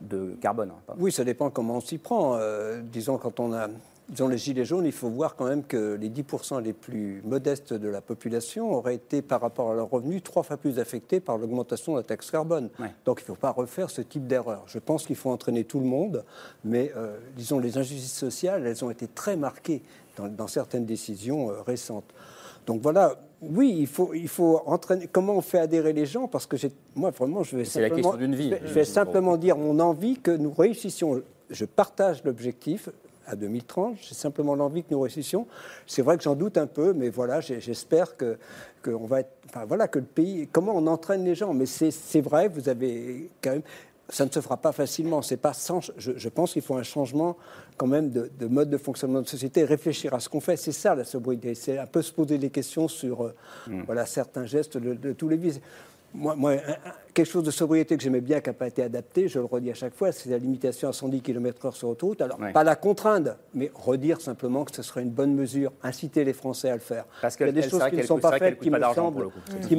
De 0.00 0.36
carbone. 0.40 0.70
hein, 0.70 0.80
pardon. 0.86 1.02
Oui, 1.02 1.10
ça 1.12 1.24
dépend 1.24 1.50
comment 1.50 1.76
on 1.76 1.80
s'y 1.80 1.98
prend. 1.98 2.36
Euh, 2.36 2.80
disons, 2.82 3.18
quand 3.18 3.40
on 3.40 3.52
a 3.52 3.68
disons, 4.12 4.28
les 4.28 4.38
gilets 4.38 4.64
jaunes, 4.64 4.84
il 4.86 4.92
faut 4.92 5.08
voir 5.08 5.34
quand 5.36 5.46
même 5.46 5.64
que 5.64 5.94
les 6.00 6.10
10% 6.10 6.60
les 6.62 6.72
plus 6.74 7.20
modestes 7.24 7.72
de 7.72 7.88
la 7.88 8.00
population 8.00 8.72
auraient 8.72 8.94
été, 8.94 9.22
par 9.22 9.40
rapport 9.40 9.70
à 9.72 9.74
leurs 9.74 9.90
revenus, 9.90 10.22
trois 10.22 10.42
fois 10.42 10.56
plus 10.58 10.78
affectés 10.78 11.18
par 11.18 11.38
l'augmentation 11.38 11.92
de 11.94 11.98
la 11.98 12.02
taxe 12.04 12.30
carbone. 12.30 12.68
Donc 13.04 13.20
il 13.20 13.24
ne 13.24 13.26
faut 13.28 13.40
pas 13.40 13.50
refaire 13.50 13.90
ce 13.90 14.02
type 14.02 14.26
d'erreur. 14.26 14.62
Je 14.66 14.78
pense 14.78 15.06
qu'il 15.06 15.16
faut 15.16 15.30
entraîner 15.30 15.64
tout 15.64 15.80
le 15.80 15.86
monde, 15.86 16.24
mais 16.64 16.92
euh, 16.96 17.16
disons, 17.36 17.58
les 17.58 17.78
injustices 17.78 18.12
sociales, 18.16 18.66
elles 18.66 18.84
ont 18.84 18.90
été 18.90 19.08
très 19.08 19.36
marquées 19.36 19.82
dans, 20.16 20.28
dans 20.28 20.46
certaines 20.46 20.84
décisions 20.84 21.50
euh, 21.50 21.62
récentes. 21.62 22.04
Donc 22.66 22.80
voilà, 22.82 23.16
oui, 23.40 23.74
il 23.78 23.86
faut, 23.88 24.12
il 24.14 24.28
faut 24.28 24.60
entraîner. 24.66 25.08
Comment 25.10 25.32
on 25.36 25.40
fait 25.40 25.58
adhérer 25.58 25.92
les 25.92 26.06
gens 26.06 26.28
Parce 26.28 26.46
que 26.46 26.56
moi, 26.94 27.10
vraiment, 27.10 27.42
je 27.42 27.56
vais 27.56 27.64
C'est 27.64 27.80
la 27.80 27.88
simplement, 27.88 28.10
question 28.10 28.26
d'une 28.26 28.36
vie. 28.36 28.50
je 28.50 28.54
vais- 28.56 28.60
je 28.68 28.72
vais 28.74 28.84
simplement 28.84 29.36
dire 29.36 29.56
mon 29.56 29.80
envie 29.80 30.16
que 30.18 30.30
nous 30.30 30.52
réussissions. 30.52 31.22
Je 31.50 31.64
partage 31.64 32.22
l'objectif 32.24 32.88
à 33.26 33.36
2030. 33.36 33.96
J'ai 34.00 34.14
simplement 34.14 34.54
l'envie 34.54 34.82
que 34.82 34.88
nous 34.90 35.00
réussissions. 35.00 35.46
C'est 35.86 36.02
vrai 36.02 36.16
que 36.16 36.22
j'en 36.24 36.34
doute 36.34 36.58
un 36.58 36.66
peu, 36.66 36.92
mais 36.92 37.08
voilà, 37.08 37.40
j'espère 37.40 38.16
que, 38.16 38.38
que 38.82 38.90
on 38.90 39.06
va 39.06 39.20
être, 39.20 39.32
enfin 39.46 39.64
voilà, 39.64 39.88
que 39.88 39.98
le 39.98 40.04
pays. 40.04 40.48
Comment 40.50 40.76
on 40.76 40.86
entraîne 40.86 41.24
les 41.24 41.34
gens 41.34 41.54
Mais 41.54 41.66
c'est 41.66 42.20
vrai, 42.20 42.48
vous 42.48 42.68
avez 42.68 43.30
quand 43.42 43.50
même. 43.50 43.62
Ça 44.08 44.26
ne 44.26 44.30
se 44.30 44.40
fera 44.40 44.58
pas 44.58 44.72
facilement. 44.72 45.22
C'est 45.22 45.38
pas 45.38 45.54
sans. 45.54 45.80
Je, 45.96 46.12
je 46.16 46.28
pense 46.28 46.52
qu'il 46.52 46.60
faut 46.62 46.74
un 46.74 46.82
changement 46.82 47.36
quand 47.78 47.86
même 47.86 48.10
de, 48.10 48.30
de 48.38 48.46
mode 48.46 48.68
de 48.68 48.76
fonctionnement 48.76 49.22
de 49.22 49.28
société, 49.28 49.64
réfléchir 49.64 50.12
à 50.12 50.20
ce 50.20 50.28
qu'on 50.28 50.40
fait. 50.40 50.56
C'est 50.56 50.72
ça 50.72 50.94
la 50.94 51.04
sobriété. 51.04 51.54
C'est 51.54 51.78
un 51.78 51.86
peu 51.86 52.02
se 52.02 52.12
poser 52.12 52.36
des 52.36 52.50
questions 52.50 52.88
sur 52.88 53.24
euh, 53.24 53.34
voilà 53.86 54.04
certains 54.04 54.44
gestes 54.44 54.76
de, 54.76 54.94
de 54.94 55.12
tous 55.12 55.28
les 55.28 55.36
vies. 55.36 55.60
Moi, 56.14 56.34
moi, 56.36 56.56
quelque 57.14 57.26
chose 57.26 57.42
de 57.44 57.50
sobriété 57.50 57.96
que 57.96 58.02
j'aimais 58.02 58.20
bien, 58.20 58.40
qui 58.40 58.50
n'a 58.50 58.52
pas 58.52 58.66
été 58.66 58.82
adapté, 58.82 59.28
je 59.28 59.38
le 59.38 59.46
redis 59.46 59.70
à 59.70 59.74
chaque 59.74 59.94
fois, 59.94 60.12
c'est 60.12 60.28
la 60.28 60.36
limitation 60.38 60.88
à 60.88 60.92
110 60.92 61.22
km/h 61.22 61.72
sur 61.74 61.88
autoroute. 61.88 62.20
Alors, 62.20 62.38
pas 62.52 62.64
la 62.64 62.76
contraindre, 62.76 63.36
mais 63.54 63.70
redire 63.74 64.20
simplement 64.20 64.64
que 64.64 64.74
ce 64.74 64.82
serait 64.82 65.02
une 65.02 65.10
bonne 65.10 65.34
mesure, 65.34 65.72
inciter 65.82 66.24
les 66.24 66.34
Français 66.34 66.68
à 66.70 66.74
le 66.74 66.80
faire. 66.80 67.04
Parce 67.22 67.36
Il 67.40 67.46
y 67.46 67.48
a 67.48 67.52
des 67.52 67.62
choses 67.62 67.82
qui 67.88 67.96
ne 67.96 68.02
sont 68.02 68.14
coûte- 68.16 68.22
pas 68.22 68.38
faites, 68.38 68.60
qui 68.60 68.70
pas 68.70 68.78
me 68.78 68.94
semblent, 68.94 69.24
me 69.24 69.30
qui 69.58 69.70
les 69.70 69.76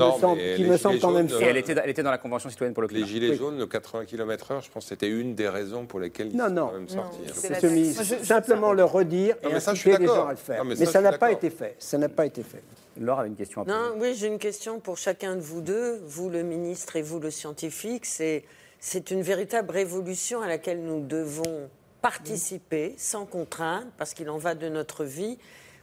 me 0.69 0.77
Gilets 0.77 0.99
quand 0.99 1.11
même 1.11 1.27
Et 1.39 1.43
elle 1.43 1.57
était, 1.57 1.75
elle 1.83 1.89
était 1.89 2.03
dans 2.03 2.11
la 2.11 2.17
Convention 2.17 2.49
citoyenne 2.49 2.73
pour 2.73 2.81
le 2.81 2.87
Les 2.87 2.93
climat. 2.95 3.07
gilets 3.07 3.29
Oui. 3.29 3.35
jaunes, 3.37 3.57
le 3.59 3.67
80 3.67 4.05
km/h, 4.05 4.63
je 4.65 4.71
pense 4.71 4.83
que 4.85 4.89
c'était 4.89 5.09
une 5.09 5.35
des 5.35 5.47
raisons 5.49 5.85
pour 5.85 5.99
lesquelles 5.99 6.29
ils 6.31 6.37
Non, 6.37 6.47
sont 6.47 6.53
non. 6.53 6.65
quand 6.67 6.73
même 6.73 6.89
sortis. 6.89 7.19
C'est 7.33 8.23
simplement 8.25 8.73
le 8.73 8.83
redire 8.85 9.35
et 9.43 9.53
inciter 9.53 9.91
les 9.91 9.97
d'accord. 9.99 10.15
gens 10.15 10.27
à 10.27 10.31
le 10.31 10.37
faire. 10.37 10.65
Mais 10.65 10.75
ça, 10.85 10.99
n'a 11.01 11.11
pas 11.17 11.31
été 11.31 11.49
fait. 11.49 11.75
Ça 11.77 11.97
n'a 11.97 12.09
pas 12.09 12.25
été 12.25 12.41
fait. 12.43 12.63
Laure 12.97 13.19
avait 13.19 13.29
une 13.29 13.35
question 13.35 13.61
à 13.61 13.65
poser. 13.65 13.77
Non, 13.77 13.95
oui, 13.99 14.13
j'ai 14.15 14.27
une 14.27 14.39
question 14.39 14.79
pour 14.79 14.97
chacun 14.97 15.35
de 15.35 15.41
vous 15.41 15.61
deux, 15.61 16.01
vous 16.05 16.29
le 16.29 16.43
ministre 16.43 16.95
et 16.95 17.01
vous 17.01 17.19
le 17.19 17.31
scientifique. 17.31 18.05
C'est, 18.05 18.43
c'est 18.79 19.11
une 19.11 19.21
véritable 19.21 19.71
révolution 19.71 20.41
à 20.41 20.47
laquelle 20.47 20.83
nous 20.83 21.05
devons 21.05 21.69
participer 22.01 22.93
sans 22.97 23.25
contrainte, 23.25 23.87
parce 23.97 24.13
qu'il 24.13 24.29
en 24.29 24.37
va 24.37 24.55
de 24.55 24.69
notre 24.69 25.05
vie. 25.05 25.37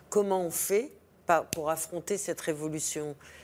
Comment 0.08 0.42
on 0.42 0.50
fait 0.50 0.92
pour 1.52 1.70
affronter 1.70 2.18
cette 2.18 2.40
révolution? 2.40 3.10
On- 3.10 3.39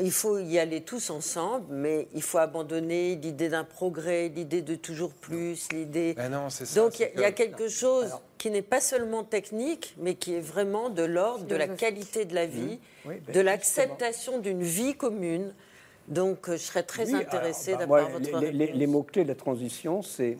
Il 0.00 0.10
faut 0.10 0.38
y 0.38 0.58
aller 0.58 0.80
tous 0.80 1.10
ensemble, 1.10 1.66
mais 1.70 2.08
il 2.14 2.22
faut 2.22 2.38
abandonner 2.38 3.16
l'idée 3.16 3.48
d'un 3.48 3.64
progrès, 3.64 4.28
l'idée 4.28 4.62
de 4.62 4.74
toujours 4.74 5.12
plus, 5.12 5.68
l'idée. 5.72 6.14
Ben 6.16 6.30
non, 6.30 6.48
c'est 6.50 6.64
ça, 6.66 6.80
Donc 6.80 6.98
il 6.98 7.10
y 7.20 7.24
a- 7.24 7.28
y, 7.28 7.34
quelque 7.34 7.68
chose 7.68 8.10
qui 8.38 8.50
n'est 8.50 8.62
pas 8.62 8.80
seulement 8.80 9.24
technique, 9.24 9.94
mais 9.98 10.14
qui 10.14 10.34
est 10.34 10.40
vraiment 10.40 10.88
de 10.88 11.02
l'ordre 11.02 11.44
de 11.44 11.54
la 11.54 11.68
qualité 11.68 12.24
de 12.24 12.34
la 12.34 12.46
vie, 12.46 12.78
Oui, 13.06 13.16
ben, 13.26 13.34
de 13.34 13.40
l'acceptation 13.40 14.38
d'une 14.38 14.62
vie 14.62 14.94
commune. 14.94 15.54
Donc, 16.08 16.48
euh, 16.48 16.52
je 16.52 16.62
serais 16.62 16.82
très 16.82 17.06
Oui, 17.12 17.14
intéressée 17.20 17.72
bah, 17.72 17.78
d'avoir 17.78 18.08
votre 18.10 18.38
les- 18.40 18.52
les, 18.52 18.64
réponse. 18.64 18.78
les 18.80 18.86
mots-clés 18.86 19.22
de 19.24 19.28
la 19.28 19.34
transition, 19.34 20.02
c'est 20.02 20.36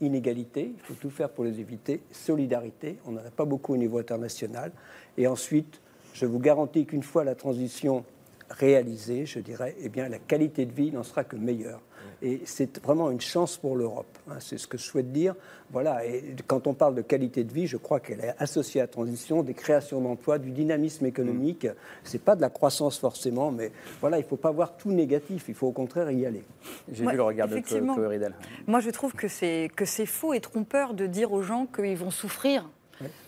inégalité, 0.00 0.72
il 0.76 0.80
faut 0.82 0.94
tout 0.94 1.10
faire 1.10 1.28
pour 1.30 1.44
les 1.44 1.60
éviter, 1.60 2.00
solidarité, 2.12 2.98
on 3.06 3.12
n'en 3.12 3.20
a 3.20 3.30
pas 3.30 3.44
beaucoup 3.44 3.74
au 3.74 3.76
niveau 3.76 3.98
international, 3.98 4.72
et 5.18 5.26
ensuite, 5.26 5.80
je 6.14 6.26
vous 6.26 6.38
garantis 6.38 6.86
qu'une 6.86 7.02
fois 7.02 7.22
la 7.24 7.34
transition 7.34 8.04
réalisée, 8.50 9.26
je 9.26 9.38
dirais, 9.38 9.76
eh 9.80 9.88
bien, 9.88 10.08
la 10.08 10.18
qualité 10.18 10.66
de 10.66 10.72
vie 10.72 10.90
n'en 10.92 11.02
sera 11.02 11.24
que 11.24 11.36
meilleure. 11.36 11.80
Et 12.22 12.42
c'est 12.44 12.82
vraiment 12.82 13.10
une 13.10 13.20
chance 13.20 13.56
pour 13.56 13.76
l'Europe. 13.76 14.18
hein, 14.30 14.34
c'est 14.40 14.58
ce 14.58 14.66
que 14.66 14.76
je 14.76 14.82
souhaite 14.82 15.10
dire. 15.10 15.34
Voilà. 15.70 16.04
Et 16.04 16.34
quand 16.46 16.66
on 16.66 16.74
parle 16.74 16.94
de 16.94 17.00
qualité 17.00 17.44
de 17.44 17.52
vie, 17.52 17.66
je 17.66 17.78
crois 17.78 17.98
qu'elle 18.00 18.20
est 18.20 18.34
associée 18.38 18.80
à 18.82 18.84
la 18.84 18.88
transition, 18.88 19.42
des 19.42 19.54
créations 19.54 20.00
d'emplois, 20.02 20.38
du 20.38 20.50
dynamisme 20.50 21.06
économique. 21.06 21.66
C'est 22.04 22.22
pas 22.22 22.36
de 22.36 22.42
la 22.42 22.50
croissance 22.50 22.98
forcément, 22.98 23.50
mais 23.50 23.72
voilà, 24.00 24.18
il 24.18 24.22
ne 24.22 24.26
faut 24.26 24.36
pas 24.36 24.50
voir 24.50 24.76
tout 24.76 24.90
négatif. 24.92 25.44
Il 25.48 25.54
faut 25.54 25.68
au 25.68 25.72
contraire 25.72 26.10
y 26.10 26.26
aller. 26.26 26.44
J'ai 26.92 27.04
Ouais, 27.06 27.12
vu 27.12 27.16
le 27.16 27.22
regard 27.22 27.48
de 27.48 27.58
Chloé 27.60 28.06
Ridel. 28.06 28.34
Moi, 28.66 28.80
je 28.80 28.90
trouve 28.90 29.14
que 29.14 29.28
c'est 29.28 29.70
que 29.74 29.86
c'est 29.86 30.06
faux 30.06 30.34
et 30.34 30.40
trompeur 30.40 30.92
de 30.92 31.06
dire 31.06 31.32
aux 31.32 31.42
gens 31.42 31.64
qu'ils 31.66 31.96
vont 31.96 32.10
souffrir 32.10 32.68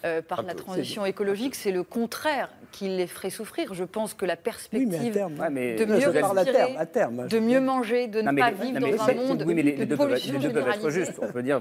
euh, 0.04 0.20
par 0.20 0.40
Un 0.40 0.42
la 0.42 0.54
transition 0.54 1.06
écologique. 1.06 1.54
C'est 1.54 1.72
le 1.72 1.82
contraire 1.82 2.50
qui 2.72 2.88
les 2.88 3.06
ferait 3.06 3.30
souffrir. 3.30 3.74
Je 3.74 3.84
pense 3.84 4.14
que 4.14 4.24
la 4.24 4.36
perspective 4.36 5.12
terme, 5.12 5.38
Ouais, 5.38 5.50
mais- 5.50 5.76
de 5.76 5.84
mieux 5.84 6.08
respirer, 6.08 6.52
terme, 6.52 6.76
à 6.78 6.86
terme, 6.86 7.28
de 7.28 7.38
mieux 7.38 7.60
manger, 7.60 8.08
de 8.08 8.22
ne 8.22 8.32
pas 8.36 8.50
vivre 8.50 8.80
non, 8.80 8.90
dans 8.96 9.02
un 9.08 9.14
monde 9.14 9.44
oui, 9.46 9.54
mais 9.54 9.62
les, 9.62 9.76
les 9.76 9.78
de 9.78 9.84
deux 9.84 9.96
peuvent, 9.96 10.06
être- 10.06 10.20
pollution 10.22 10.32
les 10.38 10.38
deux 10.48 10.52
peuvent 10.52 10.68
être 10.68 10.90
justes. 10.90 11.20
On 11.22 11.30
peut 11.30 11.42
dire 11.42 11.60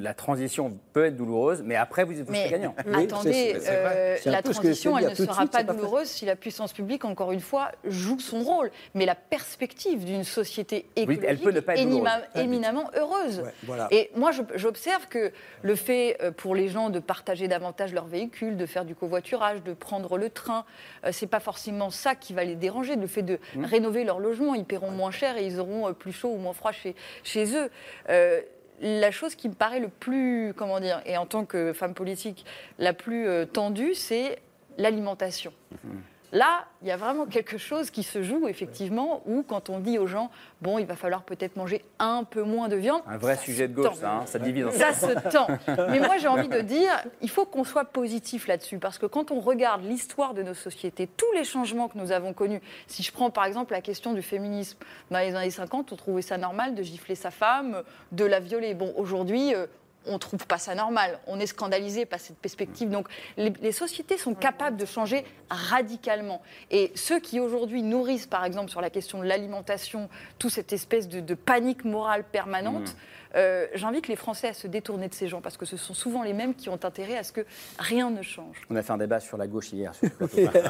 la 0.00 0.14
transition 0.14 0.78
peut 0.92 1.04
être 1.06 1.16
douloureuse, 1.16 1.62
mais 1.64 1.76
après 1.76 2.04
vous, 2.04 2.12
vous 2.14 2.24
serez 2.34 2.44
Mais 2.44 2.48
gagnant. 2.50 2.74
attendez, 2.94 3.56
euh, 3.68 4.16
la 4.26 4.42
transition, 4.42 4.96
elle 4.98 5.10
ne 5.10 5.14
sera 5.14 5.34
suite, 5.34 5.52
pas 5.52 5.62
douloureuse 5.62 6.08
si 6.08 6.24
la 6.26 6.36
puissance 6.36 6.72
publique, 6.72 7.04
encore 7.04 7.32
une 7.32 7.40
fois, 7.40 7.70
joue 7.84 8.18
son 8.18 8.40
rôle. 8.42 8.70
Mais 8.94 9.06
la 9.06 9.14
perspective 9.14 10.04
d'une 10.04 10.24
société 10.24 10.86
Oui, 10.96 11.02
écologique 11.02 11.24
elle 11.28 11.38
peut 11.38 11.52
ne 11.52 11.60
pas 11.60 11.74
être 11.74 11.80
est 11.80 11.84
douloureuse. 11.84 12.08
émima- 12.34 12.40
éminemment 12.42 12.90
heureuse. 12.96 13.40
Ouais, 13.40 13.54
voilà. 13.64 13.88
Et 13.90 14.10
moi, 14.16 14.30
je- 14.32 14.42
j'observe 14.56 15.06
que 15.08 15.32
le 15.62 15.74
fait 15.74 16.16
euh, 16.22 16.30
pour 16.30 16.54
les 16.54 16.68
gens 16.68 16.90
de 16.90 16.98
partager 16.98 17.48
davantage 17.48 17.92
leur 17.92 18.06
véhicule, 18.06 18.56
de 18.56 18.66
faire 18.66 18.84
du 18.84 18.94
covoiturage, 18.94 19.62
de 19.62 19.72
prendre 19.72 20.16
le 20.18 20.30
train, 20.30 20.64
euh, 21.04 21.10
c'est 21.12 21.26
pas 21.26 21.40
forcément 21.40 21.90
ça 21.90 22.14
qui 22.14 22.32
va 22.32 22.44
les 22.44 22.54
déranger. 22.56 22.96
Le 22.96 23.06
fait 23.06 23.22
de 23.22 23.38
Mmh. 23.54 23.64
rénover 23.64 24.04
leur 24.04 24.18
logement, 24.20 24.54
ils 24.54 24.64
paieront 24.64 24.90
moins 24.90 25.10
cher 25.10 25.36
et 25.36 25.46
ils 25.46 25.58
auront 25.60 25.92
plus 25.94 26.12
chaud 26.12 26.30
ou 26.30 26.36
moins 26.38 26.52
froid 26.52 26.72
chez, 26.72 26.94
chez 27.24 27.56
eux. 27.56 27.70
Euh, 28.08 28.40
la 28.80 29.10
chose 29.10 29.34
qui 29.34 29.48
me 29.48 29.54
paraît 29.54 29.80
le 29.80 29.88
plus, 29.88 30.52
comment 30.56 30.80
dire, 30.80 31.02
et 31.04 31.16
en 31.16 31.26
tant 31.26 31.44
que 31.44 31.72
femme 31.72 31.94
politique, 31.94 32.44
la 32.78 32.92
plus 32.92 33.26
euh, 33.26 33.44
tendue, 33.44 33.94
c'est 33.94 34.38
l'alimentation. 34.78 35.52
Mmh. 35.72 35.88
Là, 36.32 36.66
il 36.82 36.88
y 36.88 36.92
a 36.92 36.96
vraiment 36.96 37.26
quelque 37.26 37.58
chose 37.58 37.90
qui 37.90 38.02
se 38.02 38.22
joue, 38.22 38.46
effectivement, 38.46 39.22
où 39.26 39.42
quand 39.42 39.68
on 39.68 39.80
dit 39.80 39.98
aux 39.98 40.06
gens, 40.06 40.30
bon, 40.62 40.78
il 40.78 40.86
va 40.86 40.94
falloir 40.94 41.24
peut-être 41.24 41.56
manger 41.56 41.84
un 41.98 42.22
peu 42.22 42.42
moins 42.42 42.68
de 42.68 42.76
viande. 42.76 43.02
Un 43.06 43.18
vrai 43.18 43.36
sujet 43.36 43.66
de 43.66 43.74
gauche, 43.74 43.94
ça, 43.94 44.12
hein, 44.12 44.26
ça 44.26 44.38
divise. 44.38 44.66
en 44.66 44.70
Ça 44.70 44.92
se 44.92 45.28
tend. 45.28 45.48
Mais 45.90 45.98
moi, 45.98 46.18
j'ai 46.18 46.28
envie 46.28 46.48
de 46.48 46.60
dire, 46.60 46.92
il 47.20 47.28
faut 47.28 47.44
qu'on 47.46 47.64
soit 47.64 47.84
positif 47.84 48.46
là-dessus. 48.46 48.78
Parce 48.78 48.98
que 48.98 49.06
quand 49.06 49.32
on 49.32 49.40
regarde 49.40 49.82
l'histoire 49.84 50.34
de 50.34 50.42
nos 50.42 50.54
sociétés, 50.54 51.08
tous 51.08 51.32
les 51.34 51.44
changements 51.44 51.88
que 51.88 51.98
nous 51.98 52.12
avons 52.12 52.32
connus, 52.32 52.60
si 52.86 53.02
je 53.02 53.12
prends 53.12 53.30
par 53.30 53.44
exemple 53.44 53.72
la 53.72 53.80
question 53.80 54.12
du 54.12 54.22
féminisme, 54.22 54.78
dans 55.10 55.18
les 55.18 55.34
années 55.34 55.50
50, 55.50 55.92
on 55.92 55.96
trouvait 55.96 56.22
ça 56.22 56.38
normal 56.38 56.74
de 56.76 56.82
gifler 56.82 57.16
sa 57.16 57.32
femme, 57.32 57.82
de 58.12 58.24
la 58.24 58.38
violer. 58.38 58.74
Bon, 58.74 58.94
aujourd'hui, 58.96 59.54
euh, 59.54 59.66
on 60.06 60.14
ne 60.14 60.18
trouve 60.18 60.46
pas 60.46 60.58
ça 60.58 60.74
normal. 60.74 61.18
On 61.26 61.38
est 61.40 61.46
scandalisé 61.46 62.06
par 62.06 62.20
cette 62.20 62.38
perspective. 62.38 62.88
Donc, 62.90 63.08
les, 63.36 63.50
les 63.60 63.72
sociétés 63.72 64.16
sont 64.18 64.34
capables 64.34 64.76
de 64.76 64.86
changer 64.86 65.24
radicalement. 65.50 66.42
Et 66.70 66.92
ceux 66.94 67.20
qui 67.20 67.38
aujourd'hui 67.40 67.82
nourrissent, 67.82 68.26
par 68.26 68.44
exemple, 68.44 68.70
sur 68.70 68.80
la 68.80 68.90
question 68.90 69.20
de 69.20 69.24
l'alimentation, 69.26 70.08
toute 70.38 70.50
cette 70.52 70.72
espèce 70.72 71.08
de, 71.08 71.20
de 71.20 71.34
panique 71.34 71.84
morale 71.84 72.24
permanente, 72.24 72.70
Mmh. 72.70 73.36
euh, 73.36 73.66
j'invite 73.74 74.08
les 74.08 74.16
Français 74.16 74.48
à 74.48 74.52
se 74.54 74.66
détourner 74.66 75.08
de 75.08 75.14
ces 75.14 75.28
gens 75.28 75.40
parce 75.40 75.56
que 75.56 75.64
ce 75.66 75.76
sont 75.76 75.94
souvent 75.94 76.22
les 76.22 76.32
mêmes 76.32 76.54
qui 76.54 76.68
ont 76.68 76.78
intérêt 76.82 77.16
à 77.16 77.22
ce 77.22 77.30
que 77.32 77.42
rien 77.78 78.10
ne 78.10 78.22
change. 78.22 78.56
On 78.70 78.76
a 78.76 78.82
fait 78.82 78.92
un 78.92 78.98
débat 78.98 79.20
sur 79.20 79.36
la 79.36 79.46
gauche 79.46 79.72
hier. 79.72 79.92
sur. 79.94 80.10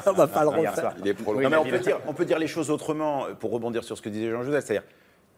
On 0.05 0.11
va 0.13 0.27
pas 0.27 0.43
le 0.43 0.49
refaire. 0.49 0.75
soir. 0.75 0.93
Il 0.99 1.07
est 1.07 1.13
prolongé. 1.13 1.37
Oui, 1.37 1.43
Non, 1.45 1.49
mais 1.49 1.57
on 1.57 1.63
David. 1.63 1.79
peut, 1.79 1.83
dire, 1.85 1.99
on 2.07 2.13
peut 2.13 2.25
dire 2.25 2.37
les 2.39 2.47
choses 2.47 2.69
autrement 2.69 3.25
euh, 3.25 3.33
pour 3.33 3.51
rebondir 3.51 3.83
sur 3.83 3.97
ce 3.97 4.01
que 4.01 4.09
disait 4.09 4.29
Jean-Joseph. 4.29 4.63
C'est-à-dire, 4.65 4.87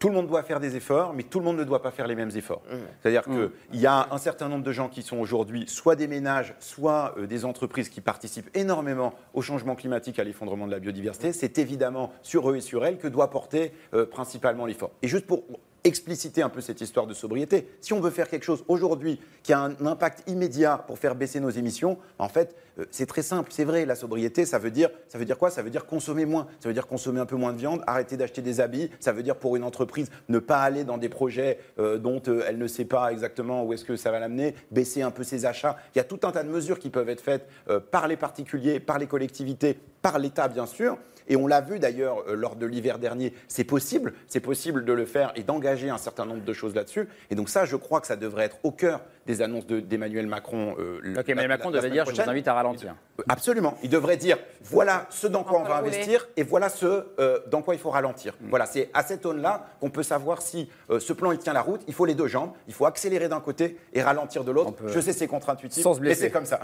tout 0.04 0.10
le 0.10 0.16
monde 0.16 0.26
doit 0.26 0.42
faire 0.42 0.60
des 0.60 0.76
efforts, 0.76 1.14
mais 1.14 1.22
tout 1.22 1.38
le 1.38 1.46
monde 1.46 1.56
ne 1.56 1.64
doit 1.64 1.80
pas 1.80 1.90
faire 1.90 2.06
les 2.06 2.14
mêmes 2.14 2.30
efforts. 2.36 2.60
C'est-à-dire 3.00 3.24
qu'il 3.24 3.80
y 3.80 3.86
a 3.86 4.06
un 4.10 4.18
certain 4.18 4.50
nombre 4.50 4.62
de 4.62 4.70
gens 4.70 4.90
qui 4.90 5.00
sont 5.00 5.16
aujourd'hui 5.16 5.64
soit 5.66 5.96
des 5.96 6.08
ménages, 6.08 6.54
soit 6.60 7.14
euh, 7.16 7.26
des 7.26 7.46
entreprises 7.46 7.88
qui 7.88 8.02
participent 8.02 8.50
énormément 8.54 9.14
au 9.32 9.40
changement 9.40 9.74
climatique, 9.74 10.18
à 10.18 10.24
l'effondrement 10.24 10.66
de 10.66 10.72
la 10.72 10.78
biodiversité. 10.78 11.32
C'est 11.32 11.56
évidemment 11.56 12.12
sur 12.20 12.50
eux 12.50 12.56
et 12.56 12.60
sur 12.60 12.84
elles 12.84 12.98
que 12.98 13.08
doit 13.08 13.30
porter 13.30 13.72
euh, 13.94 14.04
principalement 14.04 14.66
l'effort. 14.66 14.90
Et 15.00 15.08
juste 15.08 15.26
pour 15.26 15.42
expliciter 15.84 16.42
un 16.42 16.48
peu 16.48 16.62
cette 16.62 16.80
histoire 16.80 17.06
de 17.06 17.12
sobriété. 17.12 17.68
Si 17.80 17.92
on 17.92 18.00
veut 18.00 18.10
faire 18.10 18.28
quelque 18.28 18.44
chose 18.44 18.64
aujourd'hui 18.68 19.20
qui 19.42 19.52
a 19.52 19.60
un 19.60 19.86
impact 19.86 20.28
immédiat 20.28 20.78
pour 20.78 20.98
faire 20.98 21.14
baisser 21.14 21.40
nos 21.40 21.50
émissions, 21.50 21.98
en 22.18 22.28
fait, 22.28 22.56
euh, 22.78 22.86
c'est 22.90 23.06
très 23.06 23.22
simple. 23.22 23.50
C'est 23.52 23.64
vrai, 23.64 23.84
la 23.84 23.94
sobriété, 23.94 24.46
ça 24.46 24.58
veut 24.58 24.70
dire, 24.70 24.88
ça 25.08 25.18
veut 25.18 25.26
dire 25.26 25.36
quoi? 25.36 25.50
Ça 25.50 25.62
veut 25.62 25.68
dire 25.68 25.84
consommer 25.84 26.24
moins. 26.24 26.46
Ça 26.60 26.68
veut 26.68 26.74
dire 26.74 26.86
consommer 26.86 27.20
un 27.20 27.26
peu 27.26 27.36
moins 27.36 27.52
de 27.52 27.58
viande, 27.58 27.82
arrêter 27.86 28.16
d'acheter 28.16 28.40
des 28.40 28.60
habits. 28.60 28.90
Ça 28.98 29.12
veut 29.12 29.22
dire 29.22 29.36
pour 29.36 29.56
une 29.56 29.62
entreprise 29.62 30.10
ne 30.28 30.38
pas 30.38 30.60
aller 30.60 30.84
dans 30.84 30.96
des 30.96 31.10
projets 31.10 31.58
euh, 31.78 31.98
dont 31.98 32.22
euh, 32.28 32.44
elle 32.46 32.58
ne 32.58 32.66
sait 32.66 32.86
pas 32.86 33.12
exactement 33.12 33.64
où 33.64 33.74
est-ce 33.74 33.84
que 33.84 33.96
ça 33.96 34.10
va 34.10 34.18
l'amener, 34.18 34.54
baisser 34.70 35.02
un 35.02 35.10
peu 35.10 35.22
ses 35.22 35.44
achats. 35.44 35.76
Il 35.94 35.98
y 35.98 36.00
a 36.00 36.04
tout 36.04 36.20
un 36.22 36.32
tas 36.32 36.42
de 36.42 36.48
mesures 36.48 36.78
qui 36.78 36.88
peuvent 36.88 37.08
être 37.10 37.20
faites 37.20 37.46
par 37.90 38.08
les 38.08 38.16
particuliers, 38.16 38.80
par 38.80 38.98
les 38.98 39.06
collectivités, 39.06 39.78
par 40.00 40.18
l'État 40.18 40.48
bien 40.48 40.66
sûr. 40.66 40.98
Et 41.28 41.36
on 41.36 41.46
l'a 41.46 41.60
vu 41.60 41.78
d'ailleurs 41.78 42.24
euh, 42.28 42.34
lors 42.34 42.56
de 42.56 42.66
l'hiver 42.66 42.98
dernier, 42.98 43.32
c'est 43.48 43.64
possible, 43.64 44.14
c'est 44.26 44.40
possible 44.40 44.84
de 44.84 44.92
le 44.92 45.06
faire 45.06 45.32
et 45.36 45.42
d'engager 45.42 45.90
un 45.90 45.98
certain 45.98 46.26
nombre 46.26 46.44
de 46.44 46.52
choses 46.52 46.74
là-dessus. 46.74 47.08
Et 47.30 47.34
donc 47.34 47.48
ça, 47.48 47.64
je 47.64 47.76
crois 47.76 48.00
que 48.00 48.06
ça 48.06 48.16
devrait 48.16 48.44
être 48.44 48.58
au 48.62 48.70
cœur 48.70 49.00
des 49.26 49.42
annonces 49.42 49.66
d'Emmanuel 49.66 50.26
Macron. 50.26 50.76
Euh, 50.78 51.14
donc 51.14 51.28
Emmanuel 51.28 51.48
Macron 51.48 51.70
devrait 51.70 51.90
dire, 51.90 52.04
je 52.06 52.12
vous 52.12 52.28
invite 52.28 52.48
à 52.48 52.54
ralentir. 52.54 52.94
Absolument. 53.28 53.76
Il 53.82 53.90
devrait 53.90 54.16
dire, 54.16 54.38
voilà 54.62 55.06
ce 55.10 55.26
dans 55.26 55.44
quoi 55.44 55.60
on, 55.60 55.64
va 55.64 55.76
investir 55.76 56.28
et 56.36 56.42
voilà 56.42 56.68
ce 56.68 57.06
euh, 57.18 57.38
dans 57.46 57.62
quoi 57.62 57.74
il 57.74 57.80
faut 57.80 57.90
ralentir. 57.90 58.34
Mm. 58.40 58.48
Voilà, 58.50 58.66
c'est 58.66 58.90
à 58.92 59.02
cette 59.02 59.22
zone-là 59.22 59.66
qu'on 59.80 59.90
peut 59.90 60.02
savoir 60.02 60.42
si 60.42 60.68
ce 60.98 61.12
plan 61.12 61.32
il 61.32 61.38
tient 61.38 61.52
la 61.52 61.62
route. 61.62 61.80
Il 61.86 61.94
faut 61.94 62.04
les 62.04 62.14
deux 62.14 62.26
jambes. 62.26 62.52
Il 62.68 62.74
faut 62.74 62.86
accélérer 62.86 63.28
d'un 63.28 63.40
côté 63.40 63.78
et 63.92 64.02
ralentir 64.02 64.44
de 64.44 64.50
l'autre. 64.50 64.74
Je 64.86 65.00
sais 65.00 65.14
c'est 65.14 65.26
contre-intuitif, 65.26 65.86
mais 66.00 66.14
c'est 66.14 66.30
comme 66.30 66.44
ça. 66.44 66.60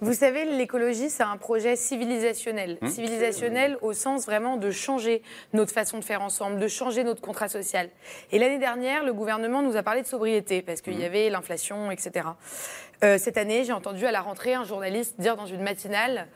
vous 0.00 0.14
savez, 0.14 0.44
l'écologie, 0.44 1.10
c'est 1.10 1.22
un 1.22 1.36
projet 1.36 1.76
civilisationnel. 1.76 2.78
Mmh. 2.80 2.88
Civilisationnel 2.88 3.78
au 3.82 3.92
sens 3.92 4.26
vraiment 4.26 4.56
de 4.56 4.70
changer 4.70 5.22
notre 5.52 5.72
façon 5.72 5.98
de 5.98 6.04
faire 6.04 6.22
ensemble, 6.22 6.58
de 6.58 6.68
changer 6.68 7.04
notre 7.04 7.20
contrat 7.20 7.48
social. 7.48 7.90
Et 8.32 8.38
l'année 8.38 8.58
dernière, 8.58 9.04
le 9.04 9.12
gouvernement 9.12 9.62
nous 9.62 9.76
a 9.76 9.82
parlé 9.82 10.02
de 10.02 10.06
sobriété 10.06 10.62
parce 10.62 10.80
qu'il 10.80 10.94
y 10.94 11.02
mmh. 11.02 11.06
avait 11.06 11.30
l'inflation, 11.30 11.83
Euh, 13.02 13.18
cette 13.18 13.36
année, 13.36 13.64
j'ai 13.64 13.72
entendu 13.72 14.06
à 14.06 14.12
la 14.12 14.20
rentrée 14.20 14.54
un 14.54 14.64
journaliste 14.64 15.20
dire 15.20 15.36
dans 15.36 15.46
une 15.46 15.62
matinale 15.62 16.28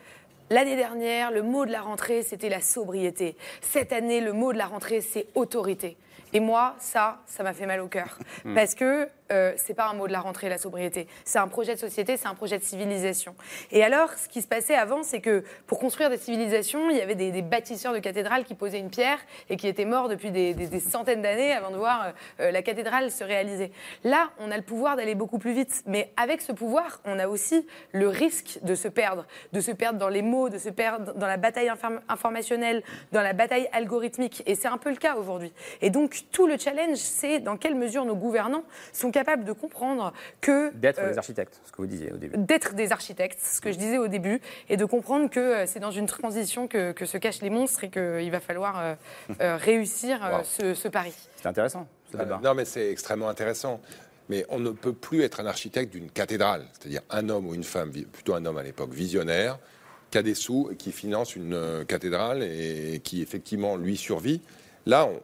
L'année 0.51 0.75
dernière, 0.75 1.29
le 1.29 1.43
mot 1.43 1.67
de 1.67 1.71
la 1.71 1.81
rentrée, 1.81 2.23
c'était 2.23 2.49
la 2.49 2.59
sobriété. 2.59 3.35
Cette 3.61 3.93
année, 3.93 4.19
le 4.19 4.33
mot 4.33 4.51
de 4.51 4.57
la 4.57 4.65
rentrée, 4.65 4.99
c'est 4.99 5.27
autorité. 5.35 5.95
Et 6.33 6.39
moi, 6.39 6.75
ça, 6.79 7.19
ça 7.25 7.43
m'a 7.43 7.53
fait 7.53 7.65
mal 7.65 7.79
au 7.81 7.87
cœur. 7.87 8.17
Mmh. 8.45 8.55
Parce 8.55 8.75
que 8.75 9.07
euh, 9.31 9.53
c'est 9.57 9.75
pas 9.75 9.87
un 9.87 9.93
mot 9.93 10.07
de 10.07 10.11
la 10.11 10.21
rentrée, 10.21 10.49
la 10.49 10.57
sobriété. 10.57 11.07
C'est 11.23 11.37
un 11.37 11.47
projet 11.47 11.75
de 11.75 11.79
société, 11.79 12.17
c'est 12.17 12.27
un 12.27 12.33
projet 12.33 12.57
de 12.57 12.63
civilisation. 12.63 13.35
Et 13.71 13.83
alors, 13.83 14.11
ce 14.13 14.27
qui 14.27 14.41
se 14.41 14.47
passait 14.47 14.75
avant, 14.75 15.03
c'est 15.03 15.21
que 15.21 15.43
pour 15.67 15.77
construire 15.79 16.09
des 16.09 16.17
civilisations, 16.17 16.89
il 16.89 16.97
y 16.97 17.01
avait 17.01 17.15
des, 17.15 17.41
bâtisseurs 17.41 17.93
de 17.93 17.99
cathédrales 17.99 18.43
qui 18.43 18.55
posaient 18.55 18.79
une 18.79 18.89
pierre 18.89 19.19
et 19.49 19.55
qui 19.55 19.67
étaient 19.67 19.85
morts 19.85 20.09
depuis 20.09 20.31
des, 20.31 20.79
centaines 20.79 21.21
d'années 21.21 21.53
avant 21.53 21.69
de 21.69 21.77
voir 21.77 22.03
euh, 22.03 22.11
euh, 22.39 22.51
la 22.51 22.61
cathédrale 22.61 23.11
se 23.11 23.23
réaliser. 23.23 23.71
Là, 24.03 24.29
on 24.39 24.51
a 24.51 24.57
le 24.57 24.63
pouvoir 24.63 24.95
d'aller 24.95 25.15
beaucoup 25.15 25.37
plus 25.37 25.53
vite. 25.53 25.83
Mais 25.85 26.11
avec 26.17 26.41
ce 26.41 26.51
pouvoir, 26.51 26.99
on 27.05 27.19
a 27.19 27.27
aussi 27.27 27.67
le 27.91 28.07
risque 28.07 28.59
de 28.63 28.73
se 28.73 28.87
perdre, 28.87 29.25
de 29.53 29.61
se 29.61 29.71
perdre 29.71 29.99
dans 29.99 30.09
les 30.09 30.21
mots, 30.21 30.49
de 30.49 30.57
se 30.57 30.69
perdre 30.69 31.13
dans 31.13 31.27
la 31.27 31.37
bataille 31.37 31.71
informationnelle, 32.07 32.83
dans 33.11 33.21
la 33.21 33.33
bataille 33.33 33.69
algorithmique. 33.73 34.41
Et 34.47 34.55
c'est 34.55 34.67
un 34.67 34.77
peu 34.77 34.89
le 34.89 34.95
cas 34.95 35.15
aujourd'hui. 35.15 35.53
Et 35.81 35.91
donc, 35.91 36.18
tout 36.31 36.47
le 36.47 36.57
challenge, 36.57 36.97
c'est 36.97 37.39
dans 37.39 37.57
quelle 37.57 37.75
mesure 37.75 38.05
nos 38.05 38.15
gouvernants 38.15 38.63
sont 38.91 39.11
capables 39.11 39.19
capable 39.29 39.43
de 39.43 39.51
comprendre 39.51 40.13
que... 40.41 40.73
D'être 40.75 41.01
des 41.01 41.13
euh, 41.13 41.17
architectes, 41.17 41.59
ce 41.65 41.71
que 41.71 41.77
vous 41.77 41.87
disiez 41.87 42.11
au 42.11 42.17
début. 42.17 42.37
D'être 42.37 42.73
des 42.73 42.91
architectes, 42.91 43.39
ce 43.41 43.59
que 43.59 43.71
je 43.71 43.77
disais 43.77 43.97
au 43.97 44.07
début, 44.07 44.39
et 44.69 44.77
de 44.77 44.85
comprendre 44.85 45.29
que 45.29 45.39
euh, 45.39 45.65
c'est 45.67 45.79
dans 45.79 45.91
une 45.91 46.05
transition 46.05 46.67
que, 46.67 46.93
que, 46.93 47.05
se 47.05 47.17
cachent 47.17 47.41
les 47.41 47.49
monstres 47.49 47.83
et 47.83 47.89
qu'il 47.89 48.31
va 48.31 48.39
falloir 48.39 48.79
euh, 48.79 49.57
réussir 49.57 50.19
ce, 50.43 50.87
pari. 50.87 51.13
C'est 51.35 51.47
intéressant, 51.47 51.87
ce 52.11 52.17
débat. 52.17 52.39
Non, 52.43 52.53
mais 52.53 52.65
c'est 52.65 52.89
extrêmement 52.89 53.29
intéressant. 53.29 53.81
Mais 54.29 54.45
on 54.49 54.59
ne 54.59 54.69
peut 54.69 54.93
plus 54.93 55.23
être 55.23 55.39
un 55.39 55.45
architecte 55.47 55.91
d'une 55.91 56.11
cathédrale, 56.11 56.63
c'est-à-dire 56.73 57.01
un 57.09 57.29
homme 57.29 57.47
ou 57.47 57.55
une 57.55 57.63
femme, 57.63 57.91
plutôt 57.91 58.35
un 58.35 58.45
homme 58.45 58.59
à 58.59 58.63
l'époque, 58.63 58.91
visionnaire, 58.91 59.57
qui 60.11 60.17
a 60.17 60.23
des 60.23 60.35
sous 60.35 60.69
et 60.71 60.75
qui 60.75 60.91
finance 60.91 61.35
une 61.35 61.83
cathédrale 61.87 62.43
et 62.43 63.01
qui 63.03 63.21
effectivement 63.21 63.75
lui 63.75 63.97
survit. 63.97 64.41
Là, 64.85 65.07
on, 65.07 65.19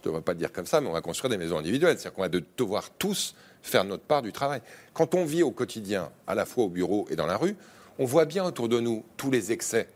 je 0.00 0.08
ne 0.08 0.12
devrais 0.12 0.22
pas 0.22 0.32
le 0.32 0.38
dire 0.38 0.52
comme 0.52 0.66
ça, 0.66 0.80
mais 0.80 0.88
on 0.88 0.92
va 0.92 1.02
construire 1.02 1.30
des 1.30 1.36
maisons 1.36 1.58
individuelles. 1.58 1.98
C'est-à-dire 1.98 2.14
qu'on 2.14 2.22
va 2.22 2.28
devoir 2.56 2.90
tous 2.90 3.34
faire 3.62 3.84
notre 3.84 4.04
part 4.04 4.22
du 4.22 4.32
travail. 4.32 4.62
Quand 4.94 5.14
on 5.14 5.24
vit 5.24 5.42
au 5.42 5.50
quotidien, 5.50 6.10
à 6.26 6.34
la 6.34 6.46
fois 6.46 6.64
au 6.64 6.68
bureau 6.68 7.06
et 7.10 7.16
dans 7.16 7.26
la 7.26 7.36
rue, 7.36 7.54
on 7.98 8.06
voit 8.06 8.24
bien 8.24 8.44
autour 8.44 8.68
de 8.68 8.80
nous 8.80 9.04
tous 9.18 9.30
les 9.30 9.52
excès 9.52 9.88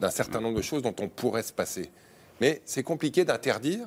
d'un 0.00 0.10
certain 0.10 0.40
nombre 0.40 0.56
de 0.56 0.62
choses 0.62 0.82
dont 0.82 0.94
on 0.98 1.08
pourrait 1.08 1.42
se 1.42 1.52
passer. 1.52 1.90
Mais 2.40 2.62
c'est 2.64 2.82
compliqué 2.82 3.26
d'interdire 3.26 3.86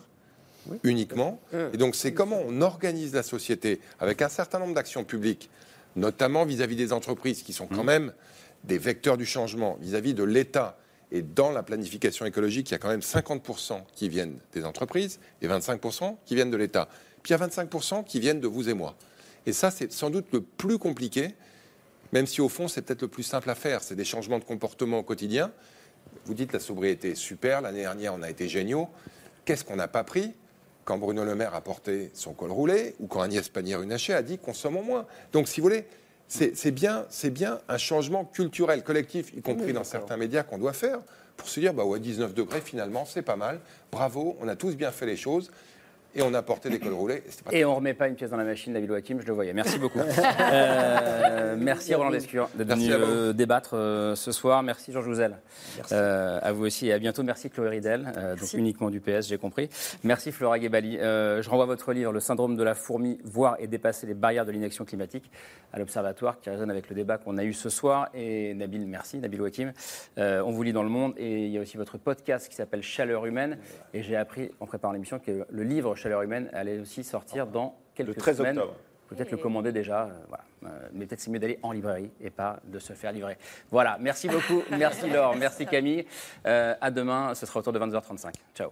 uniquement. 0.84 1.42
Et 1.74 1.78
donc 1.78 1.96
c'est 1.96 2.14
comment 2.14 2.40
on 2.46 2.62
organise 2.62 3.14
la 3.14 3.24
société 3.24 3.82
avec 4.00 4.22
un 4.22 4.30
certain 4.30 4.60
nombre 4.60 4.76
d'actions 4.76 5.04
publiques, 5.04 5.50
notamment 5.96 6.46
vis-à-vis 6.46 6.76
des 6.76 6.94
entreprises 6.94 7.42
qui 7.42 7.52
sont 7.52 7.66
quand 7.66 7.84
mmh. 7.84 7.88
même 7.88 8.14
des 8.64 8.78
vecteurs 8.78 9.18
du 9.18 9.26
changement, 9.26 9.78
vis 9.82 9.96
à 9.96 10.02
-vis 10.02 10.14
de 10.14 10.24
l'État 10.24 10.78
et 11.14 11.22
dans 11.22 11.52
la 11.52 11.62
planification 11.62 12.26
écologique, 12.26 12.72
il 12.72 12.74
y 12.74 12.76
a 12.76 12.80
quand 12.80 12.90
même 12.90 13.02
50% 13.02 13.84
qui 13.94 14.10
viennent 14.10 14.40
des 14.52 14.66
entreprises 14.66 15.20
et 15.44 15.48
25% 15.48 16.18
qui 16.26 16.34
viennent 16.34 16.50
de 16.50 16.58
l'État. 16.58 16.90
Puis 17.22 17.34
il 17.34 17.40
y 17.40 17.42
a 17.42 17.48
25% 17.48 18.04
qui 18.04 18.20
viennent 18.20 18.40
de 18.40 18.48
vous 18.48 18.68
et 18.68 18.74
moi. 18.74 18.96
Et 19.46 19.54
ça, 19.54 19.70
c'est 19.70 19.92
sans 19.92 20.10
doute 20.10 20.26
le 20.34 20.42
plus 20.42 20.80
compliqué, 20.80 21.36
même 22.14 22.26
si 22.26 22.42
au 22.42 22.50
fond, 22.50 22.68
c'est 22.68 22.82
peut-être 22.82 23.04
le 23.04 23.08
plus 23.08 23.22
simple 23.22 23.50
à 23.52 23.56
faire. 23.56 23.84
C'est 23.84 23.96
des 23.96 24.06
changements 24.06 24.40
de 24.40 24.44
comportement 24.44 24.98
au 24.98 25.04
quotidien. 25.04 25.52
Vous 26.26 26.34
dites 26.34 26.52
la 26.52 26.60
sobriété 26.60 27.12
est 27.12 27.16
super. 27.16 27.62
L'année 27.62 27.82
dernière, 27.82 28.16
on 28.16 28.24
a 28.24 28.30
été 28.30 28.50
géniaux. 28.50 28.90
Qu'est-ce 29.46 29.64
qu'on 29.64 29.76
n'a 29.76 29.88
pas 29.88 30.04
pris? 30.04 30.34
Quand 30.84 30.98
Bruno 30.98 31.24
Le 31.24 31.36
Maire 31.36 31.54
a 31.54 31.62
porté 31.62 32.10
son 32.14 32.34
col 32.34 32.52
roulé 32.52 32.96
ou 33.00 33.06
quand 33.06 33.22
Agnès 33.22 33.48
Pannier-Runacher 33.48 34.14
a 34.14 34.24
dit 34.24 34.40
consommons 34.40 34.84
moins 34.84 35.06
Donc, 35.32 35.48
si 35.48 35.62
vous 35.62 35.68
voulez, 35.68 35.86
c'est 36.28 36.72
bien, 36.72 37.06
bien 37.26 37.60
un 37.68 37.78
changement 37.78 38.26
culturel 38.26 38.84
collectif, 38.84 39.34
y 39.36 39.42
compris 39.42 39.74
dans 39.74 39.84
certains 39.84 40.18
médias, 40.18 40.44
qu'on 40.44 40.58
doit 40.58 40.74
faire 40.74 41.00
pour 41.38 41.48
se 41.48 41.60
dire, 41.60 41.74
bah 41.74 41.84
ouais, 41.84 42.00
19 42.00 42.34
degrés, 42.34 42.62
finalement, 42.62 43.06
c'est 43.06 43.22
pas 43.22 43.36
mal. 43.36 43.60
Bravo, 43.92 44.38
on 44.40 44.48
a 44.48 44.56
tous 44.56 44.76
bien 44.76 44.92
fait 44.92 45.06
les 45.06 45.18
choses 45.18 45.52
et 46.16 46.22
on 46.22 46.34
a 46.34 46.42
porté 46.42 46.70
des 46.70 46.80
cols 46.80 46.94
roulés. 46.94 47.24
Et, 47.52 47.66
on 47.66 47.72
ne 47.72 47.76
remet 47.78 47.94
pas 47.94 48.08
une 48.08 48.16
pièce 48.16 48.30
dans 48.30 48.38
la 48.38 48.44
machine, 48.44 48.74
David 48.74 48.90
Joachim, 48.90 49.18
je 49.20 49.28
le 49.28 49.34
voyais. 49.34 49.54
Merci 49.54 49.80
beaucoup. 49.80 50.00
Euh, 50.44 51.56
merci 51.58 51.94
Roland 51.94 52.10
Lescure 52.10 52.50
de 52.56 52.64
venu 52.64 52.92
euh, 52.92 53.34
débattre 53.34 53.72
euh, 53.74 54.16
ce 54.16 54.32
soir. 54.32 54.62
Merci 54.64 54.92
Georges 54.92 55.06
Jouzel. 55.06 55.38
à 55.92 56.52
vous 56.52 56.66
aussi 56.66 56.88
et 56.88 56.94
à 56.94 57.00
bientôt. 57.00 57.24
Merci 57.24 57.50
Chloé 57.50 57.70
Ridel, 57.70 58.12
donc 58.40 58.54
uniquement 58.54 58.90
du 58.90 59.00
PS, 59.00 59.28
j'ai 59.28 59.38
compris. 59.38 59.70
Merci 60.04 60.32
Flora 60.32 60.60
Gebali. 60.60 60.98
je 60.98 61.50
renvoie 61.50 61.66
votre 61.66 61.94
livre 61.94 62.12
Le 62.12 62.20
syndrome 62.20 62.56
de 62.56 62.64
la 62.64 62.76
fourmi, 62.76 63.20
voir 63.24 63.56
et 63.60 63.68
dépasser 63.68 64.08
les 64.08 64.14
barrières 64.14 64.46
de 64.46 64.52
l'inaction 64.52 64.86
climatique 64.86 65.30
à 65.72 65.80
l'Observatoire 65.80 66.40
qui 66.40 66.50
résonne 66.50 66.70
avec 66.70 66.90
le 66.90 66.96
débat 66.96 67.18
qu'on 67.18 67.38
a 67.38 67.44
eu 67.44 67.54
ce 67.54 67.70
soir. 67.70 68.10
Et 68.14 68.54
Nabil, 68.54 68.86
merci 68.86 69.18
Nabil 69.18 69.42
Wakim. 69.42 69.74
on 70.18 70.52
vous 70.52 70.64
lit 70.64 70.74
dans 70.74 70.84
le 70.84 70.90
monde 70.90 71.14
et 71.18 71.46
il 71.46 71.52
y 71.52 71.58
a 71.58 71.62
aussi 71.62 71.78
votre 71.78 71.98
podcast 71.98 72.50
qui 72.50 72.56
s'appelle 72.56 72.84
Chaleur 72.84 73.26
humaine. 73.26 73.58
Et 73.94 74.04
j'ai 74.04 74.16
appris 74.16 74.52
en 74.60 74.66
préparant 74.66 74.94
l'émission 74.94 75.20
que 75.20 75.46
le 75.50 75.64
livre 75.64 75.96
chaleur 76.04 76.22
humaine 76.22 76.50
allait 76.54 76.80
aussi 76.80 77.04
sortir 77.04 77.48
dans 77.48 77.76
quelques 77.96 78.26
le 78.26 78.34
semaines. 78.34 78.60
Octobre. 78.60 78.78
Peut-être 79.08 79.32
le 79.32 79.38
commander 79.38 79.72
déjà, 79.72 80.04
euh, 80.04 80.12
voilà. 80.28 80.44
Euh, 80.66 80.88
mais 80.94 81.06
peut-être 81.06 81.20
c'est 81.20 81.30
mieux 81.30 81.40
d'aller 81.40 81.60
en 81.62 81.72
librairie 81.72 82.10
et 82.20 82.30
pas 82.30 82.60
de 82.64 82.80
se 82.80 82.94
faire 82.94 83.12
livrer. 83.12 83.38
Voilà, 83.70 83.98
merci 84.00 84.28
beaucoup, 84.28 84.64
merci 84.72 85.10
Laure, 85.10 85.36
merci 85.36 85.66
Camille. 85.66 86.06
Euh, 86.48 86.74
à 86.82 86.90
demain, 86.90 87.36
ce 87.36 87.46
sera 87.46 87.60
autour 87.60 87.74
de 87.74 87.80
22h35. 87.80 88.34
Ciao. 88.56 88.72